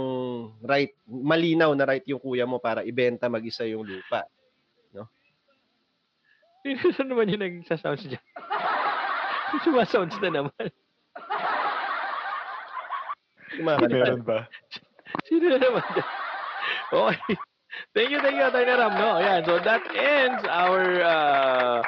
right, 0.62 0.92
malinaw 1.08 1.72
na 1.74 1.88
right 1.88 2.04
yung 2.06 2.20
kuya 2.22 2.44
mo 2.46 2.60
para 2.60 2.84
ibenta 2.84 3.26
mag-isa 3.32 3.64
yung 3.66 3.82
lupa. 3.82 4.28
Sino 6.66 7.14
naman 7.14 7.30
yung 7.30 7.42
nagsasounds 7.42 8.10
dyan? 8.10 8.24
Sumasounds 9.64 10.18
na 10.18 10.30
naman. 10.42 10.66
Mga 13.56 13.78
kalitan. 13.78 14.20
ba? 14.26 14.50
Sino 15.30 15.54
na 15.54 15.58
naman 15.62 15.84
dyan? 15.94 16.08
Okay. 16.90 17.34
Thank 17.92 18.08
you, 18.10 18.20
thank 18.24 18.36
you, 18.40 18.44
Atty. 18.44 18.64
Ram, 18.66 18.94
no? 18.96 19.20
Ayan, 19.20 19.44
so 19.44 19.60
that 19.60 19.84
ends 19.92 20.42
our 20.48 20.80
uh, 21.04 21.78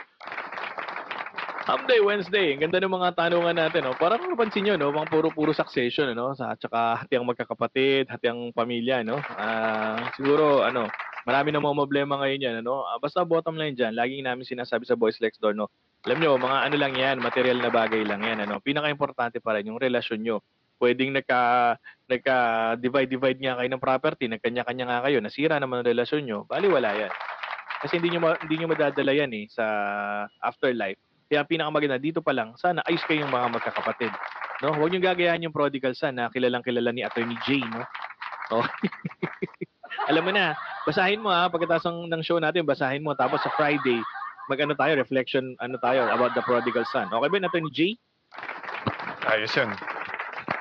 Hump 1.69 1.85
Day 1.89 2.01
Wednesday. 2.01 2.57
Ang 2.57 2.69
ganda 2.69 2.81
ng 2.81 2.93
mga 2.93 3.17
tanungan 3.17 3.57
natin, 3.57 3.89
no? 3.89 3.97
Parang 3.97 4.21
napansin 4.25 4.69
nyo, 4.69 4.75
no? 4.77 4.93
Mga 4.93 5.09
puro-puro 5.13 5.53
succession, 5.53 6.13
no? 6.13 6.37
Sa, 6.37 6.57
tsaka 6.57 7.05
hati 7.05 7.17
ang 7.17 7.29
magkakapatid, 7.29 8.09
hati 8.09 8.27
ang 8.29 8.53
pamilya, 8.53 9.05
no? 9.05 9.21
Ah, 9.37 10.13
siguro, 10.17 10.65
ano, 10.65 10.89
marami 11.29 11.53
na 11.53 11.61
problema 11.61 12.17
ngayon 12.25 12.41
yan, 12.41 12.57
ano? 12.65 12.89
Ah, 12.89 12.97
basta 12.97 13.21
bottom 13.21 13.61
line 13.61 13.77
dyan, 13.77 13.93
laging 13.93 14.25
namin 14.25 14.49
sinasabi 14.49 14.89
sa 14.89 14.97
Boys 14.97 15.21
Next 15.21 15.45
Door, 15.45 15.53
no? 15.53 15.69
Alam 16.09 16.25
nyo, 16.25 16.41
mga 16.41 16.59
ano 16.65 16.77
lang 16.81 16.97
yan, 16.97 17.17
material 17.21 17.61
na 17.61 17.69
bagay 17.69 18.01
lang 18.01 18.25
yan, 18.25 18.49
ano? 18.49 18.65
Pinaka-importante 18.65 19.37
pa 19.45 19.53
rin, 19.61 19.69
yung 19.69 19.77
relasyon 19.77 20.25
nyo. 20.25 20.41
Pwedeng 20.81 21.13
nagka, 21.13 21.77
nagka-divide-divide 22.09 23.45
nga 23.45 23.61
kayo 23.61 23.69
ng 23.69 23.83
property, 23.83 24.25
nagkanya-kanya 24.33 24.85
nga 24.89 24.99
kayo, 25.05 25.21
nasira 25.21 25.61
naman 25.61 25.85
ang 25.85 25.91
relasyon 25.93 26.25
nyo, 26.25 26.39
bali 26.49 26.65
wala 26.65 26.97
yan. 26.97 27.13
Kasi 27.85 28.01
hindi 28.01 28.17
nyo, 28.17 28.33
hindi 28.41 28.55
nyo 28.57 28.69
madadala 28.73 29.13
yan 29.13 29.31
eh, 29.37 29.45
sa 29.53 29.65
afterlife. 30.41 30.97
Kaya 31.29 31.45
pinakamaganda 31.45 32.01
dito 32.01 32.25
pa 32.25 32.33
lang, 32.33 32.57
sana 32.57 32.81
ayos 32.89 33.05
kayong 33.05 33.29
mga 33.29 33.53
magkakapatid. 33.53 34.13
No? 34.65 34.73
Huwag 34.73 34.91
niyo 34.91 35.05
gagayahan 35.05 35.45
yung 35.45 35.53
prodigal 35.53 35.93
son 35.93 36.17
na 36.17 36.33
kilalang 36.33 36.65
kilala 36.65 36.89
ni 36.89 37.05
Attorney 37.05 37.37
J, 37.45 37.61
no? 37.69 37.85
Oh. 38.49 38.65
Alam 40.11 40.25
mo 40.25 40.33
na, 40.33 40.57
basahin 40.89 41.21
mo 41.21 41.29
ha, 41.29 41.53
pagkatapos 41.53 41.85
ng, 41.85 42.09
ng 42.09 42.23
show 42.25 42.41
natin, 42.41 42.65
basahin 42.65 43.05
mo. 43.05 43.13
Tapos 43.13 43.45
sa 43.45 43.53
Friday, 43.53 44.01
mag-ano 44.49 44.73
tayo, 44.73 44.97
reflection, 44.97 45.53
ano 45.61 45.77
tayo, 45.77 46.09
about 46.09 46.33
the 46.33 46.41
prodigal 46.49 46.89
son. 46.89 47.13
Okay 47.13 47.29
ba 47.29 47.37
yun, 47.37 47.45
Attorney 47.45 47.73
J? 47.77 47.81
Ayos 49.29 49.53
yun. 49.53 49.69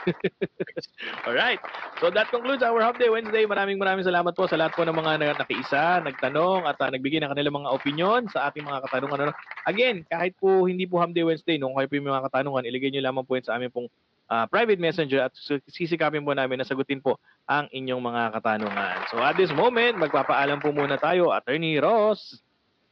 Alright. 1.28 1.60
So 2.00 2.12
that 2.12 2.28
concludes 2.32 2.64
our 2.64 2.80
Hub 2.84 3.00
Day 3.00 3.08
Wednesday. 3.08 3.48
Maraming 3.48 3.80
maraming 3.80 4.08
salamat 4.08 4.36
po 4.36 4.48
sa 4.48 4.60
lahat 4.60 4.76
po 4.76 4.84
ng 4.84 4.96
mga 4.96 5.12
na- 5.20 5.40
nakiisa, 5.40 6.04
nagtanong 6.04 6.68
at 6.68 6.80
ah, 6.80 6.92
nagbigay 6.92 7.24
ng 7.24 7.32
kanilang 7.32 7.64
mga 7.64 7.72
opinion 7.72 8.22
sa 8.28 8.52
ating 8.52 8.68
mga 8.68 8.84
katanungan. 8.88 9.20
Ano. 9.28 9.34
Again, 9.68 10.04
kahit 10.08 10.36
po 10.40 10.68
hindi 10.68 10.84
po 10.88 11.00
Hub 11.00 11.16
Day 11.16 11.24
Wednesday, 11.24 11.56
nung 11.56 11.76
kayo 11.76 11.88
po 11.88 11.96
yung 11.96 12.12
mga 12.12 12.28
katanungan, 12.28 12.68
iligay 12.68 12.92
nyo 12.92 13.04
lamang 13.04 13.26
po 13.28 13.40
yun 13.40 13.48
sa 13.48 13.56
aming 13.56 13.72
pong 13.72 13.88
ah, 14.28 14.46
private 14.48 14.80
messenger 14.80 15.28
at 15.28 15.34
sisikapin 15.72 16.24
po 16.24 16.36
namin 16.36 16.60
na 16.60 16.68
sagutin 16.68 17.00
po 17.00 17.20
ang 17.48 17.68
inyong 17.72 18.04
mga 18.04 18.24
katanungan. 18.40 18.98
So 19.12 19.20
at 19.24 19.40
this 19.40 19.52
moment, 19.52 19.96
magpapaalam 20.00 20.60
po 20.60 20.72
muna 20.72 21.00
tayo, 21.00 21.32
Attorney 21.32 21.80
Ross. 21.80 22.44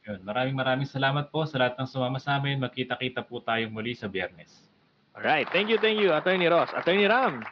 Yun, 0.06 0.22
maraming 0.22 0.56
maraming 0.56 0.88
salamat 0.88 1.28
po 1.34 1.44
sa 1.44 1.58
lahat 1.58 1.76
ng 1.76 1.88
sumama 1.90 2.16
sa 2.22 2.38
amin. 2.38 2.62
Magkita-kita 2.62 3.26
po 3.26 3.42
tayong 3.42 3.74
muli 3.74 3.92
sa 3.92 4.06
biyernes. 4.06 4.54
Alright, 5.16 5.48
thank 5.50 5.66
you, 5.66 5.80
thank 5.80 5.96
you, 5.98 6.12
Attorney 6.12 6.46
Ross. 6.46 6.70
Attorney 6.76 7.08
Ram. 7.08 7.42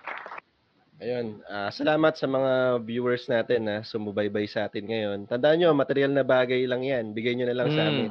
Ayun, 1.02 1.42
ah, 1.50 1.68
salamat 1.74 2.14
sa 2.14 2.30
mga 2.30 2.78
viewers 2.86 3.26
natin 3.26 3.66
na 3.66 3.82
sumubaybay 3.82 4.46
sa 4.46 4.70
atin 4.70 4.86
ngayon. 4.86 5.18
Tandaan 5.26 5.58
nyo, 5.58 5.74
material 5.74 6.14
na 6.14 6.22
bagay 6.22 6.62
lang 6.70 6.86
yan. 6.86 7.10
Bigay 7.10 7.34
nyo 7.34 7.50
na 7.50 7.56
lang 7.58 7.68
sa 7.74 7.84
Mm. 7.90 8.08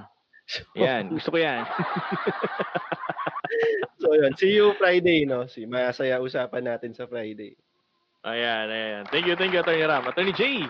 Amin. 0.76 0.84
Yan, 0.84 1.04
gusto 1.12 1.30
ko 1.34 1.38
yan. 1.40 1.64
So 4.04 4.12
yun, 4.12 4.36
see 4.36 4.52
you 4.52 4.76
Friday, 4.76 5.24
no? 5.24 5.48
Si 5.48 5.64
masaya 5.64 6.20
usapan 6.20 6.68
natin 6.68 6.92
sa 6.92 7.08
Friday. 7.08 7.56
Ayan, 8.28 8.68
ayan. 8.68 9.04
Thank 9.08 9.30
you, 9.30 9.36
thank 9.40 9.56
you, 9.56 9.64
Attorney 9.64 9.88
Ram. 9.88 10.04
Attorney 10.04 10.36
Jay. 10.36 10.68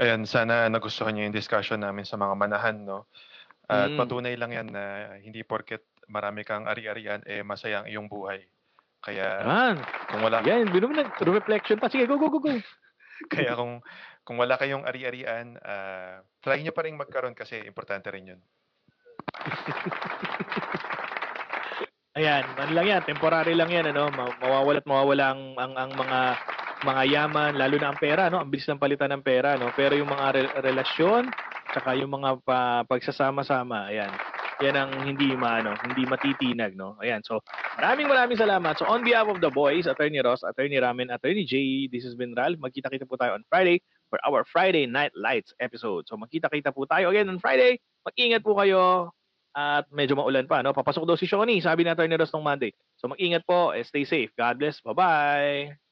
Ayan, 0.00 0.24
sana 0.24 0.72
nagustuhan 0.72 1.12
niyo 1.12 1.28
yung 1.28 1.36
discussion 1.36 1.84
namin 1.84 2.08
sa 2.08 2.16
mga 2.16 2.32
manahan, 2.32 2.76
no? 2.80 3.10
At 3.68 3.92
Mm. 3.92 3.98
patunay 4.00 4.34
lang 4.40 4.52
yan 4.56 4.68
na 4.72 5.14
hindi 5.20 5.44
porket 5.44 5.84
marami 6.08 6.42
kang 6.42 6.64
ari-arian, 6.64 7.22
eh 7.28 7.44
masaya 7.44 7.84
ang 7.84 7.88
iyong 7.92 8.08
buhay. 8.08 8.40
Kaya 9.00 9.44
Yan. 9.44 9.76
kung 10.08 10.20
wala 10.24 10.40
Yan, 10.44 10.68
binom 10.72 10.92
na. 10.96 11.08
Reflection 11.20 11.76
pa. 11.80 11.88
Sige, 11.92 12.04
go, 12.08 12.16
go, 12.16 12.28
go, 12.32 12.40
go. 12.40 12.50
kaya 13.32 13.52
kung 13.56 13.84
kung 14.24 14.36
wala 14.38 14.56
kayong 14.60 14.84
ari-arian, 14.86 15.58
ah, 15.64 16.22
try 16.44 16.60
niyo 16.60 16.72
pa 16.76 16.84
rin 16.84 16.98
magkaroon 16.98 17.34
kasi 17.34 17.60
importante 17.64 18.08
rin 18.12 18.34
'yun. 18.34 18.40
Ayan, 22.18 22.42
ano 22.58 22.72
lang 22.74 22.86
yan, 22.90 23.02
temporary 23.06 23.54
lang 23.54 23.70
yan, 23.70 23.94
ano, 23.94 24.10
ma- 24.10 24.34
mawawala 24.42 24.82
at 24.82 24.88
mawawala 24.90 25.24
ang, 25.30 25.54
ang, 25.54 25.72
ang 25.78 25.90
mga 25.94 26.20
mga 26.80 27.02
yaman, 27.12 27.52
lalo 27.60 27.76
na 27.76 27.92
ang 27.92 27.98
pera, 28.00 28.32
no? 28.32 28.40
Ang 28.40 28.50
bilis 28.50 28.66
ng 28.66 28.80
palitan 28.80 29.12
ng 29.12 29.22
pera, 29.22 29.54
no? 29.54 29.70
Pero 29.76 29.94
yung 29.94 30.08
mga 30.08 30.26
re- 30.32 30.54
relasyon, 30.64 31.28
tsaka 31.70 31.94
yung 31.94 32.10
mga 32.10 32.40
pa, 32.42 32.82
pagsasama-sama, 32.88 33.92
ayan. 33.92 34.10
Yan 34.60 34.76
ang 34.76 34.90
hindi 35.04 35.32
maano, 35.36 35.76
hindi 35.86 36.04
matitinag, 36.08 36.76
no? 36.76 36.96
Ayan. 37.00 37.20
So, 37.24 37.44
maraming 37.76 38.08
maraming 38.08 38.40
salamat. 38.40 38.80
So, 38.80 38.88
on 38.88 39.04
behalf 39.04 39.28
of 39.28 39.44
the 39.44 39.52
boys, 39.52 39.84
Attorney 39.86 40.20
Ross, 40.24 40.40
Attorney 40.44 40.80
Ramen, 40.80 41.12
Attorney 41.12 41.44
Jay, 41.44 41.88
this 41.88 42.04
has 42.04 42.16
been 42.16 42.32
Ralph. 42.32 42.60
Magkita-kita 42.60 43.04
po 43.04 43.20
tayo 43.20 43.36
on 43.36 43.44
Friday 43.48 43.84
for 44.10 44.18
our 44.26 44.42
Friday 44.42 44.90
Night 44.90 45.14
Lights 45.14 45.54
episode. 45.62 46.10
So, 46.10 46.18
magkita-kita 46.18 46.74
po 46.74 46.84
tayo 46.84 47.14
again 47.14 47.30
on 47.30 47.38
Friday. 47.38 47.78
Mag-ingat 48.02 48.42
po 48.42 48.58
kayo 48.58 49.14
at 49.54 49.86
medyo 49.90 50.14
maulan 50.14 50.46
pa, 50.46 50.62
no? 50.62 50.70
Papasok 50.70 51.06
daw 51.06 51.16
si 51.18 51.26
Shoni, 51.26 51.58
sabi 51.58 51.82
ni 51.82 51.90
Attorney 51.90 52.14
Ross 52.14 52.30
nung 52.30 52.46
Monday. 52.46 52.70
So 53.02 53.10
mag-ingat 53.10 53.42
po, 53.42 53.74
stay 53.82 54.06
safe. 54.06 54.30
God 54.38 54.62
bless. 54.62 54.78
Bye-bye. 54.82 55.89